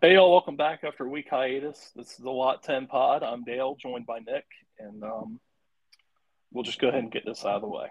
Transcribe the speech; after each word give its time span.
Hey, 0.00 0.14
y'all, 0.14 0.30
welcome 0.30 0.54
back 0.54 0.84
after 0.84 1.06
a 1.06 1.08
week 1.08 1.26
hiatus. 1.28 1.90
This 1.96 2.12
is 2.12 2.18
the 2.18 2.30
Lot 2.30 2.62
10 2.62 2.86
pod. 2.86 3.24
I'm 3.24 3.42
Dale, 3.42 3.74
joined 3.74 4.06
by 4.06 4.20
Nick, 4.20 4.44
and 4.78 5.02
um, 5.02 5.40
we'll 6.52 6.62
just 6.62 6.78
go 6.78 6.86
ahead 6.86 7.02
and 7.02 7.10
get 7.10 7.26
this 7.26 7.44
out 7.44 7.56
of 7.56 7.62
the 7.62 7.68
way. 7.68 7.88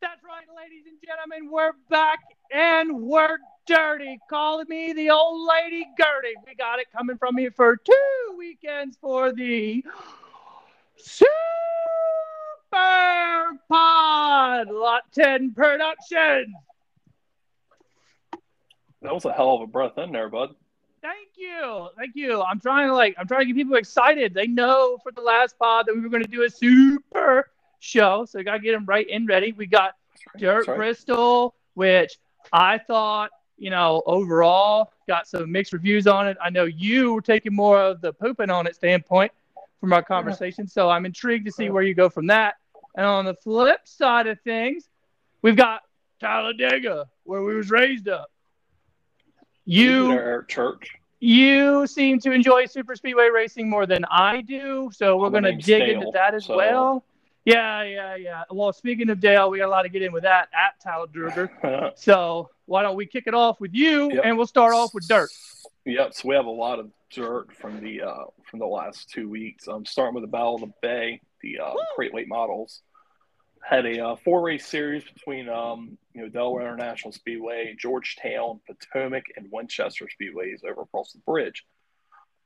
That's 0.00 0.20
right, 0.24 0.46
ladies 0.56 0.82
and 0.88 0.98
gentlemen. 1.06 1.48
We're 1.52 1.74
back 1.88 2.18
and 2.52 3.02
we're 3.02 3.38
dirty. 3.68 4.18
Calling 4.28 4.66
me 4.68 4.94
the 4.94 5.10
old 5.10 5.48
lady 5.48 5.86
Gertie. 5.96 6.34
We 6.44 6.56
got 6.56 6.80
it 6.80 6.88
coming 6.90 7.18
from 7.18 7.36
me 7.36 7.50
for 7.50 7.76
two 7.76 8.34
weekends 8.36 8.98
for 9.00 9.32
the 9.32 9.84
Super 10.96 11.28
Pod 13.68 14.66
Lot 14.72 15.02
10 15.14 15.54
production. 15.54 16.52
That 19.02 19.14
was 19.14 19.24
a 19.24 19.32
hell 19.32 19.54
of 19.54 19.60
a 19.60 19.68
breath 19.68 19.98
in 19.98 20.10
there, 20.10 20.28
bud. 20.28 20.56
Thank 21.02 21.28
you. 21.36 21.88
Thank 21.96 22.16
you. 22.16 22.42
I'm 22.42 22.60
trying 22.60 22.88
to 22.88 22.94
like 22.94 23.14
I'm 23.18 23.28
trying 23.28 23.40
to 23.40 23.46
get 23.46 23.56
people 23.56 23.76
excited. 23.76 24.34
They 24.34 24.46
know 24.46 24.98
for 25.02 25.12
the 25.12 25.20
last 25.20 25.58
pod 25.58 25.86
that 25.86 25.94
we 25.94 26.00
were 26.00 26.08
going 26.08 26.24
to 26.24 26.30
do 26.30 26.42
a 26.42 26.50
super 26.50 27.50
show, 27.78 28.24
so 28.24 28.38
we 28.38 28.44
got 28.44 28.54
to 28.54 28.58
get 28.58 28.72
them 28.72 28.86
right 28.86 29.06
and 29.10 29.28
ready. 29.28 29.52
We 29.52 29.66
got 29.66 29.94
right, 30.34 30.40
Dirt 30.40 30.66
right. 30.66 30.76
Bristol, 30.76 31.54
which 31.74 32.18
I 32.52 32.78
thought, 32.78 33.30
you 33.58 33.70
know, 33.70 34.02
overall 34.06 34.92
got 35.06 35.28
some 35.28 35.50
mixed 35.52 35.72
reviews 35.72 36.06
on 36.06 36.26
it. 36.26 36.36
I 36.42 36.50
know 36.50 36.64
you 36.64 37.14
were 37.14 37.22
taking 37.22 37.54
more 37.54 37.78
of 37.80 38.00
the 38.00 38.12
pooping 38.12 38.50
on 38.50 38.66
it 38.66 38.74
standpoint 38.74 39.32
from 39.80 39.92
our 39.92 40.02
conversation, 40.02 40.66
so 40.66 40.88
I'm 40.88 41.06
intrigued 41.06 41.46
to 41.46 41.52
see 41.52 41.70
where 41.70 41.82
you 41.82 41.94
go 41.94 42.08
from 42.08 42.26
that. 42.28 42.56
And 42.96 43.04
on 43.04 43.24
the 43.24 43.34
flip 43.34 43.80
side 43.84 44.26
of 44.26 44.40
things, 44.40 44.88
we've 45.42 45.56
got 45.56 45.82
Talladega, 46.18 47.06
where 47.24 47.42
we 47.42 47.54
was 47.54 47.70
raised 47.70 48.08
up. 48.08 48.30
You 49.66 50.08
There, 50.08 50.42
church. 50.44 50.88
you 51.20 51.86
seem 51.86 52.18
to 52.20 52.30
enjoy 52.30 52.66
super 52.66 52.94
speedway 52.94 53.28
racing 53.28 53.68
more 53.68 53.84
than 53.84 54.04
I 54.10 54.40
do, 54.42 54.90
so 54.92 55.16
we're 55.18 55.30
going 55.30 55.42
to 55.42 55.52
dig 55.56 55.80
Dale, 55.86 55.90
into 56.00 56.10
that 56.12 56.34
as 56.34 56.46
so- 56.46 56.56
well. 56.56 57.04
Yeah, 57.44 57.82
yeah, 57.84 58.16
yeah. 58.16 58.42
Well, 58.50 58.72
speaking 58.72 59.08
of 59.10 59.20
Dale, 59.20 59.48
we 59.50 59.58
got 59.58 59.66
a 59.66 59.70
lot 59.70 59.82
to 59.82 59.88
get 59.88 60.02
in 60.02 60.12
with 60.12 60.24
that 60.24 60.48
at 60.52 60.80
Talladega. 60.80 61.92
So 61.96 62.50
why 62.66 62.82
don't 62.82 62.96
we 62.96 63.06
kick 63.06 63.24
it 63.28 63.34
off 63.34 63.60
with 63.60 63.72
you, 63.72 64.10
Yep. 64.12 64.22
and 64.24 64.36
we'll 64.36 64.48
start 64.48 64.74
off 64.74 64.92
with 64.94 65.06
dirt. 65.06 65.30
Yep. 65.84 66.14
So 66.14 66.28
we 66.28 66.34
have 66.34 66.46
a 66.46 66.50
lot 66.50 66.80
of 66.80 66.90
dirt 67.12 67.54
from 67.54 67.80
the 67.80 68.02
uh, 68.02 68.24
from 68.50 68.58
the 68.58 68.66
last 68.66 69.10
two 69.10 69.28
weeks. 69.28 69.68
I'm 69.68 69.84
starting 69.86 70.14
with 70.14 70.24
the 70.24 70.28
Battle 70.28 70.56
of 70.56 70.60
the 70.62 70.72
Bay, 70.82 71.20
the 71.40 71.60
uh, 71.60 71.70
Woo! 71.72 71.80
crate 71.94 72.12
late 72.14 72.26
models. 72.28 72.82
Had 73.62 73.86
a 73.86 74.04
uh, 74.04 74.16
four 74.16 74.42
race 74.42 74.66
series 74.66 75.04
between 75.04 75.48
um, 75.48 75.98
you 76.14 76.22
know 76.22 76.28
Delaware 76.28 76.62
International 76.62 77.12
Speedway, 77.12 77.74
Georgetown, 77.78 78.60
Potomac, 78.66 79.24
and 79.36 79.48
Winchester 79.50 80.06
Speedways 80.06 80.64
over 80.64 80.82
across 80.82 81.12
the 81.12 81.18
bridge. 81.20 81.64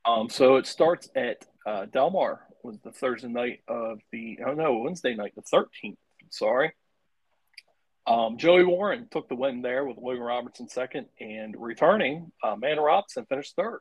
Um, 0.03 0.29
so 0.29 0.55
it 0.55 0.65
starts 0.65 1.09
at 1.15 1.45
uh, 1.65 1.85
Delmar 1.85 2.47
was 2.63 2.79
the 2.79 2.91
Thursday 2.91 3.27
night 3.27 3.61
of 3.67 3.99
the 4.11 4.39
oh 4.45 4.53
no 4.53 4.77
Wednesday 4.77 5.15
night 5.15 5.33
the 5.35 5.41
13th. 5.41 5.97
Sorry. 6.29 6.73
Um, 8.07 8.37
Joey 8.37 8.63
Warren 8.63 9.07
took 9.11 9.29
the 9.29 9.35
win 9.35 9.61
there 9.61 9.85
with 9.85 9.97
Logan 9.97 10.23
Robertson 10.23 10.67
second, 10.67 11.05
and 11.19 11.55
returning, 11.57 12.31
uh, 12.43 12.49
Amanda 12.49 12.81
Robson 12.81 13.25
finished 13.25 13.55
third. 13.55 13.79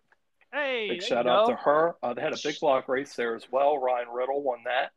Hey, 0.53 0.89
Big 0.91 1.03
shout 1.03 1.27
out 1.27 1.47
to 1.47 1.55
her. 1.55 1.97
Uh, 2.03 2.13
they 2.13 2.21
had 2.21 2.35
a 2.35 2.39
big 2.43 2.59
block 2.61 2.89
race 2.89 3.15
there 3.15 3.37
as 3.37 3.47
well. 3.51 3.79
Ryan 3.79 4.09
Riddle 4.13 4.43
won 4.43 4.59
that. 4.65 4.91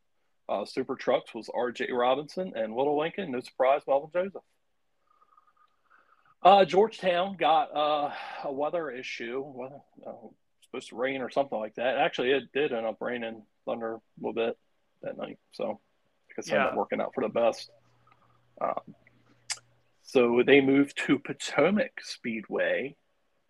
Uh, 0.50 0.66
Super 0.66 0.96
Trucks 0.96 1.34
was 1.34 1.50
RJ 1.50 1.92
Robinson 1.92 2.54
and 2.56 2.76
Little 2.76 2.98
Lincoln. 3.00 3.32
No 3.32 3.40
surprise, 3.40 3.82
Melvin 3.88 4.10
Joseph. 4.14 4.42
Uh, 6.42 6.66
Georgetown 6.66 7.38
got 7.38 7.76
uh, 7.76 8.12
a 8.44 8.52
weather 8.52 8.92
issue. 8.92 9.42
Weather, 9.46 9.80
uh, 10.06 10.12
supposed 10.64 10.90
to 10.90 10.96
rain 10.98 11.22
or 11.22 11.30
something 11.30 11.58
like 11.58 11.76
that. 11.76 11.98
Actually, 11.98 12.32
it 12.32 12.52
did 12.54 12.74
end 12.74 12.86
up 12.86 12.98
raining 13.00 13.44
thunder 13.66 13.96
a 13.96 14.02
little 14.20 14.34
bit 14.34 14.58
that 15.04 15.18
night. 15.18 15.38
So 15.54 15.80
I 16.30 16.34
guess 16.36 16.48
it 16.48 16.54
ended 16.54 16.68
up 16.68 16.74
Yeah. 16.74 16.78
working 16.78 17.00
out 17.00 17.14
for 17.14 17.22
the 17.22 17.30
best. 17.30 17.70
Um, 18.60 18.96
so 20.02 20.44
they 20.46 20.60
moved 20.60 20.98
to 21.06 21.18
Potomac 21.20 22.02
Speedway 22.02 22.98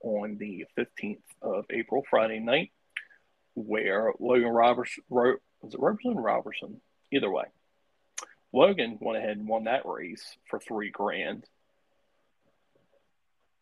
on 0.03 0.37
the 0.37 0.65
15th 0.77 1.23
of 1.41 1.65
April, 1.71 2.03
Friday 2.07 2.39
night, 2.39 2.71
where 3.55 4.13
Logan 4.19 4.49
Roberts, 4.49 4.99
Ro, 5.09 5.37
was 5.63 5.73
it 5.73 5.79
Robertson 5.79 6.13
or 6.17 6.21
Robertson? 6.21 6.81
Either 7.11 7.31
way. 7.31 7.45
Logan 8.51 8.97
went 9.01 9.17
ahead 9.17 9.37
and 9.37 9.47
won 9.47 9.63
that 9.63 9.85
race 9.85 10.37
for 10.47 10.59
three 10.59 10.91
grand. 10.91 11.45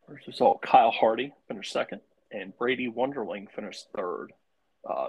First 0.07 0.27
result, 0.27 0.61
Kyle 0.61 0.91
Hardy 0.91 1.33
finished 1.47 1.71
second, 1.71 2.01
and 2.31 2.57
Brady 2.57 2.89
Wonderling 2.89 3.49
finished 3.51 3.85
third. 3.95 4.33
Uh, 4.89 5.07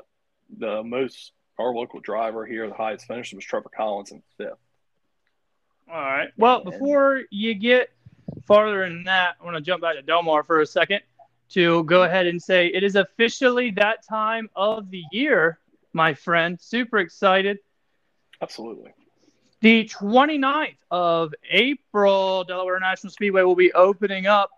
the 0.58 0.82
most, 0.84 1.32
our 1.58 1.74
local 1.74 1.98
driver 1.98 2.46
here, 2.46 2.68
the 2.68 2.74
highest 2.74 3.06
finisher 3.06 3.34
was 3.36 3.44
Trevor 3.44 3.70
Collins 3.74 4.12
in 4.12 4.22
fifth. 4.36 4.58
All 5.90 6.00
right. 6.00 6.28
Well, 6.36 6.60
And- 6.60 6.70
before 6.70 7.22
you 7.30 7.54
get 7.54 7.88
farther 8.46 8.84
in 8.84 9.04
that, 9.04 9.36
I 9.40 9.44
want 9.44 9.56
to 9.56 9.62
jump 9.62 9.82
back 9.82 9.96
to 9.96 10.02
Delmar 10.02 10.44
for 10.44 10.60
a 10.60 10.66
second 10.66 11.00
to 11.50 11.82
go 11.84 12.04
ahead 12.04 12.26
and 12.26 12.40
say 12.40 12.68
it 12.68 12.84
is 12.84 12.94
officially 12.96 13.72
that 13.72 14.06
time 14.06 14.48
of 14.54 14.90
the 14.90 15.02
year, 15.10 15.58
my 15.92 16.14
friend. 16.14 16.58
Super 16.60 16.98
excited. 16.98 17.58
Absolutely. 18.40 18.92
The 19.60 19.84
29th 19.84 20.76
of 20.90 21.34
April, 21.48 22.44
Delaware 22.44 22.80
National 22.80 23.12
Speedway 23.12 23.42
will 23.42 23.54
be 23.54 23.72
opening 23.72 24.26
up 24.26 24.50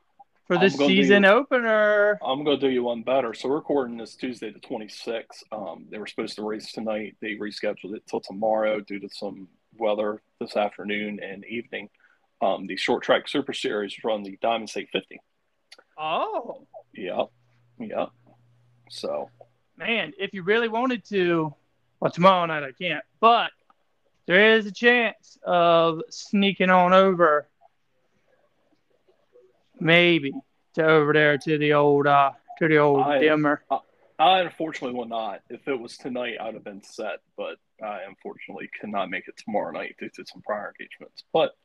for 0.46 0.56
the 0.56 0.64
I'm 0.64 0.70
season 0.70 1.24
opener. 1.24 2.18
I'm 2.24 2.44
going 2.44 2.58
to 2.58 2.66
do 2.66 2.72
you 2.72 2.84
one 2.84 3.02
better. 3.02 3.34
So 3.34 3.48
we're 3.48 3.56
recording 3.56 3.98
this 3.98 4.14
Tuesday, 4.14 4.50
the 4.50 4.60
26th. 4.60 5.42
Um, 5.52 5.86
they 5.90 5.98
were 5.98 6.06
supposed 6.06 6.36
to 6.36 6.42
race 6.42 6.72
tonight. 6.72 7.16
They 7.20 7.34
rescheduled 7.34 7.94
it 7.94 8.06
till 8.06 8.20
tomorrow 8.20 8.80
due 8.80 8.98
to 9.00 9.08
some 9.10 9.48
weather 9.76 10.22
this 10.40 10.56
afternoon 10.56 11.20
and 11.22 11.44
evening. 11.44 11.90
Um, 12.40 12.66
the 12.66 12.76
short 12.76 13.02
track 13.02 13.28
super 13.28 13.52
series 13.52 13.96
run 14.04 14.22
the 14.22 14.38
Diamond 14.40 14.70
State 14.70 14.88
50. 14.92 15.20
Oh, 15.98 16.66
Yep. 16.94 17.28
Yep. 17.78 18.08
So 18.90 19.30
man, 19.76 20.12
if 20.18 20.34
you 20.34 20.42
really 20.42 20.68
wanted 20.68 21.04
to, 21.06 21.54
well, 22.00 22.10
tomorrow 22.10 22.46
night 22.46 22.62
I 22.62 22.72
can't, 22.72 23.04
but 23.20 23.50
there 24.26 24.54
is 24.56 24.66
a 24.66 24.72
chance 24.72 25.38
of 25.44 26.00
sneaking 26.10 26.70
on 26.70 26.92
over, 26.92 27.46
maybe 29.80 30.32
to 30.74 30.84
over 30.84 31.12
there 31.12 31.38
to 31.38 31.58
the 31.58 31.72
old, 31.74 32.06
uh, 32.06 32.32
to 32.58 32.68
the 32.68 32.78
old 32.78 33.02
I- 33.02 33.18
dimmer. 33.18 33.62
I 34.16 34.40
unfortunately 34.40 34.96
will 34.96 35.08
not. 35.08 35.40
If 35.50 35.66
it 35.66 35.78
was 35.78 35.96
tonight, 35.98 36.36
I'd 36.40 36.54
have 36.54 36.62
been 36.62 36.82
set, 36.84 37.18
but 37.36 37.56
I 37.82 38.02
unfortunately 38.06 38.70
cannot 38.80 39.10
make 39.10 39.26
it 39.26 39.36
tomorrow 39.36 39.72
night 39.72 39.96
due 39.98 40.08
to 40.08 40.24
some 40.24 40.40
prior 40.42 40.72
engagements. 40.78 41.24
But 41.32 41.56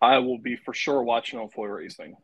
I 0.00 0.18
will 0.18 0.38
be 0.38 0.54
for 0.54 0.72
sure 0.72 1.02
watching 1.02 1.40
on 1.40 1.48
Flo 1.48 1.64
Racing. 1.64 2.16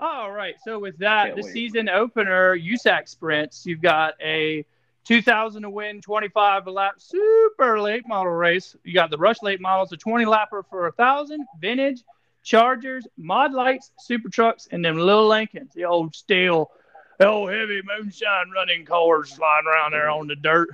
All 0.00 0.32
right. 0.32 0.56
So 0.64 0.80
with 0.80 0.98
that, 0.98 1.26
Can't 1.26 1.36
the 1.36 1.42
wait. 1.44 1.52
season 1.52 1.88
opener 1.88 2.56
USAC 2.56 3.08
sprints, 3.08 3.64
you've 3.64 3.80
got 3.80 4.14
a 4.20 4.64
2000 5.08 5.62
to 5.62 5.70
win 5.70 6.02
25 6.02 6.66
lap 6.66 6.96
super 6.98 7.80
late 7.80 8.06
model 8.06 8.30
race. 8.30 8.76
You 8.84 8.92
got 8.92 9.10
the 9.10 9.16
rush 9.16 9.42
late 9.42 9.58
models, 9.58 9.90
a 9.90 9.96
20 9.96 10.26
lapper 10.26 10.62
for 10.68 10.86
a 10.86 10.92
thousand, 10.92 11.46
vintage, 11.58 12.02
Chargers, 12.44 13.06
mod 13.16 13.52
lites, 13.52 13.90
super 13.98 14.28
trucks, 14.28 14.68
and 14.70 14.84
them 14.84 14.98
little 14.98 15.26
Lincolns, 15.26 15.72
the 15.74 15.86
old 15.86 16.14
steel, 16.14 16.70
the 17.18 17.26
old 17.26 17.50
heavy 17.50 17.80
moonshine 17.84 18.50
running 18.54 18.84
cars 18.84 19.32
flying 19.32 19.66
around 19.66 19.92
there 19.92 20.10
on 20.10 20.28
the 20.28 20.36
dirt. 20.36 20.68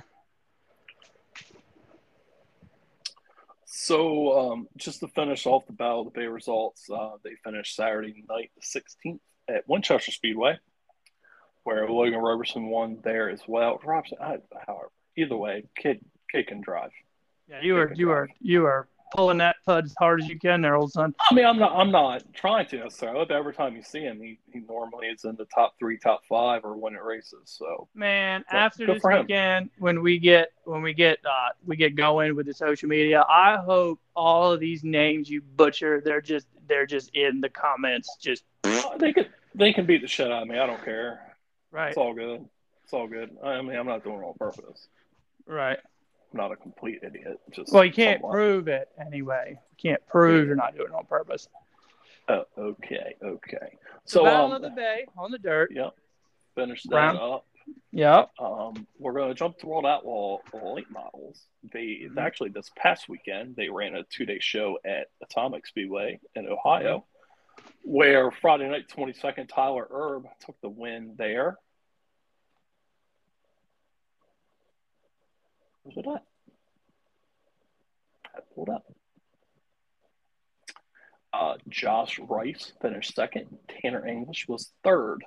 So, 3.65 4.51
um, 4.51 4.67
just 4.77 4.99
to 4.99 5.07
finish 5.07 5.45
off 5.45 5.65
the 5.65 5.73
Battle 5.73 6.01
of 6.01 6.13
the 6.13 6.19
Bay 6.19 6.27
results, 6.27 6.89
uh, 6.89 7.11
they 7.23 7.35
finished 7.43 7.75
Saturday 7.75 8.23
night, 8.29 8.51
the 8.55 8.79
16th, 8.79 9.19
at 9.47 9.67
Winchester 9.67 10.11
Speedway, 10.11 10.57
where 11.65 11.89
Logan 11.89 12.19
Robertson 12.19 12.67
won 12.67 12.99
there 13.03 13.29
as 13.29 13.41
well. 13.47 13.81
Robertson, 13.83 14.19
I, 14.21 14.37
however, 14.65 14.91
either 15.17 15.35
way, 15.35 15.65
kid, 15.75 15.99
kid 16.31 16.47
can 16.47 16.61
drive. 16.61 16.91
Yeah, 17.49 17.61
you 17.61 17.77
are 17.77 17.93
you 17.93 18.09
are 18.09 18.27
you 18.39 18.65
are 18.65 18.87
pulling 19.15 19.37
that 19.37 19.55
pud 19.65 19.85
as 19.85 19.93
hard 19.99 20.21
as 20.21 20.27
you 20.27 20.37
can 20.39 20.61
there, 20.61 20.75
old 20.75 20.91
son. 20.91 21.13
I 21.29 21.33
mean, 21.33 21.45
I'm 21.45 21.57
not, 21.59 21.73
I'm 21.73 21.91
not 21.91 22.23
trying 22.33 22.65
to 22.67 22.77
necessarily, 22.77 23.25
but 23.25 23.35
every 23.35 23.53
time 23.53 23.75
you 23.75 23.83
see 23.83 24.01
him, 24.01 24.19
he, 24.19 24.39
he 24.51 24.59
normally 24.67 25.07
is 25.07 25.25
in 25.25 25.35
the 25.35 25.45
top 25.45 25.75
three, 25.77 25.97
top 25.97 26.25
five, 26.27 26.65
or 26.65 26.75
winning 26.75 26.99
races. 26.99 27.41
So, 27.45 27.87
Man, 27.93 28.43
So, 28.49 28.57
after 28.57 28.85
this 28.87 29.03
weekend, 29.03 29.69
when 29.77 30.01
we 30.01 30.19
get 30.19 30.51
when 30.65 30.81
we 30.81 30.93
get 30.93 31.19
uh, 31.25 31.49
we 31.65 31.75
get 31.75 31.95
going 31.95 32.35
with 32.35 32.45
the 32.45 32.53
social 32.53 32.89
media, 32.89 33.23
I 33.27 33.57
hope 33.57 33.99
all 34.15 34.51
of 34.51 34.59
these 34.59 34.83
names 34.83 35.29
you 35.29 35.41
butcher, 35.41 36.01
they're 36.03 36.21
just 36.21 36.47
they're 36.67 36.87
just 36.87 37.11
in 37.13 37.41
the 37.41 37.49
comments, 37.49 38.17
just 38.19 38.43
they 38.97 39.13
can, 39.13 39.25
they 39.53 39.73
can 39.73 39.85
beat 39.85 40.01
the 40.01 40.07
shit 40.07 40.31
out 40.31 40.43
of 40.43 40.47
me. 40.47 40.57
I 40.57 40.65
don't 40.65 40.83
care. 40.83 41.34
Right, 41.71 41.89
It's 41.89 41.97
all 41.97 42.13
good. 42.13 42.45
It's 42.83 42.93
all 42.93 43.07
good. 43.07 43.35
I 43.43 43.61
mean, 43.61 43.75
I'm 43.75 43.87
not 43.87 44.03
doing 44.03 44.19
it 44.19 44.23
on 44.23 44.33
purpose. 44.35 44.87
right. 45.47 45.79
I'm 46.33 46.37
not 46.39 46.51
a 46.51 46.55
complete 46.57 46.99
idiot. 47.03 47.39
Just 47.51 47.71
Well, 47.71 47.85
you 47.85 47.93
can't 47.93 48.19
somewhat. 48.19 48.33
prove 48.33 48.67
it 48.67 48.89
anyway. 48.99 49.51
You 49.77 49.89
can't 49.91 50.05
prove 50.07 50.47
you're 50.47 50.55
not 50.55 50.75
doing 50.75 50.89
it 50.89 50.93
on 50.93 51.05
purpose. 51.05 51.47
Oh, 52.27 52.43
okay, 52.57 53.15
okay. 53.23 53.77
So 54.05 54.19
So, 54.19 54.23
Battle 54.25 54.45
um, 54.47 54.51
of 54.53 54.61
the 54.63 54.69
Bay 54.71 55.05
on 55.17 55.31
the 55.31 55.37
dirt. 55.37 55.71
yeah, 55.73 55.89
Finish 56.55 56.83
that 56.83 56.89
Brown. 56.89 57.15
up. 57.17 57.45
Yep. 57.91 58.31
Um, 58.39 58.85
we're 58.99 59.13
going 59.13 59.29
to 59.29 59.33
jump 59.35 59.57
to 59.59 59.67
World 59.67 59.85
Outlaw 59.85 60.39
late 60.53 60.89
models. 60.91 61.47
They 61.71 62.01
Mhm. 62.09 62.17
actually 62.17 62.49
this 62.49 62.69
past 62.75 63.07
weekend 63.09 63.55
they 63.55 63.69
ran 63.69 63.95
a 63.95 64.03
two 64.03 64.25
day 64.25 64.39
show 64.39 64.77
at 64.83 65.07
Atomic 65.21 65.65
Speedway 65.65 66.19
in 66.35 66.47
Ohio, 66.47 67.05
where 67.83 68.31
Friday 68.31 68.67
night 68.69 68.89
twenty 68.89 69.13
second 69.13 69.47
Tyler 69.47 69.87
Erb 69.91 70.27
took 70.45 70.59
the 70.61 70.69
win 70.69 71.15
there. 71.17 71.57
Where's 75.83 75.97
it 75.97 76.07
at? 76.07 76.23
I 78.35 78.39
pulled 78.53 78.69
up. 78.69 78.85
Uh, 81.31 81.57
Josh 81.69 82.17
Rice 82.19 82.71
finished 82.81 83.13
second. 83.13 83.57
Tanner 83.67 84.05
English 84.07 84.47
was 84.47 84.71
third. 84.83 85.23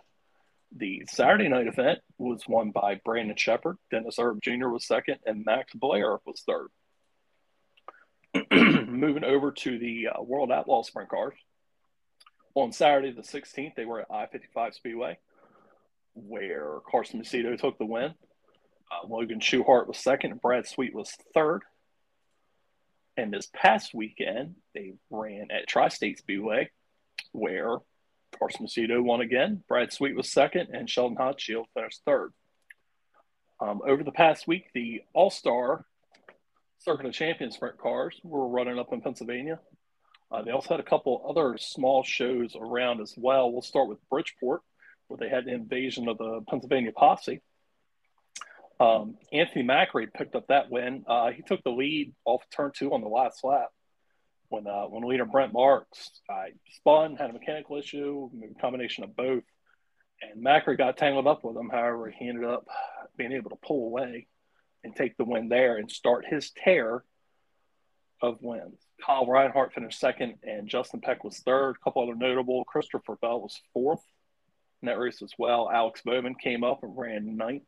The 0.75 1.05
Saturday 1.09 1.49
night 1.49 1.67
event 1.67 2.01
was 2.19 2.43
won 2.49 2.71
by 2.71 3.01
Brandon 3.05 3.37
Sheppard. 3.37 3.77
Dennis 3.91 4.19
Erb 4.19 4.41
Jr. 4.43 4.69
was 4.69 4.87
second, 4.87 5.19
and 5.27 5.45
Max 5.45 5.73
Blair 5.75 6.19
was 6.27 6.43
third. 6.47 6.69
Moving 8.89 9.25
over 9.25 9.53
to 9.53 9.79
the 9.79 10.09
uh, 10.09 10.23
World 10.23 10.51
Outlaw 10.51 10.83
Sprint 10.83 11.09
Cars. 11.09 11.35
On 12.55 12.73
Saturday, 12.73 13.13
the 13.13 13.23
16th, 13.23 13.75
they 13.77 13.85
were 13.85 14.01
at 14.01 14.11
I 14.11 14.27
55 14.27 14.75
Speedway, 14.75 15.19
where 16.15 16.79
Carson 16.91 17.23
Macedo 17.23 17.59
took 17.59 17.79
the 17.79 17.87
win. 17.87 18.15
Uh, 18.91 19.07
Logan 19.07 19.41
Schuchart 19.41 19.87
was 19.87 19.99
second, 19.99 20.33
and 20.33 20.41
Brad 20.41 20.67
Sweet 20.67 20.95
was 20.95 21.13
third. 21.35 21.63
And 23.17 23.33
this 23.33 23.49
past 23.53 23.95
weekend, 23.95 24.55
they 24.75 24.95
ran 25.11 25.49
at 25.51 25.67
Tri 25.67 25.89
State 25.89 26.19
Speedway, 26.19 26.71
where 27.33 27.79
Carson 28.39 28.67
Macedo 28.67 29.03
won 29.03 29.21
again. 29.21 29.63
Brad 29.69 29.93
Sweet 29.93 30.17
was 30.17 30.31
second, 30.31 30.69
and 30.73 30.89
Sheldon 30.89 31.19
Haudenschild 31.19 31.65
finished 31.75 32.01
third. 32.05 32.33
Um, 33.61 33.83
over 33.87 34.05
the 34.05 34.13
past 34.13 34.47
week, 34.47 34.67
the 34.73 35.03
All 35.15 35.31
Star 35.31 35.85
Circuit 36.79 37.07
of 37.07 37.13
Champions 37.13 37.55
sprint 37.55 37.77
cars 37.79 38.21
were 38.23 38.49
running 38.49 38.79
up 38.79 38.93
in 38.93 39.01
Pennsylvania. 39.01 39.59
Uh, 40.31 40.43
they 40.43 40.51
also 40.51 40.69
had 40.71 40.81
a 40.81 40.89
couple 40.89 41.25
other 41.29 41.57
small 41.59 42.03
shows 42.03 42.55
around 42.55 43.01
as 43.01 43.15
well. 43.17 43.51
We'll 43.51 43.63
start 43.63 43.89
with 43.89 43.99
Bridgeport, 44.11 44.63
where 45.07 45.19
they 45.19 45.29
had 45.29 45.47
the 45.47 45.55
invasion 45.55 46.09
of 46.09 46.19
the 46.19 46.43
Pennsylvania 46.49 46.93
Posse. 46.93 47.41
Um, 48.81 49.17
Anthony 49.33 49.65
Macri 49.65 50.13
picked 50.13 50.35
up 50.35 50.49
that 50.49 50.71
win. 50.71 51.05
Uh, 51.07 51.33
he 51.33 51.43
took 51.43 51.63
the 51.65 51.71
lead 51.71 52.15
off 52.25 52.45
turn 52.55 52.73
two 52.77 52.93
on 52.93 53.01
the 53.01 53.09
last 53.09 53.43
lap 53.43 53.69
when 54.49 54.67
uh, 54.67 54.85
when 54.85 55.09
leader 55.09 55.25
Brent 55.25 55.53
Marks 55.53 56.11
I 56.29 56.51
spun, 56.71 57.17
had 57.17 57.31
a 57.31 57.33
mechanical 57.33 57.77
issue, 57.77 58.31
a 58.43 58.61
combination 58.61 59.05
of 59.05 59.17
both, 59.17 59.45
and 60.23 60.45
Macri 60.45 60.77
got 60.77 60.97
tangled 60.97 61.27
up 61.27 61.45
with 61.45 61.57
him. 61.57 61.71
However, 61.71 62.11
he 62.11 62.29
ended 62.29 62.45
up 62.45 62.67
being 63.17 63.33
able 63.33 63.51
to 63.51 63.57
pull 63.57 63.87
away 63.87 64.27
and 64.85 64.95
take 64.95 65.17
the 65.17 65.25
win 65.25 65.49
there 65.49 65.77
and 65.77 65.91
start 65.91 66.25
his 66.27 66.51
tear 66.51 67.05
of 68.21 68.39
wins. 68.41 68.81
Kyle 69.05 69.27
Reinhardt 69.27 69.73
finished 69.73 70.01
second, 70.01 70.35
and 70.43 70.69
Justin 70.69 71.01
Peck 71.01 71.25
was 71.25 71.39
third. 71.39 71.77
A 71.81 71.85
couple 71.85 72.03
other 72.03 72.15
notable: 72.15 72.65
Christopher 72.65 73.17
Bell 73.17 73.41
was 73.41 73.61
fourth 73.73 74.05
in 74.83 74.87
that 74.87 74.99
race 74.99 75.23
as 75.23 75.33
well. 75.39 75.71
Alex 75.73 76.03
Bowman 76.05 76.35
came 76.35 76.65
up 76.65 76.83
and 76.83 76.97
ran 76.97 77.37
ninth. 77.37 77.63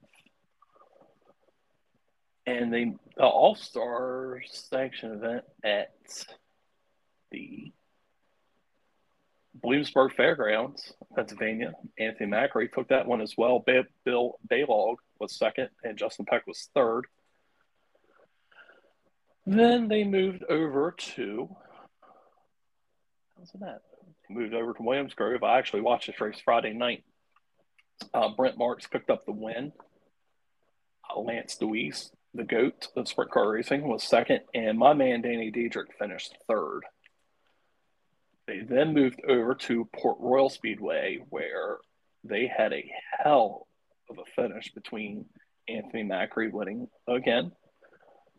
And 2.46 2.72
the, 2.72 2.94
the 3.16 3.24
All 3.24 3.54
Star 3.54 4.42
sanction 4.46 5.12
event 5.12 5.44
at 5.62 5.92
the 7.30 7.72
Bloomsburg 9.62 10.14
Fairgrounds, 10.14 10.92
Pennsylvania. 11.14 11.74
Anthony 11.98 12.30
Macri 12.30 12.72
took 12.72 12.88
that 12.88 13.06
one 13.06 13.20
as 13.20 13.34
well. 13.36 13.64
Bill 14.04 14.38
Balog 14.48 14.96
was 15.18 15.36
second, 15.36 15.68
and 15.84 15.98
Justin 15.98 16.24
Peck 16.24 16.46
was 16.46 16.70
third. 16.74 17.06
Then 19.50 19.88
they 19.88 20.04
moved 20.04 20.44
over 20.48 20.94
to 20.96 21.48
how's 23.36 23.50
that? 23.60 23.82
Moved 24.28 24.54
over 24.54 24.74
to 24.74 24.82
Williams 24.82 25.14
Grove. 25.14 25.42
I 25.42 25.58
actually 25.58 25.80
watched 25.80 26.06
this 26.06 26.20
race 26.20 26.40
Friday 26.44 26.72
night. 26.72 27.02
Uh, 28.14 28.28
Brent 28.36 28.56
Marks 28.56 28.86
picked 28.86 29.10
up 29.10 29.26
the 29.26 29.32
win. 29.32 29.72
Uh, 31.10 31.18
Lance 31.18 31.58
Dewease, 31.60 32.10
the 32.32 32.44
GOAT 32.44 32.86
of 32.94 33.08
sprint 33.08 33.32
car 33.32 33.50
racing, 33.50 33.82
was 33.88 34.04
second, 34.04 34.42
and 34.54 34.78
my 34.78 34.92
man 34.92 35.20
Danny 35.20 35.50
Dietrich 35.50 35.98
finished 35.98 36.36
third. 36.46 36.82
They 38.46 38.60
then 38.60 38.94
moved 38.94 39.20
over 39.28 39.56
to 39.56 39.88
Port 39.96 40.18
Royal 40.20 40.48
Speedway, 40.48 41.18
where 41.28 41.78
they 42.22 42.46
had 42.46 42.72
a 42.72 42.88
hell 43.18 43.66
of 44.08 44.18
a 44.18 44.30
finish 44.36 44.72
between 44.72 45.26
Anthony 45.68 46.04
Macri 46.04 46.52
winning 46.52 46.86
again. 47.08 47.50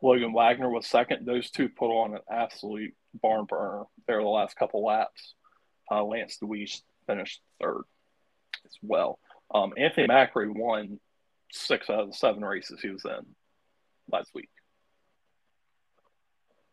Logan 0.01 0.33
Wagner 0.33 0.69
was 0.69 0.87
second. 0.87 1.25
Those 1.25 1.51
two 1.51 1.69
put 1.69 1.91
on 1.91 2.15
an 2.15 2.21
absolute 2.29 2.93
barn 3.21 3.45
burner 3.45 3.83
there 4.07 4.21
the 4.21 4.27
last 4.27 4.55
couple 4.55 4.83
laps. 4.83 5.35
Uh, 5.89 6.03
Lance 6.03 6.37
Dewease 6.41 6.81
finished 7.05 7.41
third 7.61 7.83
as 8.65 8.71
well. 8.81 9.19
Um, 9.53 9.73
Anthony 9.77 10.07
Macri 10.07 10.49
won 10.49 10.99
six 11.51 11.89
out 11.89 11.99
of 11.99 12.07
the 12.07 12.13
seven 12.13 12.43
races 12.43 12.79
he 12.81 12.89
was 12.89 13.05
in 13.05 13.25
last 14.11 14.31
week. 14.33 14.49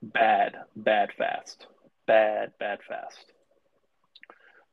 Bad, 0.01 0.57
bad 0.77 1.11
fast. 1.19 1.67
Bad, 2.07 2.53
bad 2.59 2.79
fast. 2.89 3.33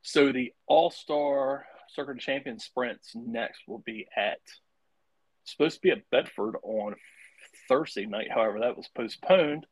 So 0.03 0.31
the 0.31 0.53
All 0.67 0.91
Star 0.91 1.65
Circuit 1.89 2.19
Champion 2.19 2.59
sprints 2.59 3.13
next 3.15 3.61
will 3.67 3.81
be 3.85 4.07
at 4.15 4.39
supposed 5.45 5.75
to 5.75 5.81
be 5.81 5.91
at 5.91 6.09
Bedford 6.11 6.55
on 6.63 6.95
Thursday 7.67 8.05
night. 8.05 8.31
However, 8.31 8.59
that 8.61 8.77
was 8.77 8.87
postponed. 8.87 9.65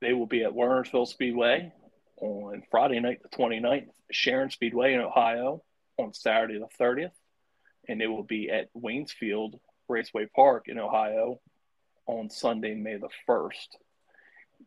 They 0.00 0.12
will 0.12 0.26
be 0.26 0.44
at 0.44 0.52
Wernersville 0.52 1.08
Speedway 1.08 1.72
on 2.20 2.62
Friday 2.70 3.00
night, 3.00 3.22
the 3.22 3.36
29th, 3.36 3.88
Sharon 4.10 4.50
Speedway 4.50 4.94
in 4.94 5.00
Ohio 5.00 5.62
on 5.98 6.12
Saturday, 6.12 6.58
the 6.58 6.68
30th, 6.82 7.12
and 7.88 8.00
they 8.00 8.06
will 8.06 8.22
be 8.22 8.50
at 8.50 8.72
Waynesfield 8.74 9.58
Raceway 9.88 10.26
Park 10.34 10.64
in 10.68 10.78
Ohio 10.78 11.40
on 12.06 12.30
Sunday, 12.30 12.74
May 12.74 12.96
the 12.96 13.08
1st. 13.28 13.68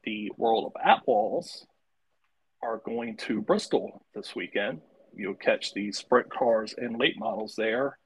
The 0.04 0.32
World 0.38 0.66
of 0.66 0.82
Outlaws 0.84 1.66
are 2.62 2.78
going 2.78 3.18
to 3.18 3.42
Bristol 3.42 4.04
this 4.16 4.36
weekend. 4.36 4.82
You'll 5.16 5.36
catch 5.36 5.74
the 5.74 5.92
sprint 5.92 6.30
cars 6.32 6.74
and 6.78 7.00
late 7.00 7.18
models 7.18 7.56
there 7.56 7.98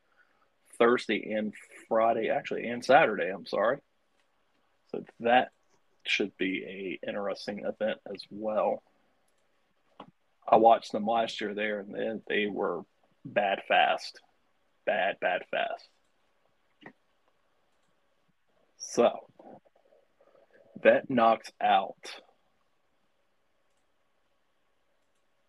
Thursday 0.77 1.31
and 1.33 1.53
Friday, 1.87 2.29
actually, 2.29 2.67
and 2.67 2.83
Saturday. 2.83 3.29
I'm 3.33 3.45
sorry. 3.45 3.79
So 4.91 5.03
that 5.19 5.49
should 6.05 6.35
be 6.37 6.99
a 7.03 7.07
interesting 7.07 7.59
event 7.59 7.99
as 8.13 8.23
well. 8.29 8.81
I 10.47 10.55
watched 10.57 10.93
them 10.93 11.05
last 11.05 11.41
year 11.41 11.53
there, 11.53 11.79
and 11.79 11.93
they, 12.27 12.43
they 12.45 12.45
were 12.47 12.83
bad 13.25 13.59
fast, 13.67 14.21
bad 14.85 15.17
bad 15.19 15.41
fast. 15.51 15.89
So 18.77 19.11
that 20.83 21.09
knocks 21.09 21.51
out 21.61 21.97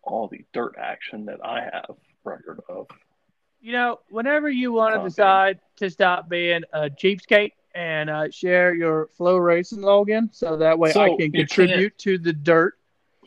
all 0.03 0.27
the 0.27 0.43
dirt 0.53 0.75
action 0.77 1.25
that 1.25 1.39
I 1.43 1.61
have 1.61 1.95
record 2.23 2.59
of. 2.67 2.87
You 3.61 3.73
know, 3.73 3.99
whenever 4.09 4.49
you 4.49 4.71
want 4.71 4.95
to 4.95 5.03
decide 5.03 5.59
to 5.77 5.89
stop 5.89 6.29
being 6.29 6.63
a 6.73 6.89
cheapskate 6.89 7.51
and 7.75 8.09
uh, 8.09 8.29
share 8.31 8.73
your 8.73 9.07
Flo 9.17 9.37
Racing 9.37 9.79
login, 9.79 10.33
so 10.33 10.57
that 10.57 10.77
way 10.77 10.91
So, 10.91 11.01
I 11.01 11.15
can 11.17 11.31
contribute 11.31 11.97
to 11.99 12.17
the 12.17 12.33
dirt. 12.33 12.75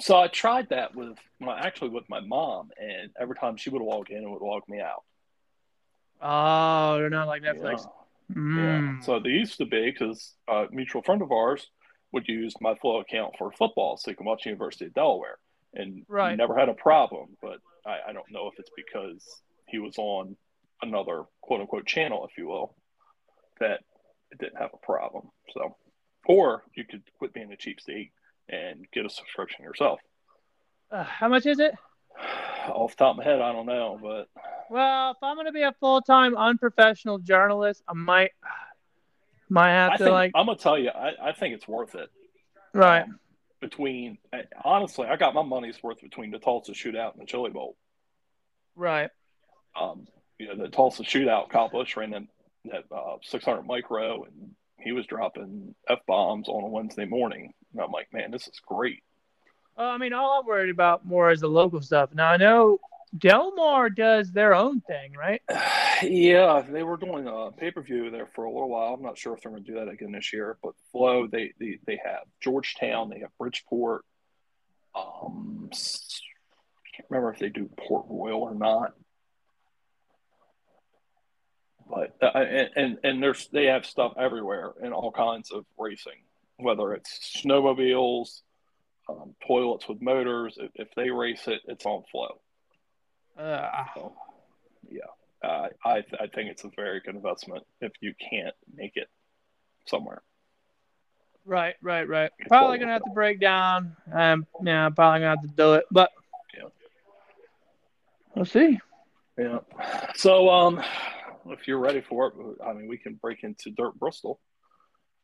So 0.00 0.16
I 0.16 0.28
tried 0.28 0.68
that 0.70 0.94
with 0.94 1.18
my 1.38 1.58
actually 1.58 1.90
with 1.90 2.08
my 2.08 2.20
mom, 2.20 2.70
and 2.78 3.10
every 3.20 3.36
time 3.36 3.56
she 3.56 3.70
would 3.70 3.82
walk 3.82 4.10
in, 4.10 4.22
it 4.22 4.28
would 4.28 4.42
walk 4.42 4.68
me 4.68 4.80
out. 4.80 5.04
Oh, 6.20 6.98
they're 6.98 7.10
not 7.10 7.26
like 7.26 7.42
Netflix. 7.42 7.84
Yeah. 8.30 8.36
Mm. 8.36 8.58
Yeah. 8.58 9.02
So 9.02 9.20
they 9.20 9.30
used 9.30 9.58
to 9.58 9.66
be 9.66 9.90
because 9.90 10.34
a 10.48 10.66
mutual 10.70 11.02
friend 11.02 11.20
of 11.22 11.30
ours 11.30 11.66
would 12.12 12.28
use 12.28 12.54
my 12.60 12.74
Flo 12.76 13.00
account 13.00 13.34
for 13.38 13.50
football, 13.52 13.96
so 13.96 14.10
you 14.10 14.16
can 14.16 14.26
watch 14.26 14.46
University 14.46 14.86
of 14.86 14.94
Delaware, 14.94 15.38
and 15.74 16.04
Right. 16.08 16.36
never 16.36 16.56
had 16.56 16.68
a 16.68 16.74
problem. 16.74 17.36
But 17.40 17.58
I, 17.86 18.10
I 18.10 18.12
don't 18.12 18.30
know 18.30 18.48
if 18.48 18.58
it's 18.58 18.70
because 18.76 19.42
he 19.66 19.78
was 19.78 19.96
on 19.98 20.36
another 20.82 21.24
quote 21.40 21.60
unquote 21.60 21.86
channel, 21.86 22.26
if 22.30 22.36
you 22.36 22.48
will, 22.48 22.74
that 23.60 23.80
didn't 24.38 24.58
have 24.58 24.70
a 24.74 24.84
problem. 24.86 25.28
So, 25.54 25.76
or 26.26 26.62
you 26.74 26.84
could 26.84 27.02
quit 27.18 27.32
being 27.32 27.52
a 27.52 27.56
cheap 27.56 27.80
state 27.80 28.12
and 28.48 28.86
get 28.92 29.06
a 29.06 29.10
subscription 29.10 29.64
yourself. 29.64 30.00
Uh, 30.90 31.04
how 31.04 31.28
much 31.28 31.46
is 31.46 31.58
it? 31.58 31.74
Off 32.68 32.92
the 32.92 33.04
top 33.04 33.12
of 33.12 33.16
my 33.18 33.24
head, 33.24 33.40
I 33.40 33.52
don't 33.52 33.66
know, 33.66 33.98
but 34.00 34.28
Well, 34.70 35.12
if 35.12 35.16
I'm 35.22 35.36
going 35.36 35.46
to 35.46 35.52
be 35.52 35.62
a 35.62 35.74
full 35.80 36.00
time 36.02 36.36
unprofessional 36.36 37.18
journalist, 37.18 37.82
I 37.88 37.94
might 37.94 38.32
might 39.48 39.70
have 39.70 39.92
I 39.92 39.96
to 39.96 40.04
think 40.04 40.12
like 40.12 40.32
I'm 40.34 40.46
gonna 40.46 40.58
tell 40.58 40.78
you, 40.78 40.90
I, 40.90 41.28
I 41.28 41.32
think 41.32 41.54
it's 41.54 41.66
worth 41.68 41.94
it. 41.94 42.08
right. 42.72 43.02
Um, 43.02 43.18
between 43.60 44.18
honestly, 44.64 45.06
I 45.06 45.16
got 45.16 45.34
my 45.34 45.42
money's 45.42 45.80
worth 45.82 46.00
between 46.00 46.30
the 46.30 46.38
Tulsa 46.38 46.72
shootout 46.72 47.12
and 47.12 47.22
the 47.22 47.26
Chili 47.26 47.50
Bowl. 47.50 47.76
Right. 48.74 49.10
Um, 49.80 50.06
you 50.38 50.48
know 50.48 50.56
the 50.56 50.68
Tulsa 50.68 51.02
shootout. 51.02 51.48
Kyle 51.50 51.68
Busch 51.68 51.96
ran 51.96 52.10
that 52.10 52.22
uh, 52.70 53.16
600 53.22 53.62
micro, 53.62 54.24
and 54.24 54.50
he 54.78 54.92
was 54.92 55.06
dropping 55.06 55.74
f 55.88 56.00
bombs 56.06 56.48
on 56.48 56.64
a 56.64 56.68
Wednesday 56.68 57.04
morning. 57.04 57.52
And 57.72 57.82
I'm 57.82 57.92
like, 57.92 58.12
man, 58.12 58.30
this 58.30 58.46
is 58.48 58.60
great. 58.66 59.02
Uh, 59.76 59.82
I 59.82 59.98
mean, 59.98 60.12
all 60.12 60.40
I'm 60.40 60.46
worried 60.46 60.70
about 60.70 61.06
more 61.06 61.30
is 61.30 61.40
the 61.40 61.48
local 61.48 61.80
stuff. 61.80 62.10
Now 62.14 62.28
I 62.28 62.36
know 62.36 62.78
Delmar 63.16 63.90
does 63.90 64.32
their 64.32 64.54
own 64.54 64.80
thing, 64.80 65.12
right? 65.12 65.42
Yeah, 66.04 66.64
they 66.68 66.82
were 66.82 66.96
doing 66.96 67.28
a 67.28 67.52
pay 67.52 67.70
per 67.70 67.80
view 67.80 68.10
there 68.10 68.26
for 68.26 68.42
a 68.42 68.52
little 68.52 68.68
while. 68.68 68.94
I'm 68.94 69.02
not 69.02 69.16
sure 69.16 69.34
if 69.34 69.40
they're 69.40 69.52
going 69.52 69.62
to 69.62 69.70
do 69.70 69.78
that 69.78 69.88
again 69.88 70.10
this 70.10 70.32
year. 70.32 70.58
But 70.60 70.72
Flo, 70.90 71.28
they 71.28 71.52
they, 71.60 71.78
they 71.86 72.00
have 72.04 72.24
Georgetown, 72.40 73.08
they 73.08 73.20
have 73.20 73.30
Bridgeport. 73.38 74.04
Um, 74.96 75.70
can't 76.92 77.08
remember 77.08 77.32
if 77.32 77.38
they 77.38 77.50
do 77.50 77.70
Port 77.76 78.06
Royal 78.08 78.42
or 78.42 78.54
not. 78.54 78.94
But 81.92 82.16
uh, 82.22 82.38
and, 82.74 82.96
and 83.04 83.22
there's 83.22 83.48
they 83.48 83.66
have 83.66 83.84
stuff 83.84 84.14
everywhere 84.18 84.72
in 84.82 84.94
all 84.94 85.12
kinds 85.12 85.50
of 85.50 85.66
racing, 85.78 86.22
whether 86.56 86.94
it's 86.94 87.42
snowmobiles, 87.44 88.40
um, 89.10 89.34
toilets 89.46 89.86
with 89.86 90.00
motors. 90.00 90.56
If, 90.58 90.70
if, 90.74 90.88
they 90.96 91.10
race 91.10 91.46
it, 91.48 91.60
it's 91.68 91.84
on 91.84 92.02
Flo. 92.10 92.40
Uh, 93.38 93.84
so, 93.94 94.14
yeah, 94.90 95.02
uh, 95.44 95.68
I 95.84 96.02
I 96.18 96.28
think 96.34 96.50
it's 96.50 96.64
a 96.64 96.70
very 96.74 97.00
good 97.00 97.14
investment 97.14 97.64
if 97.82 97.92
you 98.00 98.14
can't 98.30 98.54
make 98.74 98.92
it 98.96 99.08
somewhere. 99.86 100.22
Right, 101.44 101.74
right, 101.82 102.08
right. 102.08 102.30
Probably 102.48 102.78
gonna 102.78 102.92
have 102.92 103.04
to 103.04 103.10
break 103.10 103.38
down. 103.38 103.96
Um, 104.10 104.46
yeah, 104.64 104.88
probably 104.88 105.20
gonna 105.20 105.36
have 105.36 105.42
to 105.42 105.48
do 105.48 105.74
it, 105.74 105.84
but 105.90 106.10
yeah, 106.56 106.68
we'll 108.34 108.46
see. 108.46 108.78
Yeah. 109.36 109.58
So, 110.14 110.48
um, 110.48 110.82
if 111.46 111.66
you're 111.66 111.78
ready 111.78 112.00
for 112.00 112.28
it, 112.28 112.34
I 112.64 112.72
mean, 112.72 112.88
we 112.88 112.98
can 112.98 113.14
break 113.14 113.42
into 113.44 113.70
Dirt 113.70 113.98
Bristol. 113.98 114.40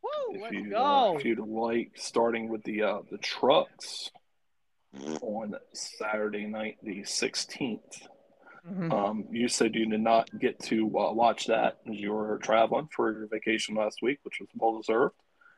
Woo, 0.03 0.35
if 0.37 0.43
let's 0.43 0.55
you, 0.55 0.71
go. 0.71 0.85
Uh, 0.85 1.13
if 1.15 1.25
you'd 1.25 1.39
like, 1.41 1.93
starting 1.97 2.49
with 2.49 2.63
the 2.65 2.83
uh, 2.83 2.99
the 3.11 3.19
trucks 3.19 4.11
on 5.21 5.55
Saturday 5.73 6.47
night, 6.47 6.79
the 6.83 7.01
16th. 7.03 8.09
Mhm. 8.69 8.93
Um, 8.93 9.25
you 9.31 9.49
said 9.49 9.75
you 9.75 9.87
did 9.87 10.01
not 10.01 10.29
get 10.39 10.59
to 10.65 10.87
uh, 10.99 11.13
watch 11.13 11.47
that 11.47 11.79
as 11.91 11.99
you 11.99 12.13
were 12.13 12.39
traveling 12.39 12.89
for 12.95 13.13
your 13.13 13.27
vacation 13.27 13.75
last 13.75 13.99
week, 14.03 14.19
which 14.25 14.41
was 14.41 14.49
well 14.55 14.77
deserved. 14.77 15.15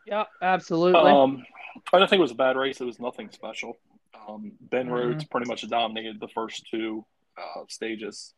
Yeah, 0.07 0.25
absolutely. 0.43 1.11
Um, 1.11 1.45
I 1.93 1.99
don't 1.99 2.09
think 2.09 2.19
it 2.19 2.23
was 2.23 2.31
a 2.31 2.37
bad 2.37 2.57
race. 2.57 2.81
It 2.81 2.85
was 2.85 3.00
nothing 3.00 3.31
special. 3.31 3.79
Um, 4.29 4.52
ben 4.61 4.88
Mhm. 4.88 4.93
Rhodes 4.93 5.25
pretty 5.25 5.49
much 5.49 5.69
dominated 5.69 6.21
the 6.21 6.29
first 6.29 6.67
two 6.71 7.05
uh, 7.37 7.64
stages. 7.69 8.35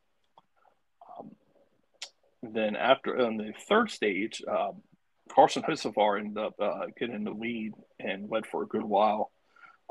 Then 2.43 2.77
after 2.77 3.21
on 3.25 3.37
the 3.37 3.53
third 3.69 3.91
stage, 3.91 4.43
um, 4.49 4.83
Carson 5.31 5.63
Hocevar 5.63 6.19
ended 6.19 6.39
up 6.39 6.55
uh, 6.61 6.87
getting 6.99 7.25
the 7.25 7.31
lead 7.31 7.73
and 8.01 8.29
led 8.31 8.47
for 8.47 8.63
a 8.63 8.67
good 8.67 8.85
while. 8.85 9.31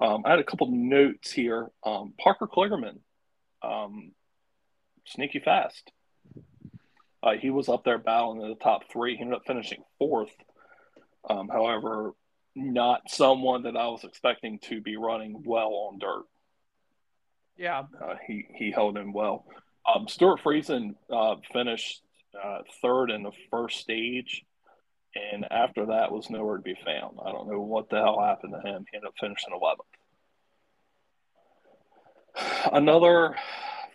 Um, 0.02 0.24
I 0.26 0.32
had 0.32 0.40
a 0.40 0.44
couple 0.44 0.68
notes 0.70 1.32
here. 1.32 1.70
Um, 1.86 2.14
Parker 2.20 2.48
Kligerman, 2.48 3.00
um, 3.62 4.12
sneaky 5.06 5.40
fast. 5.40 5.92
Uh, 7.24 7.34
he 7.40 7.52
was 7.52 7.70
up 7.70 7.84
there 7.84 8.00
battling 8.00 8.42
in 8.42 8.50
the 8.50 8.56
top 8.56 8.92
three. 8.92 9.16
He 9.16 9.22
ended 9.22 9.36
up 9.36 9.44
finishing 9.46 9.84
fourth. 10.00 10.34
Um, 11.30 11.50
however, 11.50 12.14
not 12.56 13.02
someone 13.10 13.64
that 13.64 13.78
I 13.78 13.88
was 13.88 14.04
expecting 14.04 14.60
to 14.64 14.82
be 14.82 14.98
running 14.98 15.44
well 15.46 15.90
on 15.90 16.00
dirt. 16.00 16.24
yeah. 17.58 17.84
Uh, 18.02 18.16
he 18.28 18.46
he 18.56 18.72
held 18.72 18.98
in 18.98 19.14
well. 19.14 19.46
Um, 19.86 20.08
Stewart 20.08 20.42
Friesen 20.42 20.96
uh, 21.12 21.36
finished 21.54 22.02
uh, 22.42 22.60
third 22.82 23.12
in 23.12 23.24
the 23.24 23.32
first 23.50 23.80
stage, 23.80 24.44
and 25.16 25.46
after 25.52 25.88
that 25.88 26.12
was 26.12 26.30
nowhere 26.30 26.58
to 26.58 26.64
be 26.64 26.76
found. 26.86 27.18
I 27.26 27.32
don't 27.32 27.50
know 27.50 27.62
what 27.62 27.90
the 27.90 27.98
hell 27.98 28.20
happened 28.22 28.54
to 28.54 28.68
him. 28.68 28.86
He 28.92 28.98
ended 28.98 29.08
up 29.08 29.16
finishing 29.20 29.54
eleventh. 29.54 29.88
Another 32.72 33.36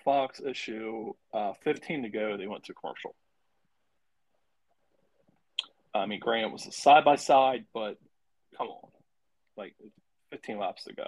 Fox 0.05 0.41
issue. 0.41 1.13
Uh, 1.33 1.53
Fifteen 1.65 2.03
to 2.03 2.09
go. 2.09 2.37
They 2.37 2.47
went 2.47 2.65
to 2.65 2.75
commercial. 2.75 3.15
I 5.95 6.07
mean, 6.07 6.21
granted, 6.21 6.49
it 6.49 6.53
was 6.53 6.67
a 6.67 6.73
side 6.73 7.05
by 7.05 7.17
side, 7.17 7.65
but 7.73 7.97
come 8.59 8.69
on, 8.69 8.91
like 9.57 9.75
15 10.31 10.59
laps 10.59 10.85
to 10.85 10.93
go. 10.93 11.07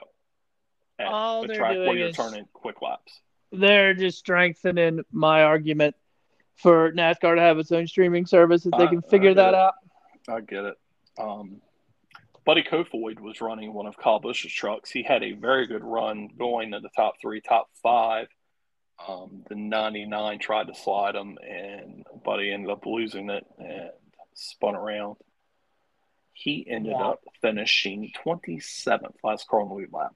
At 0.98 1.08
All 1.08 1.46
they're 1.46 1.56
track 1.56 1.76
where 1.76 1.94
you're 1.96 2.08
is- 2.08 2.16
turning 2.16 2.46
quick 2.54 2.80
laps. 2.80 3.20
They're 3.52 3.94
just 3.94 4.18
strengthening 4.18 5.04
my 5.12 5.42
argument 5.42 5.94
for 6.58 6.92
NASCAR 6.92 7.36
to 7.36 7.40
have 7.40 7.58
its 7.58 7.72
own 7.72 7.86
streaming 7.86 8.26
service 8.26 8.66
if 8.66 8.72
they 8.76 8.86
can 8.88 8.98
I 9.06 9.08
figure 9.10 9.34
that 9.34 9.54
it. 9.54 9.54
out. 9.54 9.74
I 10.28 10.40
get 10.40 10.64
it. 10.64 10.74
Um, 11.18 11.60
Buddy 12.44 12.62
Kofoid 12.62 13.20
was 13.20 13.40
running 13.40 13.72
one 13.72 13.86
of 13.86 13.96
Kyle 13.96 14.20
Busch's 14.20 14.52
trucks. 14.52 14.90
He 14.90 15.02
had 15.02 15.22
a 15.22 15.32
very 15.32 15.66
good 15.66 15.84
run 15.84 16.28
going 16.38 16.72
to 16.72 16.80
the 16.80 16.88
top 16.96 17.14
three, 17.20 17.40
top 17.40 17.68
five. 17.82 18.28
Um, 19.06 19.44
the 19.48 19.54
99 19.54 20.38
tried 20.40 20.66
to 20.66 20.74
slide 20.74 21.14
him, 21.14 21.38
and 21.48 22.04
Buddy 22.24 22.52
ended 22.52 22.70
up 22.70 22.84
losing 22.86 23.30
it 23.30 23.46
and 23.58 23.90
spun 24.34 24.74
around. 24.74 25.16
He 26.32 26.66
ended 26.68 26.92
Wow. 26.94 27.12
up 27.12 27.20
finishing 27.40 28.10
27th, 28.24 29.14
last 29.22 29.46
car 29.46 29.60
on 29.60 29.68
the 29.68 29.74
lead 29.74 29.92
lap. 29.92 30.12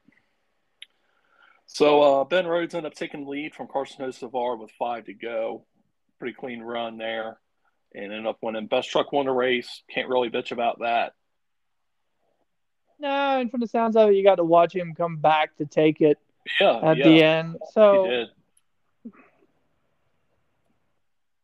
So 1.66 2.02
uh, 2.02 2.24
Ben 2.24 2.46
Rhodes 2.46 2.74
ended 2.74 2.92
up 2.92 2.96
taking 2.98 3.24
the 3.24 3.30
lead 3.30 3.54
from 3.54 3.68
Carson 3.68 4.04
Hocevar 4.04 4.58
with 4.58 4.70
five 4.78 5.04
to 5.06 5.14
go. 5.14 5.64
Pretty 6.22 6.36
clean 6.36 6.62
run 6.62 6.98
there, 6.98 7.40
and 7.96 8.04
ended 8.04 8.26
up 8.28 8.38
winning. 8.42 8.68
Best 8.68 8.88
truck 8.88 9.10
won 9.10 9.26
the 9.26 9.32
race. 9.32 9.82
Can't 9.92 10.08
really 10.08 10.30
bitch 10.30 10.52
about 10.52 10.78
that. 10.78 11.14
No, 13.00 13.40
and 13.40 13.50
from 13.50 13.58
the 13.58 13.66
sounds 13.66 13.96
of 13.96 14.08
it, 14.10 14.14
you 14.14 14.22
got 14.22 14.36
to 14.36 14.44
watch 14.44 14.72
him 14.72 14.94
come 14.94 15.16
back 15.16 15.56
to 15.56 15.66
take 15.66 16.00
it 16.00 16.18
Yeah, 16.60 16.78
at 16.80 16.96
yeah, 16.96 17.04
the 17.08 17.22
end. 17.24 17.52
he 17.54 17.58
So 17.72 18.06
did. 18.08 19.12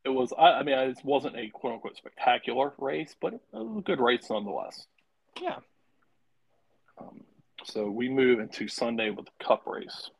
It 0.05 0.11
was. 0.11 0.33
I, 0.39 0.53
I 0.53 0.63
mean, 0.63 0.79
it 0.79 0.99
wasn't 1.03 1.35
a 1.37 1.49
quote 1.49 1.73
unquote 1.75 1.97
spectacular 1.97 2.73
race, 2.79 3.17
but 3.21 3.35
it 3.35 3.41
was 3.53 3.79
a 3.79 3.83
good 3.83 3.99
race 3.99 4.31
nonetheless. 4.31 4.87
yeah, 5.43 5.57
Um, 7.01 7.23
so 7.65 7.91
we 7.91 8.09
move 8.09 8.39
into 8.39 8.69
Sunday 8.69 9.11
with 9.11 9.25
the 9.27 9.45
Cup 9.45 9.65
race. 9.67 10.13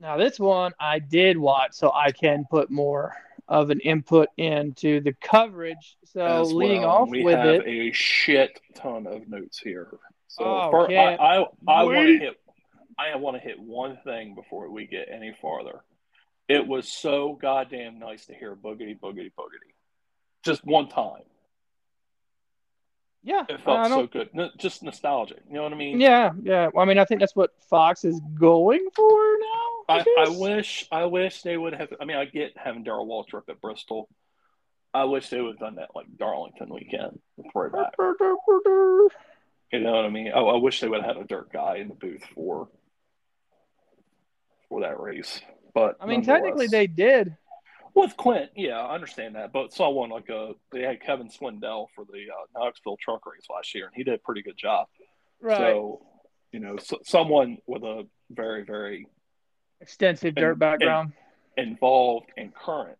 now 0.00 0.16
this 0.16 0.40
one 0.40 0.72
I 0.80 1.00
did 1.00 1.36
watch, 1.36 1.74
so 1.74 1.92
I 1.92 2.12
can 2.12 2.46
put 2.50 2.70
more 2.70 3.14
of 3.48 3.70
an 3.70 3.80
input 3.80 4.28
into 4.36 5.00
the 5.00 5.12
coverage. 5.12 5.96
So 6.04 6.24
as 6.42 6.52
leading 6.52 6.82
well. 6.82 6.90
off 6.90 7.08
we 7.08 7.22
with 7.24 7.36
have 7.36 7.46
it, 7.46 7.66
a 7.66 7.92
shit 7.92 8.60
ton 8.74 9.06
of 9.06 9.28
notes 9.28 9.58
here. 9.58 9.88
So 10.28 10.44
Oh, 10.44 10.70
fir- 10.70 10.88
can't 10.88 11.20
I, 11.20 11.36
I, 11.42 11.44
I 11.68 11.82
want 11.84 12.06
to 12.08 12.18
hit. 12.18 12.40
I 12.98 13.14
want 13.16 13.36
to 13.36 13.40
hit 13.42 13.60
one 13.60 13.98
thing 14.04 14.34
before 14.34 14.70
we 14.70 14.86
get 14.86 15.08
any 15.12 15.32
farther. 15.40 15.80
It 16.48 16.66
was 16.66 16.90
so 16.90 17.34
goddamn 17.40 17.98
nice 17.98 18.26
to 18.26 18.34
hear 18.34 18.54
boogity 18.56 18.98
boogity 18.98 19.32
boogity, 19.38 19.72
just 20.44 20.64
one 20.64 20.88
time. 20.88 21.22
yeah, 23.22 23.42
It 23.48 23.60
felt 23.60 23.88
so 23.88 24.06
good, 24.06 24.30
N- 24.38 24.50
just 24.56 24.82
nostalgic. 24.82 25.38
You 25.48 25.54
know 25.54 25.64
what 25.64 25.72
I 25.72 25.76
mean? 25.76 26.00
yeah, 26.00 26.30
yeah. 26.42 26.68
Well, 26.72 26.84
I 26.84 26.88
mean, 26.88 26.98
I 26.98 27.04
think 27.04 27.20
that's 27.20 27.34
what 27.36 27.50
Fox 27.68 28.04
is 28.04 28.20
going 28.38 28.86
for 28.94 29.20
now. 29.40 29.75
I, 29.88 30.04
I, 30.18 30.28
wish 30.30 30.86
I 30.90 31.04
wish 31.04 31.42
they 31.42 31.56
would 31.56 31.74
have. 31.74 31.88
I 32.00 32.04
mean, 32.04 32.16
I 32.16 32.24
get 32.24 32.52
having 32.56 32.82
Darrell 32.82 33.06
Waltrip 33.06 33.48
at 33.48 33.60
Bristol. 33.60 34.08
I 34.92 35.04
wish 35.04 35.28
they 35.28 35.40
would 35.40 35.52
have 35.52 35.58
done 35.58 35.74
that 35.76 35.90
like 35.94 36.06
Darlington 36.16 36.72
weekend 36.72 37.20
with 37.36 37.46
throwback. 37.52 37.94
You 37.98 39.80
know 39.80 39.92
what 39.92 40.04
I 40.04 40.10
mean? 40.10 40.32
I, 40.32 40.38
I 40.38 40.56
wish 40.56 40.80
they 40.80 40.88
would 40.88 41.02
have 41.02 41.16
had 41.16 41.24
a 41.24 41.26
dirt 41.26 41.52
guy 41.52 41.76
in 41.76 41.88
the 41.88 41.94
booth 41.94 42.24
for 42.34 42.68
for 44.68 44.80
that 44.80 45.00
race. 45.00 45.40
But 45.74 45.96
I 46.00 46.06
mean, 46.06 46.22
technically 46.22 46.66
they 46.66 46.86
did. 46.86 47.36
with 47.94 48.16
Clint, 48.16 48.50
yeah, 48.56 48.80
I 48.80 48.94
understand 48.94 49.34
that. 49.34 49.52
But 49.52 49.72
saw 49.72 49.90
one 49.90 50.10
like 50.10 50.28
a 50.30 50.52
they 50.72 50.82
had 50.82 51.02
Kevin 51.02 51.28
Swindell 51.28 51.88
for 51.94 52.04
the 52.04 52.26
uh, 52.30 52.58
Knoxville 52.58 52.96
truck 53.00 53.26
race 53.26 53.46
last 53.54 53.74
year, 53.74 53.86
and 53.86 53.94
he 53.94 54.02
did 54.02 54.14
a 54.14 54.18
pretty 54.18 54.42
good 54.42 54.56
job. 54.56 54.86
Right. 55.40 55.58
So, 55.58 56.06
you 56.52 56.60
know, 56.60 56.76
so, 56.78 56.98
someone 57.04 57.58
with 57.66 57.82
a 57.82 58.06
very 58.30 58.64
very 58.64 59.06
Extensive 59.80 60.34
dirt 60.34 60.58
background. 60.58 61.12
involved 61.56 62.30
and 62.36 62.54
current, 62.54 62.98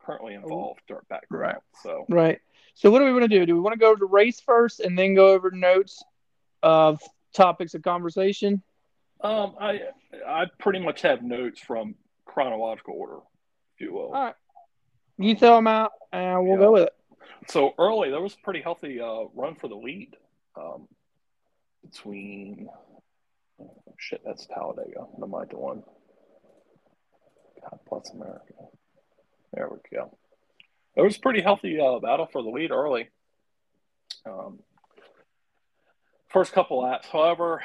currently 0.00 0.34
involved 0.34 0.80
dirt 0.88 1.06
background. 1.08 1.42
Right. 1.42 1.56
So 1.82 2.04
Right. 2.08 2.40
So 2.74 2.90
what 2.90 3.00
do 3.00 3.06
we 3.06 3.12
want 3.12 3.22
to 3.24 3.28
do? 3.28 3.44
Do 3.44 3.54
we 3.54 3.60
want 3.60 3.72
to 3.74 3.78
go 3.78 3.94
to 3.96 4.04
race 4.06 4.40
first 4.40 4.80
and 4.80 4.96
then 4.96 5.14
go 5.14 5.30
over 5.30 5.50
notes 5.50 6.02
of 6.62 7.00
topics 7.32 7.74
of 7.74 7.82
conversation? 7.82 8.62
Um, 9.20 9.56
I 9.60 9.80
I 10.26 10.44
pretty 10.60 10.78
much 10.78 11.02
have 11.02 11.22
notes 11.22 11.60
from 11.60 11.96
chronological 12.24 12.94
order, 12.94 13.16
if 13.74 13.80
you 13.80 13.92
will. 13.92 14.12
All 14.14 14.24
right. 14.24 14.34
You 15.16 15.34
throw 15.34 15.56
them 15.56 15.66
out 15.66 15.90
and 16.12 16.44
we'll 16.44 16.52
Yeah. 16.58 16.64
go 16.66 16.72
with 16.72 16.82
it. 16.84 16.94
So 17.48 17.74
early, 17.78 18.10
there 18.10 18.20
was 18.20 18.34
a 18.34 18.44
pretty 18.44 18.60
healthy 18.60 19.00
uh, 19.00 19.24
run 19.34 19.56
for 19.56 19.66
the 19.68 19.74
lead 19.76 20.14
um, 20.56 20.86
between. 21.82 22.68
Oh, 23.60 23.82
shit, 23.98 24.20
that's 24.24 24.46
Talladega. 24.46 25.04
Mind 25.18 25.50
the 25.50 25.58
one. 25.58 25.82
God 27.70 27.80
bless 27.88 28.10
America. 28.10 28.54
There 29.52 29.68
we 29.70 29.78
go. 29.96 30.16
it 30.96 31.02
was 31.02 31.16
a 31.16 31.20
pretty 31.20 31.42
healthy 31.42 31.80
uh, 31.80 31.98
battle 31.98 32.28
for 32.30 32.42
the 32.42 32.50
lead 32.50 32.70
early. 32.70 33.08
Um, 34.26 34.60
first 36.28 36.52
couple 36.52 36.82
laps, 36.82 37.08
however, 37.08 37.62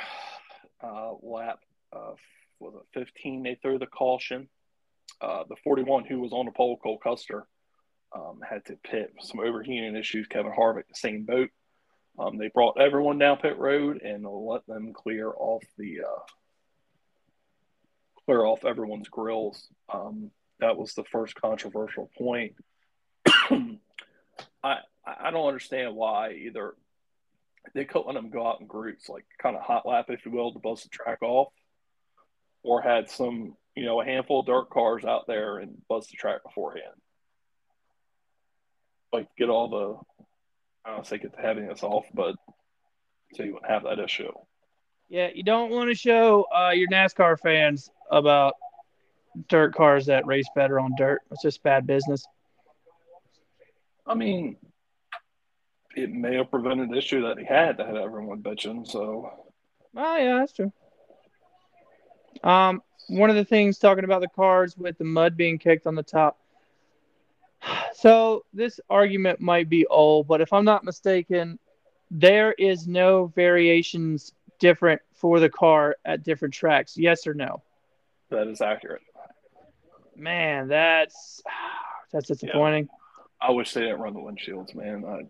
uh, 0.83 1.13
lap 1.21 1.59
uh, 1.93 2.13
was 2.59 2.75
it 2.75 2.99
15? 2.99 3.43
They 3.43 3.55
threw 3.61 3.79
the 3.79 3.85
caution. 3.85 4.49
Uh, 5.21 5.43
the 5.47 5.55
41 5.63 6.05
who 6.05 6.19
was 6.19 6.33
on 6.33 6.45
the 6.45 6.51
pole, 6.51 6.77
Cole 6.77 6.97
Custer, 6.97 7.45
um, 8.15 8.39
had 8.47 8.65
to 8.65 8.75
pit 8.83 9.13
some 9.21 9.39
overheating 9.39 9.95
issues. 9.95 10.27
Kevin 10.27 10.51
Harvick, 10.51 10.87
the 10.87 10.95
same 10.95 11.23
boat. 11.23 11.49
Um, 12.19 12.37
they 12.37 12.49
brought 12.53 12.79
everyone 12.79 13.17
down 13.17 13.37
pit 13.37 13.57
road 13.57 14.01
and 14.01 14.25
let 14.25 14.65
them 14.67 14.93
clear 14.93 15.29
off 15.29 15.63
the 15.77 16.01
uh, 16.01 16.19
clear 18.25 18.45
off 18.45 18.65
everyone's 18.65 19.09
grills. 19.09 19.67
Um, 19.93 20.31
that 20.59 20.77
was 20.77 20.93
the 20.93 21.03
first 21.03 21.35
controversial 21.35 22.09
point. 22.17 22.53
I 24.63 24.77
I 25.05 25.31
don't 25.31 25.47
understand 25.47 25.95
why 25.95 26.31
either 26.31 26.75
they 27.73 27.85
couldn't 27.85 28.07
let 28.07 28.15
them 28.15 28.29
go 28.29 28.47
out 28.47 28.61
in 28.61 28.67
groups, 28.67 29.09
like 29.09 29.25
kind 29.41 29.55
of 29.55 29.61
hot 29.61 29.85
lap, 29.85 30.05
if 30.09 30.25
you 30.25 30.31
will, 30.31 30.53
to 30.53 30.59
bust 30.59 30.83
the 30.83 30.89
track 30.89 31.21
off, 31.21 31.51
or 32.63 32.81
had 32.81 33.09
some 33.09 33.55
you 33.75 33.85
know 33.85 34.01
a 34.01 34.05
handful 34.05 34.41
of 34.41 34.45
dirt 34.45 34.69
cars 34.69 35.03
out 35.05 35.27
there 35.27 35.57
and 35.57 35.81
bust 35.87 36.11
the 36.11 36.17
track 36.17 36.43
beforehand. 36.43 36.93
Like 39.11 39.27
get 39.37 39.49
all 39.49 39.69
the 39.69 40.89
I 40.89 40.95
don't 40.95 41.05
say 41.07 41.17
get 41.17 41.35
the 41.35 41.41
heaviness 41.41 41.83
off, 41.83 42.05
but 42.13 42.35
so 43.33 43.43
you 43.43 43.53
wouldn't 43.53 43.71
have 43.71 43.83
that 43.83 43.99
issue. 43.99 44.31
Yeah, 45.13 45.29
you 45.31 45.43
don't 45.43 45.69
want 45.69 45.91
to 45.91 45.95
show 45.95 46.47
uh, 46.51 46.71
your 46.71 46.87
NASCAR 46.87 47.39
fans 47.39 47.91
about 48.09 48.55
dirt 49.47 49.75
cars 49.75 50.07
that 50.07 50.25
race 50.25 50.47
better 50.55 50.79
on 50.79 50.95
dirt. 50.97 51.21
It's 51.29 51.43
just 51.43 51.61
bad 51.61 51.85
business. 51.85 52.25
I 54.07 54.15
mean, 54.15 54.57
it 55.95 56.11
may 56.11 56.37
have 56.37 56.49
prevented 56.49 56.89
the 56.89 56.97
issue 56.97 57.21
that 57.27 57.37
he 57.37 57.45
had 57.45 57.77
that 57.77 57.85
had 57.85 57.95
everyone 57.95 58.41
bitching. 58.41 58.87
So, 58.89 59.31
oh 59.95 60.17
yeah, 60.17 60.39
that's 60.39 60.53
true. 60.53 60.73
Um, 62.43 62.81
one 63.07 63.29
of 63.29 63.35
the 63.35 63.45
things 63.45 63.77
talking 63.77 64.05
about 64.05 64.21
the 64.21 64.29
cars 64.29 64.75
with 64.75 64.97
the 64.97 65.03
mud 65.03 65.37
being 65.37 65.59
kicked 65.59 65.85
on 65.85 65.93
the 65.93 66.01
top. 66.01 66.39
So 67.95 68.45
this 68.51 68.79
argument 68.89 69.39
might 69.39 69.69
be 69.69 69.85
old, 69.85 70.27
but 70.27 70.41
if 70.41 70.51
I'm 70.51 70.65
not 70.65 70.83
mistaken, 70.83 71.59
there 72.09 72.51
is 72.53 72.87
no 72.87 73.27
variations 73.27 74.33
different 74.63 75.01
for 75.13 75.41
the 75.41 75.49
car 75.49 75.97
at 76.05 76.23
different 76.23 76.53
tracks. 76.53 76.95
Yes 76.95 77.27
or 77.27 77.33
no? 77.33 77.61
That 78.29 78.47
is 78.47 78.61
accurate. 78.61 79.01
Man, 80.15 80.69
that's 80.69 81.43
that's 82.13 82.29
disappointing. 82.29 82.87
Yeah. 82.89 83.47
I 83.49 83.51
wish 83.51 83.73
they 83.73 83.81
didn't 83.81 83.99
run 83.99 84.13
the 84.13 84.21
windshields, 84.21 84.73
man. 84.73 85.03
I 85.05 85.23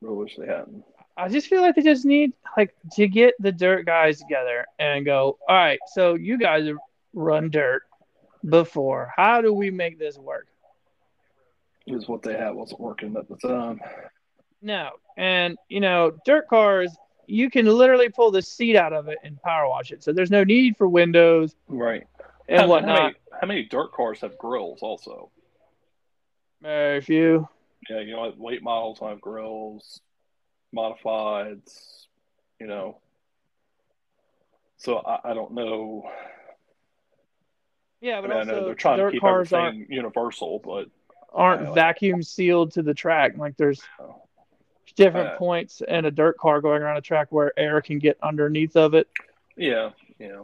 really 0.00 0.16
wish 0.16 0.36
they 0.36 0.46
hadn't. 0.46 0.82
I 1.14 1.28
just 1.28 1.46
feel 1.46 1.60
like 1.60 1.74
they 1.74 1.82
just 1.82 2.06
need 2.06 2.32
like 2.56 2.74
to 2.94 3.06
get 3.06 3.34
the 3.38 3.52
dirt 3.52 3.84
guys 3.84 4.18
together 4.18 4.64
and 4.78 5.04
go, 5.04 5.38
all 5.46 5.56
right, 5.56 5.78
so 5.92 6.14
you 6.14 6.38
guys 6.38 6.66
run 7.12 7.50
dirt 7.50 7.82
before. 8.48 9.12
How 9.14 9.42
do 9.42 9.52
we 9.52 9.70
make 9.70 9.98
this 9.98 10.16
work? 10.16 10.48
Is 11.86 12.08
what 12.08 12.22
they 12.22 12.32
had 12.32 12.54
wasn't 12.54 12.80
working 12.80 13.14
at 13.16 13.28
the 13.28 13.36
time. 13.36 13.78
No, 14.62 14.92
and 15.18 15.58
you 15.68 15.80
know, 15.80 16.12
dirt 16.24 16.48
cars, 16.48 16.96
you 17.26 17.50
can 17.50 17.66
literally 17.66 18.08
pull 18.08 18.30
the 18.30 18.42
seat 18.42 18.76
out 18.76 18.92
of 18.92 19.08
it 19.08 19.18
and 19.22 19.40
power 19.42 19.68
wash 19.68 19.90
it. 19.90 20.02
So 20.02 20.12
there's 20.12 20.30
no 20.30 20.44
need 20.44 20.76
for 20.76 20.88
windows, 20.88 21.54
right? 21.68 22.06
And 22.48 22.62
how, 22.62 22.68
whatnot. 22.68 22.96
How 22.96 23.02
many, 23.04 23.14
how 23.40 23.46
many 23.46 23.62
dirt 23.64 23.92
cars 23.92 24.20
have 24.20 24.38
grills? 24.38 24.80
Also, 24.82 25.30
very 26.62 27.00
few. 27.00 27.48
Yeah, 27.88 28.00
you 28.00 28.12
know, 28.12 28.22
like 28.22 28.34
late 28.38 28.62
models 28.62 28.98
have 29.00 29.20
grills, 29.20 30.00
modifieds, 30.74 32.06
you 32.58 32.66
know. 32.66 32.98
So 34.78 34.98
I, 34.98 35.30
I 35.30 35.34
don't 35.34 35.52
know. 35.52 36.08
Yeah, 38.00 38.20
but 38.20 38.30
I 38.30 38.40
mean, 38.40 38.50
also 38.50 38.64
they're 38.66 38.74
trying 38.74 38.98
dirt 38.98 39.06
to 39.06 39.12
keep 39.12 39.20
cars 39.22 39.52
everything 39.52 39.86
universal, 39.88 40.60
but 40.62 40.88
aren't 41.32 41.74
vacuum 41.74 42.22
sealed 42.22 42.72
to 42.72 42.82
the 42.82 42.94
track. 42.94 43.36
Like 43.36 43.56
there's 43.56 43.80
different 44.96 45.30
Uh, 45.30 45.36
points 45.38 45.82
in 45.86 46.04
a 46.04 46.10
dirt 46.10 46.38
car 46.38 46.60
going 46.60 46.82
around 46.82 46.96
a 46.96 47.00
track 47.00 47.28
where 47.30 47.52
air 47.58 47.80
can 47.80 47.98
get 47.98 48.16
underneath 48.22 48.76
of 48.76 48.94
it. 48.94 49.08
yeah, 49.56 49.90
yeah. 50.18 50.42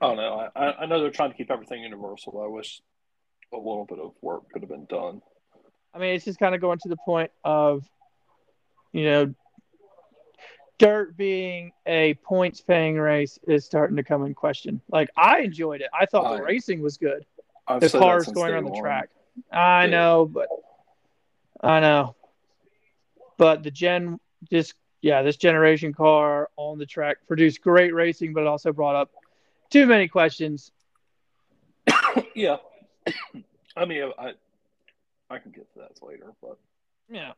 I 0.00 0.06
don't 0.06 0.16
know. 0.16 0.48
I, 0.54 0.72
I 0.82 0.86
know 0.86 1.00
they're 1.00 1.10
trying 1.10 1.30
to 1.32 1.36
keep 1.36 1.50
everything 1.50 1.82
universal. 1.82 2.40
I 2.42 2.46
wish 2.46 2.80
a 3.52 3.56
little 3.56 3.84
bit 3.84 3.98
of 3.98 4.12
work 4.22 4.48
could 4.52 4.62
have 4.62 4.68
been 4.68 4.84
done. 4.86 5.22
I 5.94 5.98
mean, 5.98 6.14
it's 6.14 6.24
just 6.24 6.38
kind 6.38 6.54
of 6.54 6.60
going 6.60 6.78
to 6.80 6.88
the 6.88 6.96
point 6.96 7.30
of, 7.44 7.84
you 8.92 9.04
know, 9.04 9.34
dirt 10.78 11.16
being 11.16 11.72
a 11.86 12.14
points 12.14 12.60
paying 12.60 12.96
race 12.96 13.38
is 13.48 13.64
starting 13.64 13.96
to 13.96 14.04
come 14.04 14.24
in 14.24 14.34
question. 14.34 14.80
Like 14.88 15.10
I 15.16 15.40
enjoyed 15.40 15.80
it. 15.80 15.88
I 15.98 16.06
thought 16.06 16.26
I- 16.26 16.36
the 16.36 16.42
racing 16.42 16.80
was 16.82 16.96
good. 16.98 17.24
I've 17.66 17.80
the 17.80 17.90
cars 17.90 18.26
going 18.28 18.52
around 18.52 18.64
the 18.64 18.78
track. 18.80 19.10
I 19.52 19.84
Yeah. 19.84 19.90
know, 19.90 20.26
but 20.26 20.48
I 21.60 21.80
know. 21.80 22.14
But 23.38 23.62
the 23.62 23.70
gen 23.70 24.20
just 24.50 24.74
yeah, 25.00 25.22
this 25.22 25.36
generation 25.36 25.92
car 25.92 26.50
on 26.56 26.78
the 26.78 26.86
track 26.86 27.18
produced 27.26 27.62
great 27.62 27.94
racing, 27.94 28.34
but 28.34 28.42
it 28.42 28.46
also 28.46 28.72
brought 28.72 28.96
up 28.96 29.10
too 29.70 29.86
many 29.86 30.08
questions. 30.08 30.72
yeah. 32.34 32.56
I 33.76 33.84
mean, 33.84 34.10
I 34.18 34.32
I 35.30 35.38
can 35.38 35.52
get 35.52 35.72
to 35.74 35.78
that 35.80 36.02
later, 36.02 36.32
but 36.42 36.58
Yeah. 37.08 37.32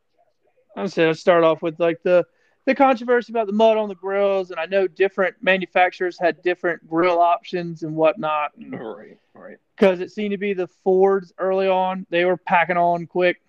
I 0.76 0.82
would 0.82 0.92
say 0.92 1.06
let's 1.06 1.20
start 1.20 1.44
off 1.44 1.62
with 1.62 1.78
like 1.78 2.02
the 2.02 2.24
the 2.66 2.74
controversy 2.74 3.32
about 3.32 3.46
the 3.46 3.52
mud 3.52 3.76
on 3.76 3.88
the 3.88 3.94
grills, 3.94 4.50
and 4.50 4.60
I 4.60 4.66
know 4.66 4.86
different 4.86 5.36
manufacturers 5.40 6.18
had 6.18 6.42
different 6.42 6.88
grill 6.88 7.18
options 7.18 7.82
and 7.82 7.96
whatnot. 7.96 8.52
right, 8.70 9.18
right. 9.34 9.56
Because 9.76 10.00
it 10.00 10.12
seemed 10.12 10.32
to 10.32 10.38
be 10.38 10.52
the 10.52 10.66
Fords 10.66 11.32
early 11.38 11.68
on, 11.68 12.06
they 12.10 12.24
were 12.24 12.36
packing 12.36 12.76
on 12.76 13.06
quick. 13.06 13.40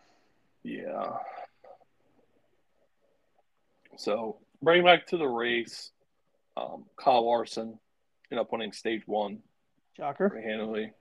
Yeah. 0.64 1.18
So 4.02 4.38
bring 4.64 4.84
back 4.84 5.06
to 5.08 5.18
the 5.18 5.28
race. 5.28 5.92
Um, 6.58 6.86
Kyle 6.98 7.26
Larson 7.26 7.78
ended 8.32 8.42
up 8.42 8.52
winning 8.52 8.72
stage 8.72 9.04
one 9.06 9.40
Shocker. 9.96 10.42
handily. 10.44 10.92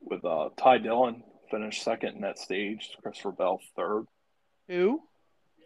With 0.00 0.24
uh, 0.24 0.48
Ty 0.56 0.78
Dillon 0.78 1.22
finished 1.50 1.82
second 1.84 2.16
in 2.16 2.22
that 2.22 2.38
stage. 2.38 2.90
Christopher 3.02 3.32
Bell 3.32 3.60
third. 3.76 4.06
Who? 4.68 5.02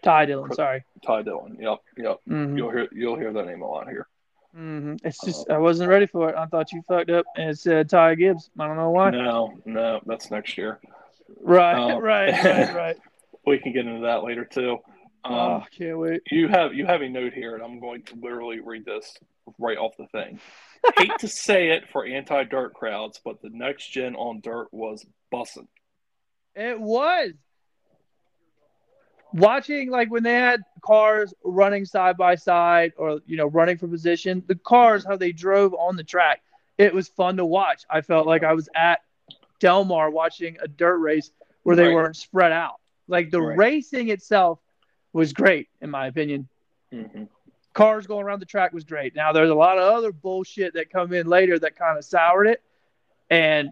Ty 0.02 0.26
Dillon, 0.26 0.52
sorry. 0.52 0.84
Ty 1.06 1.22
Dillon. 1.22 1.56
Yep, 1.60 1.78
yep. 1.96 2.16
hmm 2.26 2.56
You'll 2.56 2.70
hear 2.70 2.88
you'll 2.92 3.16
hear 3.16 3.32
that 3.32 3.46
name 3.46 3.62
a 3.62 3.68
lot 3.68 3.88
here. 3.88 4.08
hmm 4.54 4.96
It's 5.04 5.24
just 5.24 5.48
I 5.48 5.58
wasn't 5.58 5.88
ready 5.90 6.06
for 6.06 6.28
it. 6.28 6.34
I 6.36 6.46
thought 6.46 6.72
you 6.72 6.82
fucked 6.88 7.10
up 7.10 7.24
and 7.36 7.50
it 7.50 7.58
said 7.58 7.88
Ty 7.88 8.16
Gibbs. 8.16 8.50
I 8.58 8.66
don't 8.66 8.76
know 8.76 8.90
why. 8.90 9.10
No, 9.10 9.54
no, 9.64 10.00
that's 10.06 10.30
next 10.30 10.58
year. 10.58 10.80
Right, 11.40 11.74
Um, 11.92 12.02
right, 12.02 12.32
right, 12.44 12.74
right. 12.74 12.96
We 13.46 13.58
can 13.58 13.72
get 13.72 13.86
into 13.86 14.02
that 14.02 14.24
later 14.24 14.44
too. 14.44 14.78
Um, 15.26 15.34
oh, 15.34 15.64
can't 15.76 15.98
wait. 15.98 16.22
You 16.30 16.48
have 16.48 16.72
you 16.74 16.86
have 16.86 17.02
a 17.02 17.08
note 17.08 17.32
here, 17.32 17.54
and 17.54 17.62
I'm 17.64 17.80
going 17.80 18.02
to 18.04 18.14
literally 18.14 18.60
read 18.60 18.84
this 18.84 19.16
right 19.58 19.76
off 19.76 19.96
the 19.98 20.06
thing. 20.08 20.38
Hate 20.96 21.18
to 21.18 21.28
say 21.28 21.70
it 21.70 21.84
for 21.90 22.06
anti-dirt 22.06 22.74
crowds, 22.74 23.20
but 23.24 23.42
the 23.42 23.50
next 23.50 23.90
gen 23.90 24.14
on 24.14 24.40
dirt 24.40 24.68
was 24.72 25.04
bussin'. 25.32 25.66
It 26.54 26.80
was. 26.80 27.32
Watching 29.32 29.90
like 29.90 30.10
when 30.10 30.22
they 30.22 30.34
had 30.34 30.62
cars 30.82 31.34
running 31.44 31.84
side 31.84 32.16
by 32.16 32.36
side 32.36 32.92
or 32.96 33.20
you 33.26 33.36
know 33.36 33.46
running 33.46 33.76
for 33.76 33.88
position, 33.88 34.42
the 34.46 34.54
cars 34.54 35.04
how 35.04 35.16
they 35.16 35.32
drove 35.32 35.74
on 35.74 35.96
the 35.96 36.04
track, 36.04 36.42
it 36.78 36.94
was 36.94 37.08
fun 37.08 37.36
to 37.38 37.44
watch. 37.44 37.82
I 37.90 38.00
felt 38.00 38.26
like 38.26 38.44
I 38.44 38.54
was 38.54 38.68
at 38.74 39.00
Del 39.58 39.84
Mar 39.84 40.10
watching 40.10 40.56
a 40.62 40.68
dirt 40.68 40.98
race 40.98 41.32
where 41.64 41.74
they 41.76 41.86
Right. 41.86 41.94
weren't 41.94 42.16
spread 42.16 42.52
out. 42.52 42.80
Like 43.08 43.30
the 43.30 43.42
Right. 43.42 43.58
racing 43.58 44.08
itself 44.10 44.60
was 45.16 45.32
great 45.32 45.68
in 45.80 45.90
my 45.90 46.06
opinion. 46.06 46.48
Mm-hmm. 46.92 47.24
Cars 47.72 48.06
going 48.06 48.24
around 48.24 48.40
the 48.40 48.46
track 48.46 48.72
was 48.72 48.84
great. 48.84 49.16
Now 49.16 49.32
there's 49.32 49.50
a 49.50 49.54
lot 49.54 49.78
of 49.78 49.92
other 49.92 50.12
bullshit 50.12 50.74
that 50.74 50.90
come 50.90 51.12
in 51.12 51.26
later 51.26 51.58
that 51.58 51.76
kind 51.76 51.98
of 51.98 52.04
soured 52.04 52.46
it, 52.46 52.62
and 53.30 53.70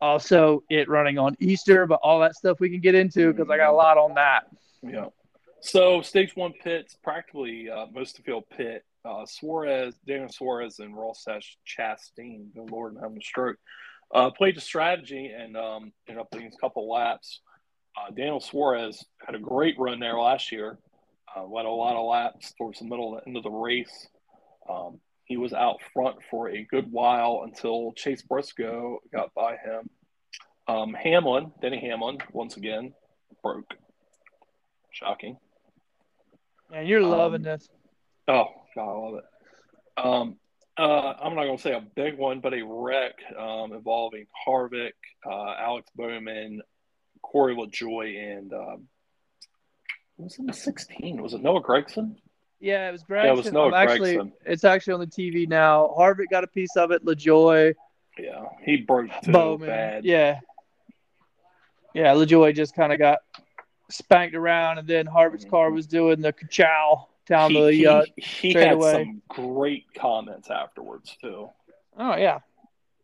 also 0.00 0.62
it 0.70 0.88
running 0.88 1.18
on 1.18 1.36
Easter, 1.40 1.86
but 1.86 2.00
all 2.02 2.20
that 2.20 2.34
stuff 2.34 2.60
we 2.60 2.70
can 2.70 2.80
get 2.80 2.94
into 2.94 3.32
because 3.32 3.50
I 3.50 3.56
got 3.56 3.70
a 3.70 3.76
lot 3.76 3.98
on 3.98 4.14
that. 4.14 4.46
Yeah. 4.82 5.06
So 5.60 6.02
stage 6.02 6.34
one 6.34 6.52
pits, 6.52 6.96
practically 7.02 7.70
uh, 7.70 7.86
most 7.92 8.18
of 8.18 8.24
the 8.24 8.30
field 8.30 8.44
pit. 8.56 8.84
Uh, 9.04 9.26
Suarez, 9.26 9.94
Daniel 10.06 10.28
Suarez, 10.28 10.78
and 10.78 10.96
Ross 10.96 11.24
Sash 11.24 11.58
Chastain, 11.66 12.54
good 12.54 12.70
lord, 12.70 12.94
I'm 12.96 13.02
having 13.02 13.18
a 13.18 13.20
stroke, 13.20 13.56
uh, 14.14 14.30
played 14.30 14.56
the 14.56 14.60
strategy 14.60 15.32
and 15.36 15.56
um, 15.56 15.92
ended 16.06 16.20
up 16.20 16.28
leading 16.32 16.52
a 16.52 16.60
couple 16.60 16.88
laps. 16.88 17.40
Uh, 17.96 18.10
Daniel 18.10 18.40
Suarez 18.40 19.04
had 19.24 19.34
a 19.34 19.38
great 19.38 19.78
run 19.78 20.00
there 20.00 20.18
last 20.18 20.50
year, 20.50 20.78
uh, 21.36 21.44
led 21.44 21.66
a 21.66 21.70
lot 21.70 21.96
of 21.96 22.06
laps 22.06 22.52
towards 22.56 22.78
the 22.78 22.84
middle 22.86 23.14
of 23.14 23.22
the 23.22 23.28
end 23.28 23.36
of 23.36 23.42
the 23.42 23.50
race. 23.50 24.08
Um, 24.68 24.98
he 25.24 25.36
was 25.36 25.52
out 25.52 25.76
front 25.92 26.16
for 26.30 26.48
a 26.48 26.64
good 26.64 26.90
while 26.90 27.42
until 27.44 27.92
Chase 27.92 28.22
Briscoe 28.22 28.98
got 29.12 29.32
by 29.34 29.56
him. 29.56 29.90
Um, 30.68 30.94
Hamlin, 30.94 31.52
Denny 31.60 31.80
Hamlin, 31.80 32.18
once 32.32 32.56
again, 32.56 32.94
broke. 33.42 33.74
Shocking. 34.90 35.36
And 36.72 36.86
you're 36.88 37.02
loving 37.02 37.40
Um, 37.40 37.42
this. 37.42 37.68
Oh, 38.28 38.46
God, 38.74 38.88
I 38.88 38.98
love 38.98 39.14
it. 39.16 39.24
Um, 40.04 40.36
uh, 40.78 41.14
I'm 41.22 41.34
not 41.34 41.44
going 41.44 41.56
to 41.56 41.62
say 41.62 41.72
a 41.72 41.80
big 41.94 42.16
one, 42.16 42.40
but 42.40 42.54
a 42.54 42.62
wreck 42.64 43.12
um, 43.38 43.72
involving 43.72 44.26
Harvick, 44.46 44.92
uh, 45.26 45.54
Alex 45.58 45.90
Bowman, 45.94 46.62
Corey 47.32 47.56
LaJoie, 47.56 48.36
and 48.36 48.52
um, 48.52 48.88
was 50.18 50.38
in 50.38 50.44
the 50.46 50.52
16? 50.52 51.20
Was 51.22 51.32
it 51.34 51.40
Noah 51.42 51.62
Gragson? 51.62 52.16
Yeah, 52.60 52.88
it 52.88 52.92
was 52.92 53.02
Gragson. 53.02 53.24
it 53.28 53.36
was 53.36 53.52
Noah 53.52 53.68
I'm 53.72 53.88
actually, 53.88 54.16
Gragson. 54.18 54.32
it's 54.44 54.64
actually 54.64 54.92
on 54.94 55.00
the 55.00 55.06
TV 55.06 55.48
now. 55.48 55.92
Harvick 55.98 56.26
got 56.30 56.44
a 56.44 56.46
piece 56.48 56.76
of 56.76 56.90
it. 56.92 57.04
LaJoie, 57.04 57.74
Yeah, 58.18 58.44
he 58.62 58.76
broke 58.76 59.10
too 59.24 59.32
Bowman. 59.32 59.68
bad. 59.68 60.04
Yeah. 60.04 60.40
Yeah, 61.94 62.14
LaJoie 62.14 62.54
just 62.54 62.74
kind 62.74 62.92
of 62.92 62.98
got 62.98 63.18
spanked 63.90 64.34
around, 64.36 64.78
and 64.78 64.86
then 64.86 65.06
Harvick's 65.06 65.44
car 65.44 65.70
was 65.70 65.86
doing 65.86 66.20
the 66.20 66.32
ka-chow 66.32 67.08
down 67.26 67.50
he, 67.50 67.60
the. 67.60 67.72
he, 67.72 67.86
Uh, 67.86 68.04
he 68.16 68.50
straight 68.50 68.66
had 68.66 68.72
away. 68.74 68.92
some 68.92 69.22
great 69.28 69.84
comments 69.94 70.50
afterwards 70.50 71.16
too, 71.20 71.48
oh 71.98 72.16
yeah, 72.16 72.38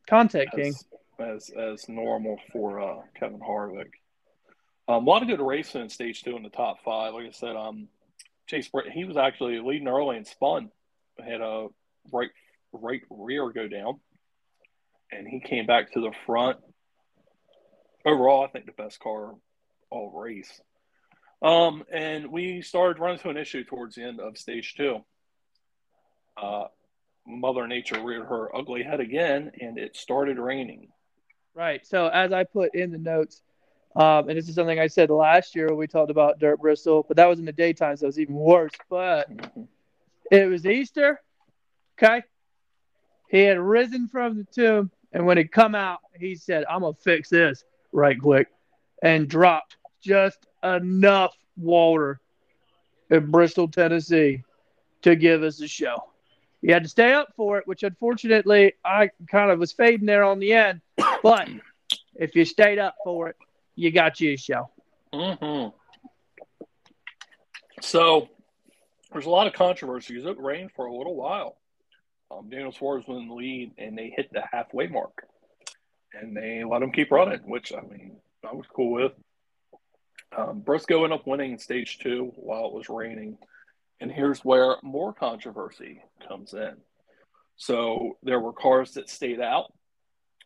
contact 0.08 0.54
king. 0.54 0.68
as, 0.68 0.84
as 1.18 1.50
as 1.50 1.88
normal 1.88 2.38
for 2.52 2.80
uh, 2.80 2.96
Kevin 3.18 3.40
Harvick. 3.40 3.90
Um, 4.88 5.06
a 5.06 5.10
lot 5.10 5.22
of 5.22 5.28
good 5.28 5.40
racing 5.40 5.82
in 5.82 5.90
stage 5.90 6.22
two 6.22 6.36
in 6.36 6.42
the 6.42 6.48
top 6.48 6.82
five. 6.82 7.12
Like 7.12 7.26
I 7.26 7.30
said, 7.30 7.56
um, 7.56 7.88
Chase 8.46 8.70
he 8.92 9.04
was 9.04 9.18
actually 9.18 9.60
leading 9.60 9.86
early 9.86 10.16
and 10.16 10.26
spun, 10.26 10.70
had 11.22 11.42
a 11.42 11.68
right 12.10 12.30
right 12.72 13.02
rear 13.10 13.50
go 13.50 13.68
down, 13.68 14.00
and 15.12 15.28
he 15.28 15.40
came 15.40 15.66
back 15.66 15.92
to 15.92 16.00
the 16.00 16.12
front. 16.24 16.58
Overall, 18.06 18.44
I 18.44 18.48
think 18.48 18.64
the 18.64 18.72
best 18.72 18.98
car 19.00 19.34
all 19.90 20.10
race. 20.10 20.60
Um, 21.42 21.84
and 21.92 22.32
we 22.32 22.62
started 22.62 22.98
running 22.98 23.18
into 23.18 23.28
an 23.28 23.36
issue 23.36 23.64
towards 23.64 23.94
the 23.94 24.04
end 24.04 24.20
of 24.20 24.38
stage 24.38 24.74
two. 24.74 25.04
Uh, 26.40 26.64
Mother 27.26 27.66
Nature 27.66 28.02
reared 28.02 28.26
her 28.26 28.54
ugly 28.56 28.82
head 28.82 29.00
again, 29.00 29.52
and 29.60 29.78
it 29.78 29.96
started 29.96 30.38
raining. 30.38 30.88
Right. 31.54 31.86
So 31.86 32.08
as 32.08 32.32
I 32.32 32.44
put 32.44 32.74
in 32.74 32.90
the 32.90 32.98
notes, 32.98 33.42
um, 33.96 34.28
and 34.28 34.38
this 34.38 34.48
is 34.48 34.54
something 34.54 34.78
I 34.78 34.86
said 34.86 35.10
last 35.10 35.54
year 35.54 35.68
when 35.68 35.76
we 35.76 35.86
talked 35.86 36.10
about 36.10 36.38
Dirt 36.38 36.60
Bristol, 36.60 37.04
but 37.06 37.16
that 37.16 37.26
was 37.26 37.38
in 37.38 37.44
the 37.44 37.52
daytime, 37.52 37.96
so 37.96 38.04
it 38.04 38.08
was 38.08 38.18
even 38.18 38.34
worse. 38.34 38.72
But 38.88 39.28
it 40.30 40.48
was 40.48 40.66
Easter. 40.66 41.20
Okay. 41.96 42.22
He 43.30 43.40
had 43.40 43.58
risen 43.58 44.08
from 44.08 44.38
the 44.38 44.44
tomb, 44.44 44.90
and 45.12 45.26
when 45.26 45.36
he 45.36 45.44
come 45.44 45.74
out, 45.74 46.00
he 46.18 46.34
said, 46.34 46.64
"I'm 46.68 46.80
gonna 46.80 46.94
fix 46.94 47.28
this 47.28 47.64
right 47.92 48.18
quick," 48.18 48.48
and 49.02 49.28
dropped 49.28 49.76
just 50.00 50.46
enough 50.62 51.36
water 51.56 52.20
in 53.10 53.30
Bristol, 53.30 53.68
Tennessee, 53.68 54.42
to 55.02 55.16
give 55.16 55.42
us 55.42 55.60
a 55.60 55.68
show. 55.68 56.04
You 56.60 56.72
had 56.72 56.82
to 56.82 56.88
stay 56.88 57.12
up 57.12 57.28
for 57.36 57.58
it, 57.58 57.66
which 57.66 57.82
unfortunately 57.82 58.74
I 58.84 59.10
kind 59.28 59.50
of 59.50 59.58
was 59.58 59.72
fading 59.72 60.06
there 60.06 60.24
on 60.24 60.38
the 60.38 60.52
end. 60.52 60.80
But 61.22 61.48
if 62.14 62.34
you 62.34 62.44
stayed 62.44 62.78
up 62.78 62.96
for 63.04 63.28
it, 63.28 63.36
you 63.78 63.92
got 63.92 64.20
you 64.20 64.32
a 64.32 64.36
show. 64.36 64.70
Mm-hmm. 65.14 65.68
So 67.80 68.28
there's 69.12 69.26
a 69.26 69.30
lot 69.30 69.46
of 69.46 69.52
controversy 69.52 70.14
because 70.14 70.28
it 70.28 70.40
rained 70.40 70.72
for 70.74 70.86
a 70.86 70.94
little 70.94 71.14
while. 71.14 71.56
Um, 72.30 72.50
Daniel 72.50 72.72
Suarez 72.72 73.06
was 73.06 73.18
in 73.18 73.28
the 73.28 73.34
lead, 73.34 73.72
and 73.78 73.96
they 73.96 74.12
hit 74.14 74.30
the 74.32 74.42
halfway 74.52 74.88
mark, 74.88 75.24
and 76.12 76.36
they 76.36 76.64
let 76.64 76.82
him 76.82 76.90
keep 76.90 77.12
running, 77.12 77.38
which 77.48 77.72
I 77.72 77.80
mean 77.80 78.16
I 78.44 78.52
was 78.52 78.66
cool 78.74 78.90
with. 78.90 79.12
Um, 80.36 80.60
Briscoe 80.60 81.04
ended 81.04 81.20
up 81.20 81.26
winning 81.26 81.52
in 81.52 81.58
stage 81.58 82.00
two 82.00 82.32
while 82.34 82.66
it 82.66 82.74
was 82.74 82.88
raining, 82.88 83.38
and 84.00 84.10
here's 84.10 84.44
where 84.44 84.76
more 84.82 85.14
controversy 85.14 86.02
comes 86.26 86.52
in. 86.52 86.76
So 87.56 88.18
there 88.24 88.40
were 88.40 88.52
cars 88.52 88.94
that 88.94 89.08
stayed 89.08 89.40
out, 89.40 89.72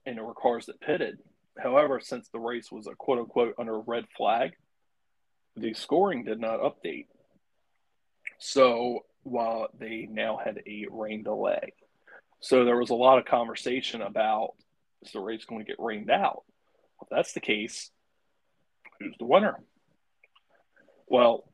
and 0.05 0.17
there 0.17 0.25
were 0.25 0.35
cars 0.35 0.67
that 0.67 0.81
pitted. 0.81 1.19
However, 1.59 2.01
since 2.01 2.29
the 2.29 2.41
race 2.41 2.73
was 2.73 2.87
a 2.87 2.95
quote 2.95 3.19
unquote 3.19 3.55
under 3.59 3.79
red 3.79 4.07
flag, 4.17 4.53
the 5.57 5.75
scoring 5.75 6.25
did 6.25 6.41
not 6.41 6.61
update. 6.61 7.07
So 8.39 9.05
while 9.23 9.69
they 9.79 10.09
now 10.11 10.39
had 10.43 10.63
a 10.67 10.87
rain 10.91 11.23
delay, 11.23 11.75
so 12.41 12.65
there 12.65 12.79
was 12.79 12.91
a 12.91 12.95
lot 12.95 13.19
of 13.19 13.25
conversation 13.25 14.03
about 14.03 14.55
is 15.03 15.13
the 15.13 15.21
race 15.21 15.45
going 15.45 15.61
to 15.61 15.67
get 15.67 15.81
rained 15.81 16.11
out? 16.11 16.45
If 17.01 17.09
that's 17.11 17.33
the 17.33 17.41
case, 17.41 17.91
who's 18.99 19.15
the 19.19 19.25
winner? 19.25 19.59
Well, 21.07 21.45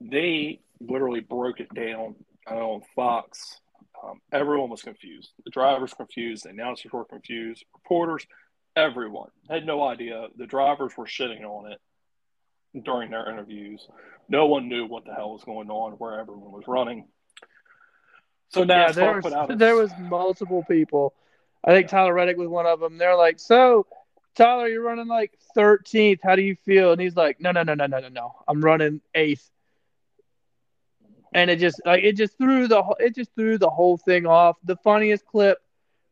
they 0.00 0.60
literally 0.80 1.20
broke 1.20 1.60
it 1.60 1.72
down 1.74 2.16
on 2.46 2.82
Fox. 2.96 3.60
Um, 4.02 4.20
everyone 4.32 4.70
was 4.70 4.82
confused. 4.82 5.30
The 5.44 5.50
drivers 5.50 5.92
confused. 5.92 6.44
The 6.44 6.50
announcers 6.50 6.92
were 6.92 7.04
confused. 7.04 7.64
Reporters, 7.74 8.26
everyone 8.76 9.30
had 9.48 9.66
no 9.66 9.82
idea. 9.82 10.28
The 10.36 10.46
drivers 10.46 10.96
were 10.96 11.06
shitting 11.06 11.44
on 11.44 11.72
it 11.72 11.80
during 12.82 13.10
their 13.10 13.30
interviews. 13.30 13.86
No 14.28 14.46
one 14.46 14.68
knew 14.68 14.86
what 14.86 15.04
the 15.04 15.14
hell 15.14 15.32
was 15.32 15.44
going 15.44 15.70
on, 15.70 15.92
where 15.92 16.20
everyone 16.20 16.52
was 16.52 16.64
running. 16.66 17.08
So 18.50 18.64
now 18.64 18.86
yeah, 18.86 18.92
there 18.92 19.14
was 19.14 19.24
there 19.58 19.76
was 19.76 19.92
multiple 19.98 20.64
people. 20.68 21.14
I 21.64 21.72
think 21.72 21.88
Tyler 21.88 22.14
Reddick 22.14 22.36
was 22.36 22.48
one 22.48 22.66
of 22.66 22.80
them. 22.80 22.98
They're 22.98 23.16
like, 23.16 23.38
"So, 23.38 23.86
Tyler, 24.34 24.66
you're 24.68 24.82
running 24.82 25.08
like 25.08 25.32
13th. 25.56 26.20
How 26.22 26.36
do 26.36 26.42
you 26.42 26.56
feel?" 26.56 26.92
And 26.92 27.00
he's 27.00 27.16
like, 27.16 27.40
"No, 27.40 27.52
no, 27.52 27.62
no, 27.62 27.74
no, 27.74 27.86
no, 27.86 28.00
no, 28.00 28.08
no. 28.08 28.34
I'm 28.48 28.64
running 28.64 29.00
eighth. 29.14 29.48
And 31.32 31.48
it 31.50 31.56
just 31.60 31.80
like 31.84 32.02
it 32.02 32.16
just 32.16 32.36
threw 32.38 32.66
the 32.66 32.82
whole- 32.82 32.96
it 32.98 33.14
just 33.14 33.32
threw 33.34 33.56
the 33.58 33.70
whole 33.70 33.96
thing 33.98 34.26
off. 34.26 34.56
The 34.64 34.76
funniest 34.76 35.24
clip 35.26 35.58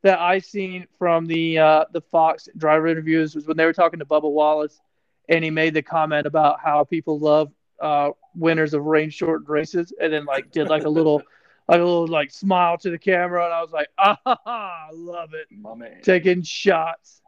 that 0.09 0.21
I 0.21 0.39
seen 0.39 0.87
from 0.99 1.27
the 1.27 1.59
uh, 1.59 1.85
the 1.93 2.01
Fox 2.01 2.49
driver 2.57 2.87
interviews 2.87 3.35
was 3.35 3.47
when 3.47 3.59
they 3.59 3.67
were 3.67 3.75
talking 3.75 3.99
to 3.99 4.07
Bubba 4.07 4.31
Wallace, 4.31 4.81
and 5.29 5.45
he 5.45 5.51
made 5.51 5.75
the 5.75 5.83
comment 5.83 6.27
about 6.27 6.61
how 6.61 6.85
people 6.85 7.19
love 7.19 7.53
uh, 7.79 8.13
winners 8.35 8.73
of 8.73 8.87
rain 8.87 9.11
shortened 9.11 9.51
races, 9.51 9.93
and 10.01 10.11
then 10.11 10.25
like 10.25 10.51
did 10.51 10.71
like 10.71 10.85
a 10.85 10.89
little 10.89 11.23
like 11.69 11.81
a 11.81 11.85
little 11.85 12.07
like 12.07 12.31
smile 12.31 12.79
to 12.79 12.91
the 12.91 12.99
camera, 12.99 13.45
and 13.45 13.53
I 13.53 13.61
was 13.61 13.71
like, 13.71 13.89
ah, 13.99 14.19
I 14.25 14.89
love 14.95 15.35
it, 15.35 15.47
my 15.55 15.75
man. 15.75 16.01
taking 16.03 16.43
shots. 16.43 17.21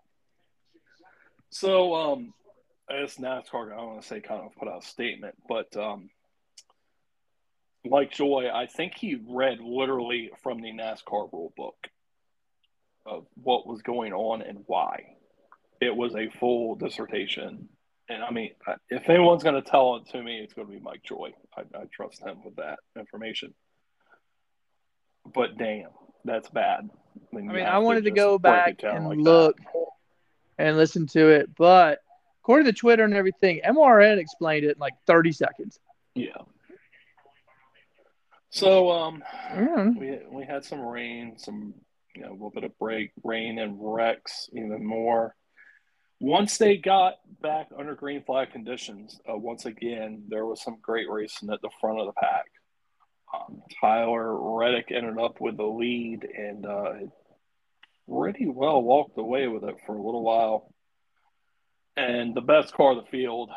So, 1.51 1.95
um, 1.95 2.33
as 2.89 3.17
NASCAR, 3.17 3.75
I 3.75 3.77
don't 3.77 3.89
want 3.89 4.01
to 4.01 4.09
say 4.09 4.21
kind 4.21 4.41
of 4.41 4.57
put 4.57 4.69
out 4.69 4.85
a 4.85 4.87
statement, 4.87 5.35
but 5.47 5.77
um, 5.77 6.09
Mike 7.85 8.13
Joy, 8.13 8.49
I 8.51 8.65
think 8.65 8.95
he 8.97 9.21
read 9.29 9.61
literally 9.61 10.31
from 10.43 10.63
the 10.63 10.73
NASCAR 10.73 11.31
rule 11.31 11.53
book 11.59 11.77
of 13.11 13.27
what 13.43 13.67
was 13.67 13.83
going 13.83 14.13
on 14.13 14.41
and 14.43 14.61
why. 14.67 15.17
It 15.81 15.95
was 15.95 16.15
a 16.15 16.29
full 16.39 16.77
dissertation. 16.77 17.69
And 18.09 18.23
I 18.23 18.31
mean, 18.31 18.51
if 18.89 19.09
anyone's 19.09 19.43
going 19.43 19.61
to 19.63 19.69
tell 19.69 19.97
it 19.97 20.07
to 20.13 20.23
me, 20.23 20.39
it's 20.39 20.55
going 20.55 20.69
to 20.69 20.73
be 20.73 20.81
Mike 20.81 21.03
Joy. 21.03 21.33
I, 21.57 21.63
I 21.77 21.85
trust 21.93 22.21
him 22.25 22.39
with 22.45 22.57
that 22.57 22.79
information. 22.97 23.53
But 25.35 25.59
damn, 25.59 25.91
that's 26.25 26.49
bad. 26.51 26.89
I 27.33 27.37
mean, 27.37 27.67
I 27.67 27.79
wanted 27.79 28.05
to 28.05 28.11
go 28.11 28.39
back 28.39 28.83
and 28.85 29.09
like 29.09 29.19
that. 29.19 29.23
look 29.23 29.57
and 30.59 30.77
listen 30.77 31.07
to 31.09 31.29
it, 31.29 31.51
but 31.57 31.99
according 32.43 32.67
to 32.67 32.73
Twitter 32.73 33.05
and 33.05 33.15
everything, 33.15 33.61
MRN 33.65 34.19
explained 34.19 34.65
it 34.65 34.71
in 34.77 34.79
like 34.79 34.95
30 35.07 35.33
seconds. 35.33 35.79
Yeah. 36.15 36.37
So 38.51 38.91
um, 38.91 39.23
Mm. 39.53 39.97
we 39.99 40.19
we 40.31 40.45
had 40.45 40.65
some 40.65 40.81
rain, 40.81 41.39
some 41.39 41.75
you 42.15 42.23
know 42.23 42.31
a 42.31 42.33
little 42.33 42.51
bit 42.51 42.65
of 42.65 42.79
break, 42.79 43.11
rain 43.23 43.59
and 43.59 43.77
wrecks 43.79 44.49
even 44.53 44.85
more. 44.85 45.35
Once 46.21 46.59
they 46.59 46.77
got 46.77 47.15
back 47.41 47.69
under 47.77 47.95
green 47.95 48.23
flag 48.23 48.51
conditions, 48.53 49.19
uh, 49.31 49.37
once 49.37 49.65
again 49.65 50.25
there 50.29 50.45
was 50.45 50.63
some 50.63 50.77
great 50.83 51.09
racing 51.09 51.51
at 51.51 51.63
the 51.63 51.71
front 51.81 51.99
of 51.99 52.07
the 52.07 52.13
pack. 52.13 52.45
Um, 53.33 53.63
Tyler 53.81 54.37
Reddick 54.57 54.91
ended 54.91 55.19
up 55.19 55.41
with 55.41 55.57
the 55.57 55.65
lead 55.65 56.25
and 56.25 56.67
uh, 56.67 56.93
pretty 58.11 58.47
well 58.47 58.83
walked 58.83 59.17
away 59.19 59.47
with 59.47 59.65
it 59.65 59.77
for 59.87 59.95
a 59.95 60.03
little 60.03 60.23
while. 60.23 60.73
And 61.97 62.35
the 62.35 62.41
best 62.41 62.75
car 62.75 62.93
of 62.93 63.05
the 63.05 63.11
field, 63.11 63.51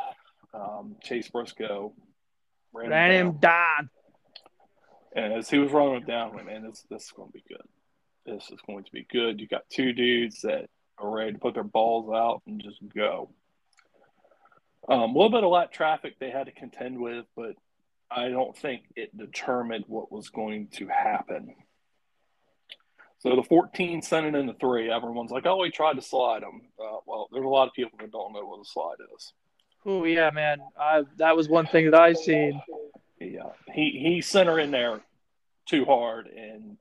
um, 0.53 0.95
Chase 1.01 1.29
Briscoe, 1.29 1.93
ran, 2.73 2.89
Ran 2.89 3.11
him 3.11 3.27
him 3.27 3.33
down. 3.39 3.41
down. 3.41 3.89
And 5.15 5.33
as 5.33 5.49
he 5.49 5.59
was 5.59 5.71
running 5.71 6.01
it 6.01 6.07
down, 6.07 6.31
I 6.31 6.35
went, 6.35 6.47
man, 6.47 6.63
this 6.63 6.85
this 6.89 7.03
is 7.03 7.11
going 7.11 7.29
to 7.29 7.33
be 7.33 7.43
good. 7.47 7.61
This 8.25 8.49
is 8.51 8.59
going 8.65 8.83
to 8.85 8.91
be 8.91 9.05
good. 9.11 9.39
You 9.39 9.47
got 9.47 9.69
two 9.69 9.93
dudes 9.93 10.41
that 10.41 10.69
are 10.97 11.09
ready 11.09 11.33
to 11.33 11.39
put 11.39 11.53
their 11.53 11.63
balls 11.63 12.09
out 12.13 12.41
and 12.47 12.61
just 12.61 12.79
go. 12.95 13.29
Um, 14.87 14.99
a 14.99 15.05
little 15.13 15.29
bit 15.29 15.43
of 15.43 15.49
lap 15.49 15.71
traffic 15.71 16.19
they 16.19 16.29
had 16.29 16.45
to 16.45 16.51
contend 16.51 16.99
with, 16.99 17.25
but 17.35 17.55
I 18.11 18.29
don't 18.29 18.55
think 18.55 18.83
it 18.95 19.17
determined 19.17 19.85
what 19.87 20.11
was 20.11 20.29
going 20.29 20.67
to 20.73 20.87
happen. 20.87 21.55
So 23.19 23.35
the 23.37 23.43
14 23.43 24.01
sent 24.01 24.25
it 24.25 24.35
in 24.35 24.47
the 24.47 24.53
three. 24.53 24.91
Everyone's 24.91 25.31
like, 25.31 25.45
oh, 25.45 25.63
he 25.63 25.71
tried 25.71 25.95
to 25.95 26.01
slide 26.01 26.43
them. 26.43 26.61
Uh, 26.77 26.97
well, 27.05 27.29
there's 27.31 27.45
a 27.45 27.47
lot 27.47 27.69
of 27.69 27.73
people 27.73 27.97
that 27.99 28.11
don't 28.11 28.33
know 28.33 28.45
what 28.45 28.61
a 28.61 28.65
slide 28.65 28.97
is. 29.15 29.33
Oh 29.85 30.03
yeah, 30.05 30.29
man. 30.29 30.59
I 30.79 31.03
that 31.17 31.35
was 31.35 31.49
one 31.49 31.67
thing 31.67 31.91
that 31.91 31.99
I 31.99 32.13
seen. 32.13 32.61
Yeah, 33.19 33.51
he 33.73 33.99
he 34.01 34.21
sent 34.21 34.47
her 34.47 34.59
in 34.59 34.71
there 34.71 35.01
too 35.65 35.85
hard 35.85 36.27
and 36.27 36.77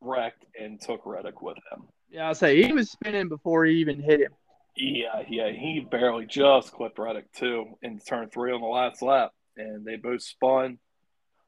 wrecked 0.00 0.44
and 0.60 0.80
took 0.80 1.04
Reddick 1.04 1.42
with 1.42 1.56
him. 1.72 1.84
Yeah, 2.10 2.28
I'll 2.28 2.34
say 2.34 2.62
he 2.62 2.72
was 2.72 2.90
spinning 2.90 3.28
before 3.28 3.64
he 3.64 3.76
even 3.76 4.00
hit 4.00 4.20
him. 4.20 4.32
Yeah, 4.76 5.22
yeah, 5.28 5.50
he 5.50 5.86
barely 5.88 6.26
just 6.26 6.72
clipped 6.72 6.98
Reddick 6.98 7.32
too 7.32 7.78
in 7.82 7.98
turn 7.98 8.30
three 8.30 8.52
on 8.52 8.60
the 8.60 8.66
last 8.66 9.02
lap, 9.02 9.32
and 9.56 9.84
they 9.84 9.96
both 9.96 10.22
spun. 10.22 10.78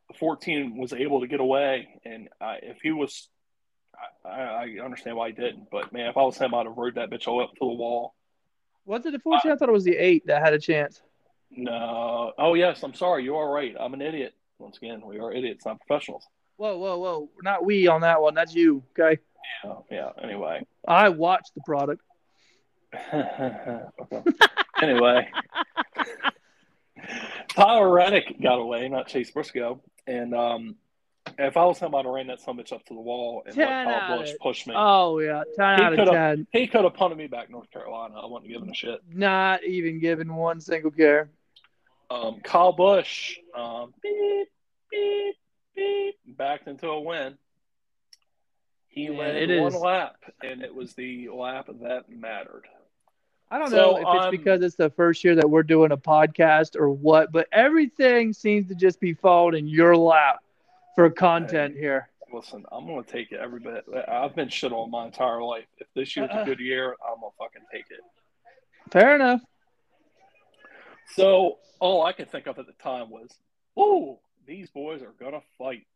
The 0.08 0.14
14 0.18 0.76
was 0.76 0.92
able 0.92 1.20
to 1.20 1.26
get 1.26 1.40
away, 1.40 1.88
and 2.04 2.28
I, 2.40 2.58
if 2.62 2.78
he 2.82 2.92
was, 2.92 3.28
I, 4.24 4.28
I 4.28 4.84
understand 4.84 5.16
why 5.16 5.28
he 5.28 5.34
didn't. 5.34 5.68
But 5.70 5.92
man, 5.92 6.08
if 6.08 6.16
I 6.16 6.22
was 6.22 6.36
him, 6.36 6.54
I'd 6.54 6.66
have 6.66 6.76
rode 6.76 6.96
that 6.96 7.10
bitch 7.10 7.26
all 7.26 7.42
up 7.42 7.50
to 7.52 7.60
the 7.60 7.66
wall. 7.66 8.14
Was 8.84 9.06
it 9.06 9.12
the 9.12 9.20
14? 9.20 9.50
I, 9.50 9.54
I 9.54 9.56
thought 9.56 9.68
it 9.68 9.72
was 9.72 9.84
the 9.84 9.96
eight 9.96 10.26
that 10.26 10.42
had 10.42 10.52
a 10.52 10.58
chance. 10.58 11.00
No. 11.50 12.32
Oh 12.38 12.54
yes, 12.54 12.82
I'm 12.82 12.94
sorry. 12.94 13.24
You 13.24 13.36
are 13.36 13.50
right. 13.50 13.74
I'm 13.78 13.94
an 13.94 14.02
idiot. 14.02 14.34
Once 14.58 14.76
again, 14.76 15.02
we 15.04 15.18
are 15.18 15.32
idiots, 15.32 15.64
not 15.66 15.80
professionals. 15.80 16.26
Whoa, 16.62 16.78
whoa, 16.78 16.96
whoa! 16.96 17.28
Not 17.42 17.64
we 17.64 17.88
on 17.88 18.02
that 18.02 18.22
one. 18.22 18.34
That's 18.34 18.54
you. 18.54 18.84
Okay. 18.96 19.20
Yeah. 19.64 19.74
Yeah. 19.90 20.10
Anyway. 20.22 20.64
I 20.86 21.08
watched 21.08 21.50
the 21.56 21.60
product. 21.66 22.02
anyway, 24.80 25.28
Tyler 27.48 27.90
Reddick 27.90 28.40
got 28.40 28.60
away, 28.60 28.88
not 28.88 29.08
Chase 29.08 29.32
Briscoe. 29.32 29.80
And 30.06 30.36
um, 30.36 30.76
if 31.36 31.56
I 31.56 31.64
was 31.64 31.80
him, 31.80 31.96
I'd 31.96 32.04
have 32.04 32.14
ran 32.14 32.28
that 32.28 32.40
summit 32.40 32.70
up 32.70 32.86
to 32.86 32.94
the 32.94 33.00
wall 33.00 33.42
and 33.44 33.56
let 33.56 33.66
Kyle 33.84 34.18
Busch 34.18 34.30
push 34.40 34.64
me. 34.64 34.74
Oh 34.76 35.18
yeah, 35.18 35.42
ten 35.56 35.78
he 35.78 35.84
out 35.84 35.98
of 35.98 36.08
ten. 36.10 36.46
He 36.52 36.68
could 36.68 36.84
have 36.84 36.94
punted 36.94 37.18
me 37.18 37.26
back 37.26 37.50
North 37.50 37.72
Carolina. 37.72 38.20
I 38.22 38.26
wouldn't 38.26 38.48
giving 38.48 38.70
a 38.70 38.74
shit. 38.74 39.00
Not 39.12 39.64
even 39.64 39.98
giving 39.98 40.32
one 40.32 40.60
single 40.60 40.92
care. 40.92 41.28
Um, 42.08 42.38
Kyle 42.44 42.72
Busch, 42.72 43.36
um, 43.52 43.92
beep, 44.00 44.46
beep, 44.92 45.34
beep, 45.74 46.16
backed 46.26 46.68
into 46.68 46.88
a 46.88 47.00
win. 47.00 47.36
He 48.88 49.04
yeah, 49.04 49.10
led 49.10 49.60
one 49.60 49.74
is. 49.74 49.80
lap, 49.80 50.16
and 50.42 50.62
it 50.62 50.74
was 50.74 50.92
the 50.94 51.30
lap 51.30 51.68
that 51.80 52.10
mattered. 52.10 52.66
I 53.50 53.58
don't 53.58 53.70
so, 53.70 53.76
know 53.76 53.96
if 53.96 54.16
it's 54.16 54.24
um, 54.26 54.30
because 54.30 54.62
it's 54.62 54.76
the 54.76 54.90
first 54.90 55.24
year 55.24 55.34
that 55.34 55.48
we're 55.48 55.62
doing 55.62 55.92
a 55.92 55.96
podcast 55.96 56.74
or 56.74 56.90
what, 56.90 57.32
but 57.32 57.48
everything 57.52 58.32
seems 58.32 58.68
to 58.68 58.74
just 58.74 59.00
be 59.00 59.14
falling 59.14 59.58
in 59.58 59.68
your 59.68 59.96
lap 59.96 60.40
for 60.94 61.08
content 61.10 61.74
hey, 61.74 61.80
here. 61.80 62.08
Listen, 62.32 62.64
I'm 62.72 62.86
gonna 62.86 63.02
take 63.02 63.30
it 63.32 63.40
every 63.40 63.60
bit. 63.60 63.84
I've 64.08 64.34
been 64.34 64.48
shit 64.48 64.72
on 64.72 64.90
my 64.90 65.06
entire 65.06 65.42
life. 65.42 65.66
If 65.78 65.86
this 65.94 66.16
year's 66.16 66.30
uh, 66.32 66.40
a 66.40 66.44
good 66.44 66.60
year, 66.60 66.96
I'm 67.06 67.20
gonna 67.20 67.32
fucking 67.38 67.62
take 67.70 67.84
it. 67.90 68.00
Fair 68.90 69.14
enough. 69.14 69.42
So 71.14 71.58
all 71.78 72.06
I 72.06 72.12
could 72.12 72.30
think 72.30 72.46
of 72.46 72.58
at 72.58 72.66
the 72.66 72.72
time 72.74 73.10
was, 73.10 73.30
"Oh, 73.76 74.20
these 74.46 74.70
boys 74.70 75.02
are 75.02 75.14
gonna 75.18 75.42
fight. 75.58 75.86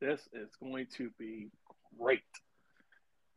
This 0.00 0.20
is 0.32 0.50
going 0.60 0.86
to 0.96 1.10
be 1.18 1.50
great." 1.98 2.22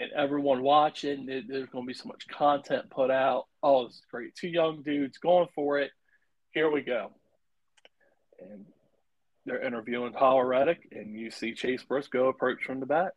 and 0.01 0.11
everyone 0.13 0.63
watching. 0.63 1.25
There's 1.25 1.69
going 1.69 1.85
to 1.85 1.87
be 1.87 1.93
so 1.93 2.07
much 2.07 2.27
content 2.27 2.89
put 2.89 3.11
out. 3.11 3.45
Oh, 3.61 3.85
it's 3.85 4.01
great. 4.09 4.35
Two 4.35 4.47
young 4.47 4.81
dudes 4.81 5.19
going 5.19 5.47
for 5.53 5.79
it. 5.79 5.91
Here 6.53 6.71
we 6.71 6.81
go. 6.81 7.11
And 8.39 8.65
they're 9.45 9.63
interviewing 9.63 10.13
Tyler 10.13 10.45
Reddick, 10.45 10.87
and 10.91 11.13
you 11.13 11.29
see 11.29 11.53
Chase 11.53 11.83
Briscoe 11.83 12.29
approach 12.29 12.63
from 12.63 12.79
the 12.79 12.85
back. 12.87 13.11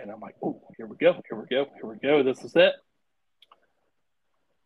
And 0.00 0.10
I'm 0.12 0.20
like, 0.20 0.36
oh, 0.44 0.62
here 0.76 0.86
we 0.86 0.96
go. 0.96 1.20
Here 1.28 1.38
we 1.38 1.46
go. 1.46 1.66
Here 1.74 1.90
we 1.90 1.96
go. 1.96 2.22
This 2.22 2.44
is 2.44 2.54
it. 2.54 2.74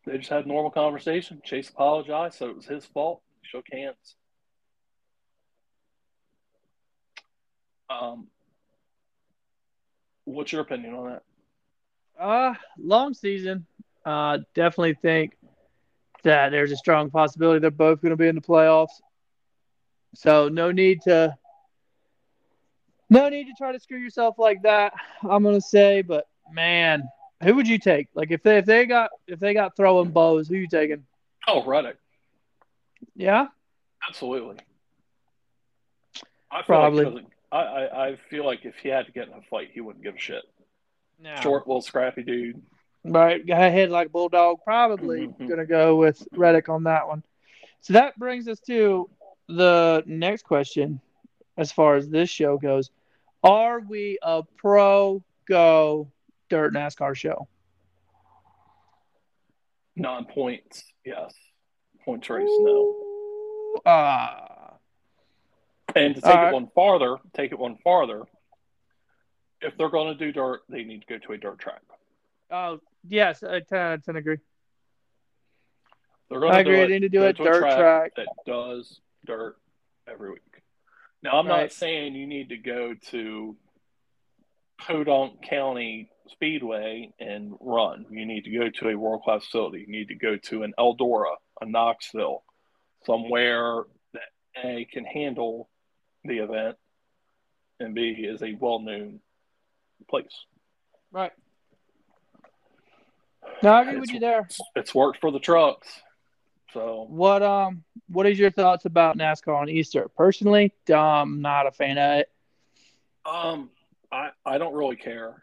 They 0.05 0.19
just 0.19 0.31
had 0.31 0.47
normal 0.47 0.71
conversation. 0.71 1.41
Chase 1.43 1.71
apologized, 1.71 2.37
so 2.37 2.51
it 2.51 2.57
was 2.57 2.67
his 2.67 2.85
fault. 2.85 3.23
Shook 3.43 3.67
hands. 3.73 4.17
Um, 8.01 8.27
What's 10.25 10.53
your 10.53 10.63
opinion 10.63 10.95
on 10.95 11.11
that? 11.11 11.23
Uh, 12.19 12.55
long 12.79 13.13
season. 13.15 13.67
Uh, 14.05 14.39
definitely 14.55 14.95
think 14.95 15.37
that 16.23 16.51
there's 16.51 16.71
a 16.71 16.77
strong 16.77 17.11
possibility 17.11 17.59
they're 17.59 17.71
both 17.71 18.01
going 18.01 18.11
to 18.11 18.17
be 18.17 18.29
in 18.29 18.37
the 18.37 18.41
playoffs. 18.41 19.01
So 20.15 20.49
no 20.49 20.71
need 20.71 21.03
to 21.03 21.37
no 23.11 23.29
need 23.29 23.45
to 23.45 23.55
try 23.59 23.73
to 23.73 23.81
screw 23.81 23.99
yourself 23.99 24.39
like 24.39 24.63
that. 24.63 24.93
I'm 25.29 25.43
going 25.43 25.55
to 25.55 25.61
say, 25.61 26.03
but 26.03 26.27
man, 26.53 27.09
who 27.43 27.55
would 27.57 27.67
you 27.67 27.79
take? 27.79 28.09
Like 28.15 28.31
if 28.31 28.43
they 28.43 28.59
if 28.59 28.65
they 28.65 28.87
got 28.87 29.11
if 29.27 29.41
they 29.41 29.55
got 29.55 29.77
throwing 29.77 30.11
bows, 30.11 30.49
who 30.49 30.57
you 30.57 30.69
taking? 30.69 31.05
Oh, 31.49 31.65
Reddick. 31.65 31.97
Yeah. 33.17 33.49
Absolutely. 34.09 34.59
I 36.51 36.63
Probably. 36.63 37.05
Like 37.07 37.25
I, 37.53 37.59
I, 37.59 38.07
I 38.09 38.17
feel 38.31 38.47
like 38.47 38.65
if 38.65 38.77
he 38.77 38.89
had 38.89 39.07
to 39.07 39.13
get 39.13 39.29
in 39.29 39.35
a 39.35 39.43
fight, 39.51 39.71
he 39.73 39.81
wouldn't 39.81 40.03
give 40.03 40.15
a 40.15 40.19
shit. 40.19 40.43
No. 41.21 41.37
Short, 41.37 41.69
little 41.69 41.83
scrappy 41.83 42.23
dude. 42.23 42.63
Right, 43.05 43.45
guy 43.47 43.69
head 43.69 43.91
like 43.91 44.07
a 44.07 44.11
bulldog. 44.11 44.59
Probably 44.65 45.29
mm-hmm. 45.29 45.49
gonna 45.49 45.67
go 45.67 45.97
with 45.97 46.27
Reddick 46.33 46.69
on 46.69 46.85
that 46.85 47.07
one. 47.07 47.23
So 47.81 47.95
that 47.95 48.19
brings 48.19 48.49
us 48.49 48.61
to 48.61 49.11
the 49.49 50.03
next 50.07 50.45
question, 50.45 51.01
as 51.57 51.73
far 51.73 51.97
as 51.97 52.09
this 52.09 52.31
show 52.31 52.59
goes. 52.59 52.91
Are 53.43 53.81
we 53.81 54.19
a 54.23 54.45
pro 54.57 55.23
go 55.49 56.11
dirt 56.49 56.73
NASCAR 56.73 57.17
show? 57.17 57.49
Non 59.97 60.25
points, 60.25 60.85
yes. 61.05 61.35
Points 62.05 62.31
race, 62.31 62.49
no. 62.49 63.81
Ah. 63.85 64.52
And 65.95 66.15
to 66.15 66.21
take 66.21 66.37
it 66.37 66.53
one 66.53 66.69
farther, 66.75 67.17
take 67.35 67.53
it 67.53 67.59
one 67.59 67.77
farther. 67.85 68.23
If 69.61 69.77
they're 69.77 69.91
going 69.91 70.17
to 70.17 70.25
do 70.25 70.33
dirt, 70.33 70.63
they 70.69 70.85
need 70.85 71.03
to 71.03 71.07
go 71.07 71.19
to 71.19 71.33
a 71.33 71.39
dirt 71.39 71.59
track. 71.59 71.83
Oh 72.51 72.81
yes, 73.09 73.43
I 73.43 73.61
tend 73.61 74.05
to 74.05 74.17
agree. 74.17 74.39
They're 76.29 76.41
going 76.41 76.53
I 76.53 76.61
agree. 76.61 76.77
Do 76.77 76.83
it, 76.83 76.87
they 76.89 76.93
need 76.95 77.01
to 77.01 77.09
do 77.09 77.25
a 77.25 77.33
dirt 77.33 77.61
track, 77.61 77.79
track, 77.79 78.13
that 78.17 78.27
does 78.47 79.01
dirt 79.27 79.57
every 80.09 80.31
week. 80.31 80.41
Now, 81.23 81.39
I'm 81.39 81.47
right. 81.47 81.63
not 81.63 81.73
saying 81.73 82.15
you 82.15 82.27
need 82.27 82.49
to 82.49 82.57
go 82.57 82.95
to 83.11 83.57
Podunk 84.79 85.43
County 85.43 86.11
Speedway 86.29 87.13
and 87.21 87.55
run. 87.61 88.07
You 88.11 88.27
need 88.27 88.45
to 88.45 88.51
go 88.51 88.69
to 88.69 88.89
a 88.89 88.97
world 88.97 89.23
class 89.23 89.45
facility. 89.45 89.85
You 89.87 89.93
need 89.93 90.09
to 90.09 90.17
go 90.17 90.37
to 90.37 90.63
an 90.65 90.73
Eldora, 90.79 91.37
a 91.61 91.67
Knoxville, 91.67 92.43
somewhere 93.05 93.85
that 94.13 94.65
A 94.65 94.87
can 94.93 95.05
handle 95.05 95.69
the 96.25 96.39
event, 96.39 96.77
and 97.81 97.95
B 97.95 98.11
is 98.11 98.43
a 98.43 98.55
well 98.61 98.79
known 98.79 99.21
place. 100.09 100.45
Right. 101.11 101.33
No, 103.63 103.73
I 103.73 103.83
agree 103.83 104.01
with 104.01 104.11
you 104.11 104.21
there. 104.21 104.49
It's 104.77 104.95
worked 104.95 105.21
for 105.21 105.31
the 105.31 105.39
trucks. 105.39 105.89
So 106.73 107.07
what 107.09 107.43
um 107.43 107.85
what 108.09 108.27
is 108.27 108.39
your 108.39 108.51
thoughts 108.51 108.85
about 108.87 109.19
NASCAR 109.19 109.57
on 109.61 109.69
Easter? 109.69 110.09
Personally, 110.17 110.73
I'm 110.93 111.43
not 111.43 111.67
a 111.67 111.71
fan 111.71 111.99
of 111.99 112.19
it. 112.21 112.31
Um, 113.25 113.71
I 114.11 114.31
I 114.45 114.59
don't 114.59 114.75
really 114.75 114.97
care. 114.97 115.43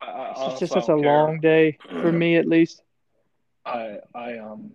I, 0.00 0.32
it's 0.46 0.60
just 0.60 0.72
such 0.72 0.84
a 0.84 0.86
care. 0.86 0.96
long 0.96 1.40
day 1.40 1.78
for 2.00 2.12
me, 2.12 2.36
at 2.36 2.46
least. 2.46 2.82
I 3.66 3.98
I 4.14 4.38
um 4.38 4.72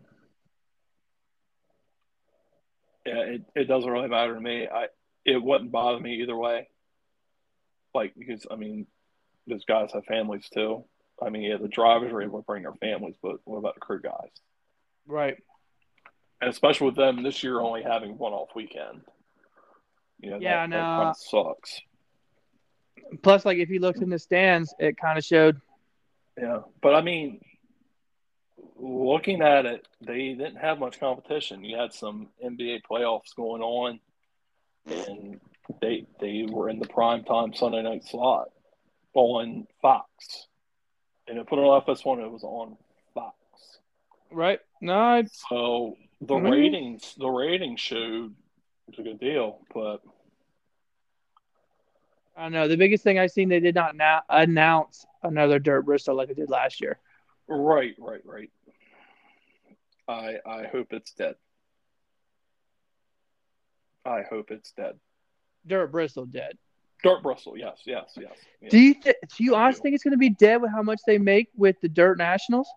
yeah, 3.05 3.19
it, 3.19 3.41
it 3.55 3.63
doesn't 3.65 3.89
really 3.89 4.07
matter 4.07 4.33
to 4.33 4.41
me. 4.41 4.67
I 4.67 4.87
it 5.25 5.41
wouldn't 5.41 5.71
bother 5.71 5.99
me 5.99 6.21
either 6.21 6.35
way. 6.35 6.67
Like 7.93 8.13
because 8.17 8.45
I 8.49 8.55
mean, 8.55 8.87
those 9.47 9.65
guys 9.65 9.91
have 9.93 10.05
families 10.05 10.47
too. 10.53 10.85
I 11.21 11.29
mean, 11.29 11.43
yeah, 11.43 11.57
the 11.57 11.67
drivers 11.67 12.11
are 12.11 12.21
able 12.21 12.39
to 12.39 12.45
bring 12.45 12.63
their 12.63 12.73
families, 12.73 13.15
but 13.21 13.37
what 13.45 13.57
about 13.57 13.75
the 13.75 13.79
crew 13.79 14.01
guys? 14.01 14.31
Right. 15.07 15.37
And 16.41 16.49
especially 16.49 16.87
with 16.87 16.97
them 16.97 17.23
this 17.23 17.43
year 17.43 17.61
only 17.61 17.83
having 17.83 18.17
one 18.17 18.33
off 18.33 18.49
weekend. 18.55 19.01
You 20.19 20.31
know, 20.31 20.37
yeah, 20.39 20.61
that, 20.61 20.69
no. 20.69 20.77
that 20.77 20.83
kind 20.83 21.09
of 21.09 21.17
sucks. 21.17 21.81
Plus, 23.21 23.45
like 23.45 23.57
if 23.57 23.69
you 23.69 23.79
looked 23.79 24.01
in 24.01 24.09
the 24.09 24.19
stands, 24.19 24.73
it 24.79 24.97
kind 24.97 25.17
of 25.17 25.23
showed. 25.23 25.61
Yeah, 26.37 26.61
but 26.81 26.95
I 26.95 27.01
mean, 27.01 27.39
looking 28.77 29.41
at 29.41 29.65
it, 29.65 29.87
they 30.01 30.29
didn't 30.33 30.57
have 30.57 30.79
much 30.79 30.99
competition. 30.99 31.63
You 31.63 31.77
had 31.77 31.93
some 31.93 32.29
NBA 32.43 32.81
playoffs 32.89 33.35
going 33.35 33.61
on, 33.61 33.99
and 34.85 35.39
they 35.81 36.05
they 36.19 36.45
were 36.49 36.69
in 36.69 36.79
the 36.79 36.87
prime 36.87 37.23
time 37.23 37.53
Sunday 37.53 37.81
night 37.81 38.03
slot 38.03 38.49
on 39.13 39.67
Fox, 39.81 40.47
and 41.27 41.37
it 41.37 41.47
put 41.47 41.59
on 41.59 41.81
FS1. 41.81 42.23
It 42.25 42.31
was 42.31 42.43
on 42.43 42.77
Fox. 43.13 43.35
Right. 44.31 44.59
No. 44.81 45.23
So 45.49 45.95
the 46.21 46.35
mm-hmm. 46.35 46.47
ratings 46.47 47.15
the 47.17 47.27
ratings 47.27 47.79
showed 47.79 48.33
it's 48.87 48.99
a 48.99 49.03
good 49.03 49.19
deal, 49.19 49.59
but 49.73 50.01
I 52.37 52.43
don't 52.43 52.51
know. 52.51 52.67
The 52.67 52.77
biggest 52.77 53.03
thing 53.03 53.17
I've 53.17 53.31
seen, 53.31 53.49
they 53.49 53.61
did 53.61 53.75
not 53.75 53.95
na- 53.95 54.21
announce 54.29 55.05
another 55.23 55.57
Dirt 55.57 55.83
Bristol 55.83 56.15
like 56.15 56.27
they 56.27 56.33
did 56.33 56.49
last 56.49 56.81
year. 56.81 56.99
Right, 57.47 57.95
right, 57.97 58.21
right. 58.25 58.49
I 60.07 60.37
I 60.45 60.67
hope 60.71 60.87
it's 60.91 61.11
dead. 61.13 61.35
I 64.05 64.21
hope 64.29 64.51
it's 64.51 64.71
dead. 64.71 64.99
Dirt 65.65 65.91
Bristol 65.91 66.25
dead. 66.25 66.57
Dirt 67.03 67.21
Bristol, 67.23 67.57
yes, 67.57 67.81
yes, 67.85 68.13
yes. 68.17 68.31
yes. 68.61 68.71
Do 68.71 68.79
you 68.79 68.93
th- 68.95 69.15
do 69.37 69.43
you 69.43 69.55
honestly 69.55 69.81
think 69.81 69.95
it's 69.95 70.03
going 70.03 70.13
to 70.13 70.17
be 70.17 70.29
dead 70.29 70.61
with 70.61 70.71
how 70.71 70.81
much 70.81 70.99
they 71.05 71.17
make 71.17 71.49
with 71.55 71.79
the 71.81 71.89
Dirt 71.89 72.17
Nationals? 72.17 72.67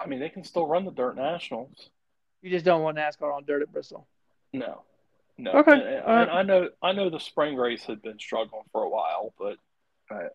I 0.00 0.06
mean, 0.06 0.20
they 0.20 0.28
can 0.28 0.44
still 0.44 0.66
run 0.66 0.84
the 0.84 0.90
Dirt 0.90 1.16
Nationals. 1.16 1.90
You 2.42 2.50
just 2.50 2.64
don't 2.64 2.82
want 2.82 2.98
NASCAR 2.98 3.34
on 3.34 3.44
dirt 3.44 3.62
at 3.62 3.72
Bristol. 3.72 4.06
No, 4.52 4.82
no. 5.36 5.52
Okay, 5.52 5.72
And, 5.72 5.82
and 5.82 6.04
all 6.04 6.14
right. 6.14 6.28
I 6.28 6.42
know, 6.42 6.68
I 6.82 6.92
know 6.92 7.10
the 7.10 7.18
spring 7.18 7.56
race 7.56 7.84
had 7.84 8.00
been 8.00 8.18
struggling 8.18 8.62
for 8.70 8.84
a 8.84 8.88
while, 8.88 9.34
but 9.38 9.56
I, 10.10 10.28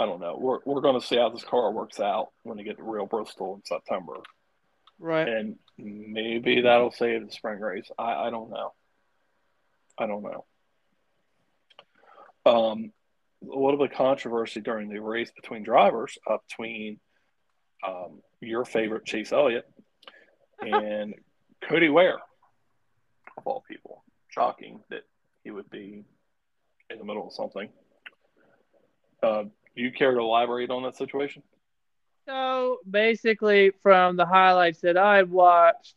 I 0.00 0.06
don't 0.06 0.20
know. 0.20 0.36
We're 0.40 0.60
we're 0.64 0.80
going 0.80 0.98
to 0.98 1.06
see 1.06 1.16
how 1.16 1.28
this 1.28 1.44
car 1.44 1.70
works 1.72 2.00
out 2.00 2.28
when 2.42 2.56
they 2.56 2.64
get 2.64 2.78
to 2.78 2.82
real 2.82 3.04
Bristol 3.06 3.56
in 3.56 3.62
September, 3.66 4.14
Right. 4.98 5.28
and 5.28 5.56
maybe 5.76 6.62
that'll 6.62 6.90
save 6.90 7.26
the 7.26 7.32
spring 7.32 7.60
race. 7.60 7.90
I 7.98 8.14
I 8.26 8.30
don't 8.30 8.48
know. 8.50 8.72
I 9.98 10.06
don't 10.06 10.22
know. 10.22 10.44
Um, 12.46 12.92
a 13.42 13.46
little 13.58 13.76
bit 13.76 13.92
of 13.92 13.96
controversy 13.98 14.60
during 14.62 14.88
the 14.88 15.00
race 15.00 15.30
between 15.36 15.62
drivers, 15.62 16.16
uh, 16.26 16.38
between 16.48 16.98
um, 17.86 18.20
your 18.40 18.64
favorite 18.64 19.04
Chase 19.04 19.32
Elliott 19.32 19.68
and 20.60 21.14
Cody 21.68 21.90
Ware, 21.90 22.18
of 23.36 23.46
all 23.46 23.62
people. 23.68 24.02
Shocking 24.28 24.80
that 24.90 25.02
he 25.44 25.50
would 25.50 25.68
be 25.70 26.04
in 26.88 26.98
the 26.98 27.04
middle 27.04 27.26
of 27.26 27.32
something. 27.34 27.68
Uh, 29.22 29.44
you 29.74 29.92
care 29.92 30.12
to 30.12 30.20
elaborate 30.20 30.70
on 30.70 30.82
that 30.82 30.96
situation? 30.96 31.42
So 32.26 32.78
basically, 32.88 33.72
from 33.82 34.16
the 34.16 34.26
highlights 34.26 34.80
that 34.80 34.96
I 34.96 35.22
watched, 35.24 35.94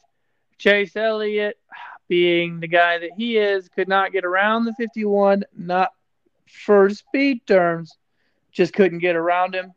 Chase 0.57 0.95
Elliott, 0.95 1.57
being 2.07 2.59
the 2.59 2.67
guy 2.67 2.99
that 2.99 3.12
he 3.17 3.38
is, 3.38 3.69
could 3.69 3.88
not 3.88 4.12
get 4.12 4.25
around 4.25 4.65
the 4.65 4.73
51, 4.73 5.43
not 5.55 5.91
for 6.47 6.89
speed 6.89 7.45
terms, 7.45 7.97
just 8.51 8.73
couldn't 8.73 8.99
get 8.99 9.15
around 9.15 9.55
him. 9.55 9.73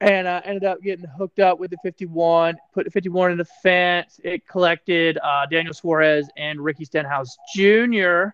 And 0.00 0.26
uh, 0.26 0.42
ended 0.44 0.64
up 0.64 0.82
getting 0.82 1.06
hooked 1.06 1.40
up 1.40 1.58
with 1.58 1.70
the 1.70 1.78
51, 1.82 2.56
put 2.74 2.84
the 2.84 2.90
51 2.90 3.32
in 3.32 3.38
the 3.38 3.46
fence. 3.62 4.20
It 4.22 4.46
collected 4.46 5.18
uh, 5.22 5.46
Daniel 5.46 5.72
Suarez 5.72 6.28
and 6.36 6.60
Ricky 6.60 6.84
Stenhouse 6.84 7.38
Jr. 7.54 8.28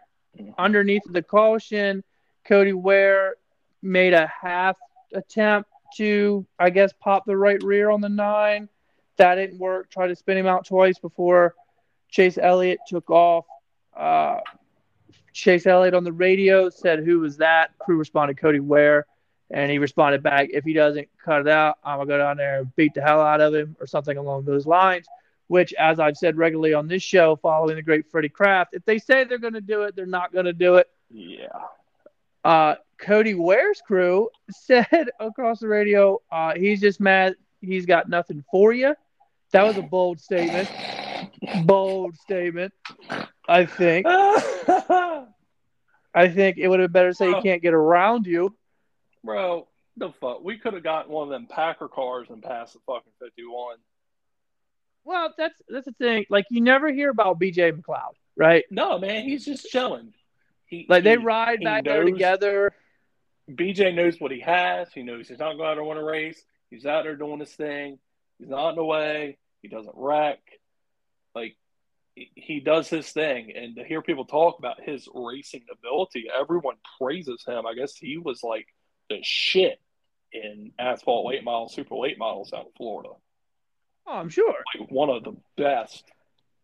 underneath 0.59 1.05
the 1.07 1.23
caution. 1.23 2.03
Cody 2.45 2.73
Ware 2.73 3.37
made 3.87 4.13
a 4.13 4.31
half 4.41 4.77
attempt 5.15 5.71
to, 5.97 6.47
I 6.59 6.71
guess, 6.71 6.93
pop 6.93 7.25
the 7.27 7.37
right 7.37 7.63
rear 7.63 7.91
on 7.91 8.01
the 8.01 8.09
nine. 8.09 8.69
That 9.17 9.37
didn't 9.37 9.59
work. 9.59 9.91
Tried 9.91 10.09
to 10.09 10.17
spin 10.17 10.37
him 10.37 10.47
out 10.47 10.67
twice 10.67 10.99
before 10.99 11.55
Chase 12.11 12.39
Elliott 12.39 12.81
took 12.87 13.11
off. 13.11 13.47
Uh, 13.97 14.41
Chase 15.33 15.67
Elliott 15.67 15.95
on 15.95 16.05
the 16.05 16.13
radio 16.13 16.69
said, 16.71 17.01
Who 17.01 17.21
was 17.21 17.39
that? 17.39 17.77
Crew 17.79 17.99
responded, 17.99 18.39
Cody 18.39 18.61
Ware. 18.61 19.07
And 19.51 19.71
he 19.71 19.79
responded 19.79 20.23
back, 20.23 20.49
If 20.51 20.65
he 20.65 20.73
doesn't 20.73 21.09
cut 21.25 21.43
it 21.43 21.49
out, 21.49 21.79
I'm 21.85 21.99
going 21.99 22.09
to 22.09 22.15
go 22.15 22.19
down 22.19 22.37
there 22.37 22.61
and 22.61 22.77
beat 22.77 22.95
the 22.95 23.03
hell 23.03 23.21
out 23.21 23.41
of 23.41 23.55
him, 23.55 23.77
or 23.81 23.87
something 23.87 24.17
along 24.17 24.45
those 24.45 24.67
lines. 24.67 25.07
Which, 25.49 25.73
as 25.75 26.01
I've 26.01 26.17
said 26.17 26.37
regularly 26.37 26.75
on 26.75 26.89
this 26.89 27.03
show, 27.03 27.37
following 27.37 27.77
the 27.77 27.83
great 27.83 28.11
Freddie 28.11 28.29
Kraft, 28.29 28.75
if 28.75 28.85
they 28.85 28.99
say 28.99 29.25
they're 29.25 29.39
going 29.39 29.55
to 29.55 29.61
do 29.61 29.83
it, 29.83 29.95
they're 29.95 30.05
not 30.05 30.33
going 30.33 30.47
to 30.47 30.53
do 30.53 30.77
it. 30.77 30.89
Yeah. 31.09 31.47
Uh, 32.45 32.75
Cody 32.99 33.35
Ware's 33.35 33.81
crew 33.87 34.31
said 34.51 35.11
across 35.21 35.61
the 35.61 35.69
radio, 35.69 36.21
uh, 36.31 36.55
he's 36.55 36.81
just 36.81 37.01
mad. 37.01 37.35
He's 37.61 37.87
got 37.87 38.09
nothing 38.09 38.45
for 38.51 38.73
you. 38.73 38.95
That 39.53 39.63
was 39.65 39.77
a 39.77 39.83
bold 39.83 40.21
statement. 40.21 40.69
Bold 41.65 42.17
statement. 42.17 42.73
I 43.49 43.65
think. 43.67 44.07
I 46.17 46.29
think 46.29 46.57
it 46.59 46.69
would 46.69 46.81
have 46.81 46.89
been 46.89 47.01
better 47.01 47.11
to 47.11 47.15
say 47.15 47.33
he 47.33 47.43
can't 47.43 47.63
get 47.63 47.75
around 47.75 48.27
you. 48.27 48.57
Bro, 49.23 49.69
the 49.97 50.11
fuck? 50.13 50.43
We 50.43 50.59
could 50.59 50.75
have 50.75 50.83
gotten 50.83 51.13
one 51.13 51.25
of 51.25 51.31
them 51.31 51.47
Packer 51.47 51.89
cars 51.89 52.29
and 52.31 52.43
passed 52.43 52.73
the 52.75 52.81
fucking 52.87 53.13
51. 53.21 53.77
Well, 55.05 55.35
that's 55.39 55.61
that's 55.69 55.85
the 55.85 55.93
thing. 55.93 56.27
Like 56.31 56.47
you 56.51 56.61
never 56.61 56.91
hear 56.91 57.11
about 57.11 57.39
BJ 57.39 57.73
McLeod, 57.73 58.15
right? 58.37 58.65
No, 58.71 58.99
man, 58.99 59.25
he's 59.25 59.45
just 59.45 59.69
chilling. 59.69 60.13
He, 60.67 60.85
Like 60.89 61.05
they 61.05 61.17
ride 61.17 61.61
he 61.61 61.65
back 61.65 61.85
there 61.85 62.03
together. 62.03 62.73
BJ 63.51 63.95
knows 63.95 64.21
what 64.21 64.33
he 64.33 64.41
has. 64.41 64.89
He 64.93 65.03
knows 65.03 65.29
he's 65.29 65.39
not 65.39 65.57
going 65.57 65.69
out 65.69 65.75
to 65.75 65.85
win 65.85 65.99
a 65.99 66.05
race. 66.05 66.43
He's 66.71 66.87
out 66.87 67.05
there 67.05 67.17
doing 67.17 67.41
his 67.41 67.53
thing. 67.53 67.99
He's 68.39 68.49
not 68.49 68.71
in 68.71 68.77
the 68.77 68.85
way. 68.85 69.39
He 69.63 69.69
doesn't 69.69 69.95
wreck. 69.97 70.41
Like 71.35 71.57
he- 72.15 72.31
he 72.35 72.61
does 72.61 72.89
his 72.89 73.11
thing. 73.11 73.53
And 73.55 73.77
to 73.77 73.85
hear 73.85 74.03
people 74.03 74.25
talk 74.25 74.59
about 74.59 74.81
his 74.83 75.09
racing 75.15 75.65
ability, 75.71 76.27
everyone 76.35 76.77
praises 77.01 77.45
him. 77.47 77.67
I 77.67 77.75
guess 77.75 77.95
he 77.97 78.19
was 78.19 78.43
like 78.43 78.67
the 79.11 79.19
shit 79.23 79.81
in 80.33 80.73
asphalt 80.79 81.27
late 81.27 81.45
models, 81.45 81.75
super 81.75 81.95
late 81.97 82.19
models 82.19 82.53
out 82.53 82.67
of 82.67 82.75
Florida. 82.77 83.11
Oh, 84.07 84.13
I'm 84.15 84.29
sure. 84.29 84.55
Like 84.79 84.91
one 84.91 85.09
of 85.11 85.25
the 85.25 85.37
best 85.57 86.05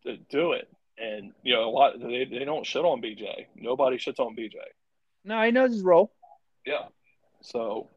to 0.05 0.16
do 0.16 0.53
it. 0.53 0.68
And 0.99 1.33
you 1.42 1.55
know, 1.55 1.68
a 1.68 1.71
lot 1.71 1.99
they, 2.01 2.25
they 2.25 2.45
don't 2.45 2.66
shit 2.66 2.85
on 2.85 3.01
BJ. 3.01 3.47
Nobody 3.57 3.97
shits 3.97 4.18
on 4.21 4.37
BJ. 4.37 4.55
No, 5.25 5.42
he 5.45 5.51
knows 5.53 5.71
his 5.73 5.83
role. 5.83 6.12
Yeah. 6.64 6.87
So, 7.40 7.88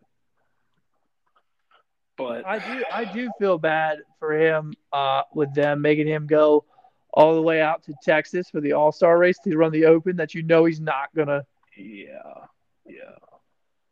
but 2.17 2.45
I 2.45 2.59
do 2.59 2.83
I 2.93 3.05
do 3.05 3.29
feel 3.39 3.57
bad 3.57 3.99
for 4.19 4.33
him 4.33 4.73
uh, 4.93 5.23
with 5.33 5.53
them 5.53 5.81
making 5.81 6.07
him 6.07 6.27
go 6.27 6.65
all 7.13 7.35
the 7.35 7.41
way 7.41 7.61
out 7.61 7.83
to 7.83 7.93
Texas 8.03 8.49
for 8.49 8.61
the 8.61 8.73
All 8.73 8.91
Star 8.91 9.17
race 9.17 9.37
to 9.43 9.55
run 9.57 9.71
the 9.71 9.85
Open 9.85 10.15
that 10.17 10.33
you 10.33 10.41
know 10.43 10.65
he's 10.65 10.79
not 10.81 11.13
gonna. 11.15 11.45
yeah, 11.77 12.45
yeah. 12.85 13.01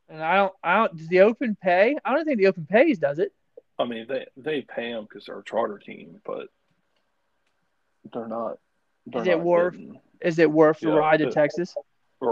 And 0.09 0.21
I 0.21 0.36
don't 0.38 0.53
I 0.63 0.75
don't 0.77 0.97
does 0.97 1.07
the 1.07 1.21
Open 1.21 1.55
pay? 1.62 1.95
I 2.03 2.13
don't 2.15 2.25
think 2.25 2.38
the 2.39 2.47
Open 2.47 2.65
pays, 2.65 2.97
does 2.99 3.19
it? 3.19 3.31
I 3.79 3.86
mean, 3.86 4.05
they 4.07 4.25
they 4.38 4.62
pay 4.62 4.89
him 4.89 5.03
because 5.03 5.25
they're 5.25 5.39
a 5.39 5.43
charter 5.43 5.77
team, 5.77 6.21
but 6.25 6.47
they're 8.13 8.27
not. 8.27 8.57
They're 9.07 9.21
Is 9.21 9.27
it 9.27 9.38
not 9.38 9.45
worth- 9.45 9.73
getting- 9.73 10.01
Is 10.21 10.39
it 10.39 10.49
worth 10.51 10.79
the 10.79 10.91
ride 10.91 11.17
to 11.17 11.27
it- 11.27 11.33
Texas? 11.33 11.75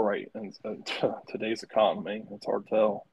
Right? 0.00 0.30
And, 0.34 0.56
and 0.64 0.86
today's 1.28 1.62
economy, 1.62 2.24
it's 2.30 2.46
hard 2.46 2.64
to 2.66 2.70
tell. 2.70 3.06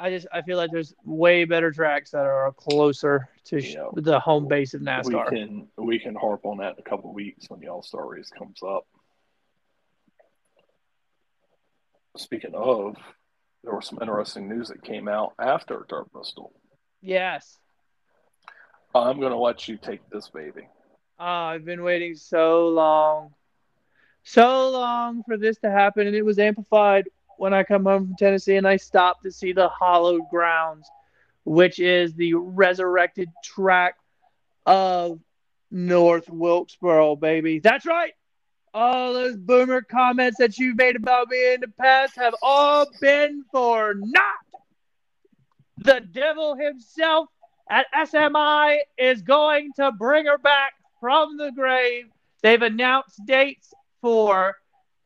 I 0.00 0.10
just 0.10 0.28
I 0.32 0.42
feel 0.42 0.56
like 0.56 0.70
there's 0.70 0.94
way 1.04 1.44
better 1.44 1.72
tracks 1.72 2.12
that 2.12 2.24
are 2.24 2.52
closer 2.52 3.28
to 3.46 3.60
sh- 3.60 3.74
Yeah. 3.74 3.88
the 3.94 4.20
home 4.20 4.46
base 4.46 4.74
of 4.74 4.80
NASCAR. 4.80 5.30
We 5.30 5.36
can 5.38 5.68
we 5.76 5.98
can 5.98 6.14
harp 6.14 6.44
on 6.46 6.58
that 6.58 6.74
in 6.74 6.78
a 6.78 6.88
couple 6.88 7.10
of 7.10 7.16
weeks 7.16 7.46
when 7.50 7.58
the 7.58 7.68
All 7.68 7.82
Star 7.82 8.06
race 8.08 8.30
comes 8.38 8.60
up. 8.62 8.86
Speaking 12.16 12.54
of, 12.54 12.96
there 13.64 13.74
was 13.74 13.86
some 13.86 13.98
interesting 14.00 14.48
news 14.48 14.68
that 14.68 14.82
came 14.82 15.08
out 15.08 15.32
after 15.38 15.84
Dirt 15.88 16.10
Bristol. 16.12 16.52
Yes. 17.00 17.58
I'm 18.94 19.20
going 19.20 19.32
to 19.32 19.38
let 19.38 19.68
you 19.68 19.76
take 19.76 20.08
this 20.10 20.28
baby. 20.28 20.68
Oh, 21.20 21.24
I've 21.24 21.64
been 21.64 21.82
waiting 21.82 22.14
so 22.14 22.68
long, 22.68 23.34
so 24.24 24.70
long 24.70 25.22
for 25.24 25.36
this 25.36 25.58
to 25.58 25.70
happen, 25.70 26.06
and 26.06 26.16
it 26.16 26.24
was 26.24 26.38
amplified 26.38 27.08
when 27.38 27.54
I 27.54 27.62
come 27.62 27.84
home 27.84 28.08
from 28.08 28.16
Tennessee 28.16 28.56
and 28.56 28.66
I 28.66 28.76
stopped 28.76 29.22
to 29.24 29.30
see 29.30 29.52
the 29.52 29.68
Hollowed 29.68 30.28
Grounds, 30.30 30.88
which 31.44 31.78
is 31.78 32.14
the 32.14 32.34
resurrected 32.34 33.30
track 33.42 33.94
of 34.66 35.20
North 35.70 36.28
Wilkesboro, 36.28 37.16
baby. 37.16 37.60
That's 37.60 37.86
right. 37.86 38.12
All 38.74 39.14
those 39.14 39.36
boomer 39.36 39.82
comments 39.82 40.38
that 40.38 40.58
you've 40.58 40.76
made 40.76 40.96
about 40.96 41.28
me 41.28 41.54
in 41.54 41.60
the 41.60 41.68
past 41.68 42.16
have 42.16 42.34
all 42.42 42.86
been 43.00 43.44
for 43.50 43.94
naught. 43.96 44.62
The 45.78 46.00
devil 46.00 46.56
himself 46.56 47.28
at 47.70 47.86
SMI 47.94 48.78
is 48.98 49.22
going 49.22 49.72
to 49.76 49.92
bring 49.92 50.26
her 50.26 50.38
back 50.38 50.74
from 51.00 51.36
the 51.36 51.52
grave. 51.52 52.06
They've 52.42 52.60
announced 52.60 53.24
dates 53.24 53.72
for 54.00 54.56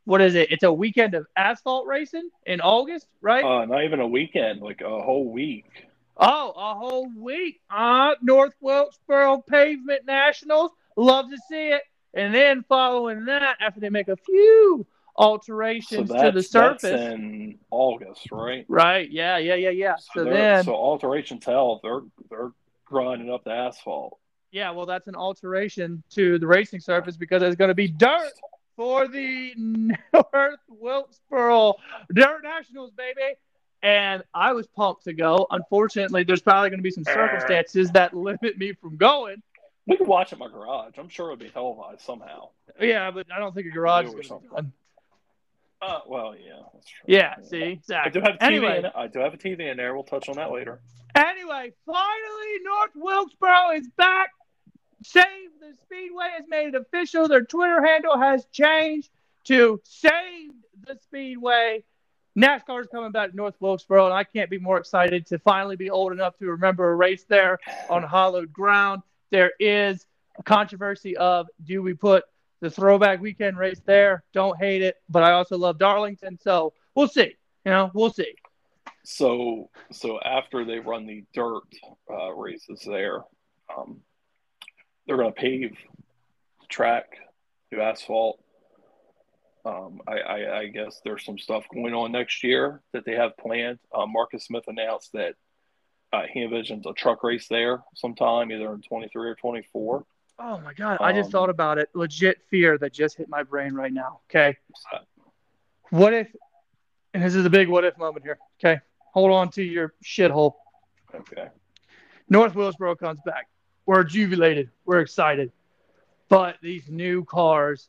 what 0.04 0.20
is 0.20 0.34
it? 0.34 0.50
It's 0.50 0.64
a 0.64 0.72
weekend 0.72 1.14
of 1.14 1.26
asphalt 1.36 1.86
racing 1.86 2.28
in 2.46 2.60
August, 2.60 3.06
right? 3.20 3.44
Uh, 3.44 3.64
not 3.66 3.84
even 3.84 4.00
a 4.00 4.06
weekend, 4.08 4.60
like 4.60 4.80
a 4.80 5.02
whole 5.02 5.30
week. 5.30 5.66
oh, 6.16 6.52
a 6.56 6.74
whole 6.74 7.08
week. 7.16 7.60
Uh, 7.70 8.14
North 8.20 8.54
Wilkesboro 8.60 9.42
Pavement 9.48 10.04
Nationals. 10.06 10.72
Love 10.96 11.30
to 11.30 11.38
see 11.48 11.68
it. 11.68 11.82
And 12.14 12.34
then 12.34 12.64
following 12.68 13.26
that, 13.26 13.56
after 13.60 13.80
they 13.80 13.88
make 13.90 14.08
a 14.08 14.16
few 14.16 14.84
alterations 15.16 16.08
that's, 16.08 16.22
to 16.22 16.30
the 16.32 16.42
surface. 16.42 16.82
that's 16.82 17.14
in 17.14 17.58
August, 17.70 18.30
right? 18.32 18.64
Right. 18.68 19.10
Yeah. 19.10 19.38
Yeah. 19.38 19.54
Yeah. 19.54 19.70
Yeah. 19.70 19.94
So, 20.14 20.24
they're- 20.24 20.32
then, 20.32 20.64
so 20.64 20.74
alterations 20.74 21.44
hell, 21.44 21.80
they're 21.82 22.00
they're 22.28 22.50
grinding 22.84 23.30
up 23.30 23.44
the 23.44 23.52
asphalt. 23.52 24.18
yeah. 24.50 24.70
Well, 24.72 24.84
that's 24.84 25.06
an 25.08 25.14
alteration 25.14 26.02
to 26.10 26.38
the 26.38 26.46
racing 26.46 26.80
surface 26.80 27.16
because 27.16 27.42
it's 27.42 27.56
going 27.56 27.68
to 27.68 27.74
be 27.74 27.88
dirt 27.88 28.32
for 28.76 29.08
the 29.08 29.54
North 29.56 30.60
Wilkesboro 30.68 31.74
Dirt 32.12 32.42
Nationals, 32.42 32.90
baby. 32.92 33.36
and 33.82 34.22
I 34.32 34.52
was 34.52 34.66
pumped 34.66 35.04
to 35.04 35.12
go. 35.12 35.46
Unfortunately, 35.50 36.24
there's 36.24 36.42
probably 36.42 36.70
going 36.70 36.78
to 36.78 36.84
be 36.84 36.90
some 36.90 37.04
circumstances 37.04 37.90
that 37.92 38.14
limit 38.14 38.56
me 38.58 38.72
from 38.74 38.96
going. 38.96 39.42
We 39.86 39.96
could 39.96 40.06
watch 40.06 40.32
it 40.32 40.34
in 40.34 40.38
my 40.38 40.48
garage. 40.48 40.94
I'm 40.98 41.08
sure 41.08 41.26
it'll 41.32 41.36
be 41.36 41.50
televised 41.50 42.02
somehow. 42.02 42.50
Yeah, 42.80 43.10
but 43.10 43.26
I 43.34 43.38
don't 43.40 43.54
think 43.54 43.66
a 43.66 43.70
garage 43.70 44.06
is 44.06 44.28
done. 44.28 44.72
Uh, 45.80 45.98
well, 46.06 46.36
yeah, 46.36 46.60
that's 46.72 46.86
true. 46.88 47.00
Yeah, 47.06 47.34
see, 47.42 47.62
exactly. 47.62 48.20
I 48.20 48.24
do 48.24 48.30
have 48.30 48.36
a 48.36 48.38
TV 48.38 48.46
anyway, 48.46 48.78
in, 48.78 48.86
I 48.94 49.08
do 49.08 49.18
have 49.18 49.34
a 49.34 49.36
TV 49.36 49.68
in 49.68 49.76
there. 49.76 49.92
We'll 49.94 50.04
touch 50.04 50.28
on 50.28 50.36
that 50.36 50.52
later. 50.52 50.80
Anyway, 51.16 51.72
finally, 51.84 52.52
North 52.62 52.92
Wilkesboro 52.94 53.72
is 53.74 53.88
back. 53.96 54.30
Save 55.02 55.50
the 55.60 55.74
Speedway 55.84 56.28
has 56.36 56.44
made 56.48 56.68
it 56.68 56.74
official. 56.74 57.28
Their 57.28 57.44
Twitter 57.44 57.84
handle 57.84 58.18
has 58.18 58.46
changed 58.52 59.10
to 59.44 59.80
Save 59.84 60.50
the 60.86 60.98
Speedway. 61.02 61.84
NASCAR 62.36 62.80
is 62.80 62.88
coming 62.88 63.12
back 63.12 63.30
to 63.30 63.36
North 63.36 63.56
Wilkesboro, 63.60 64.06
and 64.06 64.14
I 64.14 64.24
can't 64.24 64.48
be 64.48 64.58
more 64.58 64.78
excited 64.78 65.26
to 65.26 65.38
finally 65.38 65.76
be 65.76 65.90
old 65.90 66.12
enough 66.12 66.38
to 66.38 66.46
remember 66.46 66.90
a 66.90 66.94
race 66.94 67.24
there 67.24 67.58
on 67.90 68.02
hollowed 68.02 68.52
ground. 68.52 69.02
There 69.30 69.52
is 69.60 70.06
a 70.38 70.42
controversy 70.42 71.16
of 71.16 71.46
do 71.62 71.82
we 71.82 71.94
put 71.94 72.24
the 72.60 72.70
throwback 72.70 73.20
weekend 73.20 73.58
race 73.58 73.80
there? 73.84 74.24
Don't 74.32 74.58
hate 74.58 74.82
it, 74.82 74.96
but 75.10 75.22
I 75.22 75.32
also 75.32 75.58
love 75.58 75.78
Darlington, 75.78 76.38
so 76.40 76.72
we'll 76.94 77.08
see. 77.08 77.34
You 77.64 77.70
know, 77.70 77.90
we'll 77.92 78.12
see. 78.12 78.34
So, 79.04 79.68
so 79.90 80.18
after 80.20 80.64
they 80.64 80.78
run 80.78 81.06
the 81.06 81.24
dirt 81.34 81.62
uh, 82.10 82.32
races 82.32 82.82
there, 82.86 83.20
um, 83.76 84.00
they're 85.06 85.16
going 85.16 85.32
to 85.32 85.40
pave 85.40 85.76
the 86.60 86.66
track, 86.68 87.16
do 87.70 87.80
asphalt. 87.80 88.42
Um, 89.64 90.00
I, 90.08 90.18
I, 90.18 90.58
I, 90.58 90.66
guess 90.66 91.00
there's 91.04 91.24
some 91.24 91.38
stuff 91.38 91.64
going 91.72 91.94
on 91.94 92.10
next 92.10 92.42
year 92.42 92.80
that 92.92 93.04
they 93.04 93.12
have 93.12 93.36
planned. 93.36 93.78
Uh, 93.94 94.06
Marcus 94.06 94.44
Smith 94.44 94.64
announced 94.66 95.12
that 95.12 95.36
uh, 96.12 96.22
he 96.32 96.40
envisions 96.40 96.84
a 96.84 96.92
truck 96.92 97.22
race 97.22 97.46
there 97.48 97.80
sometime, 97.94 98.50
either 98.50 98.74
in 98.74 98.82
23 98.82 99.28
or 99.28 99.36
24. 99.36 100.04
Oh 100.40 100.60
my 100.60 100.72
god! 100.74 100.94
Um, 101.00 101.06
I 101.06 101.12
just 101.12 101.30
thought 101.30 101.44
um, 101.44 101.50
about 101.50 101.78
it. 101.78 101.90
Legit 101.94 102.38
fear 102.50 102.76
that 102.78 102.92
just 102.92 103.16
hit 103.16 103.28
my 103.28 103.44
brain 103.44 103.74
right 103.74 103.92
now. 103.92 104.20
Okay. 104.28 104.56
What 105.90 106.12
if? 106.12 106.26
And 107.14 107.22
this 107.22 107.34
is 107.34 107.44
a 107.44 107.50
big 107.50 107.68
what 107.68 107.84
if 107.84 107.96
moment 107.98 108.24
here. 108.24 108.38
Okay, 108.58 108.80
hold 109.12 109.30
on 109.30 109.50
to 109.50 109.62
your 109.62 109.94
shithole. 110.04 110.54
Okay. 111.14 111.48
North 112.28 112.54
Wilkesboro 112.54 112.96
comes 112.96 113.20
back. 113.24 113.46
We're 113.86 114.04
jubilated. 114.04 114.70
We're 114.84 115.00
excited. 115.00 115.52
But 116.28 116.56
these 116.62 116.88
new 116.88 117.24
cars 117.24 117.88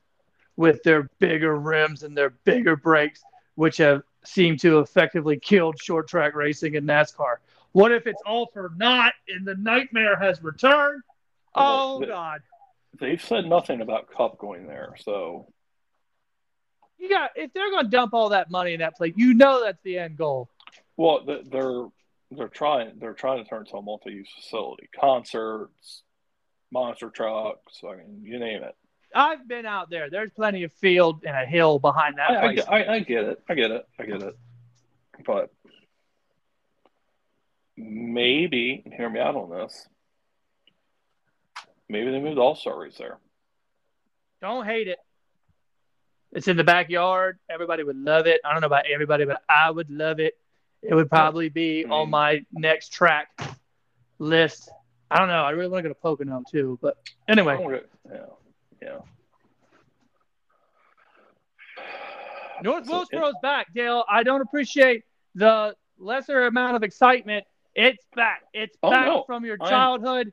with 0.55 0.83
their 0.83 1.09
bigger 1.19 1.55
rims 1.57 2.03
and 2.03 2.15
their 2.15 2.31
bigger 2.31 2.75
brakes, 2.75 3.23
which 3.55 3.77
have 3.77 4.03
seemed 4.23 4.59
to 4.61 4.79
effectively 4.79 5.39
killed 5.39 5.79
short 5.81 6.07
track 6.07 6.35
racing 6.35 6.75
in 6.75 6.85
NASCAR. 6.85 7.37
What 7.71 7.91
if 7.91 8.07
it's 8.07 8.21
all 8.25 8.49
for 8.53 8.71
naught 8.75 9.13
and 9.27 9.45
the 9.45 9.55
nightmare 9.55 10.17
has 10.17 10.41
returned? 10.43 11.01
Oh 11.55 11.99
they, 11.99 12.07
God! 12.07 12.41
They've 12.99 13.23
said 13.23 13.45
nothing 13.45 13.81
about 13.81 14.11
Cup 14.11 14.37
going 14.37 14.67
there, 14.67 14.95
so 14.99 15.47
you 16.97 17.09
got 17.09 17.31
if 17.35 17.51
they're 17.53 17.71
going 17.71 17.85
to 17.85 17.91
dump 17.91 18.13
all 18.13 18.29
that 18.29 18.49
money 18.51 18.73
in 18.73 18.79
that 18.79 18.95
place, 18.95 19.13
you 19.15 19.33
know 19.33 19.63
that's 19.63 19.81
the 19.83 19.97
end 19.97 20.17
goal. 20.17 20.49
Well, 20.97 21.25
they're 21.25 21.87
they're 22.38 22.47
trying 22.47 22.99
they're 22.99 23.13
trying 23.13 23.43
to 23.43 23.49
turn 23.49 23.65
to 23.65 23.77
a 23.77 23.81
multi-use 23.81 24.29
facility, 24.36 24.89
concerts, 24.99 26.03
monster 26.71 27.09
trucks. 27.09 27.81
I 27.88 27.95
mean, 27.95 28.21
you 28.23 28.39
name 28.39 28.63
it. 28.63 28.75
I've 29.15 29.47
been 29.47 29.65
out 29.65 29.89
there. 29.89 30.09
There's 30.09 30.31
plenty 30.31 30.63
of 30.63 30.73
field 30.73 31.23
and 31.25 31.36
a 31.36 31.45
hill 31.45 31.79
behind 31.79 32.17
that 32.17 32.31
I, 32.31 32.41
place. 32.41 32.65
I, 32.67 32.84
I, 32.84 32.93
I 32.93 32.99
get 32.99 33.23
it. 33.25 33.43
I 33.47 33.53
get 33.55 33.71
it. 33.71 33.88
I 33.99 34.05
get 34.05 34.23
it. 34.23 34.38
But 35.25 35.53
maybe, 37.77 38.84
hear 38.97 39.09
me 39.09 39.19
out 39.19 39.36
on 39.36 39.49
this. 39.49 39.88
Maybe 41.88 42.09
they 42.09 42.19
moved 42.19 42.39
All 42.39 42.55
stories 42.55 42.95
there. 42.97 43.19
Don't 44.41 44.65
hate 44.65 44.88
it. 44.88 44.97
It's 46.31 46.47
in 46.47 46.57
the 46.57 46.63
backyard. 46.63 47.38
Everybody 47.47 47.84
would 47.84 47.97
love 47.97 48.25
it. 48.25 48.41
I 48.43 48.51
don't 48.51 48.61
know 48.61 48.67
about 48.67 48.86
everybody, 48.91 49.25
but 49.25 49.43
I 49.47 49.69
would 49.69 49.91
love 49.91 50.19
it. 50.19 50.34
It 50.84 50.93
would 50.93 51.09
probably 51.09 51.49
be 51.49 51.86
on 51.86 52.09
my 52.09 52.45
next 52.51 52.89
track 52.89 53.29
list. 54.19 54.69
I 55.09 55.19
don't 55.19 55.29
know. 55.29 55.43
I 55.43 55.51
really 55.51 55.69
want 55.69 55.84
to 55.84 55.89
go 55.89 55.93
to 55.93 55.99
Pocono 55.99 56.43
too, 56.49 56.77
but 56.81 56.97
anyway. 57.27 57.57
Yeah. 58.11 58.17
Yeah. 58.81 58.99
North 62.61 62.86
so 62.86 63.05
Wilkesboro's 63.05 63.36
back, 63.41 63.73
Dale. 63.73 64.03
I 64.09 64.23
don't 64.23 64.41
appreciate 64.41 65.03
the 65.36 65.75
lesser 65.97 66.45
amount 66.47 66.75
of 66.75 66.84
excitement. 66.84 67.45
It's 67.75 68.03
back. 68.15 68.43
It's 68.53 68.77
oh, 68.84 68.91
back 68.91 69.05
no. 69.07 69.23
from 69.25 69.45
your 69.45 69.57
childhood. 69.57 70.31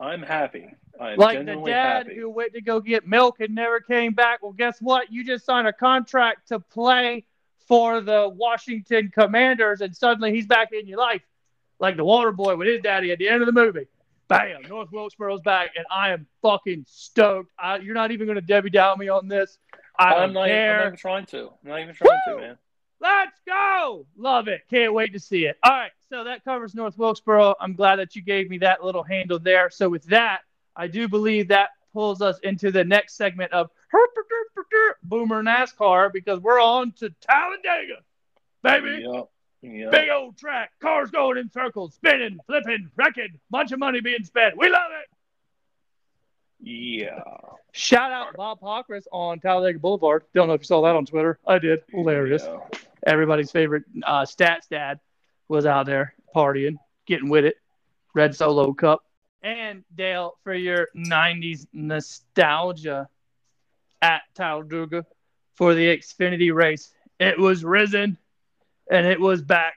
I'm, 0.00 0.08
I'm 0.08 0.22
happy. 0.22 0.68
I'm 1.00 1.16
like 1.16 1.38
the 1.46 1.62
dad 1.64 2.06
happy. 2.06 2.16
who 2.16 2.28
went 2.28 2.52
to 2.54 2.60
go 2.60 2.80
get 2.80 3.06
milk 3.06 3.40
and 3.40 3.54
never 3.54 3.80
came 3.80 4.12
back. 4.12 4.42
Well, 4.42 4.52
guess 4.52 4.78
what? 4.80 5.12
You 5.12 5.24
just 5.24 5.44
signed 5.44 5.66
a 5.66 5.72
contract 5.72 6.48
to 6.48 6.60
play 6.60 7.24
for 7.68 8.00
the 8.00 8.28
Washington 8.28 9.10
Commanders, 9.12 9.80
and 9.80 9.96
suddenly 9.96 10.32
he's 10.32 10.46
back 10.46 10.72
in 10.72 10.86
your 10.86 10.98
life, 10.98 11.22
like 11.78 11.96
the 11.96 12.04
water 12.04 12.32
boy 12.32 12.56
with 12.56 12.68
his 12.68 12.80
daddy 12.80 13.12
at 13.12 13.18
the 13.18 13.28
end 13.28 13.42
of 13.42 13.46
the 13.46 13.52
movie 13.52 13.86
bam, 14.32 14.62
North 14.68 14.90
Wilkesboro's 14.90 15.42
back, 15.42 15.70
and 15.76 15.84
I 15.90 16.10
am 16.10 16.26
fucking 16.40 16.84
stoked. 16.88 17.52
I, 17.58 17.76
you're 17.78 17.94
not 17.94 18.10
even 18.10 18.26
going 18.26 18.36
to 18.36 18.42
Debbie 18.42 18.70
Down 18.70 18.98
me 18.98 19.08
on 19.08 19.28
this. 19.28 19.58
I 19.98 20.14
am 20.14 20.32
not, 20.32 20.48
not 20.48 20.48
even 20.48 20.96
trying 20.96 21.26
to. 21.26 21.50
I'm 21.64 21.70
not 21.70 21.80
even 21.80 21.94
trying 21.94 22.20
Woo! 22.26 22.34
to, 22.34 22.40
man. 22.40 22.58
Let's 23.00 23.40
go. 23.46 24.06
Love 24.16 24.48
it. 24.48 24.62
Can't 24.70 24.94
wait 24.94 25.12
to 25.12 25.20
see 25.20 25.46
it. 25.46 25.58
All 25.62 25.72
right. 25.72 25.90
So 26.08 26.24
that 26.24 26.44
covers 26.44 26.74
North 26.74 26.96
Wilkesboro. 26.96 27.54
I'm 27.60 27.74
glad 27.74 27.96
that 27.96 28.14
you 28.14 28.22
gave 28.22 28.48
me 28.48 28.58
that 28.58 28.84
little 28.84 29.02
handle 29.02 29.38
there. 29.38 29.70
So 29.70 29.88
with 29.88 30.04
that, 30.04 30.42
I 30.76 30.86
do 30.86 31.08
believe 31.08 31.48
that 31.48 31.70
pulls 31.92 32.22
us 32.22 32.38
into 32.42 32.70
the 32.70 32.84
next 32.84 33.16
segment 33.16 33.52
of 33.52 33.70
Boomer 35.02 35.42
NASCAR 35.42 36.12
because 36.12 36.40
we're 36.40 36.60
on 36.60 36.92
to 36.92 37.10
Talladega, 37.20 38.02
baby. 38.62 39.04
Yep. 39.04 39.28
Yeah. 39.62 39.90
Big 39.90 40.08
old 40.10 40.36
track, 40.36 40.72
cars 40.80 41.10
going 41.10 41.38
in 41.38 41.48
circles, 41.50 41.94
spinning, 41.94 42.38
flipping, 42.46 42.90
wrecking, 42.96 43.38
bunch 43.48 43.70
of 43.70 43.78
money 43.78 44.00
being 44.00 44.24
spent. 44.24 44.56
We 44.56 44.68
love 44.68 44.90
it. 45.00 45.08
Yeah. 46.64 47.22
Shout 47.72 48.12
out 48.12 48.34
Bob 48.34 48.60
Pockrass 48.60 49.04
on 49.12 49.38
Talladega 49.38 49.78
Boulevard. 49.78 50.24
Don't 50.34 50.48
know 50.48 50.54
if 50.54 50.62
you 50.62 50.66
saw 50.66 50.82
that 50.82 50.96
on 50.96 51.06
Twitter. 51.06 51.38
I 51.46 51.58
did. 51.58 51.82
Hilarious. 51.90 52.42
Yeah. 52.44 52.58
Everybody's 53.06 53.50
favorite 53.50 53.84
uh, 54.04 54.22
stats 54.22 54.68
dad 54.68 55.00
was 55.48 55.64
out 55.64 55.86
there 55.86 56.14
partying, 56.34 56.76
getting 57.06 57.28
with 57.28 57.44
it. 57.44 57.56
Red 58.14 58.34
Solo 58.34 58.72
Cup. 58.72 59.04
And 59.42 59.84
Dale, 59.94 60.36
for 60.44 60.54
your 60.54 60.88
90s 60.96 61.66
nostalgia 61.72 63.08
at 64.02 64.22
Talladega 64.34 65.06
for 65.54 65.74
the 65.74 65.96
Xfinity 65.96 66.52
race, 66.52 66.90
it 67.18 67.38
was 67.38 67.64
risen 67.64 68.18
and 68.90 69.06
it 69.06 69.20
was 69.20 69.40
back. 69.42 69.74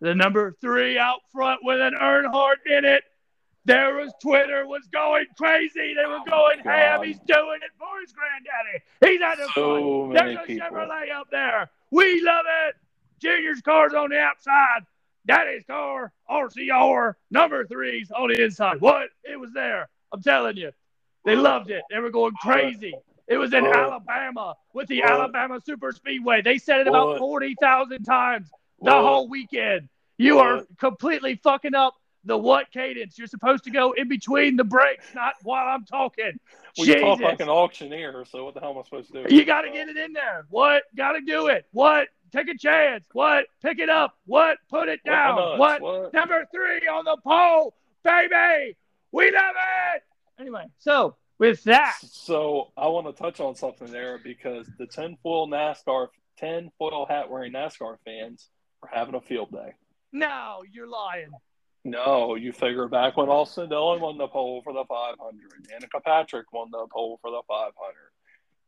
The 0.00 0.14
number 0.14 0.56
three 0.60 0.98
out 0.98 1.20
front 1.32 1.60
with 1.62 1.80
an 1.80 1.94
Earnhardt 2.00 2.66
in 2.66 2.84
it. 2.84 3.04
There 3.66 3.94
was 3.94 4.12
Twitter 4.20 4.66
was 4.66 4.86
going 4.92 5.24
crazy. 5.38 5.94
They 5.94 6.06
were 6.06 6.20
oh 6.20 6.24
going 6.28 6.58
ham. 6.58 7.02
He's 7.02 7.18
doing 7.20 7.60
it 7.62 7.70
for 7.78 8.00
his 8.00 8.12
granddaddy. 8.12 8.84
He's 9.00 9.22
at 9.22 9.36
the 9.36 9.48
so 9.54 10.10
front. 10.10 10.18
There's 10.18 10.36
a 10.36 10.46
people. 10.46 10.68
Chevrolet 10.68 11.10
up 11.14 11.28
there. 11.30 11.70
We 11.90 12.20
love 12.20 12.44
it. 12.66 12.76
Junior's 13.22 13.62
car's 13.62 13.94
on 13.94 14.10
the 14.10 14.18
outside. 14.18 14.80
Daddy's 15.26 15.64
car, 15.64 16.12
RCR, 16.30 17.14
number 17.30 17.66
threes 17.66 18.10
on 18.10 18.28
the 18.28 18.42
inside. 18.42 18.82
What? 18.82 19.08
It 19.22 19.40
was 19.40 19.52
there. 19.54 19.88
I'm 20.12 20.22
telling 20.22 20.58
you. 20.58 20.72
They 21.24 21.36
loved 21.36 21.70
it. 21.70 21.82
They 21.90 21.98
were 22.00 22.10
going 22.10 22.34
crazy. 22.34 22.92
It 23.26 23.36
was 23.36 23.52
in 23.54 23.66
oh. 23.66 23.72
Alabama 23.72 24.54
with 24.72 24.88
the 24.88 25.02
Alabama 25.02 25.60
Super 25.64 25.92
Speedway. 25.92 26.42
They 26.42 26.58
said 26.58 26.80
it 26.80 26.88
about 26.88 27.18
40,000 27.18 28.04
times 28.04 28.50
the 28.82 28.90
whole 28.90 29.28
weekend. 29.28 29.88
You 30.18 30.38
are 30.38 30.64
completely 30.78 31.36
fucking 31.36 31.74
up 31.74 31.94
the 32.24 32.36
what 32.36 32.70
cadence. 32.70 33.18
You're 33.18 33.26
supposed 33.26 33.64
to 33.64 33.70
go 33.70 33.92
in 33.92 34.08
between 34.08 34.56
the 34.56 34.64
breaks, 34.64 35.06
not 35.14 35.34
while 35.42 35.66
I'm 35.68 35.84
talking. 35.84 36.38
Well, 36.76 36.86
you 36.86 37.00
talk 37.00 37.20
like 37.20 37.40
an 37.40 37.48
auctioneer, 37.48 38.24
so 38.24 38.44
what 38.44 38.54
the 38.54 38.60
hell 38.60 38.72
am 38.72 38.78
I 38.78 38.82
supposed 38.82 39.12
to 39.12 39.26
do? 39.26 39.34
You 39.34 39.44
got 39.44 39.62
to 39.62 39.70
get 39.70 39.88
it 39.88 39.96
in 39.96 40.12
there. 40.12 40.46
What? 40.50 40.84
Got 40.96 41.12
to 41.12 41.20
do 41.20 41.48
it. 41.48 41.66
What? 41.72 42.08
Take 42.32 42.48
a 42.48 42.58
chance. 42.58 43.04
What? 43.12 43.46
Pick 43.62 43.78
it 43.78 43.88
up. 43.88 44.16
What? 44.26 44.58
Put 44.68 44.88
it 44.88 45.00
down. 45.04 45.58
What? 45.58 45.80
what? 45.80 46.12
Number 46.12 46.46
three 46.52 46.88
on 46.88 47.04
the 47.04 47.16
pole, 47.24 47.74
baby. 48.02 48.76
We 49.12 49.30
love 49.30 49.54
it. 49.94 50.02
Anyway, 50.40 50.64
so 50.78 51.16
with 51.38 51.62
that. 51.64 51.96
So 52.02 52.72
I 52.76 52.88
want 52.88 53.06
to 53.06 53.22
touch 53.22 53.40
on 53.40 53.54
something 53.54 53.90
there 53.90 54.18
because 54.22 54.70
the 54.78 54.86
tinfoil 54.86 55.48
NASCAR, 55.48 56.08
tinfoil 56.38 57.06
hat 57.08 57.30
wearing 57.30 57.52
NASCAR 57.52 57.96
fans 58.04 58.48
are 58.82 58.90
having 58.92 59.14
a 59.14 59.20
field 59.20 59.50
day. 59.52 59.72
No, 60.12 60.62
you're 60.70 60.88
lying. 60.88 61.30
No, 61.84 62.34
you 62.34 62.52
figure 62.52 62.88
back 62.88 63.16
when 63.16 63.28
Austin 63.28 63.68
Dillon 63.68 64.00
won 64.00 64.16
the 64.16 64.28
pole 64.28 64.62
for 64.62 64.72
the 64.72 64.84
500, 64.88 65.18
Danica 65.68 66.02
Patrick 66.02 66.50
won 66.52 66.70
the 66.70 66.86
pole 66.90 67.18
for 67.20 67.30
the 67.30 67.42
500. 67.46 67.74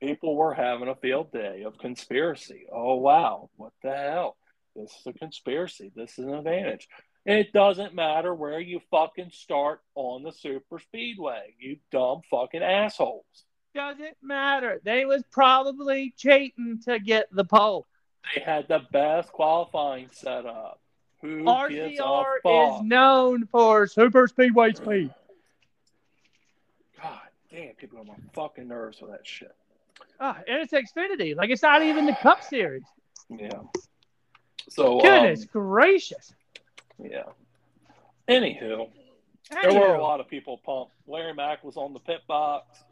People 0.03 0.37
were 0.37 0.53
having 0.53 0.89
a 0.89 0.95
field 0.97 1.33
day 1.33 1.63
of 1.63 1.79
conspiracy. 1.79 2.67
Oh, 2.71 2.97
wow. 2.97 3.49
What 3.57 3.73
the 3.83 3.97
hell? 3.97 4.37
This 4.75 4.91
is 4.91 5.07
a 5.07 5.15
conspiracy. 5.15 5.91
This 5.97 6.19
is 6.19 6.27
an 6.27 6.35
advantage. 6.35 6.87
It 7.27 7.53
doesn't 7.53 7.93
matter 7.93 8.33
where 8.33 8.61
you 8.61 8.81
fucking 8.89 9.31
start 9.33 9.81
on 9.97 10.23
the 10.23 10.31
super 10.31 10.79
speedway, 10.79 11.55
you 11.59 11.79
dumb 11.91 12.21
fucking 12.31 12.63
assholes. 12.63 13.25
Doesn't 13.75 14.17
matter. 14.23 14.81
They 14.85 15.05
was 15.05 15.25
probably 15.33 16.15
cheating 16.17 16.81
to 16.87 17.01
get 17.01 17.27
the 17.33 17.45
pole. 17.45 17.85
They 18.33 18.41
had 18.41 18.69
the 18.69 18.83
best 18.93 19.33
qualifying 19.33 20.09
setup. 20.13 20.81
Who 21.21 21.45
gives 21.69 21.99
a 21.99 22.03
RCR 22.03 22.25
fuck? 22.45 22.81
is 22.81 22.87
known 22.87 23.47
for 23.47 23.89
super 23.89 24.29
speedway 24.29 24.73
speed. 24.75 25.13
God 27.03 27.19
damn, 27.51 27.75
people 27.75 27.99
on 27.99 28.07
my 28.07 28.15
fucking 28.35 28.69
nerves 28.69 29.01
with 29.01 29.11
that 29.11 29.27
shit. 29.27 29.55
Ah, 30.21 30.39
and 30.47 30.63
it's 30.63 30.73
Xfinity. 30.73 31.35
Like 31.35 31.51
it's 31.51 31.63
not 31.63 31.83
even 31.83 32.07
the 32.07 32.17
Cup 32.23 32.45
Series. 32.45 32.85
Yeah. 33.29 33.63
So 34.69 35.01
Goodness 35.01 35.43
um, 35.43 35.49
gracious. 35.53 36.33
Yeah. 37.03 37.25
Anywho, 38.29 38.89
there 39.63 39.75
were 39.75 39.95
a 39.95 40.03
lot 40.03 40.21
of 40.21 40.29
people 40.29 40.59
pumped. 40.59 40.93
Larry 41.07 41.35
Mack 41.35 41.63
was 41.63 41.77
on 41.77 41.93
the 41.93 42.01
pit 42.01 42.21
box. 42.27 42.83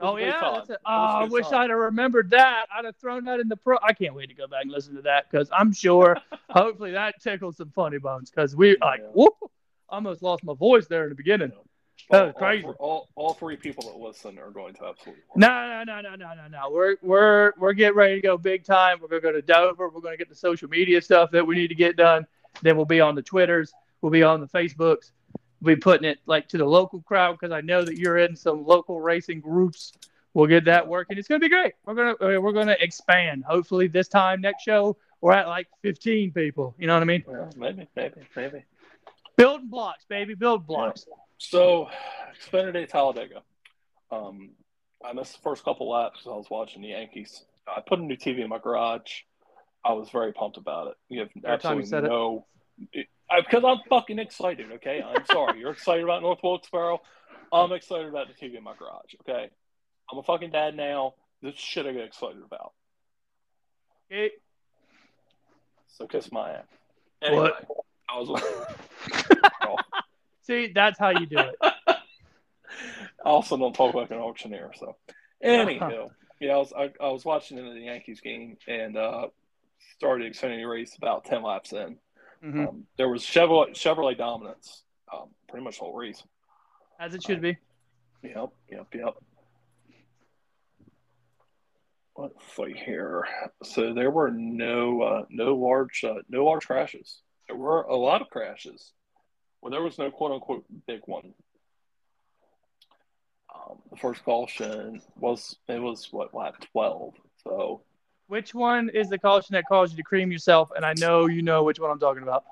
Oh 0.00 0.16
yeah, 0.16 0.40
a, 0.40 0.64
oh, 0.72 0.76
I 0.84 1.24
wish 1.24 1.46
time. 1.46 1.60
I'd 1.60 1.70
have 1.70 1.78
remembered 1.78 2.30
that. 2.30 2.66
I'd 2.76 2.84
have 2.84 2.96
thrown 2.96 3.24
that 3.26 3.38
in 3.38 3.48
the 3.48 3.56
pro. 3.56 3.76
I 3.82 3.92
can't 3.92 4.14
wait 4.14 4.30
to 4.30 4.34
go 4.34 4.48
back 4.48 4.62
and 4.62 4.72
listen 4.72 4.96
to 4.96 5.02
that 5.02 5.30
because 5.30 5.48
I'm 5.56 5.72
sure, 5.72 6.16
hopefully, 6.50 6.90
that 6.92 7.22
tickled 7.22 7.56
some 7.56 7.70
funny 7.70 7.98
bones. 7.98 8.30
Because 8.30 8.56
we 8.56 8.76
like, 8.80 9.00
Yeah. 9.00 9.10
whoop, 9.14 9.36
almost 9.88 10.22
lost 10.22 10.42
my 10.42 10.54
voice 10.54 10.88
there 10.88 11.04
in 11.04 11.10
the 11.10 11.14
beginning. 11.14 11.52
That 12.10 12.26
was 12.26 12.34
all, 12.34 12.40
crazy. 12.40 12.66
All, 12.66 12.74
all, 12.78 13.08
all 13.14 13.34
three 13.34 13.56
people 13.56 13.84
that 13.84 13.96
listen 13.96 14.38
are 14.38 14.50
going 14.50 14.74
to 14.74 14.86
absolutely. 14.86 15.22
No, 15.36 15.84
no, 15.84 15.84
no, 15.84 16.00
no, 16.00 16.16
no, 16.16 16.34
no, 16.34 16.48
no. 16.48 16.70
We're 16.70 16.96
we're 17.00 17.52
we're 17.56 17.72
getting 17.72 17.96
ready 17.96 18.16
to 18.16 18.20
go 18.20 18.36
big 18.36 18.64
time. 18.64 18.98
We're 19.00 19.08
gonna 19.08 19.20
go 19.20 19.32
to 19.32 19.42
Dover. 19.42 19.88
We're 19.88 20.00
gonna 20.00 20.16
get 20.16 20.28
the 20.28 20.34
social 20.34 20.68
media 20.68 21.00
stuff 21.00 21.30
that 21.30 21.46
we 21.46 21.54
need 21.54 21.68
to 21.68 21.76
get 21.76 21.96
done. 21.96 22.26
Then 22.60 22.76
we'll 22.76 22.86
be 22.86 23.00
on 23.00 23.14
the 23.14 23.22
Twitters. 23.22 23.72
We'll 24.00 24.12
be 24.12 24.22
on 24.22 24.40
the 24.40 24.48
Facebooks. 24.48 25.10
We'll 25.60 25.76
be 25.76 25.80
putting 25.80 26.08
it 26.08 26.18
like 26.26 26.48
to 26.48 26.58
the 26.58 26.64
local 26.64 27.00
crowd 27.02 27.38
because 27.38 27.52
I 27.52 27.60
know 27.60 27.84
that 27.84 27.96
you're 27.96 28.18
in 28.18 28.36
some 28.36 28.66
local 28.66 29.00
racing 29.00 29.40
groups. 29.40 29.92
We'll 30.34 30.46
get 30.46 30.64
that 30.64 30.86
working. 30.86 31.18
It's 31.18 31.28
gonna 31.28 31.38
be 31.38 31.48
great. 31.48 31.74
We're 31.84 31.94
gonna 31.94 32.36
uh, 32.36 32.40
we're 32.40 32.52
gonna 32.52 32.76
expand. 32.80 33.44
Hopefully 33.44 33.86
this 33.86 34.08
time 34.08 34.40
next 34.40 34.62
show 34.64 34.96
we're 35.22 35.32
at 35.32 35.46
like 35.46 35.68
15 35.80 36.32
people. 36.32 36.74
You 36.78 36.88
know 36.88 36.94
what 36.94 37.02
I 37.02 37.06
mean? 37.06 37.24
Well, 37.26 37.48
maybe, 37.56 37.88
maybe, 37.96 38.20
maybe. 38.36 38.64
Building 39.36 39.68
blocks, 39.68 40.04
baby. 40.04 40.34
Build 40.34 40.66
blocks. 40.66 41.06
So, 41.38 41.88
Xfinity 42.38 42.88
Talladega. 42.88 43.42
Um, 44.10 44.50
I 45.02 45.12
missed 45.12 45.34
the 45.34 45.42
first 45.42 45.64
couple 45.64 45.88
laps 45.88 46.18
because 46.18 46.32
I 46.32 46.36
was 46.36 46.50
watching 46.50 46.82
the 46.82 46.88
Yankees. 46.88 47.44
I 47.66 47.80
put 47.80 48.00
a 48.00 48.02
new 48.02 48.16
TV 48.16 48.40
in 48.40 48.48
my 48.48 48.58
garage. 48.58 49.22
I 49.84 49.92
was 49.92 50.10
very 50.10 50.32
pumped 50.32 50.56
about 50.56 50.88
it. 50.88 50.94
You 51.08 51.20
have 51.20 51.30
Every 51.44 51.58
time 51.58 51.76
you 51.76 51.82
absolutely 51.82 51.86
said 51.86 52.04
it. 52.04 52.08
no. 52.08 52.46
It, 52.92 53.06
because 53.36 53.64
I'm 53.66 53.78
fucking 53.88 54.18
excited. 54.18 54.72
Okay, 54.72 55.02
I'm 55.02 55.24
sorry. 55.26 55.60
You're 55.60 55.72
excited 55.72 56.04
about 56.04 56.22
North 56.22 56.40
Wilkesboro. 56.42 57.00
I'm 57.52 57.72
excited 57.72 58.08
about 58.08 58.28
the 58.28 58.34
TV 58.34 58.56
in 58.56 58.64
my 58.64 58.74
garage. 58.78 59.14
Okay, 59.20 59.50
I'm 60.10 60.18
a 60.18 60.22
fucking 60.22 60.50
dad 60.50 60.76
now. 60.76 61.14
This 61.42 61.56
shit 61.56 61.86
I 61.86 61.92
get 61.92 62.04
excited 62.04 62.42
about. 62.44 62.72
Okay. 64.10 64.30
So 65.88 66.06
kiss 66.06 66.30
my 66.30 66.50
ass. 66.52 66.64
Anyway, 67.22 67.50
What? 67.66 67.84
I 68.08 68.18
was. 68.18 68.42
See, 70.42 70.72
that's 70.74 70.98
how 70.98 71.10
you 71.10 71.26
do 71.26 71.38
it. 71.38 71.54
I 71.62 71.96
also 73.24 73.56
don't 73.56 73.74
talk 73.74 73.94
like 73.94 74.10
an 74.10 74.18
auctioneer. 74.18 74.72
So, 74.78 74.96
anywho, 75.44 76.10
yeah, 76.40 76.54
I 76.54 76.56
was 76.56 76.72
I, 76.76 76.90
I 77.00 77.08
was 77.08 77.24
watching 77.24 77.56
the 77.56 77.80
Yankees 77.80 78.20
game 78.20 78.56
and 78.66 78.96
uh, 78.96 79.28
started 79.96 80.32
Xfinity 80.32 80.68
race 80.68 80.96
about 80.96 81.24
ten 81.24 81.42
laps 81.42 81.72
in. 81.72 81.98
Mhm. 82.42 82.68
Um, 82.68 82.86
there 82.96 83.08
was 83.08 83.22
Chevrolet 83.22 83.70
Chevrolet 83.70 84.16
dominance, 84.16 84.84
um, 85.12 85.30
pretty 85.48 85.64
much 85.64 85.78
the 85.78 85.84
whole 85.84 85.94
race. 85.94 86.22
As 86.98 87.14
it 87.14 87.22
should 87.22 87.40
be. 87.40 87.56
Yep, 88.22 88.50
yep, 88.68 88.94
yep. 88.94 89.14
Let's 92.16 92.34
see 92.54 92.74
here. 92.74 93.26
So 93.64 93.94
there 93.94 94.10
were 94.10 94.30
no 94.30 95.02
uh, 95.02 95.24
no 95.30 95.54
large 95.56 96.04
uh, 96.04 96.22
no 96.28 96.44
large 96.44 96.66
crashes. 96.66 97.22
There 97.48 97.56
were 97.56 97.82
a 97.82 97.96
lot 97.96 98.22
of 98.22 98.28
crashes. 98.28 98.92
Well, 99.60 99.70
there 99.70 99.82
was 99.82 99.98
no 99.98 100.10
quote 100.10 100.32
unquote 100.32 100.64
big 100.86 101.00
one. 101.06 101.34
Um, 103.54 103.78
the 103.90 103.96
first 103.96 104.24
caution 104.24 105.00
was 105.16 105.56
it 105.68 105.80
was 105.80 106.08
what 106.12 106.34
lap 106.34 106.54
twelve. 106.72 107.14
So 107.44 107.82
Which 108.32 108.54
one 108.54 108.88
is 108.88 109.10
the 109.10 109.18
caution 109.18 109.52
that 109.52 109.66
caused 109.68 109.92
you 109.92 109.98
to 109.98 110.02
cream 110.02 110.32
yourself? 110.32 110.70
And 110.74 110.86
I 110.86 110.94
know 110.96 111.26
you 111.26 111.42
know 111.42 111.64
which 111.64 111.78
one 111.78 111.90
I'm 111.90 111.98
talking 111.98 112.22
about. 112.22 112.44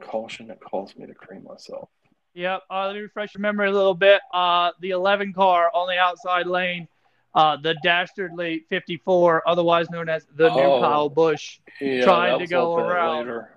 caution 0.00 0.48
that 0.48 0.58
caused 0.60 0.98
me 0.98 1.06
to 1.06 1.14
cream 1.14 1.44
myself. 1.44 1.88
Yep. 2.34 2.62
Uh, 2.68 2.86
let 2.88 2.96
me 2.96 3.02
refresh 3.02 3.32
your 3.32 3.40
memory 3.40 3.68
a 3.68 3.72
little 3.72 3.94
bit. 3.94 4.20
Uh, 4.34 4.72
the 4.80 4.90
11 4.90 5.32
car 5.32 5.70
on 5.72 5.86
the 5.86 5.96
outside 5.96 6.48
lane, 6.48 6.88
uh, 7.36 7.56
the 7.56 7.76
Dastardly 7.84 8.64
54, 8.68 9.48
otherwise 9.48 9.88
known 9.90 10.08
as 10.08 10.26
the 10.34 10.48
new 10.52 10.60
Oh. 10.60 10.80
Kyle 10.80 11.08
Busch. 11.08 11.60
Yeah, 11.80 12.02
Trying 12.02 12.40
to 12.40 12.46
go 12.48 12.66
a 12.66 12.68
little 12.70 12.88
bit 12.88 12.92
around. 12.96 13.18
Later. 13.18 13.50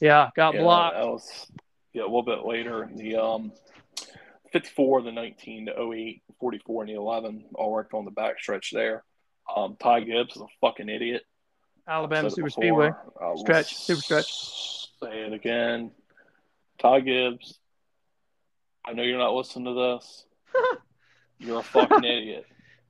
Yeah, 0.00 0.30
got 0.34 0.54
Yeah, 0.54 0.62
blocked. 0.62 0.96
That 0.96 1.06
was 1.06 1.52
yeah, 1.92 2.02
a 2.02 2.10
little 2.10 2.24
bit 2.24 2.44
later. 2.44 2.90
The 2.92 3.14
um, 3.14 3.52
54, 4.50 5.02
the 5.02 5.12
19, 5.12 5.66
the 5.66 5.80
08, 5.80 6.20
44, 6.40 6.82
and 6.82 6.90
the 6.90 6.94
11 6.96 7.44
all 7.54 7.70
worked 7.70 7.94
on 7.94 8.04
the 8.04 8.10
backstretch 8.10 8.72
there. 8.72 9.04
Um, 9.54 9.76
Ty 9.80 10.00
Gibbs 10.00 10.36
is 10.36 10.42
a 10.42 10.46
fucking 10.60 10.88
idiot. 10.88 11.22
Alabama 11.88 12.26
I've 12.26 12.32
said 12.32 12.32
it 12.32 12.34
Super. 12.36 12.50
Speedway. 12.50 12.90
Stretch, 13.36 13.74
super 13.74 14.00
stretch. 14.00 14.26
Say 15.02 15.22
it 15.22 15.32
again. 15.32 15.90
Ty 16.78 17.00
Gibbs. 17.00 17.58
I 18.84 18.92
know 18.92 19.02
you're 19.02 19.18
not 19.18 19.34
listening 19.34 19.66
to 19.66 19.98
this. 19.98 20.24
You're 21.38 21.60
a 21.60 21.62
fucking 21.62 22.04
idiot. 22.04 22.44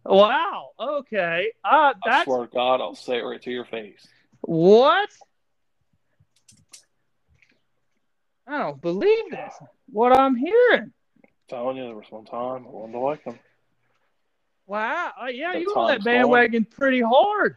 Wow. 0.05 0.71
Okay. 0.79 1.53
Uh, 1.65 1.95
I 2.05 2.25
swear 2.25 2.47
to 2.47 2.53
God, 2.53 2.81
I'll 2.81 2.95
say 2.95 3.19
it 3.19 3.23
right 3.23 3.41
to 3.43 3.51
your 3.51 3.65
face. 3.65 4.07
what? 4.41 5.09
I 8.47 8.59
don't 8.59 8.81
believe 8.81 9.31
this. 9.31 9.55
What 9.87 10.19
I'm 10.19 10.35
hearing. 10.35 10.93
I'm 11.23 11.31
telling 11.49 11.77
you, 11.77 11.85
there 11.85 11.95
was 11.95 12.11
one 12.11 12.25
time 12.25 12.67
I 12.67 12.71
wanted 12.71 12.93
to 12.93 12.99
like 12.99 13.23
him. 13.23 13.39
Wow. 14.71 15.11
Uh, 15.21 15.27
yeah, 15.27 15.55
you 15.55 15.67
on 15.75 15.89
that 15.89 16.05
bandwagon 16.05 16.65
pretty 16.65 17.01
hard. 17.01 17.57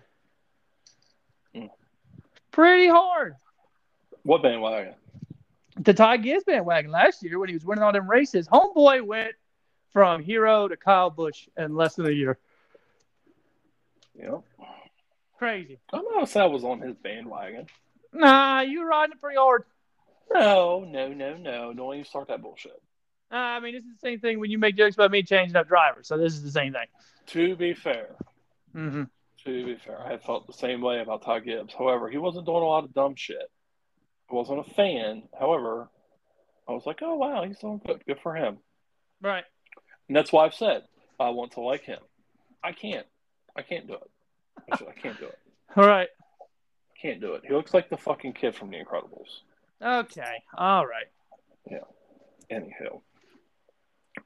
Hmm. 1.53 1.67
Pretty 2.49 2.87
hard. 2.87 3.35
What 4.23 4.41
bandwagon? 4.41 4.95
The 5.77 5.93
Ty 5.93 6.17
Gibbs 6.17 6.43
bandwagon 6.43 6.89
last 6.89 7.21
year 7.21 7.37
when 7.37 7.49
he 7.49 7.53
was 7.53 7.63
winning 7.63 7.83
all 7.83 7.91
them 7.91 8.09
races. 8.09 8.47
Homeboy 8.47 9.05
went 9.05 9.35
from 9.91 10.23
hero 10.23 10.67
to 10.67 10.75
Kyle 10.75 11.11
Busch 11.11 11.47
in 11.55 11.75
less 11.75 11.93
than 11.93 12.07
a 12.07 12.11
year. 12.11 12.39
You 14.17 14.23
know, 14.23 14.43
Crazy. 15.37 15.77
I'm 15.93 16.05
not 16.15 16.29
saying 16.29 16.49
I 16.49 16.51
was 16.51 16.63
on 16.63 16.81
his 16.81 16.95
bandwagon. 16.95 17.67
Nah, 18.11 18.61
you 18.61 18.79
were 18.79 18.87
riding 18.87 19.13
it 19.13 19.21
pretty 19.21 19.37
hard. 19.37 19.65
No, 20.33 20.83
no, 20.83 21.13
no, 21.13 21.37
no. 21.37 21.73
Don't 21.73 21.93
even 21.93 22.05
start 22.05 22.29
that 22.29 22.41
bullshit. 22.41 22.81
Uh, 23.33 23.37
I 23.37 23.59
mean, 23.59 23.73
this 23.73 23.83
is 23.83 23.89
the 23.99 24.07
same 24.07 24.19
thing 24.19 24.39
when 24.39 24.51
you 24.51 24.59
make 24.59 24.77
jokes 24.77 24.95
about 24.95 25.09
me 25.11 25.23
changing 25.23 25.55
up 25.55 25.67
drivers. 25.67 26.07
So 26.07 26.17
this 26.17 26.33
is 26.33 26.43
the 26.43 26.51
same 26.51 26.73
thing. 26.73 26.85
To 27.27 27.55
be 27.55 27.73
fair, 27.73 28.15
Mm-hmm. 28.75 29.03
to 29.45 29.65
be 29.65 29.75
fair, 29.83 29.99
I 30.01 30.09
had 30.11 30.23
felt 30.23 30.45
the 30.47 30.53
same 30.53 30.81
way 30.81 30.99
about 30.99 31.23
Ty 31.23 31.39
Gibbs. 31.41 31.73
However, 31.77 32.09
he 32.09 32.17
wasn't 32.17 32.45
doing 32.45 32.61
a 32.63 32.65
lot 32.65 32.83
of 32.83 32.93
dumb 32.93 33.15
shit. 33.15 33.49
I 34.31 34.35
wasn't 34.35 34.59
a 34.59 34.73
fan. 34.75 35.23
However, 35.39 35.89
I 36.67 36.71
was 36.71 36.85
like, 36.85 36.99
oh 37.01 37.15
wow, 37.15 37.43
he's 37.43 37.57
doing 37.59 37.81
good. 37.85 38.03
Good 38.05 38.19
for 38.23 38.35
him. 38.35 38.57
Right. 39.21 39.43
And 40.07 40.15
that's 40.17 40.31
why 40.31 40.45
I've 40.45 40.53
said 40.55 40.83
I 41.19 41.29
want 41.29 41.53
to 41.53 41.61
like 41.61 41.83
him. 41.83 41.99
I 42.63 42.71
can't. 42.71 43.05
I 43.55 43.61
can't 43.61 43.87
do 43.87 43.93
it. 43.93 44.11
I 44.71 44.75
I 44.89 44.93
can't 44.99 45.19
do 45.19 45.25
it. 45.27 45.39
All 45.75 45.85
right. 45.87 46.09
I 46.41 46.99
can't 47.01 47.19
do 47.21 47.33
it. 47.33 47.43
He 47.47 47.53
looks 47.53 47.73
like 47.73 47.89
the 47.89 47.97
fucking 47.97 48.33
kid 48.33 48.55
from 48.55 48.69
The 48.71 48.77
Incredibles. 48.77 49.41
Okay. 49.81 50.43
All 50.57 50.85
right. 50.85 51.07
Yeah. 51.69 51.79
Anywho, 52.51 53.01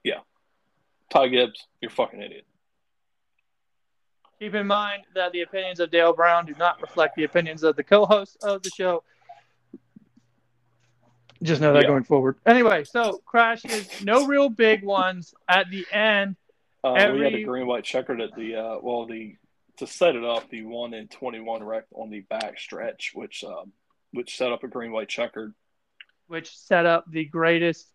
yeah, 0.08 0.20
Ty 1.10 1.28
Gibbs, 1.28 1.68
you're 1.82 1.92
a 1.92 1.94
fucking 1.94 2.22
idiot. 2.22 2.46
Keep 4.40 4.54
in 4.56 4.68
mind 4.68 5.04
that 5.16 5.32
the 5.32 5.42
opinions 5.42 5.80
of 5.80 5.90
Dale 5.92 6.14
Brown 6.14 6.46
do 6.46 6.54
not 6.60 6.80
reflect 6.82 7.16
the 7.16 7.24
opinions 7.24 7.64
of 7.64 7.76
the 7.76 7.84
co-hosts 7.84 8.38
of 8.44 8.62
the 8.64 8.70
show. 8.70 9.04
Just 11.44 11.62
know 11.62 11.74
that 11.74 11.82
Yeah. 11.84 11.88
going 11.88 12.04
forward. 12.04 12.38
Anyway, 12.46 12.84
so 12.84 13.22
crashes, 13.26 14.02
no 14.02 14.26
real 14.26 14.50
big 14.50 14.84
ones 14.84 15.34
at 15.48 15.70
the 15.70 15.86
end. 15.92 16.36
Uh, 16.84 17.12
we 17.14 17.22
had 17.22 17.34
a 17.36 17.44
green 17.44 17.68
white 17.68 17.84
checkered 17.84 18.22
at 18.22 18.34
the 18.36 18.56
uh, 18.56 18.78
well 18.82 19.06
the 19.06 19.36
to 19.78 19.86
set 19.86 20.16
it 20.16 20.24
up 20.24 20.50
the 20.50 20.64
one 20.64 20.94
in 20.94 21.08
twenty 21.10 21.40
one 21.40 21.64
wreck 21.64 21.86
on 21.94 22.10
the 22.10 22.22
back 22.22 22.58
stretch, 22.60 23.12
which 23.14 23.44
um, 23.44 23.72
which 24.12 24.38
set 24.38 24.52
up 24.52 24.64
a 24.64 24.68
green 24.68 24.92
white 24.92 25.10
checkered. 25.10 25.54
which 26.28 26.56
set 26.58 26.86
up 26.86 27.06
the 27.10 27.26
greatest 27.26 27.88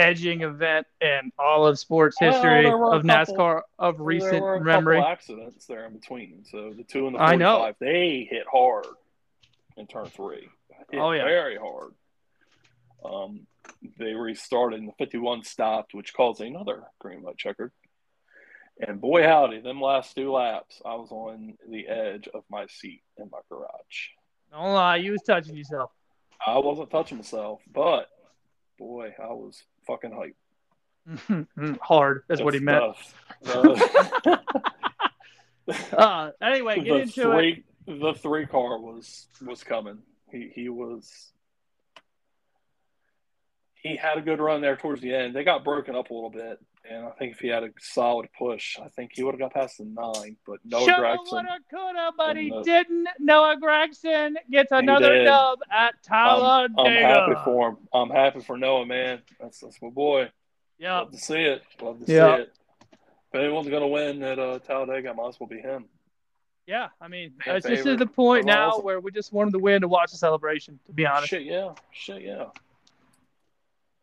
edging 0.00 0.42
event 0.42 0.86
in 1.00 1.30
all 1.38 1.66
of 1.66 1.78
sports 1.78 2.16
history 2.18 2.64
a 2.66 2.74
of 2.76 3.02
couple- 3.06 3.34
NASCAR 3.36 3.62
of 3.78 3.96
there 3.98 4.04
recent 4.04 4.42
were 4.42 4.54
a 4.56 4.60
memory. 4.64 4.96
couple 4.96 5.10
accidents 5.12 5.66
there 5.66 5.86
in 5.86 5.92
between. 5.92 6.44
So 6.50 6.72
the 6.76 6.84
two 6.84 7.06
and 7.06 7.16
the 7.16 7.20
I 7.20 7.36
know. 7.36 7.72
they 7.78 8.26
hit 8.30 8.44
hard. 8.50 8.86
in 9.76 9.86
turn 9.86 10.06
three. 10.06 10.48
Oh, 10.94 11.12
yeah. 11.12 11.24
very 11.24 11.56
hard. 11.56 11.92
Um, 13.04 13.46
they 13.98 14.12
restarted 14.14 14.78
and 14.80 14.88
the 14.88 14.92
51 14.98 15.44
stopped, 15.44 15.94
which 15.94 16.12
caused 16.12 16.40
another 16.40 16.82
green 16.98 17.22
light 17.22 17.36
checkered. 17.38 17.72
And 18.86 19.00
boy, 19.00 19.22
howdy, 19.22 19.60
them 19.60 19.80
last 19.80 20.14
two 20.14 20.32
laps, 20.32 20.80
I 20.84 20.94
was 20.94 21.10
on 21.12 21.54
the 21.68 21.86
edge 21.86 22.28
of 22.32 22.44
my 22.50 22.66
seat 22.66 23.02
in 23.18 23.28
my 23.30 23.38
garage. 23.50 24.08
Don't 24.50 24.72
lie, 24.74 24.96
you 24.96 25.12
was 25.12 25.22
touching 25.22 25.56
yourself. 25.56 25.90
I 26.46 26.58
wasn't 26.58 26.90
touching 26.90 27.18
myself, 27.18 27.60
but 27.72 28.08
boy, 28.78 29.14
I 29.22 29.28
was 29.28 29.62
fucking 29.90 30.12
hyped. 30.12 31.78
Hard. 31.82 32.22
That's 32.28 32.40
what 32.40 32.54
he 32.54 32.60
meant. 32.60 32.94
The, 33.42 34.40
Uh, 35.92 36.30
anyway, 36.42 36.76
get 36.82 36.84
the 36.84 36.96
into 37.02 37.22
three, 37.22 37.64
the 37.86 38.12
three 38.14 38.46
car 38.46 38.78
was 38.78 39.28
was 39.44 39.62
coming. 39.62 39.98
He 40.30 40.50
he 40.54 40.68
was. 40.68 41.32
He 43.74 43.96
had 43.96 44.18
a 44.18 44.20
good 44.20 44.40
run 44.40 44.60
there 44.60 44.76
towards 44.76 45.00
the 45.00 45.14
end. 45.14 45.34
They 45.34 45.44
got 45.44 45.64
broken 45.64 45.94
up 45.94 46.10
a 46.10 46.14
little 46.14 46.28
bit, 46.30 46.58
and 46.88 47.06
I 47.06 47.10
think 47.10 47.32
if 47.32 47.40
he 47.40 47.48
had 47.48 47.62
a 47.62 47.70
solid 47.78 48.28
push, 48.38 48.78
I 48.78 48.88
think 48.88 49.12
he 49.14 49.22
would 49.22 49.32
have 49.34 49.40
got 49.40 49.52
past 49.54 49.78
the 49.78 49.84
nine. 49.84 50.36
But 50.46 50.54
it. 50.54 50.60
Noah 50.64 50.80
Shoulda, 50.84 51.02
Gragson, 51.02 51.32
woulda, 51.32 51.58
coulda, 51.70 52.10
but 52.16 52.36
he 52.36 52.50
the- 52.50 52.62
didn't. 52.62 53.08
Noah 53.18 53.56
Gragson 53.62 54.34
gets 54.50 54.72
another 54.72 55.14
did. 55.18 55.24
dub 55.24 55.58
at 55.70 55.94
I'm, 56.10 56.78
I'm 56.78 56.86
happy 56.92 57.34
for 57.44 57.68
him. 57.70 57.76
I'm 57.92 58.10
happy 58.10 58.40
for 58.40 58.56
Noah, 58.56 58.86
man. 58.86 59.20
That's 59.40 59.60
that's 59.60 59.80
my 59.82 59.90
boy. 59.90 60.30
Yep. 60.78 60.90
Love 60.90 61.10
to 61.12 61.18
see 61.18 61.40
it. 61.42 61.62
Love 61.82 62.04
to 62.04 62.12
Yeah. 62.12 62.36
see 62.36 62.42
it. 62.42 62.52
If 63.32 63.40
anyone's 63.40 63.68
gonna 63.68 63.86
win 63.86 64.22
at 64.22 64.38
uh, 64.38 64.58
Talladega, 64.60 65.14
might 65.14 65.28
as 65.28 65.38
well 65.38 65.48
be 65.48 65.60
him. 65.60 65.84
Yeah, 66.66 66.88
I 67.00 67.08
mean, 67.08 67.32
Fan 67.44 67.56
it's 67.56 67.66
just 67.66 67.84
to 67.84 67.96
the 67.96 68.06
point 68.06 68.46
now 68.46 68.70
awesome. 68.70 68.84
where 68.84 69.00
we 69.00 69.10
just 69.10 69.32
want 69.32 69.48
him 69.48 69.52
to 69.54 69.58
win 69.58 69.80
to 69.82 69.88
watch 69.88 70.12
the 70.12 70.16
celebration. 70.18 70.78
To 70.86 70.92
be 70.92 71.04
honest, 71.04 71.28
Shit, 71.28 71.42
yeah. 71.42 71.74
Shit, 71.90 72.22
yeah. 72.22 72.46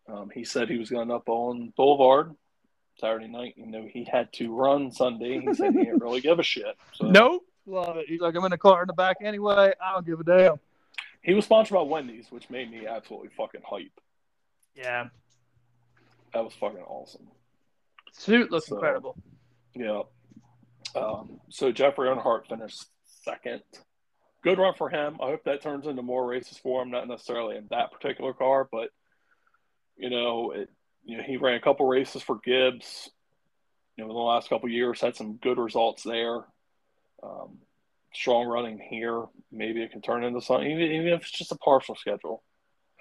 Um, 0.08 0.30
he 0.34 0.44
said 0.44 0.70
he 0.70 0.78
was 0.78 0.90
going 0.90 1.12
up 1.12 1.28
on 1.28 1.74
Boulevard 1.76 2.36
Saturday 3.00 3.28
night. 3.28 3.54
You 3.58 3.68
know, 3.68 3.88
he 3.92 4.04
had 4.04 4.32
to 4.34 4.54
run 4.54 4.92
Sunday. 4.92 5.40
He 5.40 5.54
said 5.54 5.74
he 5.74 5.84
didn't 5.86 6.02
really 6.02 6.22
give 6.22 6.40
a 6.40 6.44
shit. 6.44 6.76
So 6.94 7.08
nope, 7.10 7.44
love 7.66 7.98
it. 7.98 8.06
He's 8.08 8.22
like, 8.22 8.36
I'm 8.36 8.44
in 8.46 8.52
the 8.52 8.58
car 8.58 8.82
in 8.84 8.88
the 8.88 8.94
back 8.94 9.18
anyway. 9.22 9.74
I 9.82 9.94
don't 9.94 10.06
give 10.06 10.20
a 10.20 10.24
damn. 10.24 10.60
He 11.22 11.34
was 11.34 11.46
sponsored 11.46 11.76
by 11.76 11.82
Wendy's, 11.82 12.28
which 12.32 12.50
made 12.50 12.72
me 12.72 12.88
absolutely 12.88 13.30
fucking 13.38 13.62
hype. 13.68 13.92
Yeah, 14.76 15.08
That 16.34 16.44
was 16.44 16.54
fucking 16.54 16.84
awesome. 16.84 17.28
suit 18.14 18.52
looks 18.52 18.68
So- 18.68 18.76
incredible. 18.76 19.16
Yeah. 19.74 20.04
Um, 20.96 21.40
so 21.50 21.72
Jeffrey 21.72 22.08
Earnhardt 22.10 22.48
finished 22.48 22.86
second. 23.24 23.62
Good 24.44 24.58
run 24.58 24.74
for 24.76 24.90
him. 24.90 25.18
I 25.22 25.26
hope 25.28 25.44
that 25.44 25.62
turns 25.62 25.86
into 25.86 26.02
more 26.02 26.26
races 26.26 26.58
for 26.58 26.82
him, 26.82 26.90
not 26.92 27.08
necessarily 27.08 27.58
in 27.58 27.68
that 27.72 27.92
particular 27.92 28.34
car, 28.34 28.68
but 28.72 28.90
you 29.98 30.10
know, 30.10 30.52
it 30.52 30.70
you 31.08 31.18
know, 31.18 31.24
he 31.24 31.38
ran 31.38 31.56
a 31.56 31.62
couple 31.62 31.88
races 31.88 32.22
for 32.22 32.38
Gibbs, 32.44 33.10
you 33.96 34.04
know, 34.04 34.10
in 34.10 34.16
the 34.16 34.22
last 34.22 34.50
couple 34.50 34.68
years, 34.70 35.00
had 35.00 35.16
some 35.16 35.38
good 35.38 35.58
results 35.58 36.04
there. 36.04 36.42
Um, 37.24 37.60
strong 38.14 38.46
running 38.46 38.78
here. 38.78 39.24
Maybe 39.52 39.82
it 39.82 39.92
can 39.92 40.02
turn 40.02 40.26
into 40.26 40.42
something, 40.42 40.70
even, 40.70 40.84
even 40.84 41.08
if 41.08 41.22
it's 41.22 41.32
just 41.32 41.54
a 41.54 41.58
partial 41.58 41.96
schedule. 41.96 42.44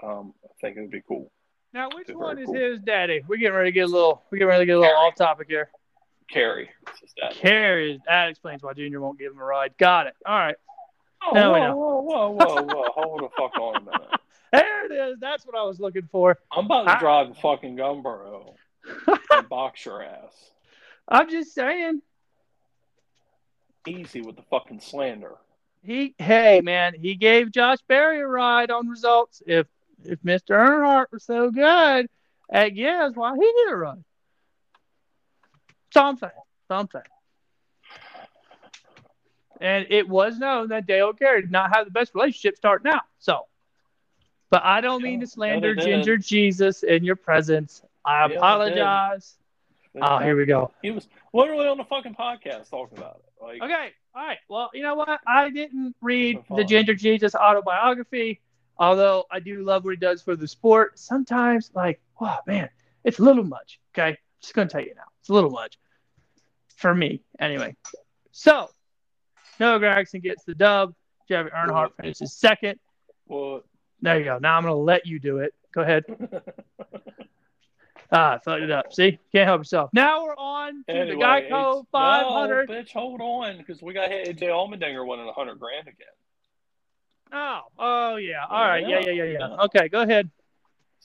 Um, 0.03 0.35
I 0.45 0.49
think 0.61 0.77
it 0.77 0.83
would 0.83 0.91
be 0.93 1.03
cool. 1.07 1.33
Now, 1.75 1.89
which 1.93 2.09
one 2.09 2.39
is 2.39 2.47
cool. 2.47 2.55
his 2.55 2.81
daddy? 2.81 3.23
We're 3.27 3.39
getting 3.39 3.57
ready 3.57 3.71
to 3.71 3.75
get 3.75 3.89
a 3.89 3.93
little. 3.93 4.23
We're 4.31 4.39
getting 4.39 4.49
ready 4.51 4.63
to 4.63 4.67
get 4.67 4.77
a 4.77 4.81
little 4.81 4.97
off 4.97 5.17
topic 5.17 5.49
here. 5.49 5.69
Kerry. 6.31 6.71
is 6.95 7.01
his 7.01 7.13
dad. 7.21 7.33
Kerry, 7.33 8.01
that 8.07 8.29
explains 8.29 8.63
why 8.63 8.73
Junior 8.73 9.01
won't 9.01 9.19
give 9.19 9.33
him 9.33 9.41
a 9.41 9.45
ride. 9.45 9.77
Got 9.79 10.07
it. 10.07 10.15
All 10.25 10.39
right. 10.39 10.57
Oh, 11.27 11.33
Now 11.35 11.77
whoa, 11.77 12.01
whoa, 12.01 12.31
whoa, 12.31 12.31
whoa, 12.31 12.63
whoa. 12.63 12.85
Hold 12.95 13.21
the 13.21 13.29
fuck 13.37 13.59
on 13.59 13.77
a 13.77 13.81
minute. 13.81 14.21
There 14.53 14.86
it 14.86 14.92
is. 14.92 15.18
That's 15.20 15.44
what 15.47 15.57
I 15.57 15.62
was 15.64 15.80
looking 15.80 16.09
for. 16.11 16.38
I'm 16.53 16.66
about 16.66 16.84
to 16.84 16.97
I- 16.97 17.01
drive 17.01 17.28
the 17.28 17.34
fucking 17.34 17.76
Gumboro 17.76 18.55
and 19.30 19.49
box 19.49 19.84
your 19.84 20.03
ass. 20.03 20.32
I'm 21.09 21.28
just 21.30 21.55
saying. 21.55 22.03
Easy 23.86 24.20
with 24.20 24.36
the 24.36 24.42
fucking 24.51 24.80
slander. 24.80 25.34
He, 25.82 26.14
hey 26.18 26.61
man, 26.62 26.94
he 27.01 27.14
gave 27.14 27.53
Josh 27.53 27.78
Berry 27.86 28.20
a 28.20 28.26
ride 28.26 28.72
on 28.72 28.88
results. 28.88 29.40
If 29.47 29.68
if 30.05 30.20
Mr. 30.22 30.51
Earnhardt 30.57 31.07
was 31.12 31.22
so 31.24 31.51
good 31.51 32.09
at 32.51 32.68
Gibbs, 32.70 33.16
why 33.16 33.34
he 33.34 33.40
did 33.40 33.72
a 33.72 33.76
ride? 33.76 34.05
Something, 35.92 36.30
something. 36.68 37.03
And 39.61 39.86
it 39.90 40.09
was 40.09 40.38
known 40.38 40.68
that 40.68 40.86
Dale 40.86 41.12
Kerry 41.12 41.42
did 41.42 41.51
not 41.53 41.74
have 41.74 41.86
the 41.86 41.90
best 41.90 42.14
relationship 42.14 42.57
starting 42.57 42.92
out. 42.92 43.03
So, 43.20 43.47
but 44.51 44.64
I 44.64 44.80
don't 44.80 45.03
mean 45.03 45.20
to 45.20 45.26
slander 45.26 45.74
did. 45.74 45.84
Ginger 45.84 46.16
Jesus 46.16 46.82
in 46.82 47.05
your 47.05 47.16
presence. 47.16 47.82
I 48.05 48.26
Yeah, 48.26 48.36
apologize. 48.36 49.36
Oh, 50.01 50.18
here 50.18 50.36
we 50.36 50.44
go. 50.44 50.72
He 50.82 50.90
was 50.90 51.09
literally 51.32 51.66
on 51.66 51.78
the 51.78 51.84
fucking 51.84 52.14
podcast 52.14 52.70
talking 52.70 52.99
about 52.99 53.16
it. 53.16 53.42
Like, 53.42 53.62
Okay, 53.62 53.90
all 54.14 54.26
right. 54.26 54.38
Well, 54.49 54.70
you 54.74 54.82
know 54.82 54.94
what? 54.94 55.20
I 55.26 55.51
didn't 55.51 55.94
read 56.01 56.38
the. 56.55 56.64
Ginger 56.64 56.94
Jesus 56.94 57.34
autobiography, 57.34 58.40
although 58.78 59.24
I 59.30 59.40
do 59.40 59.62
love 59.62 59.84
what 59.84 59.92
he 59.92 59.97
does 59.97 60.22
for 60.22 60.36
the 60.36 60.47
sport. 60.49 60.99
Sometimes, 60.99 61.70
like, 61.74 62.01
oh 62.20 62.38
man, 62.47 62.68
it's 63.05 63.18
a 63.18 63.22
little 63.22 63.44
much. 63.44 63.80
Okay, 63.94 64.18
just 64.40 64.55
gonna 64.55 64.68
tell 64.68 64.82
you 64.82 64.94
now, 64.94 65.03
it's 65.20 65.28
a 65.28 65.32
little 65.32 65.51
much 65.51 65.78
for 66.76 66.94
me, 66.94 67.22
anyway. 67.40 67.74
So, 68.32 68.68
Noah 69.59 69.80
Gragson 69.80 70.22
gets 70.22 70.44
the 70.44 70.55
dub. 70.55 70.94
Jeffrey 71.28 71.51
Earnhardt 71.51 71.90
finishes 71.99 72.32
second. 72.32 72.78
well, 73.26 73.62
There 74.03 74.18
you 74.18 74.24
go. 74.24 74.38
Now 74.38 74.57
I'm 74.57 74.62
gonna 74.62 74.76
let 74.76 75.07
you 75.07 75.18
do 75.18 75.38
it. 75.38 75.55
Go 75.72 75.82
ahead. 75.82 76.05
Ah, 78.12 78.34
I 78.34 78.38
fucked 78.38 78.62
it 78.62 78.70
up. 78.70 78.92
See, 78.92 79.18
can't 79.32 79.49
help 79.49 79.61
yourself. 79.61 79.90
Now 79.92 80.24
we're 80.24 80.36
on 80.36 80.84
to 80.84 80.94
anyway, 80.94 81.49
the 81.49 81.55
Geico 81.55 81.84
500. 81.90 82.68
No, 82.68 82.74
bitch, 82.74 82.92
hold 82.92 83.20
on, 83.20 83.59
because 83.59 83.82
we 83.82 83.94
got 83.94 84.11
AJ 84.11 84.42
Allmendinger 84.42 85.07
winning 85.07 85.28
a 85.28 85.32
hundred 85.32 85.59
grand 85.59 85.88
again. 85.88 86.07
Oh, 87.32 87.61
oh 87.78 88.16
yeah. 88.16 88.44
All 88.49 88.61
right. 88.61 88.82
Yeah, 88.82 89.01
Yeah, 89.01 89.07
yeah, 89.07 89.12
yeah, 89.12 89.24
yeah. 89.24 89.38
yeah. 89.40 89.64
Okay, 89.64 89.88
go 89.88 90.03
ahead. 90.03 90.30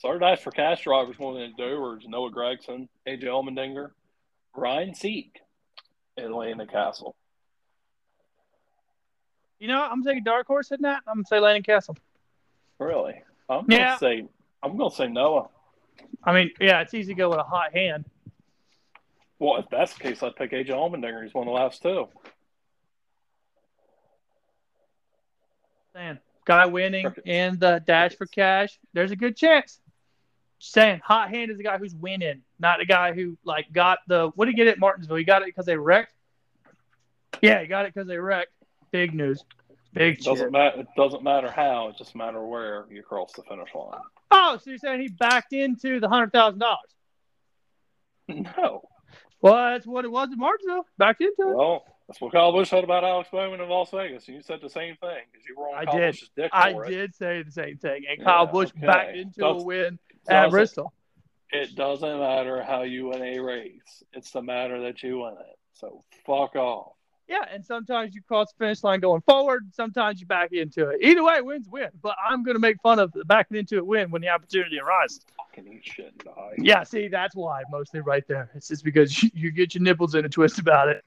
Our 0.04 0.18
nice 0.18 0.40
for 0.40 0.50
cash 0.50 0.82
drivers 0.82 1.16
winning 1.18 1.50
at 1.50 1.56
Dover's, 1.56 2.04
Noah 2.08 2.32
Gragson, 2.32 2.88
AJ 3.06 3.24
Allmendinger, 3.24 3.90
Ryan 4.56 4.94
Sieg, 4.94 5.30
and 6.16 6.34
Landon 6.34 6.66
Cassill. 6.66 7.14
You 9.60 9.68
know. 9.68 9.80
I'm 9.80 10.02
taking 10.02 10.24
dark 10.24 10.48
horse 10.48 10.72
in 10.72 10.82
that. 10.82 11.02
I'm 11.06 11.18
gonna 11.18 11.26
say 11.26 11.38
Landon 11.38 11.62
Cassill. 11.62 11.96
Really? 12.82 13.22
I'm 13.48 13.66
gonna 13.66 13.80
Yeah. 13.80 13.96
say 13.96 14.26
I'm 14.62 14.76
gonna 14.76 14.90
say 14.94 15.08
Noah. 15.08 15.48
I 16.24 16.32
mean, 16.32 16.50
yeah, 16.60 16.80
it's 16.80 16.94
easy 16.94 17.14
to 17.14 17.18
go 17.18 17.30
with 17.30 17.38
a 17.38 17.44
hot 17.44 17.72
hand. 17.72 18.04
Well, 19.38 19.56
if 19.56 19.66
that's 19.70 19.94
the 19.94 20.00
case, 20.00 20.22
I'd 20.22 20.36
pick 20.36 20.52
AJ 20.52 20.68
Allmendinger. 20.68 21.22
He's 21.24 21.34
one 21.34 21.48
of 21.48 21.52
the 21.52 21.58
last 21.58 21.82
two. 21.82 22.08
Man, 25.94 26.18
guy 26.44 26.66
winning 26.66 27.12
in 27.24 27.58
the 27.58 27.82
dash 27.86 28.14
for 28.14 28.26
cash. 28.26 28.78
There's 28.92 29.10
a 29.10 29.16
good 29.16 29.36
chance. 29.36 29.80
Just 30.58 30.72
saying, 30.72 31.00
hot 31.04 31.30
hand 31.30 31.50
is 31.50 31.56
the 31.56 31.64
guy 31.64 31.76
who's 31.78 31.94
winning, 31.94 32.42
not 32.58 32.78
the 32.78 32.86
guy 32.86 33.12
who 33.12 33.36
like 33.44 33.72
got 33.72 33.98
the. 34.06 34.30
What 34.36 34.46
did 34.46 34.52
he 34.52 34.56
get 34.56 34.68
at 34.68 34.78
Martinsville? 34.78 35.16
He 35.16 35.24
got 35.24 35.42
it 35.42 35.46
because 35.46 35.66
they 35.66 35.76
wrecked. 35.76 36.14
Yeah, 37.40 37.60
he 37.60 37.66
got 37.66 37.84
it 37.84 37.92
because 37.94 38.06
they 38.08 38.18
wrecked. 38.18 38.52
Big 38.92 39.12
news. 39.14 39.44
Big 39.94 40.18
It 40.18 40.24
doesn't 40.24 40.50
matter. 40.52 40.80
It 40.80 40.86
doesn't 40.96 41.22
matter 41.22 41.50
how. 41.50 41.88
It 41.88 41.96
just 41.98 42.14
matter 42.14 42.42
where 42.44 42.86
you 42.90 43.02
cross 43.02 43.32
the 43.32 43.42
finish 43.42 43.68
line. 43.74 44.00
Oh, 44.30 44.58
so 44.62 44.70
you're 44.70 44.78
saying 44.78 45.00
he 45.02 45.08
backed 45.08 45.52
into 45.52 46.00
the 46.00 46.08
hundred 46.08 46.32
thousand 46.32 46.60
dollars? 46.60 46.78
No. 48.28 48.82
Well, 49.40 49.72
that's 49.72 49.86
what 49.86 50.04
it 50.04 50.10
was 50.10 50.28
at 50.32 50.38
Martinsville. 50.38 50.86
Backed 50.96 51.20
into 51.20 51.50
it. 51.50 51.56
Well, 51.56 51.84
that's 52.08 52.20
what 52.20 52.32
Kyle 52.32 52.52
Busch 52.52 52.70
said 52.70 52.84
about 52.84 53.04
Alex 53.04 53.28
Bowman 53.32 53.60
in 53.60 53.68
Las 53.68 53.90
Vegas, 53.90 54.26
and 54.28 54.36
you 54.36 54.42
said 54.42 54.60
the 54.62 54.70
same 54.70 54.96
thing 54.96 55.18
because 55.30 55.46
you 55.48 55.56
were 55.58 55.68
on 55.68 55.74
I 55.74 55.84
Kyle 55.84 55.98
did. 55.98 56.12
Busch's 56.12 56.30
dick 56.36 56.50
I 56.52 56.70
it. 56.70 56.88
did 56.88 57.14
say 57.14 57.42
the 57.42 57.50
same 57.50 57.76
thing, 57.78 58.04
and 58.08 58.24
Kyle 58.24 58.46
Yeah, 58.46 58.52
Busch 58.52 58.70
okay. 58.76 58.86
backed 58.86 59.16
into 59.16 59.44
a 59.44 59.62
win 59.62 59.98
at 60.28 60.50
Bristol. 60.50 60.92
It 61.50 61.74
doesn't 61.74 62.18
matter 62.18 62.62
how 62.62 62.82
you 62.82 63.08
win 63.08 63.22
a 63.22 63.38
race. 63.40 64.02
It's 64.12 64.30
the 64.30 64.40
matter 64.40 64.80
that 64.82 65.02
you 65.02 65.18
win 65.18 65.34
it. 65.34 65.58
So 65.74 66.02
fuck 66.24 66.54
off. 66.56 66.92
Yeah, 67.32 67.46
and 67.50 67.64
sometimes 67.64 68.14
you 68.14 68.20
cross 68.20 68.52
the 68.52 68.62
finish 68.62 68.84
line 68.84 69.00
going 69.00 69.22
forward. 69.22 69.66
Sometimes 69.72 70.20
you 70.20 70.26
back 70.26 70.52
into 70.52 70.90
it. 70.90 70.98
Either 71.00 71.24
way, 71.24 71.40
wins 71.40 71.66
win. 71.66 71.88
But 72.02 72.14
I'm 72.22 72.42
going 72.42 72.56
to 72.56 72.60
make 72.60 72.76
fun 72.82 72.98
of 72.98 73.10
the 73.12 73.24
backing 73.24 73.56
into 73.56 73.78
it 73.78 73.86
win 73.86 74.10
when 74.10 74.20
the 74.20 74.28
opportunity 74.28 74.78
arises. 74.78 75.22
Fucking 75.38 75.80
shit 75.82 76.22
die. 76.22 76.52
Yeah, 76.58 76.84
see, 76.84 77.08
that's 77.08 77.34
why 77.34 77.62
mostly 77.70 78.00
right 78.00 78.22
there. 78.28 78.50
It's 78.54 78.68
just 78.68 78.84
because 78.84 79.22
you, 79.22 79.30
you 79.34 79.50
get 79.50 79.74
your 79.74 79.82
nipples 79.82 80.14
in 80.14 80.26
a 80.26 80.28
twist 80.28 80.58
about 80.58 80.90
it. 80.90 81.02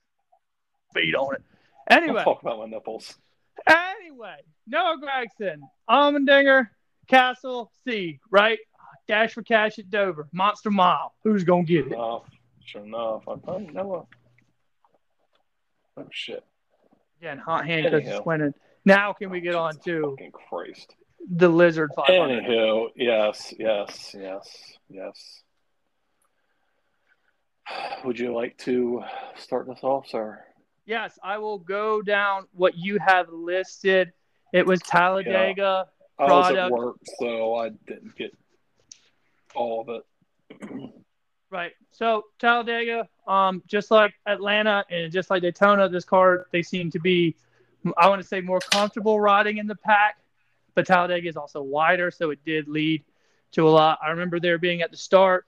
Feed 0.96 1.14
on 1.14 1.36
it. 1.36 1.44
Anyway, 1.92 2.24
talk 2.24 2.42
about 2.42 2.58
my 2.58 2.66
nipples. 2.66 3.20
anyway, 3.68 4.38
Noah 4.66 4.98
Gragson, 4.98 5.60
Allmendinger, 5.88 6.70
Cassill, 7.08 7.68
C, 7.88 8.20
right? 8.32 8.58
Dash 9.08 9.34
for 9.34 9.44
cash 9.44 9.78
at 9.78 9.92
Dover, 9.92 10.28
Monster 10.32 10.72
Mile. 10.72 11.14
Who's 11.24 11.44
going 11.44 11.68
to 11.68 11.72
get 11.72 11.86
it? 11.86 11.94
Enough. 11.94 12.24
Sure 12.66 12.84
enough. 12.84 13.22
I 13.28 13.60
know 13.60 13.86
what? 13.86 14.06
Oh 15.98 16.08
shit. 16.12 16.44
Again, 17.22 17.38
hot 17.38 17.66
hand 17.66 17.86
because 17.90 18.08
it's 18.08 18.26
winning. 18.26 18.54
Now 18.84 19.14
can 19.14 19.30
we 19.30 19.42
get 19.42 19.56
on 19.56 19.78
to 19.86 20.16
Christ. 20.32 20.94
the 21.30 21.50
Lizard 21.50 21.92
500? 21.96 22.44
Anywho, 22.44 22.90
yes, 22.96 23.54
yes, 23.58 24.16
yes, 24.18 24.74
yes. 24.90 25.42
Would 28.04 28.20
you 28.20 28.34
like 28.34 28.58
to 28.60 29.02
start 29.38 29.68
this 29.68 29.80
off, 29.82 30.08
sir? 30.08 30.44
Yes, 30.86 31.18
I 31.24 31.40
will 31.40 31.58
go 31.58 32.02
down 32.04 32.46
what 32.52 32.78
you 32.78 33.00
have 33.00 33.30
listed. 33.30 34.12
It 34.54 34.68
was 34.68 34.80
Talladega. 34.82 35.88
I 36.20 36.24
was 36.24 36.56
at 36.56 36.70
work, 36.70 36.98
so 37.20 37.56
I 37.56 37.70
didn't 37.88 38.16
get 38.16 38.32
all 39.56 39.82
of 39.82 39.90
it. 39.90 40.70
Right. 41.52 41.74
So 41.92 42.24
Talladega, 42.40 43.08
um, 43.28 43.64
just 43.68 43.92
like 43.92 44.14
Atlanta 44.26 44.86
and 44.90 45.12
just 45.12 45.30
like 45.30 45.42
Daytona, 45.42 45.90
this 45.90 46.06
car 46.06 46.48
they 46.52 46.62
seem 46.62 46.92
to 46.92 47.00
be, 47.00 47.36
I 47.98 48.08
want 48.08 48.22
to 48.22 48.28
say, 48.28 48.42
more 48.42 48.60
comfortable 48.60 49.20
riding 49.20 49.58
in 49.58 49.68
the 49.68 49.76
pack. 49.76 50.18
But 50.74 50.86
Talladega 50.88 51.30
is 51.30 51.38
also 51.38 51.62
wider, 51.62 52.12
so 52.12 52.32
it 52.32 52.40
did 52.46 52.68
lead 52.68 53.04
to 53.54 53.68
a 53.68 53.70
lot. 53.70 54.00
I 54.04 54.10
remember 54.10 54.40
there 54.40 54.58
being 54.58 54.82
at 54.82 54.92
the 54.92 54.98
start, 54.98 55.46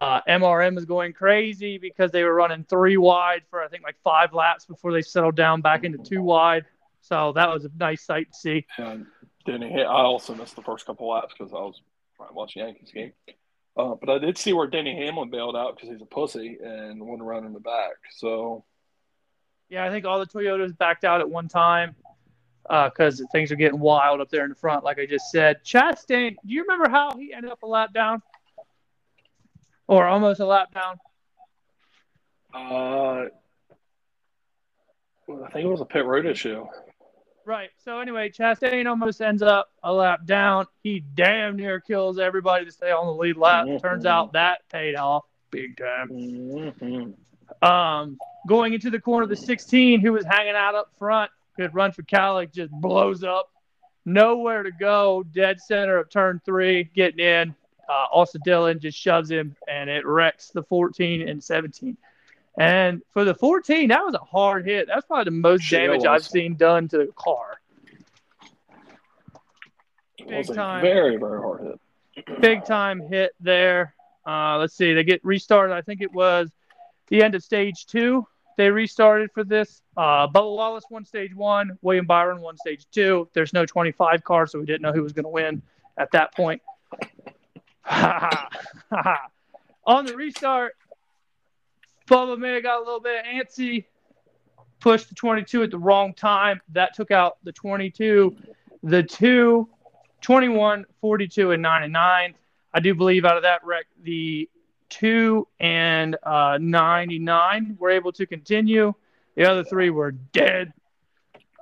uh, 0.00 0.20
MRN 0.26 0.74
was 0.74 0.84
going 0.84 1.12
crazy 1.12 1.78
because 1.78 2.10
they 2.10 2.24
were 2.24 2.34
running 2.34 2.64
three 2.64 2.96
wide 2.96 3.42
for 3.50 3.62
I 3.62 3.68
think 3.68 3.82
like 3.82 3.96
five 4.02 4.32
laps 4.32 4.64
before 4.64 4.92
they 4.92 5.02
settled 5.02 5.36
down 5.36 5.60
back 5.60 5.84
into 5.84 5.98
two 5.98 6.22
wide. 6.22 6.64
So 7.02 7.32
that 7.34 7.48
was 7.50 7.64
a 7.64 7.70
nice 7.78 8.02
sight 8.02 8.32
to 8.32 8.38
see. 8.38 8.66
And 8.78 9.06
Denny, 9.44 9.82
I 9.82 9.84
also 9.84 10.34
missed 10.34 10.56
the 10.56 10.62
first 10.62 10.86
couple 10.86 11.08
laps 11.08 11.34
because 11.36 11.52
I 11.52 11.56
was 11.56 11.80
trying 12.16 12.30
to 12.30 12.34
watch 12.34 12.56
Yankees 12.56 12.90
game. 12.92 13.12
Uh, 13.76 13.94
but 13.94 14.10
I 14.10 14.18
did 14.18 14.36
see 14.36 14.52
where 14.52 14.66
Denny 14.66 14.94
Hamlin 14.94 15.30
bailed 15.30 15.56
out 15.56 15.76
because 15.76 15.90
he's 15.90 16.02
a 16.02 16.06
pussy 16.06 16.58
and 16.62 17.04
went 17.06 17.22
around 17.22 17.46
in 17.46 17.52
the 17.52 17.60
back. 17.60 17.92
So 18.16 18.64
Yeah, 19.70 19.84
I 19.84 19.90
think 19.90 20.04
all 20.04 20.18
the 20.18 20.26
Toyotas 20.26 20.76
backed 20.76 21.04
out 21.04 21.20
at 21.20 21.30
one 21.30 21.48
time 21.48 21.94
because 22.68 23.24
things 23.32 23.50
are 23.50 23.56
getting 23.56 23.80
wild 23.80 24.20
up 24.20 24.30
there 24.30 24.44
in 24.44 24.50
the 24.50 24.56
front, 24.56 24.84
like 24.84 24.98
I 24.98 25.06
just 25.06 25.30
said. 25.30 25.64
Chastain, 25.64 26.36
do 26.46 26.52
you 26.52 26.62
remember 26.62 26.88
how 26.88 27.16
he 27.16 27.32
ended 27.32 27.50
up 27.50 27.62
a 27.62 27.66
lap 27.66 27.92
down? 27.92 28.22
Or 29.86 30.06
almost 30.06 30.40
a 30.40 30.46
lap 30.46 30.72
down? 30.72 30.98
uh, 32.54 33.28
well, 35.26 35.44
I 35.44 35.50
think 35.50 35.64
it 35.64 35.68
was 35.68 35.80
a 35.80 35.86
pit 35.86 36.04
road 36.04 36.26
issue. 36.26 36.66
Right. 37.44 37.70
So 37.84 37.98
anyway, 37.98 38.30
Chastain 38.30 38.88
almost 38.88 39.20
ends 39.20 39.42
up 39.42 39.70
a 39.82 39.92
lap 39.92 40.24
down. 40.24 40.66
He 40.82 41.00
damn 41.00 41.56
near 41.56 41.80
kills 41.80 42.18
everybody 42.18 42.64
to 42.64 42.72
stay 42.72 42.90
on 42.90 43.06
the 43.06 43.14
lead 43.14 43.36
lap. 43.36 43.66
Mhm. 43.66 43.82
Turns 43.82 44.06
out 44.06 44.32
that 44.32 44.68
paid 44.68 44.94
off 44.94 45.24
big 45.50 45.76
time. 45.76 46.08
Mm-hmm. 46.08 47.64
Um, 47.64 48.18
going 48.48 48.72
into 48.72 48.90
the 48.90 49.00
corner, 49.00 49.24
of 49.24 49.28
the 49.28 49.36
16, 49.36 50.00
who 50.00 50.12
was 50.12 50.24
hanging 50.24 50.54
out 50.54 50.74
up 50.74 50.90
front, 50.98 51.30
could 51.56 51.74
run 51.74 51.92
for 51.92 52.02
Kaulig, 52.02 52.52
just 52.52 52.72
blows 52.72 53.22
up. 53.22 53.50
Nowhere 54.04 54.62
to 54.62 54.72
go. 54.72 55.22
Dead 55.32 55.60
center 55.60 55.98
of 55.98 56.10
turn 56.10 56.40
three, 56.44 56.84
getting 56.84 57.20
in. 57.20 57.54
Uh, 57.88 58.06
also, 58.10 58.38
Dillon 58.44 58.80
just 58.80 58.98
shoves 58.98 59.30
him, 59.30 59.54
and 59.68 59.90
it 59.90 60.06
wrecks 60.06 60.48
the 60.48 60.62
14 60.62 61.28
and 61.28 61.42
17. 61.42 61.96
And 62.58 63.02
for 63.12 63.24
the 63.24 63.34
14, 63.34 63.88
that 63.88 64.04
was 64.04 64.14
a 64.14 64.18
hard 64.18 64.66
hit. 64.66 64.86
That's 64.86 65.06
probably 65.06 65.24
the 65.24 65.30
most 65.30 65.62
Sure 65.62 65.80
damage. 65.80 66.04
I've 66.04 66.24
seen 66.24 66.54
done 66.54 66.88
to 66.88 66.98
the 66.98 67.12
car. 67.16 67.60
Big 70.18 70.28
was 70.28 70.50
a 70.50 70.54
time. 70.54 70.82
very, 70.82 71.16
very 71.16 71.40
hard 71.40 71.78
hit. 72.14 72.40
big 72.40 72.64
time 72.64 73.00
hit 73.00 73.32
there. 73.40 73.94
Uh, 74.26 74.58
let's 74.58 74.74
see, 74.74 74.92
they 74.92 75.02
get 75.02 75.24
restarted. 75.24 75.74
I 75.74 75.82
think 75.82 76.00
it 76.00 76.12
was 76.12 76.50
the 77.08 77.22
end 77.22 77.34
of 77.34 77.42
stage 77.42 77.86
two. 77.86 78.26
They 78.56 78.70
restarted 78.70 79.30
for 79.32 79.44
this. 79.44 79.80
Uh, 79.96 80.28
Bubba 80.28 80.54
Wallace 80.56 80.84
won 80.90 81.04
stage 81.04 81.34
one. 81.34 81.78
William 81.80 82.06
Byron 82.06 82.40
won 82.40 82.56
stage 82.58 82.86
two. 82.92 83.28
There's 83.32 83.52
no 83.52 83.66
25 83.66 84.22
car, 84.24 84.46
so 84.46 84.60
we 84.60 84.66
didn't 84.66 84.82
know 84.82 84.92
who 84.92 85.02
was 85.02 85.12
going 85.12 85.24
to 85.24 85.30
win 85.30 85.62
at 85.96 86.10
that 86.12 86.34
point. 86.34 86.60
On 89.86 90.06
the 90.06 90.14
restart, 90.14 90.76
Bubba 92.12 92.38
may 92.38 92.52
have 92.52 92.62
got 92.62 92.76
a 92.76 92.84
little 92.84 93.00
bit 93.00 93.24
antsy, 93.24 93.86
pushed 94.80 95.08
the 95.08 95.14
22 95.14 95.62
at 95.62 95.70
the 95.70 95.78
wrong 95.78 96.12
time. 96.12 96.60
That 96.74 96.94
took 96.94 97.10
out 97.10 97.38
the 97.42 97.52
22, 97.52 98.36
the 98.82 99.02
two, 99.02 99.66
21, 100.20 100.84
42, 101.00 101.52
and 101.52 101.62
99. 101.62 102.34
I 102.74 102.80
do 102.80 102.94
believe 102.94 103.24
out 103.24 103.38
of 103.38 103.44
that 103.44 103.64
wreck, 103.64 103.86
the 104.02 104.50
two 104.90 105.48
and 105.58 106.18
uh, 106.22 106.58
99 106.60 107.78
were 107.80 107.88
able 107.88 108.12
to 108.12 108.26
continue. 108.26 108.92
The 109.34 109.50
other 109.50 109.64
three 109.64 109.88
were 109.88 110.10
dead. 110.10 110.74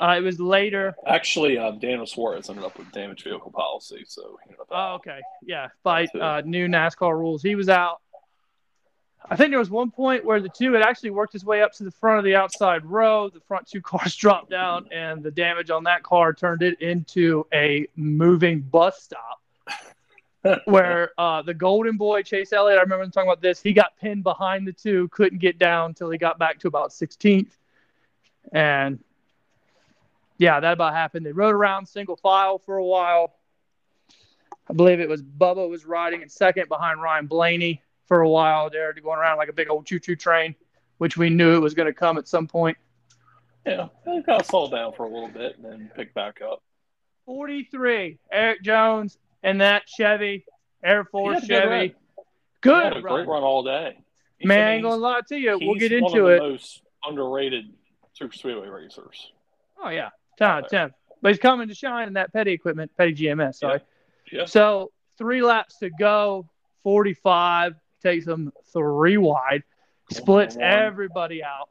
Uh, 0.01 0.16
it 0.18 0.22
was 0.22 0.40
later. 0.40 0.96
Actually, 1.07 1.59
uh, 1.59 1.70
Daniel 1.70 2.07
Suarez 2.07 2.51
ended 2.51 2.64
up 2.64 2.76
with 2.76 2.90
damaged 2.90 3.22
vehicle 3.22 3.53
policy, 3.53 4.03
so 4.05 4.36
he 4.42 4.51
ended 4.51 4.61
up 4.62 4.66
Oh, 4.72 4.94
okay. 4.96 5.20
Yeah. 5.42 5.68
By 5.84 6.07
uh, 6.07 6.42
new 6.44 6.66
NASCAR 6.66 7.16
rules, 7.16 7.40
he 7.40 7.55
was 7.55 7.68
out. 7.68 8.01
I 9.28 9.36
think 9.36 9.50
there 9.50 9.58
was 9.58 9.70
one 9.70 9.90
point 9.90 10.24
where 10.24 10.40
the 10.40 10.48
two 10.48 10.72
had 10.72 10.82
actually 10.82 11.10
worked 11.10 11.32
his 11.32 11.44
way 11.44 11.62
up 11.62 11.72
to 11.74 11.84
the 11.84 11.90
front 11.90 12.18
of 12.18 12.24
the 12.24 12.34
outside 12.34 12.84
row. 12.84 13.28
The 13.28 13.40
front 13.40 13.66
two 13.66 13.82
cars 13.82 14.14
dropped 14.16 14.50
down, 14.50 14.88
and 14.92 15.22
the 15.22 15.30
damage 15.30 15.70
on 15.70 15.84
that 15.84 16.02
car 16.02 16.32
turned 16.32 16.62
it 16.62 16.80
into 16.80 17.46
a 17.52 17.86
moving 17.96 18.60
bus 18.60 19.02
stop. 19.02 19.40
where 20.64 21.10
uh, 21.18 21.42
the 21.42 21.52
Golden 21.52 21.98
Boy 21.98 22.22
Chase 22.22 22.54
Elliott, 22.54 22.78
I 22.78 22.82
remember 22.82 23.04
talking 23.06 23.28
about 23.28 23.42
this. 23.42 23.60
He 23.60 23.74
got 23.74 23.96
pinned 24.00 24.22
behind 24.22 24.66
the 24.66 24.72
two, 24.72 25.06
couldn't 25.08 25.38
get 25.38 25.58
down 25.58 25.90
until 25.90 26.08
he 26.08 26.16
got 26.16 26.38
back 26.38 26.58
to 26.60 26.68
about 26.68 26.90
16th, 26.90 27.50
and 28.52 28.98
yeah, 30.38 30.58
that 30.58 30.72
about 30.72 30.94
happened. 30.94 31.26
They 31.26 31.32
rode 31.32 31.54
around 31.54 31.86
single 31.86 32.16
file 32.16 32.58
for 32.58 32.78
a 32.78 32.84
while. 32.84 33.34
I 34.68 34.72
believe 34.72 34.98
it 34.98 35.08
was 35.08 35.22
Bubba 35.22 35.68
was 35.68 35.84
riding 35.84 36.22
in 36.22 36.30
second 36.30 36.68
behind 36.70 37.02
Ryan 37.02 37.26
Blaney 37.26 37.82
for 38.11 38.22
a 38.22 38.28
while 38.28 38.68
there, 38.68 38.92
to 38.92 39.00
going 39.00 39.20
around 39.20 39.38
like 39.38 39.48
a 39.48 39.52
big 39.52 39.70
old 39.70 39.86
choo-choo 39.86 40.16
train, 40.16 40.56
which 40.98 41.16
we 41.16 41.30
knew 41.30 41.54
it 41.54 41.61
was 41.61 41.74
going 41.74 41.86
to 41.86 41.92
come 41.92 42.18
at 42.18 42.26
some 42.26 42.48
point. 42.48 42.76
Yeah, 43.64 43.86
he 44.04 44.20
kind 44.24 44.40
of 44.40 44.46
slowed 44.46 44.72
down 44.72 44.94
for 44.94 45.04
a 45.04 45.08
little 45.08 45.28
bit 45.28 45.56
and 45.56 45.64
then 45.64 45.90
picked 45.94 46.12
back 46.12 46.40
up. 46.42 46.61
43, 47.26 48.18
Erik 48.32 48.62
Jones 48.62 49.16
and 49.44 49.61
that 49.61 49.86
Chevy, 49.86 50.44
Air 50.82 51.04
Force 51.04 51.44
He 51.44 51.52
had 51.54 51.62
a 51.62 51.68
good 51.68 51.70
Chevy. 51.70 51.94
Good 52.62 52.96
a 52.96 53.00
run. 53.00 53.02
great 53.02 53.28
run 53.28 53.44
all 53.44 53.62
day. 53.62 54.00
He- 54.38 54.48
Man, 54.48 54.66
I 54.66 54.72
ain't 54.72 54.82
gonna 54.82 54.96
lie 54.96 55.20
to 55.28 55.36
you. 55.38 55.56
We'll 55.61 55.76
get 55.76 55.92
one 56.02 56.11
into 56.12 56.26
it. 56.26 56.40
the 56.40 56.48
most 56.48 56.82
underrated 57.04 57.66
super 58.14 58.34
speedway 58.34 58.66
racers. 58.66 59.30
Oh 59.80 59.90
yeah, 59.90 60.08
ten 60.36 60.64
ten. 60.68 60.90
But 61.22 61.28
he's 61.28 61.38
coming 61.38 61.68
to 61.68 61.74
shine 61.74 62.08
in 62.08 62.14
that 62.14 62.32
petty 62.32 62.50
equipment, 62.52 62.90
petty 62.96 63.14
GMS. 63.14 63.56
Sorry. 63.56 63.80
Yeah. 64.32 64.46
So 64.46 64.90
three 65.16 65.42
laps 65.42 65.78
to 65.78 65.90
go. 65.90 66.48
Forty-five 66.82 67.74
takes 68.01 68.24
them 68.24 68.53
three 68.72 69.16
wide, 69.16 69.62
splits 70.11 70.57
everybody 70.61 71.42
out. 71.42 71.68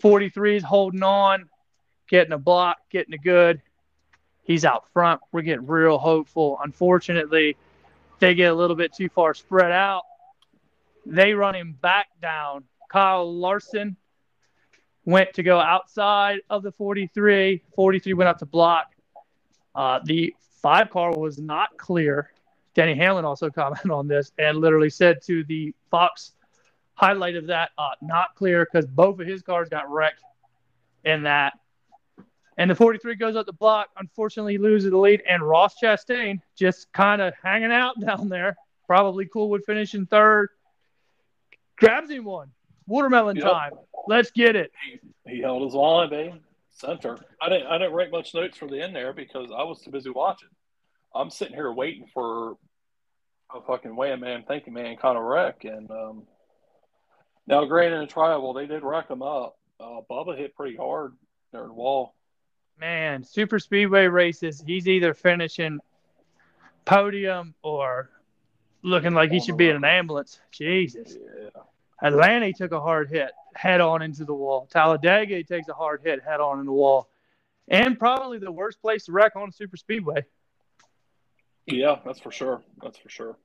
Forty-three 0.00 0.56
is 0.56 0.64
holding 0.64 1.02
on, 1.02 1.48
getting 2.08 2.32
a 2.32 2.38
block, 2.38 2.78
getting 2.90 3.14
a 3.14 3.18
good. 3.18 3.62
He's 4.44 4.64
out 4.64 4.84
front. 4.92 5.20
We're 5.30 5.42
getting 5.42 5.66
real 5.66 5.98
hopeful. 5.98 6.58
Unfortunately, 6.62 7.56
they 8.18 8.34
get 8.34 8.50
a 8.50 8.54
little 8.54 8.76
bit 8.76 8.92
too 8.92 9.08
far 9.08 9.34
spread 9.34 9.70
out. 9.70 10.02
They 11.06 11.34
run 11.34 11.54
him 11.54 11.76
back 11.80 12.08
down. 12.20 12.64
Kyle 12.88 13.32
Larson 13.32 13.96
went 15.04 15.34
to 15.34 15.42
go 15.42 15.58
outside 15.58 16.40
of 16.50 16.62
the 16.62 16.72
43. 16.72 17.62
43 17.74 18.12
went 18.14 18.28
out 18.28 18.38
to 18.40 18.46
block. 18.46 18.92
Uh, 19.74 20.00
the 20.04 20.34
five 20.60 20.90
car 20.90 21.16
was 21.16 21.38
not 21.38 21.76
clear. 21.76 22.30
Danny 22.74 22.94
Hamlin 22.94 23.24
also 23.24 23.50
commented 23.60 23.90
on 23.90 24.08
this 24.08 24.32
and 24.38 24.58
literally 24.58 24.90
said 24.90 25.18
to 25.26 25.44
the 25.44 25.74
Fox 25.90 26.32
highlight 26.94 27.36
of 27.36 27.46
that, 27.48 27.70
uh, 27.78 27.90
not 28.00 28.34
clear 28.34 28.64
because 28.64 28.86
both 28.86 29.18
of 29.20 29.26
his 29.26 29.42
cars 29.42 29.68
got 29.68 29.90
wrecked 29.90 30.22
in 31.04 31.22
that. 31.24 31.54
And 32.58 32.70
the 32.70 32.74
43 32.74 33.14
goes 33.14 33.34
up 33.34 33.46
the 33.46 33.52
block. 33.52 33.88
Unfortunately, 33.96 34.52
he 34.52 34.58
loses 34.58 34.90
the 34.90 34.98
lead. 34.98 35.22
And 35.28 35.42
Ross 35.42 35.74
Chastain 35.82 36.40
just 36.54 36.92
kind 36.92 37.22
of 37.22 37.32
hanging 37.42 37.72
out 37.72 37.98
down 38.06 38.28
there. 38.28 38.56
Probably 38.86 39.26
cool 39.26 39.48
would 39.50 39.64
finish 39.64 39.94
third. 40.10 40.50
Grabs 41.76 42.10
him 42.10 42.24
one. 42.24 42.50
Watermelon 42.86 43.36
Yep. 43.36 43.44
time. 43.44 43.72
Let's 44.06 44.30
get 44.30 44.54
it. 44.54 44.70
He 45.26 45.40
held 45.40 45.62
his 45.62 45.74
line, 45.74 46.10
baby. 46.10 46.40
Center. 46.72 47.18
I 47.40 47.48
didn't. 47.48 47.66
I 47.68 47.78
didn't 47.78 47.92
write 47.94 48.10
much 48.10 48.34
notes 48.34 48.58
for 48.58 48.66
the 48.66 48.82
end 48.82 48.94
there 48.94 49.12
because 49.12 49.50
I 49.56 49.62
was 49.62 49.80
too 49.80 49.90
busy 49.90 50.10
watching. 50.10 50.48
I'm 51.14 51.30
sitting 51.30 51.54
here 51.54 51.72
waiting 51.72 52.06
for 52.12 52.56
a 53.54 53.60
fucking 53.60 53.94
wham 53.94 54.20
man, 54.20 54.44
thinking 54.46 54.72
man 54.72 54.96
kind 54.96 55.16
of 55.16 55.24
wreck. 55.24 55.64
And 55.64 55.90
um, 55.90 56.22
now, 57.46 57.64
granted, 57.64 58.02
in 58.02 58.08
trial, 58.08 58.52
they 58.52 58.66
did 58.66 58.82
wreck 58.82 59.10
him 59.10 59.22
up. 59.22 59.56
Uh, 59.78 60.00
Bubba 60.10 60.36
hit 60.36 60.54
pretty 60.54 60.76
hard 60.76 61.12
there 61.52 61.62
in 61.62 61.68
the 61.68 61.74
wall. 61.74 62.14
Man, 62.78 63.24
super 63.24 63.58
speedway 63.58 64.06
races, 64.06 64.62
he's 64.66 64.88
either 64.88 65.14
finishing 65.14 65.80
podium 66.84 67.54
or 67.62 68.10
looking 68.82 69.14
like 69.14 69.30
he 69.30 69.40
should 69.40 69.56
be 69.56 69.68
in 69.68 69.76
an 69.76 69.84
ambulance. 69.84 70.40
Jesus. 70.50 71.16
Yeah. 71.16 71.50
Atlanta 72.02 72.46
he 72.46 72.52
took 72.52 72.72
a 72.72 72.80
hard 72.80 73.08
hit 73.08 73.30
head 73.54 73.80
on 73.80 74.02
into 74.02 74.24
the 74.24 74.34
wall. 74.34 74.66
Talladega 74.72 75.36
he 75.36 75.44
takes 75.44 75.68
a 75.68 75.74
hard 75.74 76.00
hit 76.02 76.22
head 76.22 76.40
on 76.40 76.58
in 76.58 76.66
the 76.66 76.72
wall, 76.72 77.08
and 77.68 77.98
probably 77.98 78.38
the 78.38 78.50
worst 78.50 78.80
place 78.80 79.04
to 79.04 79.12
wreck 79.12 79.36
on 79.36 79.50
a 79.50 79.52
super 79.52 79.76
speedway. 79.76 80.24
Yeah, 81.66 81.96
that's 82.04 82.20
for 82.20 82.30
sure. 82.30 82.62
That's 82.82 82.98
for 82.98 83.08
sure. 83.08 83.36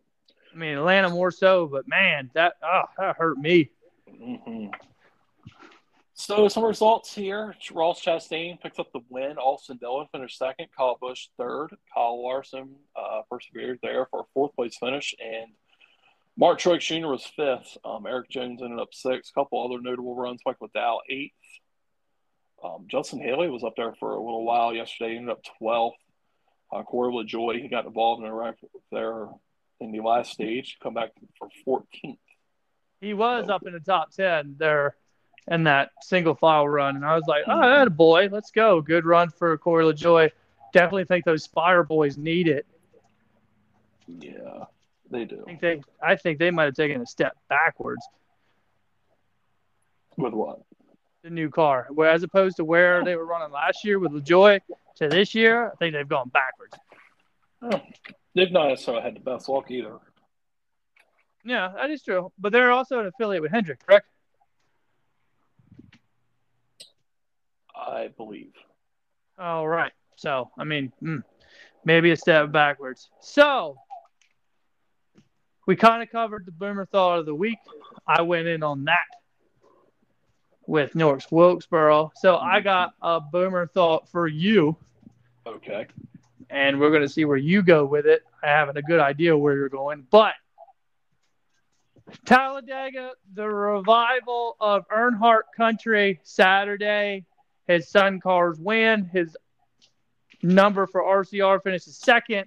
I 0.53 0.57
mean, 0.57 0.77
Atlanta 0.77 1.09
more 1.09 1.31
so, 1.31 1.67
but 1.67 1.87
man, 1.87 2.31
that 2.33 2.53
oh, 2.63 2.83
that 2.97 3.15
hurt 3.17 3.37
me. 3.37 3.69
Mm-hmm. 4.09 4.67
So 6.19 6.47
some 6.47 6.65
results 6.65 7.13
here: 7.13 7.55
Ross 7.71 8.03
Chastain 8.03 8.59
picks 8.59 8.79
up 8.79 8.91
the 8.91 9.01
win. 9.09 9.37
Austin 9.37 9.77
Dillon 9.77 10.07
finished 10.11 10.39
second. 10.39 10.67
Kyle 10.75 10.97
Busch 10.99 11.27
third. 11.37 11.69
Kyle 11.93 12.23
Larson 12.23 12.75
uh, 12.95 13.21
persevered 13.29 13.79
there 13.83 14.07
for 14.09 14.21
a 14.21 14.27
fourth 14.33 14.55
place 14.55 14.75
finish, 14.77 15.13
and 15.23 15.51
Mark 16.35 16.59
Truex 16.59 16.81
Jr. 16.81 17.07
was 17.07 17.23
fifth. 17.23 17.77
Um, 17.85 18.07
Erik 18.07 18.29
Jones 18.29 18.63
ended 18.63 18.79
up 18.79 18.93
sixth. 18.93 19.31
A 19.31 19.39
couple 19.39 19.63
other 19.63 19.79
notable 19.79 20.15
runs: 20.15 20.41
Mike 20.43 20.57
McDowell 20.59 20.99
eighth. 21.07 21.33
Um, 22.63 22.87
Justin 22.87 23.19
Haley 23.19 23.51
was 23.51 23.63
up 23.63 23.75
there 23.77 23.93
for 23.99 24.13
a 24.13 24.23
little 24.23 24.43
while 24.43 24.73
yesterday. 24.73 25.15
Ended 25.17 25.29
up 25.29 25.43
twelfth. 25.59 25.97
Uh, 26.71 26.83
Corey 26.83 27.13
LaJoie 27.13 27.61
he 27.61 27.67
got 27.67 27.85
involved 27.85 28.21
in 28.21 28.27
a 28.27 28.33
wreck 28.33 28.55
there 28.91 29.27
in 29.79 29.91
the 29.91 30.01
last 30.01 30.31
stage. 30.31 30.77
Come 30.81 30.93
back 30.93 31.11
for 31.39 31.47
fourteenth. 31.63 32.19
He 32.99 33.13
was 33.13 33.45
so, 33.47 33.53
up 33.53 33.65
in 33.65 33.73
the 33.73 33.79
top 33.79 34.11
ten 34.11 34.55
there 34.57 34.95
in 35.49 35.63
that 35.63 35.91
single 36.01 36.35
file 36.35 36.67
run. 36.67 36.97
And 36.97 37.05
I 37.05 37.15
was 37.15 37.25
like, 37.27 37.43
oh, 37.47 37.61
that 37.61 37.95
boy, 37.95 38.27
let's 38.31 38.51
go. 38.51 38.81
Good 38.81 39.05
run 39.05 39.29
for 39.29 39.57
Corey 39.57 39.85
LaJoie. 39.85 40.31
Definitely 40.73 41.05
think 41.05 41.23
those 41.23 41.43
Spire 41.43 41.83
boys 41.83 42.17
need 42.17 42.49
it. 42.49 42.65
Yeah, 44.07 44.65
they 45.09 45.23
do. 45.23 45.45
I 45.47 45.55
think 45.55 45.61
they, 45.61 45.81
I 46.01 46.15
think 46.17 46.39
they 46.39 46.51
might 46.51 46.65
have 46.65 46.73
taken 46.73 47.01
a 47.01 47.05
step 47.05 47.37
backwards. 47.49 48.05
With 50.17 50.33
what? 50.33 50.59
The 51.27 51.33
new 51.33 51.49
car. 51.49 51.87
Where 51.89 52.09
as 52.09 52.23
opposed 52.23 52.55
to 52.55 52.63
where 52.63 53.03
they 53.03 53.17
were 53.17 53.25
running 53.25 53.51
last 53.51 53.83
year 53.83 53.99
with 53.99 54.13
LaJoie 54.13 54.61
to 54.95 55.09
this 55.09 55.35
year, 55.35 55.69
I 55.69 55.75
think 55.75 55.93
they've 55.93 56.07
gone 56.07 56.29
backwards. 56.29 56.73
Oh, 57.61 57.81
they've 58.33 58.49
not 58.49 58.69
necessarily 58.69 59.03
had 59.03 59.17
the 59.17 59.19
best 59.19 59.49
luck 59.49 59.69
either. 59.69 59.97
Yeah, 61.43 61.73
that 61.75 61.89
is 61.89 62.01
true. 62.01 62.31
But 62.39 62.53
they're 62.53 62.71
also 62.71 63.01
an 63.01 63.07
affiliate 63.07 63.41
with 63.41 63.51
Hendrick, 63.51 63.85
correct? 63.85 64.07
I 67.75 68.07
believe. 68.15 68.53
All 69.37 69.67
right. 69.67 69.91
So, 70.15 70.49
I 70.57 70.63
mean, 70.63 70.93
mm, 71.03 71.23
maybe 71.83 72.11
a 72.11 72.15
step 72.15 72.53
backwards. 72.53 73.09
So, 73.19 73.75
we 75.65 75.75
kind 75.75 76.01
of 76.01 76.09
covered 76.09 76.45
the 76.45 76.53
boomer 76.53 76.85
thought 76.85 77.19
of 77.19 77.25
the 77.25 77.35
week. 77.35 77.59
I 78.07 78.21
went 78.21 78.47
in 78.47 78.63
on 78.63 78.85
that 78.85 79.03
with 80.67 80.93
North 80.93 81.31
Wilkesboro. 81.31 82.11
So, 82.15 82.37
I 82.37 82.57
mm-hmm. 82.57 82.63
got 82.63 82.93
a 83.01 83.19
boomer 83.19 83.67
thought 83.67 84.09
for 84.09 84.27
you. 84.27 84.77
Okay. 85.45 85.87
And 86.49 86.79
we're 86.79 86.91
going 86.91 87.01
to 87.01 87.09
see 87.09 87.25
where 87.25 87.37
you 87.37 87.63
go 87.63 87.85
with 87.85 88.05
it. 88.05 88.23
I 88.43 88.47
haven't 88.47 88.77
a 88.77 88.81
good 88.81 88.99
idea 88.99 89.37
where 89.37 89.55
you're 89.55 89.69
going, 89.69 90.05
but 90.09 90.33
Talladega, 92.25 93.11
the 93.33 93.47
revival 93.47 94.55
of 94.59 94.87
Earnhardt 94.89 95.43
Country 95.55 96.19
Saturday, 96.23 97.25
his 97.67 97.89
son 97.89 98.19
cars 98.19 98.59
win. 98.59 99.09
His 99.11 99.35
number 100.41 100.87
for 100.87 101.01
RCR 101.01 101.61
finishes 101.63 101.97
second. 101.97 102.45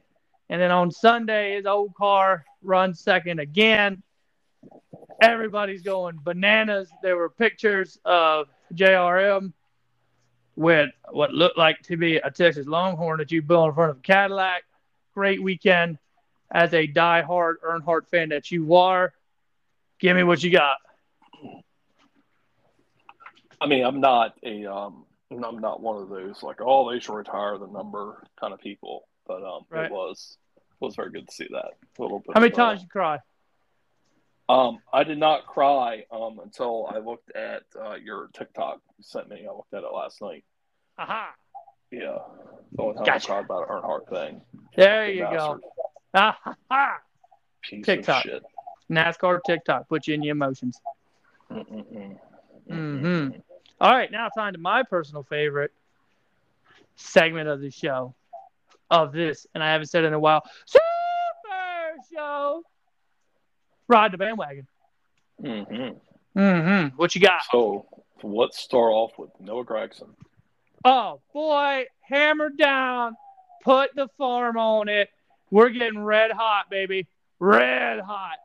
And 0.48 0.60
then 0.60 0.70
on 0.70 0.90
Sunday, 0.90 1.56
his 1.56 1.66
old 1.66 1.94
car 1.94 2.44
runs 2.62 3.00
second 3.00 3.38
again. 3.38 4.02
Everybody's 5.20 5.82
going 5.82 6.18
bananas. 6.22 6.90
There 7.02 7.16
were 7.16 7.28
pictures 7.28 7.98
of 8.04 8.48
JRM 8.74 9.52
with 10.56 10.90
what 11.10 11.32
looked 11.32 11.58
like 11.58 11.80
to 11.82 11.96
be 11.96 12.16
a 12.16 12.30
Texas 12.30 12.66
Longhorn 12.66 13.18
that 13.18 13.30
you 13.30 13.42
built 13.42 13.68
in 13.68 13.74
front 13.74 13.90
of 13.90 13.98
a 13.98 14.00
Cadillac. 14.00 14.62
Great 15.14 15.42
weekend 15.42 15.98
as 16.50 16.74
a 16.74 16.86
die-hard 16.86 17.58
Earnhardt 17.62 18.08
fan 18.08 18.30
that 18.30 18.50
you 18.50 18.74
are. 18.74 19.12
Give 19.98 20.16
me 20.16 20.22
what 20.22 20.42
you 20.42 20.50
got. 20.50 20.78
I 23.60 23.66
mean, 23.66 23.84
I'm 23.84 24.00
not 24.00 24.34
a 24.42 24.64
um, 24.64 25.04
I'm 25.30 25.58
not 25.58 25.82
one 25.82 26.02
of 26.02 26.08
those 26.08 26.42
like, 26.42 26.60
oh, 26.60 26.90
they 26.90 26.98
should 26.98 27.14
retire 27.14 27.58
the 27.58 27.66
number 27.66 28.22
kind 28.38 28.52
of 28.54 28.60
people. 28.60 29.04
But 29.26 29.44
um, 29.44 29.64
right. 29.68 29.86
it 29.86 29.92
was 29.92 30.38
it 30.56 30.84
was 30.84 30.96
very 30.96 31.10
good 31.10 31.28
to 31.28 31.34
see 31.34 31.48
that. 31.50 31.72
A 31.98 32.02
little 32.02 32.20
bit. 32.20 32.32
How 32.34 32.40
many 32.40 32.52
times 32.52 32.82
you 32.82 32.88
cry? 32.88 33.18
Um, 34.50 34.78
I 34.92 35.04
did 35.04 35.18
not 35.18 35.46
cry 35.46 36.04
um 36.10 36.40
until 36.42 36.86
I 36.92 36.98
looked 36.98 37.30
at 37.36 37.62
uh, 37.80 37.94
your 37.94 38.28
TikTok 38.32 38.80
you 38.98 39.04
sent 39.04 39.28
me. 39.28 39.46
I 39.48 39.52
looked 39.52 39.72
at 39.74 39.84
it 39.84 39.92
last 39.94 40.20
night. 40.20 40.44
Aha. 40.98 41.30
Yeah. 41.92 42.18
The 42.72 42.82
only 42.82 42.96
time 42.96 43.04
gotcha. 43.04 43.32
I 43.32 43.42
cried 43.42 43.44
about 43.44 43.68
Earnhardt 43.68 44.08
thing. 44.08 44.40
There 44.76 45.10
you 45.10 45.22
bastard. 45.22 45.60
go. 46.14 46.32
Aha. 46.70 46.98
Piece 47.62 47.86
TikTok. 47.86 48.26
NASCAR 48.90 49.40
TikTok. 49.46 49.88
Put 49.88 50.08
you 50.08 50.14
in 50.14 50.22
your 50.22 50.32
emotions. 50.32 50.80
Mm-mm-mm. 51.50 52.18
Mm-hmm. 52.68 53.38
All 53.80 53.92
right, 53.92 54.10
now 54.10 54.28
time 54.28 54.52
to 54.52 54.58
my 54.58 54.82
personal 54.82 55.22
favorite 55.22 55.72
segment 56.96 57.48
of 57.48 57.60
the 57.60 57.70
show 57.70 58.14
of 58.90 59.12
this, 59.12 59.46
and 59.54 59.62
I 59.62 59.72
haven't 59.72 59.86
said 59.86 60.04
it 60.04 60.08
in 60.08 60.12
a 60.12 60.18
while. 60.18 60.42
Super 60.66 60.82
Show. 62.12 62.64
Ride 63.90 64.12
the 64.12 64.18
bandwagon. 64.18 64.68
Mm-hmm. 65.42 66.38
Mm-hmm. 66.38 66.96
What 66.96 67.12
you 67.16 67.20
got? 67.20 67.42
So 67.50 67.86
let's 68.22 68.56
start 68.56 68.92
off 68.92 69.18
with 69.18 69.30
Noah 69.40 69.64
Gragson. 69.64 70.10
Oh 70.84 71.20
boy, 71.34 71.86
hammer 72.02 72.50
down. 72.50 73.16
Put 73.64 73.96
the 73.96 74.06
farm 74.16 74.56
on 74.56 74.88
it. 74.88 75.10
We're 75.50 75.70
getting 75.70 75.98
red 75.98 76.30
hot, 76.30 76.70
baby. 76.70 77.08
Red 77.40 77.98
hot. 77.98 78.36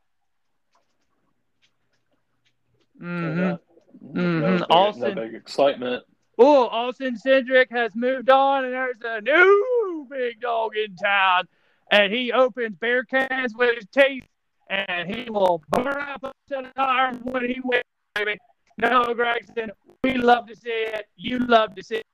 Mm-hmm. 2.99 4.17
Mm-hmm. 4.17 4.41
No, 4.41 4.57
big, 4.57 4.65
Austin, 4.71 5.15
no 5.15 5.21
big 5.25 5.35
excitement. 5.35 6.03
Oh, 6.39 6.65
Austin 6.69 7.19
Cindric 7.23 7.69
has 7.69 7.95
moved 7.95 8.31
on, 8.31 8.65
and 8.65 8.73
there's 8.73 8.95
a 9.05 9.21
new 9.21 10.07
big 10.09 10.41
dog 10.41 10.71
in 10.75 10.95
town, 10.95 11.47
and 11.91 12.11
he 12.11 12.31
opens 12.31 12.75
beer 12.77 13.03
cans 13.03 13.53
with 13.55 13.75
his 13.75 13.85
teeth, 13.93 14.25
and 14.69 15.13
he 15.13 15.29
will 15.29 15.61
burn 15.69 15.87
up 15.87 16.23
a 16.23 16.31
set 16.47 16.65
of 16.65 16.73
tires 16.73 17.17
when 17.23 17.47
he 17.47 17.59
wins, 17.63 17.83
baby. 18.15 18.37
No, 18.77 19.03
Gragson, 19.03 19.69
we 20.03 20.15
love 20.15 20.47
to 20.47 20.55
see 20.55 20.69
it. 20.69 21.05
You 21.15 21.39
love 21.39 21.75
to 21.75 21.83
see 21.83 21.97
it. 21.97 22.05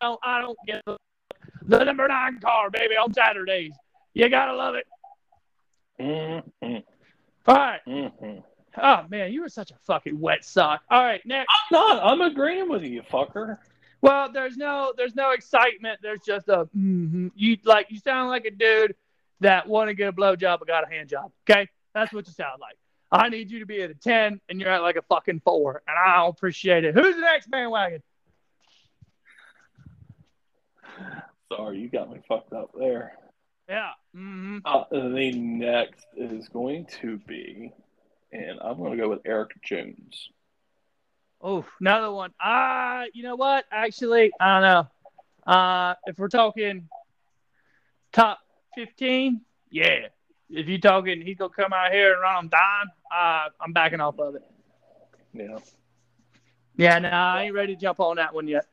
I 0.00 0.06
don't, 0.06 0.20
I 0.22 0.40
don't 0.40 0.58
get 0.66 0.82
the, 0.86 0.96
the 1.64 1.84
number 1.84 2.06
nine 2.06 2.38
car, 2.40 2.70
baby, 2.70 2.96
on 2.96 3.12
Saturdays. 3.12 3.72
You 4.14 4.28
gotta 4.28 4.54
love 4.54 4.74
it. 4.74 4.86
Mm-hmm. 6.00 6.76
All 7.46 7.54
right. 7.54 7.80
Mm-hmm. 7.86 8.40
Oh 8.80 9.04
man, 9.08 9.32
you 9.32 9.42
were 9.42 9.48
such 9.48 9.70
a 9.70 9.74
fucking 9.86 10.20
wet 10.20 10.44
sock. 10.44 10.82
All 10.90 11.02
right, 11.02 11.24
next. 11.26 11.48
I'm 11.72 11.78
not. 11.78 12.04
I'm 12.04 12.20
agreeing 12.20 12.68
with 12.68 12.82
you, 12.82 12.90
you 12.90 13.02
fucker. 13.02 13.58
Well, 14.00 14.30
there's 14.30 14.56
no, 14.56 14.92
there's 14.96 15.16
no 15.16 15.32
excitement. 15.32 15.98
There's 16.00 16.20
just 16.20 16.48
a, 16.48 16.68
mm-hmm. 16.76 17.28
you 17.34 17.56
like, 17.64 17.88
you 17.90 17.98
sound 17.98 18.28
like 18.28 18.44
a 18.44 18.52
dude 18.52 18.94
that 19.40 19.68
want 19.68 19.88
to 19.88 19.94
get 19.94 20.08
a 20.08 20.12
blowjob 20.12 20.60
but 20.60 20.68
got 20.68 20.84
a 20.84 20.88
hand 20.88 21.08
job. 21.08 21.32
Okay, 21.48 21.68
that's 21.98 22.12
what 22.12 22.26
you 22.26 22.32
sound 22.32 22.60
like. 22.60 22.76
I 23.10 23.28
need 23.28 23.50
you 23.50 23.60
to 23.60 23.66
be 23.66 23.82
at 23.82 23.90
a 23.90 23.94
ten, 23.94 24.40
and 24.48 24.60
you're 24.60 24.70
at 24.70 24.82
like 24.82 24.96
a 24.96 25.02
fucking 25.02 25.40
four, 25.44 25.82
and 25.86 25.96
I 25.96 26.16
don't 26.16 26.30
appreciate 26.30 26.84
it. 26.84 26.94
Who's 26.94 27.14
the 27.14 27.22
next 27.22 27.50
bandwagon? 27.50 28.02
Sorry, 31.50 31.78
you 31.78 31.88
got 31.88 32.10
me 32.10 32.20
fucked 32.28 32.52
up 32.52 32.70
there. 32.78 33.12
Yeah. 33.68 33.90
Mm-hmm. 34.14 34.58
Uh, 34.64 34.84
the 34.90 35.32
next 35.32 36.06
is 36.16 36.48
going 36.48 36.86
to 37.00 37.18
be 37.18 37.72
and 38.32 38.58
I'm 38.60 38.78
going 38.78 38.92
to 38.92 38.96
go 38.96 39.08
with 39.08 39.20
Erik 39.24 39.60
Jones. 39.62 40.30
Oh, 41.40 41.64
another 41.80 42.10
one. 42.10 42.32
Ah, 42.40 43.02
uh, 43.02 43.04
you 43.12 43.22
know 43.22 43.36
what? 43.36 43.64
Actually, 43.70 44.32
I 44.40 44.60
don't 44.60 44.62
know. 44.62 45.52
Uh, 45.52 45.94
if 46.06 46.18
we're 46.18 46.28
talking 46.28 46.88
top 48.12 48.40
15, 48.74 49.40
yeah. 49.70 50.08
If 50.50 50.68
you're 50.68 50.78
talking, 50.78 51.20
he's 51.20 51.36
to 51.38 51.48
come 51.48 51.72
out 51.72 51.92
here 51.92 52.14
and 52.14 52.22
run 52.22 52.36
on 52.36 52.48
dime, 52.48 52.90
uh, 53.14 53.48
I'm 53.60 53.72
backing 53.72 54.00
off 54.00 54.18
of 54.18 54.34
it. 54.36 54.42
Yeah. 55.34 55.58
Yeah, 56.76 56.98
no, 57.00 57.08
I 57.08 57.42
ain't 57.42 57.54
ready 57.54 57.74
to 57.74 57.80
jump 57.80 58.00
on 58.00 58.16
that 58.16 58.32
one 58.32 58.46
yet. 58.46 58.64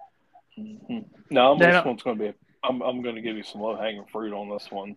Mm-hmm. 0.58 1.00
No, 1.32 1.58
this 1.58 1.84
one's 1.84 2.04
to 2.04 2.16
be. 2.16 2.28
A, 2.28 2.36
I'm 2.64 2.82
I'm 2.82 3.04
to 3.04 3.22
give 3.22 3.36
you 3.36 3.44
some 3.44 3.62
low 3.62 3.76
hanging 3.76 4.06
fruit 4.06 4.34
on 4.34 4.50
this 4.50 4.72
one. 4.72 4.96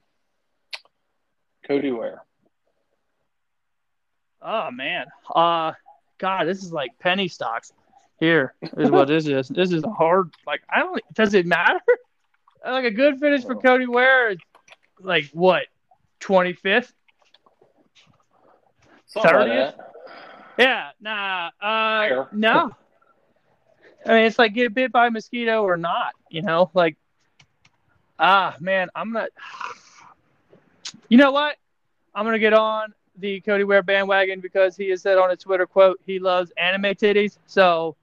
Cody 1.67 1.91
Ware. 1.91 2.23
Oh 4.41 4.71
man. 4.71 5.07
Uh 5.35 5.73
God, 6.19 6.45
this 6.45 6.63
is 6.63 6.73
like 6.73 6.99
penny 6.99 7.29
stocks. 7.29 7.73
Here 8.21 8.55
is 8.77 8.91
what 8.91 9.09
this 9.09 9.27
is. 9.27 9.49
This 9.49 9.73
is 9.73 9.85
a 9.85 9.91
hard 9.91 10.35
like 10.47 10.61
I 10.69 10.81
don't 10.81 11.03
does 11.15 11.35
it 11.35 11.47
matter? 11.47 11.81
Like 12.65 12.85
a 12.85 12.91
good 12.91 13.19
finish 13.19 13.45
for 13.45 13.55
Cody 13.55 13.87
Ware 13.87 14.31
is 14.31 14.39
like 15.01 15.31
what, 15.33 15.63
twenty 16.21 16.53
fifth? 16.53 16.93
Thirtieth? 19.23 19.75
Yeah, 20.59 20.91
nah, 21.01 21.51
uh, 21.61 22.25
no. 22.33 22.73
I 24.05 24.09
mean, 24.09 24.25
it's 24.25 24.39
like 24.39 24.55
get 24.55 24.75
bit 24.75 24.91
by 24.91 25.07
a 25.07 25.11
mosquito 25.11 25.63
or 25.63 25.77
not, 25.77 26.15
you 26.31 26.43
know? 26.43 26.71
Like, 26.75 26.97
ah, 28.19 28.57
man, 28.61 28.89
I'm 28.95 29.13
gonna. 29.13 29.29
You 31.11 31.17
know 31.17 31.33
what? 31.33 31.57
I'm 32.15 32.27
gonna 32.27 32.39
get 32.39 32.53
on 32.53 32.93
the 33.17 33.41
Cody 33.41 33.65
Ware 33.65 33.83
bandwagon 33.83 34.41
because 34.41 34.77
he 34.77 34.91
has 34.91 35.01
said 35.01 35.17
on 35.19 35.31
a 35.31 35.37
Twitter 35.37 35.67
quote 35.67 35.99
he 36.05 36.19
loves 36.19 36.53
anime 36.59 36.95
titties, 36.95 37.39
so 37.47 37.97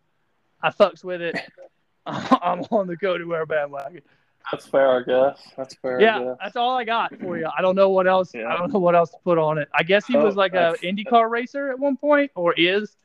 I 0.62 0.72
fucks 0.72 1.04
with 1.04 1.22
it. 1.22 1.36
I'm 2.06 2.62
on 2.72 2.88
the 2.88 2.98
Cody 2.98 3.24
Ware 3.24 3.46
bandwagon. 3.46 4.02
That's 4.52 4.68
fair, 4.68 4.98
I 5.00 5.04
guess. 5.04 5.42
That's 5.58 5.76
fair. 5.76 6.00
Yeah, 6.00 6.36
that's 6.42 6.56
all 6.56 6.78
I 6.78 6.84
got 6.84 7.18
for 7.20 7.38
you. 7.38 7.48
I 7.58 7.62
don't 7.62 7.76
know 7.76 7.90
what 7.90 8.08
else. 8.08 8.32
Yeah. 8.34 8.48
I 8.48 8.58
don't 8.58 8.72
know 8.72 8.80
what 8.80 8.96
else 8.96 9.10
to 9.12 9.18
put 9.24 9.38
on 9.38 9.58
it. 9.58 9.68
I 9.74 9.84
guess 9.84 10.06
he 10.06 10.16
Oh, 10.16 10.24
was 10.24 10.36
like 10.36 10.54
a 10.54 10.76
IndyCar 10.84 11.30
racer 11.30 11.72
at 11.72 11.80
one 11.80 11.98
point, 11.98 12.32
or 12.36 12.54
is. 12.56 12.96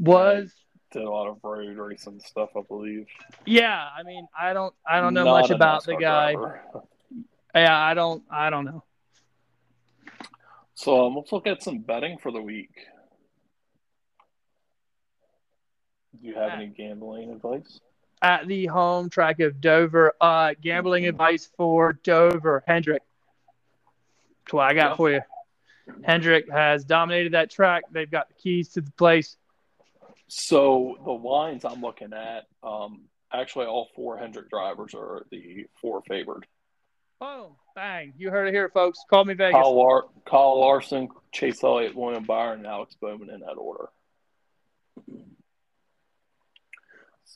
Was 0.00 0.52
Did 0.92 1.02
a 1.02 1.10
lot 1.10 1.28
of 1.28 1.38
road 1.42 1.76
racing 1.76 2.20
stuff, 2.20 2.50
I 2.56 2.60
believe. 2.68 3.06
yeah. 3.46 3.88
I 3.96 4.02
mean, 4.02 4.26
I 4.38 4.52
don't. 4.52 4.74
I 4.86 5.00
don't 5.00 5.14
know 5.14 5.24
Not 5.24 5.40
much 5.42 5.50
about 5.50 5.84
the 5.84 5.96
guy. 5.96 6.32
driver. 6.34 6.62
Yeah, 7.54 7.76
I 7.78 7.94
don't. 7.94 8.22
I 8.30 8.50
don't 8.50 8.64
know. 8.64 8.84
So 10.74 11.06
um, 11.06 11.16
let's 11.16 11.32
look 11.32 11.46
at 11.46 11.62
some 11.62 11.78
betting 11.78 12.18
for 12.18 12.30
the 12.30 12.40
week. 12.40 12.70
Do 16.20 16.26
you 16.26 16.34
have 16.34 16.48
Yeah. 16.48 16.56
any 16.56 16.66
gambling 16.68 17.30
advice? 17.32 17.80
At 18.20 18.48
the 18.48 18.66
home 18.66 19.10
track 19.10 19.38
of 19.40 19.60
Dover, 19.60 20.14
uh, 20.20 20.54
gambling 20.60 21.06
advice 21.06 21.48
for 21.56 21.92
Dover 21.92 22.64
Hendrick. 22.66 23.02
That's 24.44 24.52
what 24.52 24.68
I 24.68 24.74
got 24.74 24.96
for 24.96 25.10
you. 25.10 25.20
Hendrick 26.02 26.50
has 26.50 26.84
dominated 26.84 27.32
that 27.32 27.50
track. 27.50 27.84
They've 27.92 28.10
got 28.10 28.28
the 28.28 28.34
keys 28.34 28.70
to 28.70 28.80
the 28.80 28.90
place. 28.92 29.36
So 30.26 30.98
the 31.04 31.12
lines 31.12 31.64
I'm 31.64 31.80
looking 31.80 32.12
at, 32.12 32.46
um, 32.62 33.02
actually 33.32 33.66
all 33.66 33.88
four 33.94 34.18
Hendrick 34.18 34.50
drivers 34.50 34.94
are 34.94 35.24
the 35.30 35.66
four 35.80 36.02
favored. 36.08 36.46
Boom, 37.20 37.52
bang! 37.74 38.12
You 38.16 38.30
heard 38.30 38.46
it 38.46 38.54
here, 38.54 38.68
folks. 38.68 39.00
Call 39.10 39.24
me 39.24 39.34
Vegas. 39.34 39.54
Kyle, 39.54 39.76
Lar- 39.76 40.04
Kyle 40.24 40.60
Larson, 40.60 41.08
Chase 41.32 41.64
Elliott, 41.64 41.96
William 41.96 42.24
Byron, 42.24 42.58
and 42.58 42.66
Alex 42.66 42.94
Bowman 43.00 43.30
in 43.30 43.40
that 43.40 43.54
order. 43.54 43.88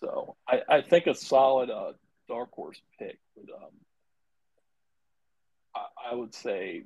So 0.03 0.37
I, 0.49 0.61
I 0.69 0.83
think 0.83 1.07
a 1.07 1.15
solid 1.15 1.71
uh, 1.71 1.93
dark 2.29 2.51
horse 2.53 2.81
pick 2.99 3.19
would 3.37 3.51
um, 3.51 3.71
I, 5.75 6.11
I 6.11 6.15
would 6.15 6.35
say 6.35 6.83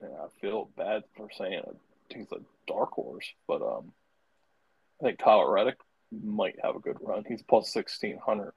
and 0.00 0.12
I 0.12 0.26
feel 0.40 0.68
bad 0.76 1.04
for 1.16 1.28
saying 1.36 1.62
I 1.66 2.12
think 2.12 2.24
it's 2.24 2.32
a 2.32 2.44
dark 2.66 2.92
horse, 2.92 3.26
but 3.48 3.62
um, 3.62 3.92
I 5.00 5.06
think 5.06 5.18
Kyle 5.18 5.50
Reddick 5.50 5.78
might 6.12 6.56
have 6.62 6.76
a 6.76 6.80
good 6.80 6.98
run. 7.00 7.24
He's 7.26 7.42
plus 7.42 7.72
sixteen 7.72 8.18
hundred. 8.18 8.52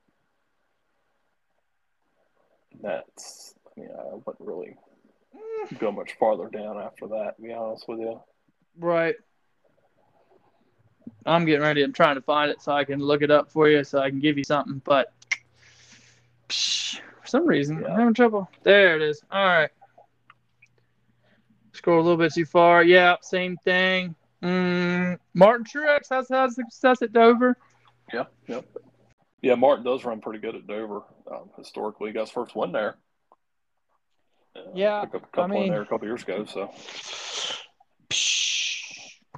That's 2.81 3.55
I 3.65 3.79
mean 3.79 3.89
I 3.97 4.15
wouldn't 4.15 4.39
really 4.39 4.75
go 5.79 5.91
much 5.91 6.13
farther 6.19 6.49
down 6.49 6.77
after 6.77 7.07
that. 7.07 7.37
To 7.37 7.41
be 7.41 7.53
honest 7.53 7.87
with 7.87 7.99
you. 7.99 8.19
Right. 8.77 9.15
I'm 11.25 11.45
getting 11.45 11.61
ready. 11.61 11.83
I'm 11.83 11.93
trying 11.93 12.15
to 12.15 12.21
find 12.21 12.51
it 12.51 12.61
so 12.61 12.71
I 12.73 12.83
can 12.83 12.99
look 12.99 13.21
it 13.21 13.31
up 13.31 13.51
for 13.51 13.69
you 13.69 13.83
so 13.83 13.99
I 13.99 14.09
can 14.09 14.19
give 14.19 14.37
you 14.37 14.43
something. 14.43 14.81
But 14.83 15.13
psh, 16.49 16.99
for 17.21 17.27
some 17.27 17.45
reason, 17.47 17.81
Yeah. 17.81 17.89
I'm 17.93 17.99
having 17.99 18.13
trouble. 18.13 18.49
There 18.63 18.95
it 18.95 19.01
is. 19.01 19.21
All 19.31 19.45
right. 19.45 19.69
Scroll 21.73 21.99
a 21.99 22.03
little 22.03 22.17
bit 22.17 22.33
too 22.33 22.45
far. 22.45 22.83
Yeah, 22.83 23.15
same 23.21 23.57
thing. 23.57 24.15
Mm, 24.43 25.17
Martin 25.33 25.65
Truex 25.65 26.09
has 26.09 26.27
had 26.29 26.51
success 26.51 27.01
at 27.01 27.13
Dover. 27.13 27.57
Yeah, 28.13 28.25
yep. 28.47 28.65
Yeah, 29.41 29.55
Martin 29.55 29.83
does 29.85 30.05
run 30.05 30.21
pretty 30.21 30.39
good 30.39 30.55
at 30.55 30.67
Dover. 30.67 31.03
Um, 31.31 31.49
historically, 31.57 32.09
he 32.09 32.13
got 32.13 32.21
his 32.21 32.29
first 32.29 32.55
win 32.55 32.71
there. 32.71 32.97
Uh, 34.55 34.61
Yeah, 34.73 35.01
picked 35.01 35.15
up 35.15 35.23
a 35.23 35.27
couple 35.27 35.47
mean- 35.55 35.63
in 35.63 35.69
there 35.71 35.81
a 35.81 35.85
couple 35.85 36.07
years 36.07 36.23
ago. 36.23 36.45
So 36.45 36.69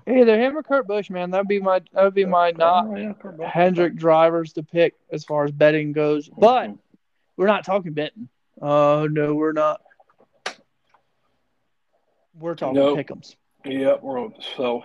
Either 0.08 0.40
him 0.40 0.56
or 0.58 0.62
Kurt 0.64 0.88
Busch, 0.88 1.10
man. 1.10 1.32
That'd 1.32 1.48
be 1.48 1.60
my 1.60 1.80
that 1.94 2.04
would 2.04 2.14
be 2.14 2.26
my 2.26 2.52
not 2.52 2.86
Oh, 2.88 2.96
yeah. 2.96 3.14
Hendrick 3.50 3.96
drivers 3.96 4.54
to 4.54 4.64
pick 4.64 4.94
as 5.12 5.24
far 5.24 5.46
as 5.46 5.52
betting 5.52 5.94
goes. 5.94 6.30
But 6.30 6.68
Mhm. 6.70 6.80
we're 7.38 7.48
not 7.48 7.66
talking 7.66 7.94
betting. 7.94 8.30
Oh 8.62 9.08
no, 9.08 9.34
we're 9.34 9.52
not. 9.52 9.82
We're 12.38 12.56
talking 12.56 12.76
Nope. 12.76 13.00
pick'ems. 13.00 13.36
Yeah, 13.66 13.96
we're 14.02 14.30
so. 14.56 14.84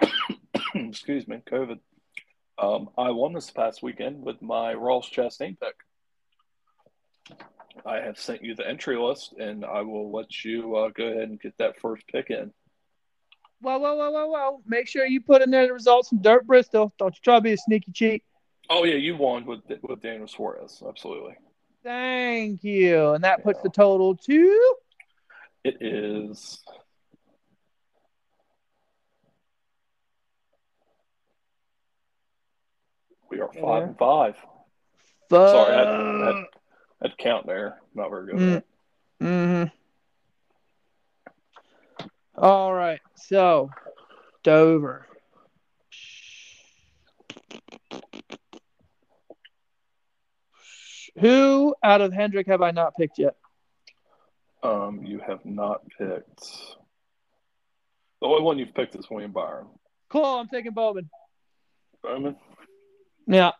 excuse 0.74 1.26
me, 1.28 1.42
COVID. 1.46 1.78
Um, 2.58 2.88
I 2.96 3.10
won 3.10 3.32
this 3.34 3.50
past 3.50 3.82
weekend 3.82 4.22
with 4.22 4.40
my 4.42 4.74
Ross 4.74 5.08
Chastain 5.10 5.56
pick. 5.60 5.74
I 7.86 7.96
have 8.00 8.18
sent 8.18 8.42
you 8.42 8.54
the 8.54 8.66
entry 8.66 8.96
list, 8.96 9.34
and 9.38 9.64
I 9.64 9.82
will 9.82 10.10
let 10.10 10.44
you 10.44 10.74
uh, 10.76 10.88
go 10.90 11.04
ahead 11.06 11.28
and 11.28 11.40
get 11.40 11.56
that 11.58 11.78
first 11.80 12.06
pick 12.08 12.30
in. 12.30 12.52
Whoa, 13.60 13.78
whoa, 13.78 13.96
whoa, 13.96 14.10
whoa, 14.10 14.26
whoa! 14.26 14.62
Make 14.66 14.86
sure 14.86 15.04
you 15.04 15.20
put 15.20 15.42
in 15.42 15.50
there 15.50 15.66
the 15.66 15.72
results 15.72 16.10
from 16.10 16.18
Dirt 16.18 16.46
Bristol. 16.46 16.92
Don't 16.98 17.14
you 17.14 17.20
try 17.22 17.36
to 17.36 17.40
be 17.40 17.52
a 17.52 17.56
sneaky 17.56 17.90
cheat. 17.92 18.22
Oh 18.70 18.84
yeah, 18.84 18.94
you 18.94 19.16
won 19.16 19.44
with 19.46 19.60
with 19.82 20.00
Daniel 20.00 20.28
Suarez, 20.28 20.82
absolutely. 20.86 21.34
Thank 21.82 22.62
you, 22.62 23.10
and 23.10 23.24
that 23.24 23.42
puts 23.42 23.60
the 23.62 23.70
total 23.70 24.16
to 24.16 24.74
It 25.64 25.82
is. 25.82 26.62
We 33.30 33.40
are 33.40 33.50
five 33.60 33.82
and 33.82 33.98
five. 33.98 34.36
Sorry, 35.30 35.74
I 35.74 35.78
had, 35.78 36.34
had, 36.34 36.44
had 37.02 37.18
count 37.18 37.46
there. 37.46 37.78
Not 37.94 38.10
very 38.10 38.26
good. 38.26 38.36
Mm. 38.36 38.62
Mm-hmm. 39.22 39.64
All 42.42 42.72
right. 42.72 43.00
So, 43.26 43.70
Dover. 44.42 45.06
Who 51.20 51.74
out 51.82 52.00
of 52.00 52.12
Hendrick 52.12 52.46
have 52.46 52.62
I 52.62 52.70
not 52.70 52.94
picked 52.96 53.18
yet? 53.18 53.34
Um, 54.62 55.04
you 55.04 55.20
have 55.26 55.44
not 55.44 55.82
picked. 55.98 56.42
The 58.20 58.26
only 58.26 58.42
one 58.42 58.58
you've 58.58 58.74
picked 58.74 58.94
is 58.96 59.08
William 59.10 59.32
Byron. 59.32 59.66
Cool. 60.08 60.24
I'm 60.24 60.48
taking 60.48 60.72
Bowman. 60.72 61.08
Bowman. 62.02 62.36
Yeah. 63.26 63.52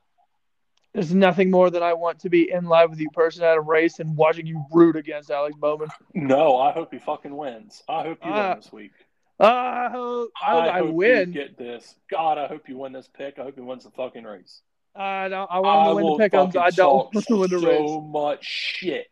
There's 0.95 1.15
nothing 1.15 1.51
more 1.51 1.71
than 1.71 1.83
I 1.83 1.93
want 1.93 2.21
to 2.21 2.31
be 2.31 2.51
in 2.51 2.65
live 2.65 2.91
with 2.91 2.99
you, 2.99 3.11
person 3.11 3.45
at 3.45 3.57
a 3.57 3.61
race, 3.61 4.01
and 4.01 4.17
watching 4.17 4.47
you 4.47 4.65
root 4.73 4.97
against 4.97 5.31
Alex 5.31 5.55
Bowman. 5.57 5.89
No, 6.15 6.57
I 6.59 6.73
hope 6.73 6.93
he 6.93 6.99
fucking 6.99 7.37
wins. 7.37 7.83
I 7.89 8.03
hope 8.03 8.19
you 8.25 8.33
Uh, 8.33 8.49
win 8.51 8.59
this 8.59 8.73
week. 8.73 8.93
Uh, 9.41 9.45
I 9.45 9.89
hope 9.93 10.31
I, 10.45 10.51
hope 10.51 10.65
I 10.65 10.79
hope 10.79 10.95
win. 10.95 11.33
You 11.33 11.41
get 11.41 11.57
this. 11.59 11.95
God, 12.11 12.39
I 12.39 12.49
hope 12.49 12.69
you 12.69 12.77
win 12.79 12.93
this 12.93 13.09
pick. 13.17 13.39
I 13.39 13.43
hope 13.45 13.55
he 13.55 13.61
wins 13.61 13.85
the 13.85 13.91
fucking 13.91 14.25
race. 14.25 14.63
I 14.97 15.29
don't. 15.29 15.49
I 15.51 15.61
want 15.61 15.81
him 15.81 15.97
to 15.97 16.05
win 16.05 16.19
the 16.19 16.25
pick'ems. 16.25 16.53
fucking 16.53 16.61
I 16.61 16.71
don't 16.71 16.95
want 17.15 17.15
him 17.15 17.23
to 17.23 17.37
win 17.37 17.51
the 17.51 17.61
so 17.61 17.69
race. 17.69 17.89
So 17.89 18.01
much 18.01 18.45
shit 18.45 19.07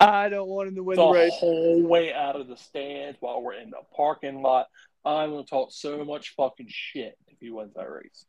I 0.00 0.28
don't 0.28 0.48
want 0.48 0.68
him 0.68 0.74
to 0.76 0.82
win 0.82 0.96
the 0.96 1.06
the 1.06 1.12
race. 1.12 1.32
whole 1.34 1.82
way 1.82 2.12
out 2.12 2.36
of 2.36 2.48
the 2.48 2.56
stands 2.56 3.16
while 3.20 3.42
we're 3.42 3.54
in 3.54 3.70
the 3.70 3.78
parking 3.96 4.42
lot. 4.42 4.66
I'm 5.04 5.30
gonna 5.30 5.44
talk 5.44 5.72
so 5.72 6.04
much 6.04 6.34
fucking 6.36 6.66
shit 6.68 7.16
if 7.28 7.38
he 7.40 7.50
wins 7.50 7.74
that 7.74 7.90
race. 7.90 8.24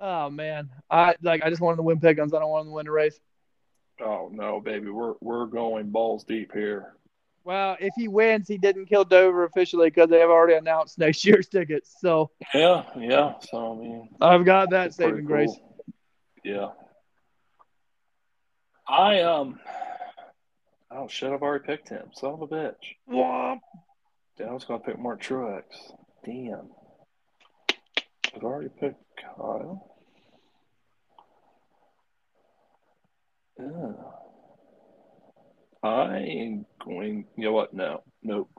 Oh 0.00 0.28
man, 0.28 0.70
I 0.90 1.14
like. 1.22 1.42
I 1.42 1.50
just 1.50 1.62
want 1.62 1.74
him 1.74 1.78
to 1.78 1.82
win 1.84 2.00
pick'ems. 2.00 2.34
I 2.34 2.40
don't 2.40 2.50
want 2.50 2.66
him 2.66 2.70
to 2.70 2.74
win 2.74 2.86
the 2.86 2.92
race. 2.92 3.18
Oh 4.00 4.28
no, 4.32 4.60
baby, 4.60 4.90
we're 4.90 5.14
we're 5.20 5.46
going 5.46 5.90
balls 5.90 6.24
deep 6.24 6.52
here. 6.52 6.94
Well, 7.44 7.76
if 7.78 7.92
he 7.94 8.08
wins, 8.08 8.48
he 8.48 8.56
didn't 8.56 8.86
kill 8.86 9.04
Dover 9.04 9.44
officially 9.44 9.88
because 9.88 10.08
they 10.08 10.18
have 10.20 10.30
already 10.30 10.54
announced 10.54 10.98
next 10.98 11.24
year's 11.26 11.46
tickets. 11.46 11.94
So 12.00 12.30
Yeah, 12.54 12.84
yeah. 12.98 13.34
So 13.40 13.72
I 13.72 13.76
mean, 13.76 14.08
I've 14.20 14.44
got 14.44 14.70
that 14.70 14.94
saving 14.94 15.26
grace. 15.26 15.54
Yeah. 16.42 16.70
I 18.88 19.20
um. 19.20 19.60
Oh 20.90 21.08
shit! 21.08 21.32
I've 21.32 21.42
already 21.42 21.64
picked 21.64 21.88
him. 21.88 22.10
Son 22.12 22.34
of 22.34 22.42
a 22.42 22.46
bitch. 22.46 22.74
Womp. 23.10 23.60
Damn, 24.36 24.48
I 24.48 24.52
was 24.52 24.64
gonna 24.64 24.82
pick 24.82 24.98
Mark 24.98 25.22
Truex. 25.22 25.62
Damn. 26.24 26.70
I've 28.34 28.42
already 28.42 28.68
picked 28.80 29.02
Kyle. 29.16 29.90
Yeah. 33.58 33.92
I 35.84 36.16
am 36.16 36.64
going. 36.82 37.26
You 37.36 37.44
know 37.44 37.52
what? 37.52 37.74
No, 37.74 38.02
nope, 38.22 38.50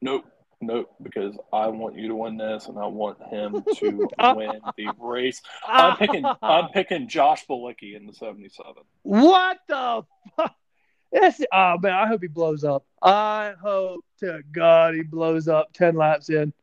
nope, 0.00 0.24
nope. 0.62 0.88
Because 1.02 1.36
I 1.52 1.66
want 1.68 1.96
you 1.96 2.08
to 2.08 2.14
win 2.14 2.38
this, 2.38 2.68
and 2.68 2.78
I 2.78 2.86
want 2.86 3.18
him 3.28 3.62
to 3.76 4.08
win 4.34 4.60
the 4.78 4.90
race. 4.98 5.42
I'm 5.68 5.98
picking. 5.98 6.24
I'm 6.42 6.68
picking 6.72 7.06
Josh 7.06 7.46
Bilicki 7.46 7.94
in 7.94 8.06
the 8.06 8.14
'77. 8.14 8.82
What 9.02 9.58
the 9.68 10.02
fuck? 10.36 10.54
This, 11.12 11.42
oh 11.52 11.76
man, 11.78 11.92
I 11.92 12.06
hope 12.06 12.22
he 12.22 12.28
blows 12.28 12.64
up. 12.64 12.86
I 13.02 13.52
hope 13.60 14.04
to 14.20 14.40
God 14.50 14.94
he 14.94 15.02
blows 15.02 15.48
up 15.48 15.74
ten 15.74 15.96
laps 15.96 16.30
in. 16.30 16.54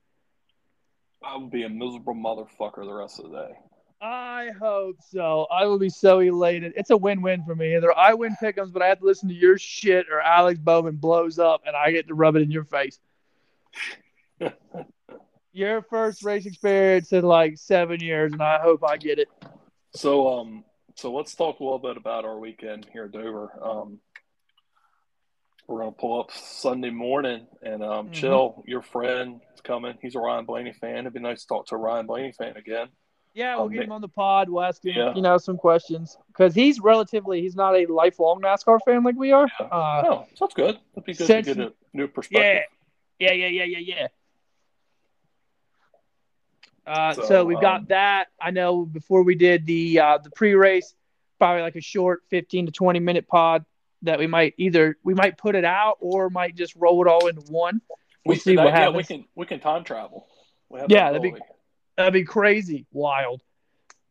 I 1.23 1.37
will 1.37 1.49
be 1.49 1.63
a 1.63 1.69
miserable 1.69 2.15
motherfucker 2.15 2.85
the 2.85 2.93
rest 2.93 3.19
of 3.19 3.29
the 3.29 3.37
day. 3.37 3.51
I 3.99 4.49
hope 4.59 4.97
so. 5.09 5.47
I 5.51 5.65
will 5.65 5.79
be 5.79 5.89
so 5.89 6.19
elated. 6.19 6.73
It's 6.75 6.91
a 6.91 6.97
win-win 6.97 7.43
for 7.45 7.55
me. 7.55 7.75
Either 7.75 7.95
I 7.97 8.13
win 8.13 8.35
pickums, 8.41 8.71
but 8.71 8.81
I 8.81 8.87
have 8.87 8.99
to 8.99 9.05
listen 9.05 9.27
to 9.29 9.35
your 9.35 9.57
shit, 9.57 10.05
or 10.11 10.21
Alex 10.21 10.59
Bowman 10.59 10.97
blows 10.97 11.39
up 11.39 11.61
and 11.65 11.75
I 11.75 11.91
get 11.91 12.07
to 12.07 12.13
rub 12.13 12.35
it 12.35 12.43
in 12.43 12.51
your 12.51 12.65
face. 12.65 12.99
your 15.51 15.81
first 15.81 16.23
race 16.23 16.45
experience 16.45 17.11
in 17.11 17.23
like 17.23 17.57
seven 17.57 17.99
years, 17.99 18.33
and 18.33 18.41
I 18.41 18.59
hope 18.59 18.83
I 18.87 18.97
get 18.97 19.17
it. 19.17 19.29
So, 19.95 20.39
um, 20.39 20.63
so 20.95 21.11
let's 21.13 21.33
talk 21.33 21.59
a 21.59 21.63
little 21.63 21.79
bit 21.79 21.97
about 21.97 22.25
our 22.25 22.37
weekend 22.37 22.87
here 22.93 23.05
at 23.05 23.11
Dover. 23.11 23.51
Um, 23.61 23.99
we're 25.67 25.79
gonna 25.79 25.91
pull 25.91 26.19
up 26.21 26.31
Sunday 26.31 26.91
morning 26.91 27.47
and 27.63 27.83
um, 27.83 28.05
mm-hmm. 28.05 28.13
chill. 28.13 28.63
Your 28.67 28.83
friend 28.83 29.41
is 29.55 29.61
coming. 29.61 29.97
He's 30.01 30.15
a 30.15 30.19
Ryan 30.19 30.45
Blaney 30.45 30.73
fan. 30.73 30.99
It'd 30.99 31.13
be 31.13 31.19
nice 31.19 31.41
to 31.41 31.47
talk 31.47 31.67
to 31.67 31.75
a 31.75 31.79
Ryan 31.79 32.05
Blaney 32.05 32.31
fan 32.31 32.55
again. 32.55 32.87
Yeah, 33.37 33.57
we'll 33.57 33.65
um, 33.65 33.71
get 33.71 33.83
him 33.83 33.91
on 33.91 34.01
the 34.01 34.07
pod. 34.07 34.49
We'll 34.49 34.63
ask 34.63 34.83
him, 34.83 34.93
yeah. 34.95 35.13
you 35.13 35.21
know, 35.21 35.37
some 35.37 35.57
questions 35.57 36.17
because 36.29 36.55
he's 36.55 36.79
relatively 36.79 37.39
he's 37.39 37.55
not 37.55 37.75
a 37.75 37.85
lifelong 37.85 38.41
NASCAR 38.41 38.79
fan 38.83 39.03
like 39.03 39.15
we 39.15 39.31
are. 39.31 39.47
Yeah. 39.59 39.67
Uh, 39.67 40.03
oh, 40.07 40.25
that's 40.39 40.55
good. 40.55 40.79
That'd 40.95 41.05
be 41.05 41.13
good 41.13 41.27
since, 41.27 41.45
to 41.45 41.53
get 41.53 41.67
a 41.67 41.73
new 41.93 42.07
perspective. 42.07 42.63
Yeah, 43.19 43.33
yeah, 43.33 43.47
yeah, 43.47 43.63
yeah, 43.63 43.77
yeah, 43.77 43.95
yeah. 43.95 44.07
Uh, 46.91 47.13
so, 47.13 47.25
so, 47.25 47.45
we've 47.45 47.61
got 47.61 47.81
um, 47.81 47.85
that. 47.89 48.29
I 48.41 48.49
know 48.49 48.87
before 48.87 49.21
we 49.21 49.35
did 49.35 49.67
the 49.67 49.99
uh, 49.99 50.17
the 50.17 50.31
pre-race, 50.31 50.95
probably 51.37 51.61
like 51.61 51.75
a 51.75 51.81
short 51.81 52.23
15 52.31 52.65
to 52.65 52.71
20 52.71 52.99
minute 53.01 53.27
pod 53.27 53.65
that 54.01 54.17
we 54.17 54.25
might 54.25 54.55
either 54.57 54.97
we 55.03 55.13
might 55.13 55.37
put 55.37 55.53
it 55.53 55.65
out 55.65 55.97
or 55.99 56.31
might 56.31 56.55
just 56.55 56.75
roll 56.75 57.05
it 57.05 57.07
all 57.07 57.27
into 57.27 57.41
one. 57.51 57.81
We'll 58.25 58.33
we 58.33 58.39
see 58.39 58.57
what 58.57 58.73
happens. 58.73 58.93
Yeah, 58.93 58.97
we 58.97 59.03
can 59.03 59.25
we 59.35 59.45
can 59.45 59.59
time 59.59 59.83
travel. 59.83 60.25
yeah, 60.87 61.11
that'd 61.11 61.21
be 61.21 61.35
That'd 61.97 62.13
be 62.13 62.23
crazy, 62.23 62.85
wild. 62.91 63.41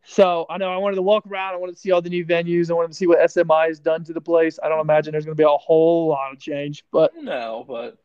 So 0.05 0.47
I 0.49 0.59
know 0.59 0.73
I 0.73 0.77
wanted 0.77 0.97
to 0.97 1.03
walk 1.03 1.27
around. 1.27 1.55
I 1.55 1.57
wanted 1.57 1.75
to 1.75 1.79
see 1.79 1.91
all 1.91 2.03
the 2.03 2.11
new 2.11 2.25
venues. 2.25 2.71
I 2.71 2.75
wanted 2.75 2.89
to 2.89 2.95
see 2.95 3.07
what 3.07 3.19
SMI 3.19 3.69
has 3.69 3.81
done 3.81 4.05
to 4.05 4.13
the 4.13 4.21
place. 4.21 4.59
I 4.63 4.69
don't 4.69 4.81
imagine 4.81 5.13
there's 5.13 5.25
going 5.25 5.37
to 5.37 5.41
be 5.41 5.45
a 5.45 5.49
whole 5.49 6.09
lot 6.09 6.33
of 6.33 6.39
change, 6.39 6.85
but 6.93 7.13
no, 7.17 7.65
but 7.67 7.99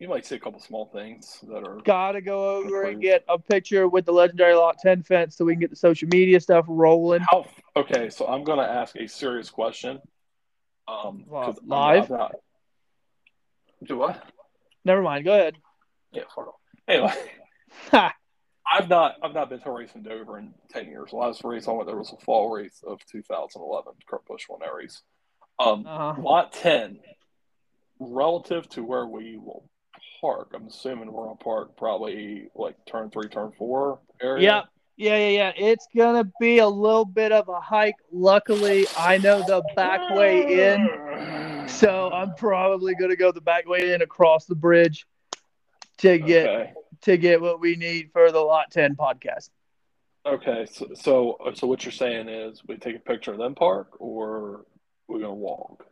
you 0.00 0.08
might 0.08 0.24
see 0.24 0.34
a 0.34 0.38
couple 0.38 0.58
small 0.60 0.86
things 0.86 1.38
that 1.48 1.66
are 1.66 1.78
gotta 1.84 2.22
go 2.22 2.56
over 2.56 2.84
and 2.84 3.02
get 3.02 3.22
a 3.28 3.38
picture 3.38 3.86
with 3.86 4.06
the 4.06 4.12
legendary 4.12 4.54
lot 4.54 4.78
10 4.78 5.02
fence 5.02 5.36
so 5.36 5.44
we 5.44 5.52
can 5.52 5.60
get 5.60 5.68
the 5.68 5.76
social 5.76 6.08
media 6.08 6.40
stuff 6.40 6.64
rolling. 6.68 7.20
How, 7.20 7.44
okay, 7.76 8.08
so 8.08 8.26
I'm 8.26 8.42
gonna 8.42 8.62
ask 8.62 8.96
a 8.96 9.06
serious 9.06 9.50
question. 9.50 10.00
Um, 10.88 11.26
live. 11.66 12.08
Not, 12.08 12.34
do 13.84 13.98
what? 13.98 14.24
Never 14.84 15.02
mind. 15.02 15.24
Go 15.24 15.34
ahead. 15.34 15.56
Yeah. 16.12 16.22
Anyway. 16.88 18.12
I've 18.70 18.88
not 18.88 19.16
I've 19.22 19.34
not 19.34 19.50
been 19.50 19.60
to 19.60 19.68
a 19.68 19.72
race 19.72 19.90
in 19.94 20.02
Dover 20.02 20.38
in 20.38 20.54
ten 20.70 20.86
years. 20.86 21.10
The 21.10 21.16
last 21.16 21.42
race 21.42 21.66
I 21.66 21.72
went 21.72 21.88
there 21.88 21.96
was 21.96 22.12
a 22.12 22.24
fall 22.24 22.50
race 22.50 22.82
of 22.86 23.00
2011. 23.10 23.94
Kurt 24.08 24.24
Busch 24.26 24.48
won 24.48 24.60
that 24.60 24.72
race. 24.72 25.02
Um, 25.58 25.84
uh-huh. 25.86 26.22
Lot 26.22 26.52
ten, 26.52 27.00
relative 27.98 28.68
to 28.70 28.84
where 28.84 29.06
we 29.06 29.36
will 29.36 29.68
park. 30.20 30.52
I'm 30.54 30.68
assuming 30.68 31.12
we're 31.12 31.24
gonna 31.24 31.36
park 31.36 31.76
probably 31.76 32.48
like 32.54 32.76
turn 32.86 33.10
three, 33.10 33.28
turn 33.28 33.52
four 33.58 33.98
area. 34.22 34.44
Yeah, 34.44 34.62
yeah, 34.96 35.16
yeah, 35.16 35.28
yeah. 35.28 35.52
It's 35.56 35.88
gonna 35.96 36.30
be 36.38 36.58
a 36.58 36.68
little 36.68 37.04
bit 37.04 37.32
of 37.32 37.48
a 37.48 37.60
hike. 37.60 37.96
Luckily, 38.12 38.86
I 38.96 39.18
know 39.18 39.40
the 39.40 39.64
back 39.74 40.14
way 40.14 40.74
in, 40.74 41.68
so 41.68 42.10
I'm 42.12 42.34
probably 42.36 42.94
gonna 42.94 43.16
go 43.16 43.32
the 43.32 43.40
back 43.40 43.66
way 43.66 43.94
in 43.94 44.02
across 44.02 44.46
the 44.46 44.54
bridge 44.54 45.06
to 45.98 46.18
get 46.18 46.48
okay 46.48 46.72
to 47.02 47.16
get 47.16 47.40
what 47.40 47.60
we 47.60 47.76
need 47.76 48.10
for 48.12 48.30
the 48.30 48.40
Lot 48.40 48.70
10 48.70 48.96
podcast. 48.96 49.50
Okay, 50.26 50.66
so, 50.70 50.88
so 50.94 51.38
so 51.54 51.66
what 51.66 51.84
you're 51.84 51.92
saying 51.92 52.28
is 52.28 52.62
we 52.68 52.76
take 52.76 52.96
a 52.96 53.00
picture 53.00 53.32
of 53.32 53.38
them 53.38 53.54
park, 53.54 53.88
or 54.00 54.66
we're 55.08 55.18
gonna 55.18 55.32
walk. 55.32 55.86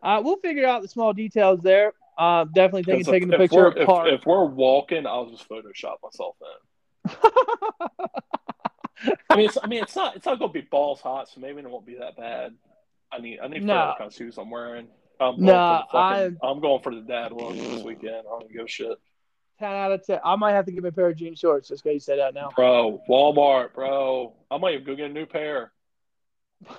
Uh, 0.00 0.22
we'll 0.24 0.36
figure 0.36 0.66
out 0.66 0.82
the 0.82 0.88
small 0.88 1.12
details 1.12 1.60
there. 1.60 1.94
Uh, 2.16 2.44
definitely 2.44 2.84
thinking 2.84 3.00
if, 3.00 3.06
taking 3.06 3.28
the 3.28 3.36
picture 3.36 3.66
of 3.66 3.86
park. 3.86 4.06
If, 4.08 4.20
if 4.20 4.26
we're 4.26 4.44
walking, 4.44 5.04
I'll 5.04 5.28
just 5.30 5.48
Photoshop 5.48 5.96
myself 6.02 6.36
in. 6.40 7.16
I 9.30 9.36
mean, 9.36 9.46
it's, 9.46 9.58
I 9.62 9.66
mean, 9.66 9.82
it's 9.82 9.96
not 9.96 10.14
it's 10.14 10.26
not 10.26 10.38
gonna 10.38 10.52
be 10.52 10.60
balls 10.60 11.00
hot, 11.00 11.28
so 11.28 11.40
maybe 11.40 11.60
it 11.60 11.68
won't 11.68 11.86
be 11.86 11.96
that 11.96 12.16
bad. 12.16 12.54
I 13.12 13.18
need 13.18 13.40
I 13.40 13.48
need 13.48 13.60
to 13.60 13.66
kind 13.66 13.94
of 14.00 14.14
shoes 14.14 14.38
I'm 14.38 14.50
wearing. 14.50 14.86
I'm 15.20 15.34
going, 15.34 15.46
no, 15.46 15.82
fucking, 15.90 16.38
I'm 16.42 16.60
going 16.60 16.82
for 16.82 16.94
the 16.94 17.00
dad 17.00 17.32
look 17.32 17.54
this 17.54 17.82
weekend. 17.82 18.14
I 18.14 18.22
don't 18.22 18.52
give 18.52 18.64
a 18.64 18.68
shit. 18.68 18.96
10 19.58 19.70
out 19.70 19.92
of 19.92 20.06
10. 20.06 20.20
I 20.24 20.36
might 20.36 20.52
have 20.52 20.66
to 20.66 20.72
give 20.72 20.84
him 20.84 20.88
a 20.88 20.92
pair 20.92 21.08
of 21.08 21.16
jean 21.16 21.34
shorts 21.34 21.68
just 21.68 21.82
because 21.82 21.94
you 21.94 22.00
said 22.00 22.18
that 22.18 22.34
now. 22.34 22.50
Bro, 22.54 23.02
Walmart, 23.08 23.74
bro. 23.74 24.34
I 24.50 24.58
might 24.58 24.74
even 24.74 24.86
go 24.86 24.94
get 24.94 25.10
a 25.10 25.12
new 25.12 25.26
pair. 25.26 25.72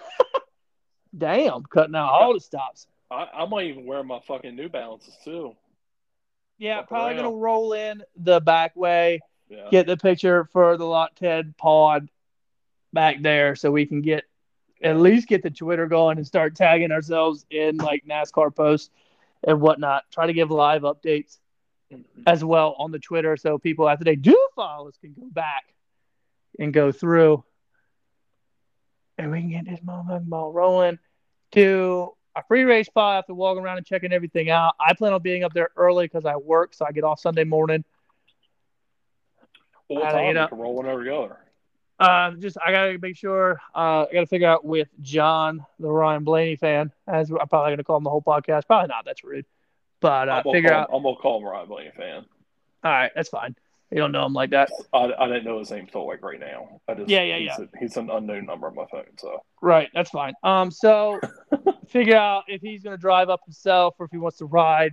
Damn, 1.18 1.64
cutting 1.64 1.96
out 1.96 2.10
all 2.10 2.34
the 2.34 2.40
stops. 2.40 2.88
I, 3.10 3.28
I 3.34 3.46
might 3.46 3.68
even 3.68 3.86
wear 3.86 4.04
my 4.04 4.20
fucking 4.28 4.56
New 4.56 4.70
Balances 4.70 5.16
too. 5.24 5.56
Yeah, 6.60 6.82
Fuck 6.82 6.90
probably 6.90 7.14
going 7.16 7.32
to 7.32 7.38
roll 7.38 7.74
in 7.74 8.04
the 8.16 8.40
back 8.40 8.76
way, 8.76 9.22
yeah. 9.50 9.68
get 9.72 9.88
the 9.88 9.98
picture 9.98 10.46
for 10.52 10.78
the 10.78 10.86
Lot 10.86 11.16
10 11.16 11.56
pod 11.58 12.10
back 12.94 13.22
there 13.22 13.56
so 13.56 13.72
we 13.72 13.86
can 13.86 14.02
get 14.02 14.26
at 14.82 14.98
least 14.98 15.28
get 15.28 15.44
the 15.44 15.50
Twitter 15.50 15.88
going 15.88 16.18
and 16.18 16.26
start 16.26 16.56
tagging 16.56 16.92
ourselves 16.92 17.46
in 17.50 17.78
like 17.78 18.06
NASCAR 18.06 18.56
posts 18.56 18.90
and 19.44 19.60
whatnot. 19.60 20.04
Try 20.12 20.28
to 20.28 20.34
give 20.34 20.52
live 20.52 20.84
updates. 20.84 21.38
As 22.28 22.44
well 22.44 22.76
on 22.78 22.92
the 22.92 23.00
Twitter, 23.00 23.38
so 23.38 23.58
people 23.58 23.90
after 23.90 24.06
they 24.06 24.16
do 24.16 24.38
follow 24.56 24.88
us 24.88 24.98
can 25.02 25.14
go 25.14 25.28
back 25.32 25.66
and 26.60 26.74
go 26.74 26.92
through, 26.92 27.44
and 29.18 29.32
we 29.32 29.42
can 29.42 29.50
get 29.50 29.66
this 29.66 29.80
motherfucking 29.80 30.28
ball 30.28 30.52
rolling 30.52 31.00
to 31.52 32.14
a 32.36 32.44
free 32.48 32.64
race 32.64 32.88
spot 32.88 33.20
after 33.20 33.34
walking 33.34 33.64
around 33.64 33.78
and 33.78 33.86
checking 33.86 34.14
everything 34.14 34.50
out. 34.50 34.76
I 34.80 34.94
plan 34.94 35.14
on 35.14 35.22
being 35.22 35.44
up 35.44 35.54
there 35.54 35.70
early 35.76 36.06
because 36.06 36.26
I 36.26 36.36
work, 36.36 36.74
so 36.74 36.86
I 36.86 36.92
get 36.92 37.04
off 37.04 37.20
Sunday 37.20 37.44
morning. 37.44 37.84
Well, 39.90 40.02
what 40.02 40.12
time 40.12 40.36
you 40.36 40.48
can 40.48 40.58
roll 40.58 40.76
whenever 40.76 41.04
you 41.04 41.10
go 41.10 41.36
uh, 42.00 42.32
just 42.32 42.58
I 42.66 42.72
gotta 42.72 42.98
make 42.98 43.18
sure. 43.18 43.60
Uh, 43.76 44.06
I 44.10 44.14
gotta 44.14 44.26
figure 44.26 44.48
out 44.48 44.64
with 44.64 44.88
John, 45.02 45.66
the 45.80 45.90
Ryan 45.90 46.24
Blaney 46.24 46.56
fan, 46.56 46.92
as 47.08 47.30
I'm 47.30 47.48
probably 47.48 47.74
gonna 47.74 47.84
call 47.84 47.98
him 47.98 48.04
the 48.04 48.10
whole 48.10 48.22
podcast. 48.22 48.68
Probably 48.68 48.88
not. 48.88 49.06
That's 49.06 49.24
rude. 49.24 49.46
But 50.02 50.30
uh, 50.30 50.44
figure 50.44 50.70
call, 50.70 50.80
out. 50.80 50.90
I'm 50.94 51.04
gonna 51.04 51.16
call 51.18 51.40
him 51.40 51.46
Ryan 51.46 51.68
Blaney 51.68 51.92
fan. 51.96 52.26
All 52.84 52.92
right, 52.92 53.12
that's 53.16 53.30
fine. 53.30 53.56
You 53.92 53.98
don't 53.98 54.12
know 54.12 54.26
him 54.26 54.34
like 54.34 54.52
that. 54.52 54.70
I, 54.94 55.12
I 55.18 55.28
didn't 55.28 55.46
know 55.46 55.60
his 55.60 55.72
name 55.72 55.88
till 55.92 56.08
like 56.08 56.22
right 56.22 56.40
now. 56.40 56.80
I 56.88 56.94
just, 56.94 57.10
yeah, 57.10 57.24
yeah, 57.24 57.38
he's 57.40 57.48
yeah. 57.48 57.66
A, 57.66 57.80
he's 57.80 57.98
an 57.98 58.10
unknown 58.10 58.46
number 58.46 58.68
on 58.68 58.76
my 58.76 58.86
phone, 58.92 59.06
so 59.18 59.44
right, 59.62 59.90
that's 59.94 60.12
fine. 60.12 60.34
Um, 60.44 60.70
so 60.70 61.20
figure 61.88 62.16
out 62.16 62.44
if 62.48 62.62
he's 62.62 62.84
gonna 62.84 62.98
drive 62.98 63.30
up 63.30 63.42
himself 63.46 63.96
or 63.98 64.06
if 64.06 64.12
he 64.12 64.18
wants 64.18 64.38
to 64.38 64.46
ride, 64.46 64.92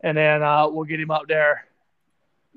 and 0.00 0.16
then 0.16 0.42
uh, 0.42 0.68
we'll 0.68 0.84
get 0.84 1.00
him 1.00 1.10
up 1.10 1.26
there, 1.26 1.66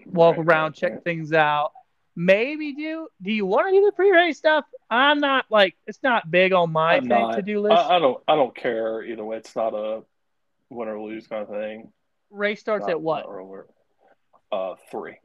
walk 0.06 0.38
right, 0.38 0.48
around, 0.48 0.72
right, 0.72 0.76
check 0.76 0.92
right. 0.94 1.04
things 1.04 1.34
out. 1.34 1.72
Maybe 2.16 2.74
do 2.74 3.08
do 3.24 3.32
you 3.32 3.48
want 3.48 3.68
to 3.68 3.72
do 3.72 3.86
the 3.86 3.92
pre-race 3.94 4.38
stuff? 4.38 4.66
I'm 4.92 5.20
not 5.20 5.46
like 5.50 5.76
it's 5.88 6.04
not 6.04 6.30
big 6.30 6.54
on 6.54 6.72
my 6.72 7.00
to 7.00 7.42
do 7.42 7.62
list. 7.62 7.74
I, 7.74 7.96
I, 7.96 8.00
don't 8.00 8.24
I 8.28 8.36
don't 8.36 8.56
care 8.56 9.04
either 9.04 9.26
way. 9.26 9.38
It's 9.38 9.56
not 9.56 9.74
a 9.74 10.04
win 10.74 10.88
or 10.88 11.00
lose 11.00 11.28
kind 11.28 11.44
of 11.44 11.50
thing. 11.50 11.92
Race 12.30 12.60
starts 12.60 12.84
not, 12.84 12.92
at 12.92 13.02
what? 13.02 13.26
Uh, 14.52 14.76
three. 14.92 15.18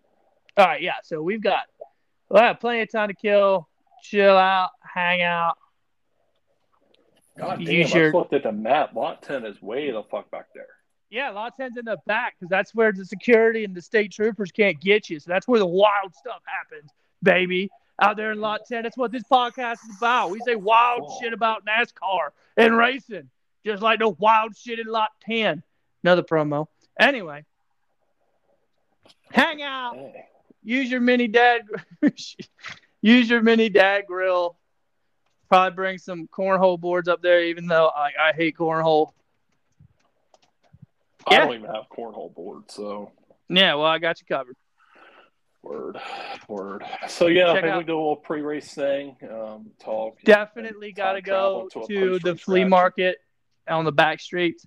All 0.57 0.66
right, 0.66 0.83
yeah. 0.83 0.95
So 1.03 1.23
we've 1.23 1.43
got 1.43 1.62
we'll 2.29 2.43
have 2.43 2.61
plenty 2.61 2.81
of 2.81 2.91
time 2.91 3.09
to 3.09 3.15
kill, 3.15 3.69
chill 4.03 4.37
out, 4.37 4.70
hang 4.83 5.23
out. 5.23 5.57
God 7.39 7.65
damn, 7.65 7.87
I 7.87 7.89
just 7.89 8.15
looked 8.15 8.33
at 8.33 8.43
the 8.43 8.53
map. 8.53 8.95
Lot 8.95 9.23
10 9.23 9.45
is 9.47 9.62
way 9.62 9.91
the 9.91 10.03
fuck 10.11 10.31
back 10.31 10.47
there. 10.55 10.66
Yeah, 11.11 11.31
lot 11.31 11.55
10's 11.59 11.77
in 11.77 11.85
the 11.85 11.97
back 12.07 12.35
because 12.39 12.51
that's 12.51 12.75
where 12.75 12.93
the 12.93 13.05
security 13.05 13.65
and 13.65 13.75
the 13.75 13.81
state 13.81 14.12
troopers 14.12 14.51
can't 14.51 14.79
get 14.81 15.09
you. 15.09 15.20
So 15.20 15.31
that's 15.31 15.49
where 15.49 15.59
the 15.59 15.66
wild 15.66 16.15
stuff 16.15 16.43
happens, 16.45 16.91
baby. 17.23 17.70
Out 18.01 18.16
there 18.16 18.33
in 18.33 18.41
lot 18.41 18.61
10. 18.69 18.83
That's 18.83 18.97
what 18.97 19.11
this 19.11 19.25
podcast 19.31 19.79
is 19.89 19.97
about. 19.97 20.31
We 20.31 20.41
say 20.41 20.55
wild 20.55 21.03
oh. 21.05 21.19
shit 21.20 21.33
about 21.33 21.65
NASCAR 21.65 22.31
and 22.57 22.77
racing, 22.77 23.31
just 23.69 23.82
like 23.82 23.99
the 23.99 24.09
wild 24.09 24.57
shit 24.57 24.78
in 24.78 24.86
lot 24.86 25.11
10. 25.27 25.62
Another 26.03 26.23
promo. 26.23 26.69
Anyway, 26.99 27.45
hang 29.31 29.61
out. 29.61 29.95
Use 30.65 30.90
your 30.90 31.01
mini 31.01 31.28
dad. 31.28 31.62
use 33.03 33.28
your 33.28 33.43
mini 33.43 33.69
dad 33.69 34.05
grill. 34.07 34.57
Probably 35.51 35.74
bring 35.74 35.99
some 35.99 36.28
cornhole 36.28 36.81
boards 36.81 37.09
up 37.09 37.20
there, 37.20 37.45
even 37.45 37.66
though 37.66 37.89
I, 37.89 38.11
I 38.19 38.32
hate 38.35 38.57
cornhole. 38.57 39.12
I 41.27 41.35
yeah. 41.35 41.45
don't 41.45 41.55
even 41.55 41.70
have 41.70 41.85
cornhole 41.95 42.35
boards, 42.35 42.74
so. 42.74 43.12
Yeah, 43.51 43.74
well, 43.74 43.86
I 43.86 43.99
got 43.99 44.20
you 44.20 44.27
covered. 44.27 44.57
Word, 45.62 45.99
word. 46.49 46.85
So 47.09 47.27
yeah, 47.27 47.53
Check 47.53 47.65
out. 47.65 47.78
we 47.78 47.85
do 47.85 47.97
a 47.97 48.01
little 48.01 48.16
pre-race 48.16 48.73
thing. 48.73 49.16
Um, 49.31 49.73
talk. 49.78 50.19
Definitely 50.24 50.93
got 50.93 51.15
to 51.15 51.20
go 51.20 51.69
to, 51.73 51.86
to 51.86 52.19
the 52.20 52.36
flea 52.36 52.65
market 52.65 53.19
on 53.70 53.85
the 53.85 53.93
back 53.93 54.20
streets. 54.20 54.66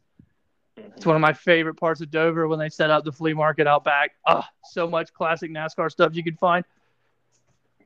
It's 0.77 1.05
one 1.05 1.15
of 1.15 1.21
my 1.21 1.33
favorite 1.33 1.75
parts 1.75 2.01
of 2.01 2.09
Dover 2.09 2.47
when 2.47 2.57
they 2.57 2.69
set 2.69 2.89
up 2.89 3.03
the 3.03 3.11
flea 3.11 3.33
market 3.33 3.67
out 3.67 3.83
back. 3.83 4.11
Ah, 4.25 4.47
so 4.71 4.89
much 4.89 5.13
classic 5.13 5.51
NASCAR 5.51 5.91
stuff 5.91 6.15
you 6.15 6.23
can 6.23 6.35
find. 6.37 6.65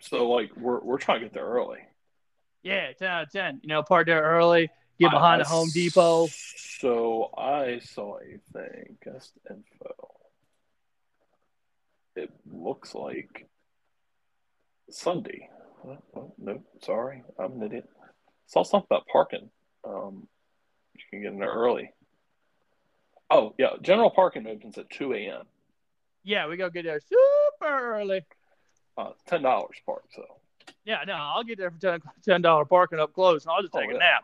So 0.01 0.29
like 0.29 0.55
we're 0.55 0.79
we're 0.81 0.97
trying 0.97 1.19
to 1.21 1.25
get 1.25 1.33
there 1.33 1.45
early. 1.45 1.79
Yeah, 2.63 2.93
ten 2.93 3.09
out 3.09 3.23
of 3.23 3.31
ten. 3.31 3.59
You 3.63 3.69
know, 3.69 3.83
park 3.83 4.05
there 4.07 4.21
early, 4.21 4.69
get 4.99 5.07
I- 5.07 5.11
behind 5.11 5.41
I 5.41 5.45
a 5.45 5.47
Home 5.47 5.69
Depot. 5.73 6.27
So 6.79 7.31
I 7.37 7.79
saw 7.79 8.17
a 8.17 8.37
thing, 8.53 8.97
guest 9.03 9.33
info. 9.49 9.93
It 12.15 12.31
looks 12.49 12.93
like 12.95 13.47
Sunday. 14.89 15.49
Oh, 15.85 15.97
oh, 16.15 16.33
no, 16.37 16.61
sorry, 16.83 17.23
I'm 17.39 17.53
an 17.53 17.63
idiot. 17.63 17.89
Saw 18.47 18.63
something 18.63 18.87
about 18.89 19.07
parking. 19.07 19.49
Um, 19.83 20.27
you 20.95 21.03
can 21.09 21.21
get 21.21 21.33
in 21.33 21.39
there 21.39 21.49
early. 21.51 21.91
Oh 23.29 23.53
yeah, 23.57 23.71
general 23.81 24.09
parking 24.09 24.47
opens 24.47 24.77
at 24.77 24.89
two 24.89 25.13
a.m. 25.13 25.43
Yeah, 26.23 26.47
we 26.47 26.57
go 26.57 26.69
get 26.69 26.85
there 26.85 26.99
super 26.99 27.93
early. 27.95 28.23
Uh, 28.97 29.11
ten 29.27 29.41
dollars 29.41 29.75
park. 29.85 30.03
So 30.15 30.23
Yeah, 30.85 31.03
no, 31.05 31.13
I'll 31.13 31.43
get 31.43 31.57
there 31.57 31.71
for 31.71 31.79
ten 31.79 32.01
ten 32.23 32.41
dollar 32.41 32.65
parking 32.65 32.99
up 32.99 33.13
close, 33.13 33.43
and 33.45 33.51
I'll 33.51 33.61
just 33.61 33.75
Oh, 33.75 33.79
take 33.79 33.89
a 33.91 33.97
nap. 33.97 34.23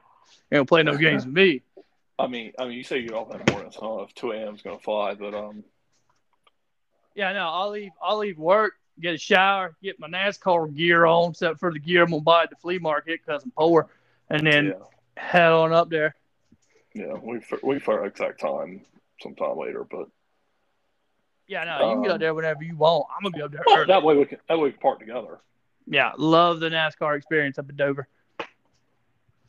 You 0.50 0.58
don't 0.58 0.68
play 0.68 0.84
no 0.84 0.96
games 0.98 1.26
with 1.26 1.34
me. 1.34 1.62
I 2.20 2.28
mean, 2.28 2.54
I 2.60 2.66
mean, 2.66 2.74
you 2.74 2.84
say 2.84 3.00
you 3.00 3.08
get 3.10 3.16
off 3.16 3.32
in 3.34 3.44
the 3.44 3.52
morning, 3.52 3.72
so 3.72 3.80
I 3.80 3.84
don't 3.86 3.98
know 3.98 4.04
if 4.04 4.14
two 4.14 4.32
a.m. 4.32 4.56
is 4.56 4.62
gonna 4.62 4.80
fly, 4.80 5.16
but 5.16 5.34
um, 5.34 5.64
Yeah, 7.16 7.34
no, 7.34 7.48
I'll 7.50 7.72
leave. 7.72 7.92
I'll 8.02 8.18
leave 8.20 8.38
work, 8.38 8.74
get 9.00 9.16
a 9.16 9.18
shower, 9.18 9.76
get 9.82 10.00
my 10.00 10.08
NASCAR 10.08 10.74
gear 10.76 11.06
on, 11.06 11.32
except 11.32 11.60
for 11.60 11.74
the 11.74 11.80
gear 11.80 12.04
I'm 12.04 12.12
gonna 12.12 12.22
buy 12.22 12.44
at 12.44 12.50
the 12.52 12.56
flea 12.58 12.78
market 12.80 13.20
because 13.26 13.44
I'm 13.44 13.52
poor, 13.52 13.90
and 14.30 14.46
then 14.46 14.68
yeah, 14.68 14.74
head 15.18 15.52
on 15.52 15.74
up 15.74 15.90
there. 15.90 16.16
Yeah, 16.94 17.14
we 17.22 17.40
fi- 17.40 17.58
we 17.64 17.80
figure 17.80 18.06
exact 18.06 18.40
time 18.40 18.82
sometime 19.22 19.58
later, 19.58 19.84
but 19.90 20.08
Yeah, 21.48 21.64
no, 21.66 21.74
you 21.90 21.94
can 21.96 22.02
get 22.04 22.10
Um, 22.12 22.16
up 22.16 22.20
there 22.20 22.34
whenever 22.34 22.64
you 22.64 22.76
want. 22.78 23.08
I'm 23.16 23.24
gonna 23.24 23.36
be 23.36 23.42
up 23.42 23.52
there 23.52 23.62
well, 23.66 23.78
early. 23.80 23.88
that 23.88 24.04
way 24.04 24.16
we 24.18 24.26
can 24.26 24.40
that 24.48 24.58
way 24.58 24.66
we 24.66 24.72
can 24.72 24.80
park 24.80 25.00
together. 25.00 25.40
Yeah, 25.88 26.12
love 26.18 26.60
the 26.60 26.70
NASCAR 26.70 27.18
experience 27.18 27.58
up 27.58 27.70
in 27.70 27.76
Dover. 27.76 28.08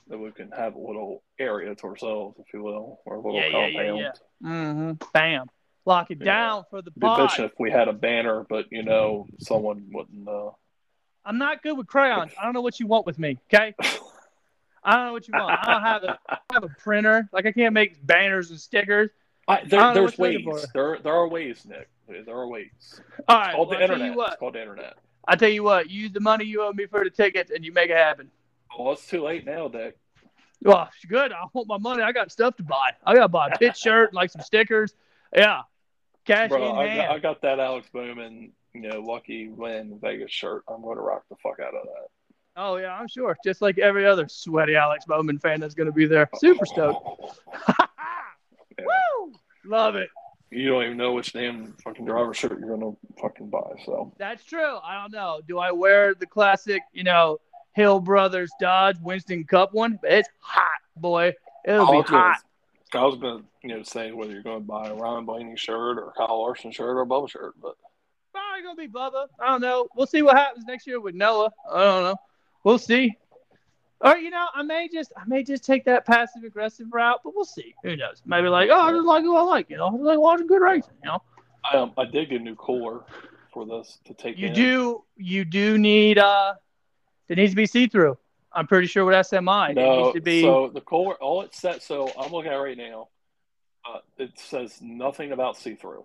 That 0.09 0.19
we 0.19 0.31
can 0.32 0.51
have 0.51 0.74
a 0.74 0.78
little 0.78 1.23
area 1.39 1.74
to 1.74 1.86
ourselves, 1.86 2.36
if 2.39 2.52
you 2.52 2.62
will, 2.62 3.01
or 3.05 3.14
a 3.14 3.19
little 3.19 3.35
Yeah, 3.35 3.47
yeah, 3.47 3.66
yeah, 3.66 3.78
compound. 3.86 3.98
yeah. 4.43 4.48
Mm-hmm. 4.48 4.93
Bam, 5.12 5.47
lock 5.86 6.10
it 6.10 6.19
Yeah. 6.19 6.24
down 6.24 6.64
for 6.70 6.82
the 6.82 6.90
Be 6.90 7.01
pod. 7.01 7.31
bitching 7.31 7.44
if 7.47 7.52
we 7.59 7.70
had 7.70 7.89
a 7.89 7.93
banner, 7.93 8.44
but 8.48 8.66
you 8.73 8.82
know, 8.82 9.27
someone 9.39 9.89
wouldn't. 9.93 10.28
Uh... 10.28 10.51
I'm 11.24 11.39
not 11.39 11.62
good 11.62 11.78
with 11.78 11.86
crayons. 11.86 12.32
I 12.39 12.44
don't 12.44 12.52
know 12.52 12.60
what 12.62 12.81
you 12.81 12.86
want 12.89 13.06
with 13.06 13.19
me. 13.19 13.39
Okay, 13.52 13.74
I 14.84 14.96
don't 14.96 15.06
know 15.06 15.12
what 15.12 15.28
you 15.28 15.34
want. 15.34 15.59
I 15.62 15.72
don't 15.72 15.82
have 15.82 16.02
a 16.04 16.18
I 16.28 16.38
have 16.52 16.64
a 16.64 16.68
printer. 16.68 17.28
Like 17.32 17.46
I 17.46 17.52
can't 17.52 17.72
make 17.74 18.04
banners 18.04 18.50
and 18.50 18.59
stickers. 18.60 19.10
I, 19.48 19.62
there, 19.64 19.80
I 19.80 19.94
there's 19.94 20.18
ways. 20.18 20.44
There, 20.72 20.98
there 21.02 21.12
are 21.14 21.28
ways, 21.28 21.64
Nick. 21.66 21.88
There 22.09 22.36
are 22.36 22.46
ways. 22.46 22.70
All 23.28 23.38
It's 23.38 23.46
right, 23.46 23.54
called 23.54 23.68
well, 23.68 23.78
the 23.78 23.82
internet. 23.84 24.06
you 24.06 24.16
what. 24.16 24.32
It's 24.32 24.38
called 24.38 24.54
the 24.54 24.60
internet. 24.60 24.94
I 25.26 25.36
tell 25.36 25.48
you 25.48 25.62
what. 25.62 25.90
Use 25.90 26.12
the 26.12 26.20
money 26.20 26.44
you 26.44 26.62
owe 26.62 26.72
me 26.72 26.86
for 26.86 27.02
the 27.04 27.10
tickets, 27.10 27.50
and 27.54 27.64
you 27.64 27.72
make 27.72 27.90
it 27.90 27.96
happen. 27.96 28.30
Well, 28.78 28.92
it's 28.92 29.06
too 29.06 29.22
late 29.22 29.44
now, 29.44 29.68
Dick. 29.68 29.96
Well, 30.62 30.88
good. 31.09 31.32
I 31.32 31.44
want 31.52 31.66
my 31.68 31.78
money. 31.78 32.02
I 32.02 32.12
got 32.12 32.30
stuff 32.30 32.56
to 32.56 32.62
buy. 32.62 32.90
I 33.04 33.14
got 33.14 33.22
to 33.22 33.28
buy 33.28 33.48
a 33.48 33.59
pit 33.59 33.76
shirt, 33.76 34.10
and 34.10 34.14
like 34.16 34.30
some 34.30 34.42
stickers. 34.42 34.94
Yeah, 35.34 35.62
cash 36.24 36.50
Bro, 36.50 36.70
in 36.70 36.76
I 36.76 36.86
hand. 36.86 37.09
got, 37.09 37.10
I 37.10 37.18
got 37.18 37.42
that 37.42 37.59
Alex 37.60 37.88
Bowman, 37.92 38.52
you 38.74 38.80
know, 38.82 39.00
lucky 39.00 39.48
win 39.48 39.98
Vegas 40.00 40.30
shirt. 40.30 40.62
I'm 40.68 40.82
going 40.82 40.96
to 40.96 41.02
rock 41.02 41.24
the 41.28 41.36
fuck 41.42 41.59
out 41.60 41.74
of 41.74 41.82
that. 41.84 42.09
Oh 42.57 42.77
yeah, 42.77 42.95
I'm 42.99 43.09
sure. 43.09 43.37
Just 43.45 43.62
like 43.62 43.79
every 43.79 44.07
other 44.07 44.29
sweaty 44.29 44.77
Alex 44.77 45.05
Bowman 45.07 45.39
fan 45.39 45.61
that's 45.61 45.74
going 45.74 45.87
to 45.87 45.93
be 45.93 46.07
there. 46.07 46.29
Super 46.37 46.66
stoked. 46.66 47.39
Woo! 48.79 49.33
Love 49.65 49.97
it. 49.97 50.09
You 50.51 50.69
don't 50.69 50.83
even 50.85 50.97
know 50.99 51.12
which 51.15 51.33
damn 51.33 51.73
fucking 51.83 52.05
driver 52.05 52.35
shirt 52.35 52.59
you're 52.61 52.77
going 52.77 52.81
to 52.81 52.97
fucking 53.20 53.49
buy. 53.49 53.73
So, 53.87 54.12
That's 54.19 54.45
true. 54.45 54.77
I 54.85 55.01
don't 55.01 55.11
know. 55.12 55.41
Do 55.49 55.59
I 55.59 55.73
wear 55.73 56.15
the 56.15 56.27
classic, 56.27 56.83
you 56.93 57.05
know, 57.05 57.39
Hill 57.73 58.01
Brothers 58.01 58.51
Dodge 58.61 58.97
Winston 59.01 59.45
Cup 59.45 59.73
one? 59.73 59.99
It's 60.03 60.29
hot, 60.41 60.66
boy. 60.97 61.33
It'll 61.65 61.87
I 61.89 62.03
be 62.03 62.09
gonna- 62.09 62.19
hot. 62.23 62.37
I 62.95 63.03
was 63.07 63.16
going 63.16 63.39
to, 63.39 63.45
you 63.62 63.74
know, 63.74 63.83
say 63.83 64.12
whether 64.12 64.31
you're 64.33 64.43
going 64.43 64.61
to 64.61 64.66
buy 64.66 64.89
a 64.89 64.95
Ryan 64.95 65.24
Blaney 65.24 65.57
shirt 65.57 65.97
or 65.97 66.12
Kyle 66.15 66.43
Larson 66.43 66.70
shirt 66.70 66.91
or 66.91 67.01
a 67.01 67.07
Bubba 67.07 67.31
shirt, 67.31 67.55
but 67.62 67.74
Probably 68.33 68.62
gonna 68.62 68.77
be 68.77 68.89
Bubba. 68.89 69.27
I 69.41 69.49
don't 69.49 69.61
know. 69.62 69.89
We'll 69.95 70.07
see 70.07 70.20
what 70.23 70.37
happens 70.37 70.65
next 70.66 70.87
year 70.87 71.01
with 71.01 71.15
Noah. 71.15 71.51
I 71.70 71.85
don't 71.85 72.03
know. 72.03 72.16
We'll 72.64 72.78
see. 72.78 73.16
Or 74.01 74.16
you 74.16 74.30
know, 74.30 74.47
I 74.55 74.62
may 74.62 74.89
just 74.93 75.12
I 75.16 75.22
may 75.26 75.44
just 75.44 75.64
take 75.64 75.84
that 75.84 76.05
passive 76.06 76.43
aggressive 76.44 76.89
route, 76.93 77.20
but 77.22 77.34
we'll 77.34 77.44
see. 77.44 77.74
Who 77.84 77.97
knows? 77.97 78.20
Maybe 78.26 78.48
like, 78.48 78.68
oh, 78.70 78.80
I 78.80 78.90
just 78.90 79.05
like 79.06 79.22
who 79.22 79.36
I 79.36 79.43
like. 79.43 79.70
You 79.70 79.76
know, 79.76 79.86
I 79.86 79.90
like 79.90 80.18
watching 80.18 80.47
good 80.48 80.60
racing. 80.60 80.94
You 81.05 81.10
know, 81.10 81.22
I, 81.72 81.76
um, 81.76 81.93
I 81.97 82.05
did 82.05 82.30
get 82.30 82.40
a 82.40 82.44
new 82.44 82.56
cooler 82.56 83.02
for 83.52 83.64
this 83.64 83.98
to 84.06 84.14
take 84.14 84.39
you 84.39 84.48
in. 84.48 84.55
do 84.55 85.05
you 85.16 85.44
do 85.44 85.78
need 85.78 86.18
uh, 86.18 86.55
it 87.28 87.36
needs 87.36 87.52
to 87.52 87.56
be 87.56 87.66
see 87.66 87.86
through. 87.86 88.18
I'm 88.52 88.66
pretty 88.66 88.86
sure 88.86 89.05
with 89.05 89.14
SMI 89.14 89.70
it 89.70 89.74
No, 89.76 90.02
needs 90.02 90.14
to 90.14 90.20
be. 90.20 90.43
so 90.43 90.68
the 90.74 90.80
cooler, 90.82 91.14
all 91.14 91.43
it 91.43 91.55
said, 91.55 91.80
so 91.80 92.10
I'm 92.18 92.32
looking 92.32 92.51
at 92.51 92.56
right 92.56 92.76
now. 92.76 93.09
Uh, 93.89 93.98
it 94.18 94.39
says 94.39 94.78
nothing 94.82 95.32
about 95.32 95.56
see 95.56 95.74
through. 95.74 96.05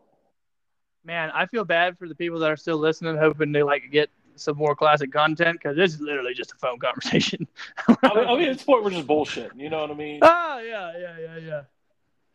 Man, 1.03 1.29
I 1.34 1.45
feel 1.45 1.63
bad 1.65 1.97
for 1.97 2.07
the 2.07 2.15
people 2.15 2.39
that 2.39 2.49
are 2.51 2.55
still 2.57 2.77
listening, 2.77 3.17
hoping 3.17 3.53
to 3.53 3.63
like 3.65 3.91
get 3.91 4.09
some 4.39 4.57
more 4.57 4.76
classic 4.76 5.11
content 5.11 5.59
because 5.61 5.76
this 5.76 5.93
is 5.93 6.01
literally 6.01 6.34
just 6.34 6.51
a 6.51 6.55
phone 6.55 6.80
conversation. 6.88 7.47
I 7.88 8.14
mean, 8.14 8.26
I 8.26 8.35
mean, 8.38 8.49
it's 8.49 8.64
point 8.64 8.84
we're 8.84 8.91
just 8.91 9.07
bullshitting. 9.07 9.59
You 9.59 9.69
know 9.69 9.81
what 9.81 9.91
I 9.91 9.95
mean? 9.95 10.19
oh 10.23 10.59
yeah, 10.65 10.93
yeah, 10.97 11.15
yeah, 11.19 11.38
yeah. 11.38 11.61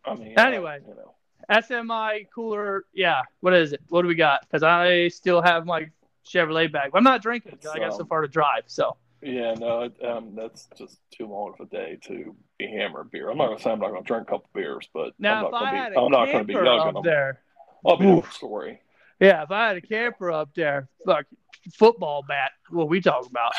I 0.04 0.14
mean, 0.14 0.38
Anyway. 0.38 0.80
uh, 0.84 0.88
you 0.88 0.94
know, 0.96 1.14
SMI 1.50 2.26
cooler. 2.34 2.84
Yeah. 2.92 3.22
What 3.40 3.54
is 3.54 3.72
it? 3.72 3.80
What 3.88 4.02
do 4.02 4.08
we 4.08 4.14
got? 4.14 4.42
Because 4.42 4.62
I 4.62 5.08
still 5.08 5.42
have 5.42 5.66
my 5.66 5.88
Chevrolet 6.26 6.70
bag. 6.70 6.90
I'm 6.94 7.04
not 7.04 7.20
drinking. 7.22 7.58
'cause 7.60 7.72
I 7.74 7.78
got 7.78 7.96
so 7.96 8.04
far 8.04 8.22
to 8.22 8.28
drive. 8.28 8.64
So 8.66 8.96
yeah, 9.22 9.54
no, 9.54 9.82
it, 9.82 10.04
um, 10.04 10.34
that's 10.34 10.68
just 10.76 10.98
too 11.10 11.26
long 11.26 11.54
of 11.58 11.66
a 11.66 11.70
day 11.70 11.98
to 12.02 12.34
be 12.58 12.66
hammered 12.68 13.10
beer. 13.10 13.28
I'm 13.30 13.38
not 13.38 13.48
gonna 13.48 13.60
say 13.60 13.70
I'm 13.70 13.78
not 13.80 13.90
gonna 13.90 14.02
drink 14.02 14.22
a 14.28 14.30
couple 14.30 14.48
beers, 14.54 14.88
but 14.92 15.12
now, 15.18 15.40
I'm 15.40 15.46
if 15.46 15.52
not 15.52 15.62
I 15.62 15.70
gonna 15.70 15.82
had 15.82 15.92
be. 15.92 15.96
a 15.96 16.00
I'm 16.02 16.10
not 16.10 16.26
gonna 16.32 16.44
be 16.44 16.52
young. 16.54 16.96
up 16.96 17.04
there, 17.04 17.40
I'll 17.86 17.96
be 17.96 18.06
Oof. 18.06 18.32
story. 18.32 18.80
Yeah, 19.22 19.42
if 19.42 19.50
I 19.50 19.68
had 19.68 19.76
a 19.76 19.80
camper 19.80 20.30
up 20.32 20.50
there, 20.54 20.88
fuck, 21.06 21.26
football 21.74 22.22
bat. 22.26 22.50
What 22.70 22.88
we 22.88 23.00
talking 23.00 23.30
about? 23.30 23.52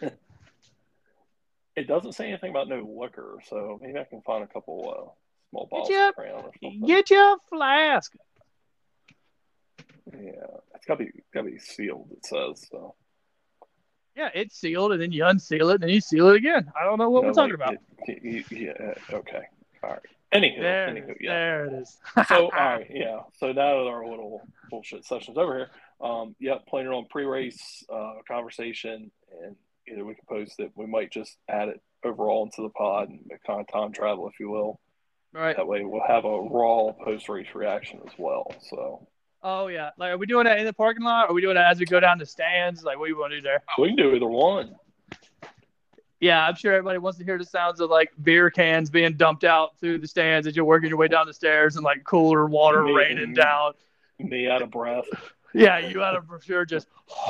it 1.76 1.86
doesn't 1.86 2.12
say 2.12 2.28
anything 2.28 2.50
about 2.50 2.68
no 2.68 2.80
liquor, 3.00 3.38
so 3.48 3.78
maybe 3.82 3.98
I 3.98 4.04
can 4.04 4.22
find 4.22 4.42
a 4.44 4.46
couple 4.46 4.88
uh, 4.88 5.10
small 5.50 5.68
bottles 5.70 5.90
you- 5.90 6.08
of 6.08 6.14
or 6.16 6.42
something. 6.42 6.82
Get 6.86 7.10
your 7.10 7.36
flask. 7.48 8.12
Yeah, 10.12 10.30
it's 10.74 10.86
gotta 10.86 11.04
be 11.04 11.10
gotta 11.34 11.50
be 11.50 11.58
sealed. 11.58 12.08
It 12.12 12.24
says 12.24 12.64
so. 12.70 12.94
Yeah, 14.16 14.30
it's 14.34 14.56
sealed, 14.58 14.92
and 14.92 15.02
then 15.02 15.12
you 15.12 15.26
unseal 15.26 15.68
it, 15.70 15.74
and 15.74 15.82
then 15.82 15.90
you 15.90 16.00
seal 16.00 16.28
it 16.28 16.36
again. 16.36 16.72
I 16.80 16.84
don't 16.84 16.98
know 16.98 17.10
what 17.10 17.22
No, 17.22 17.28
we're 17.28 17.34
talking 17.34 17.58
like, 17.58 17.68
about. 17.68 17.74
it- 18.06 18.20
it- 18.24 18.52
yeah. 18.52 18.94
Okay. 19.12 19.42
All 19.82 19.90
right. 19.90 19.98
Anywho, 20.34 20.60
there, 20.60 20.88
anywho, 20.88 21.10
it 21.10 21.10
is. 21.10 21.16
yeah. 21.20 21.32
there 21.32 21.66
it 21.66 21.72
is. 21.74 21.96
so 22.28 22.34
all 22.44 22.50
right, 22.50 22.86
yeah. 22.90 23.20
So 23.38 23.48
now 23.48 23.54
that 23.54 23.88
our 23.88 24.08
little 24.08 24.46
bullshit 24.70 25.04
session's 25.04 25.38
over 25.38 25.56
here, 25.56 25.70
um, 26.00 26.34
yeah, 26.40 26.56
planning 26.68 26.92
on 26.92 27.06
pre-race 27.08 27.84
uh, 27.92 28.14
conversation, 28.26 29.10
and 29.42 29.56
either 29.88 30.04
we 30.04 30.14
can 30.14 30.24
post 30.28 30.58
it, 30.58 30.72
we 30.74 30.86
might 30.86 31.12
just 31.12 31.36
add 31.48 31.68
it 31.68 31.80
overall 32.04 32.44
into 32.44 32.62
the 32.62 32.70
pod 32.70 33.08
and 33.08 33.20
kind 33.46 33.60
of 33.60 33.72
time 33.72 33.92
travel, 33.92 34.28
if 34.28 34.38
you 34.40 34.50
will. 34.50 34.80
right. 35.32 35.56
That 35.56 35.68
way, 35.68 35.84
we'll 35.84 36.02
have 36.06 36.24
a 36.24 36.40
raw 36.40 36.92
post-race 37.04 37.54
reaction 37.54 38.00
as 38.04 38.12
well. 38.18 38.52
So 38.68 39.06
Oh 39.48 39.68
yeah. 39.68 39.90
Like, 39.96 40.10
are 40.10 40.18
we 40.18 40.26
doing 40.26 40.44
that 40.44 40.58
in 40.58 40.64
the 40.64 40.72
parking 40.72 41.04
lot? 41.04 41.26
Or 41.26 41.30
are 41.30 41.34
we 41.34 41.40
doing 41.40 41.54
that 41.54 41.70
as 41.70 41.78
we 41.78 41.86
go 41.86 42.00
down 42.00 42.18
the 42.18 42.26
stands? 42.26 42.82
Like, 42.82 42.98
what 42.98 43.06
do 43.06 43.12
you 43.12 43.18
want 43.18 43.30
to 43.30 43.36
do 43.36 43.42
there? 43.42 43.62
we 43.78 43.88
can 43.88 43.96
do 43.96 44.14
either 44.14 44.26
one. 44.26 44.74
Yeah, 46.20 46.46
I'm 46.46 46.54
sure 46.54 46.72
everybody 46.72 46.98
wants 46.98 47.18
to 47.18 47.24
hear 47.24 47.36
the 47.38 47.44
sounds 47.44 47.80
of 47.80 47.90
like 47.90 48.10
beer 48.22 48.50
cans 48.50 48.88
being 48.90 49.14
dumped 49.16 49.44
out 49.44 49.78
through 49.78 49.98
the 49.98 50.08
stands 50.08 50.46
as 50.46 50.56
you're 50.56 50.64
working 50.64 50.88
your 50.88 50.96
way 50.98 51.08
down 51.08 51.26
the 51.26 51.34
stairs 51.34 51.76
and 51.76 51.84
like 51.84 52.04
cooler 52.04 52.46
water 52.46 52.82
Me- 52.84 52.92
raining 52.94 53.34
down. 53.34 53.72
Me 54.18 54.48
out 54.48 54.62
of 54.62 54.70
breath. 54.70 55.04
Yeah, 55.52 55.78
you 55.78 56.02
out 56.02 56.16
of 56.16 56.26
for 56.26 56.40
sure 56.40 56.64
just 56.64 56.88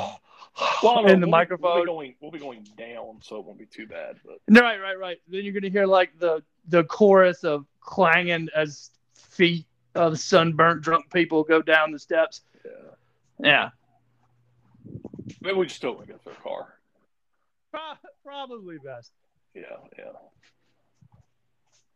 Well, 0.81 1.05
in 1.05 1.05
the 1.05 1.11
we'll 1.11 1.25
be- 1.27 1.31
microphone. 1.31 1.71
We'll 1.75 1.81
be, 1.81 1.85
going, 1.87 2.15
we'll 2.21 2.31
be 2.31 2.39
going 2.39 2.67
down, 2.77 3.19
so 3.21 3.37
it 3.37 3.45
won't 3.45 3.59
be 3.59 3.65
too 3.65 3.87
bad. 3.87 4.15
But 4.25 4.39
No, 4.47 4.61
right, 4.61 4.79
right, 4.81 4.97
right. 4.97 5.17
Then 5.27 5.43
you're 5.43 5.53
gonna 5.53 5.69
hear 5.69 5.85
like 5.85 6.17
the 6.17 6.41
the 6.69 6.83
chorus 6.85 7.43
of 7.43 7.65
clanging 7.81 8.47
as 8.55 8.91
feet 9.15 9.65
of 9.95 10.17
sunburnt 10.19 10.81
drunk 10.81 11.11
people 11.13 11.43
go 11.43 11.61
down 11.61 11.91
the 11.91 11.99
steps. 11.99 12.41
yeah, 12.65 12.71
Yeah, 13.39 13.69
maybe 15.41 15.57
we 15.57 15.65
just 15.67 15.83
want 15.83 16.01
to 16.01 16.07
get 16.07 16.23
their 16.23 16.33
car. 16.35 16.73
Pro- 18.27 18.35
probably 18.47 18.77
best. 18.77 19.11
Yeah, 19.53 19.61
yeah. 19.97 20.05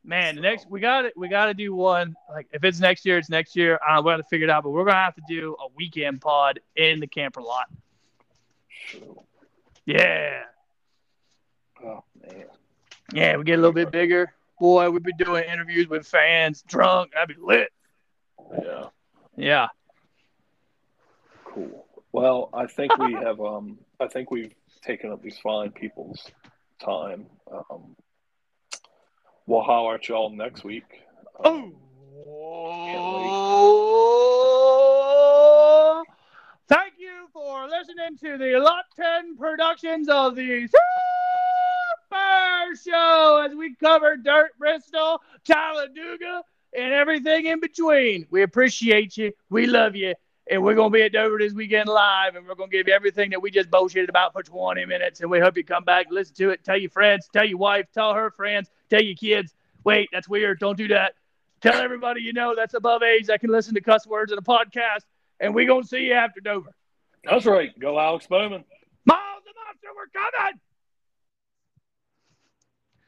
Man, 0.03 0.35
the 0.35 0.41
next 0.41 0.67
we 0.69 0.79
got 0.79 1.05
it. 1.05 1.13
We 1.15 1.27
got 1.27 1.45
to 1.45 1.53
do 1.53 1.75
one. 1.75 2.15
Like 2.29 2.47
if 2.53 2.63
it's 2.63 2.79
next 2.79 3.05
year, 3.05 3.17
it's 3.17 3.29
next 3.29 3.55
year. 3.55 3.79
Uh, 3.87 4.01
we 4.01 4.11
got 4.11 4.17
to 4.17 4.23
figure 4.23 4.47
it 4.47 4.49
out. 4.49 4.63
But 4.63 4.71
we're 4.71 4.85
gonna 4.85 4.95
have 4.97 5.15
to 5.15 5.21
do 5.27 5.55
a 5.59 5.67
weekend 5.75 6.21
pod 6.21 6.59
in 6.75 6.99
the 6.99 7.07
camper 7.07 7.41
lot. 7.41 7.65
Sure. 8.69 9.23
Yeah, 9.85 10.43
Oh 11.83 12.03
man. 12.21 12.45
yeah. 13.13 13.35
We 13.37 13.43
get 13.43 13.53
a 13.53 13.57
little 13.61 13.73
bit 13.73 13.91
bigger. 13.91 14.31
boy, 14.59 14.89
we'd 14.89 15.03
be 15.03 15.11
doing 15.13 15.43
interviews 15.43 15.87
with 15.87 16.07
fans, 16.07 16.61
drunk. 16.67 17.11
That'd 17.13 17.35
be 17.35 17.41
lit. 17.43 17.69
Yeah. 18.63 18.85
Yeah. 19.35 19.67
Cool. 21.45 21.85
Well, 22.11 22.49
I 22.53 22.67
think 22.67 22.97
we 22.97 23.13
have. 23.13 23.39
Um, 23.41 23.79
I 23.99 24.07
think 24.07 24.31
we've 24.31 24.53
taken 24.83 25.11
up 25.11 25.21
these 25.21 25.37
fine 25.39 25.71
people's 25.71 26.31
time. 26.83 27.27
Um, 27.51 27.95
we'll 29.45 29.61
holler 29.61 29.95
at 29.95 30.07
y'all 30.09 30.29
next 30.29 30.63
week. 30.63 30.85
Um, 31.43 31.75
Oh. 34.73 36.03
Thank 36.67 36.93
you 36.97 37.27
for 37.33 37.67
listening 37.67 38.17
to 38.19 38.37
the 38.37 38.59
Lot 38.59 38.85
10 38.95 39.35
productions 39.37 40.07
of 40.07 40.35
the 40.35 40.67
Super 40.67 40.75
Show 42.85 43.45
as 43.45 43.55
we 43.55 43.75
cover 43.75 44.15
Dirt, 44.17 44.51
Bristol, 44.57 45.21
Talladega, 45.43 46.43
and 46.77 46.93
everything 46.93 47.47
in 47.47 47.59
between. 47.59 48.27
We 48.29 48.43
appreciate 48.43 49.17
you. 49.17 49.33
We 49.49 49.67
love 49.67 49.95
you. 49.95 50.13
And 50.52 50.61
we're 50.61 50.76
going 50.76 50.91
to 50.91 50.94
be 50.94 51.02
at 51.02 51.14
Dover 51.14 51.38
this 51.40 51.53
weekend 51.53 51.88
live, 51.88 52.36
and 52.36 52.45
we're 52.45 52.56
going 52.56 52.69
to 52.69 52.78
give 52.78 52.86
you 52.86 52.94
everything 52.94 53.30
that 53.30 53.41
we 53.41 53.52
just 53.52 53.72
bullshitted 53.72 54.10
about 54.10 54.34
for 54.34 54.44
20 54.44 54.86
minutes. 54.86 55.22
And 55.22 55.32
we 55.32 55.40
hope 55.40 55.56
you 55.56 55.64
come 55.64 55.86
back, 55.86 56.07
listen 56.11 56.36
to 56.36 56.49
it, 56.49 56.61
tell 56.65 56.76
your 56.78 56.90
friends, 56.90 57.30
tell 57.32 57.45
your 57.45 57.57
wife, 57.57 57.86
tell 57.94 58.14
her 58.14 58.30
friends, 58.30 58.69
tell 58.90 59.02
your 59.02 59.15
kids. 59.15 59.56
Wait, 59.86 60.10
that's 60.11 60.28
weird. 60.28 60.60
Don't 60.60 60.78
do 60.78 60.90
that. 60.90 61.14
Tell 61.61 61.76
everybody 61.76 62.22
you 62.22 62.34
know 62.34 62.53
that's 62.53 62.73
above 62.73 63.02
age 63.02 63.28
that 63.28 63.40
can 63.40 63.49
listen 63.49 63.76
to 63.76 63.82
cuss 63.82 64.06
words 64.06 64.34
in 64.34 64.38
a 64.38 64.41
podcast. 64.41 65.06
And 65.40 65.56
we're 65.56 65.68
going 65.68 65.84
to 65.84 65.88
see 65.88 66.07
you 66.07 66.14
after 66.15 66.41
Dover. 66.41 66.76
That's 67.23 67.45
right. 67.45 67.72
Go, 67.80 67.98
Alex 67.98 68.28
Bowman. 68.28 68.65
Miles 69.06 69.44
the 69.45 69.53
Monster, 69.56 69.88
we're 69.95 70.07
coming. 70.14 70.60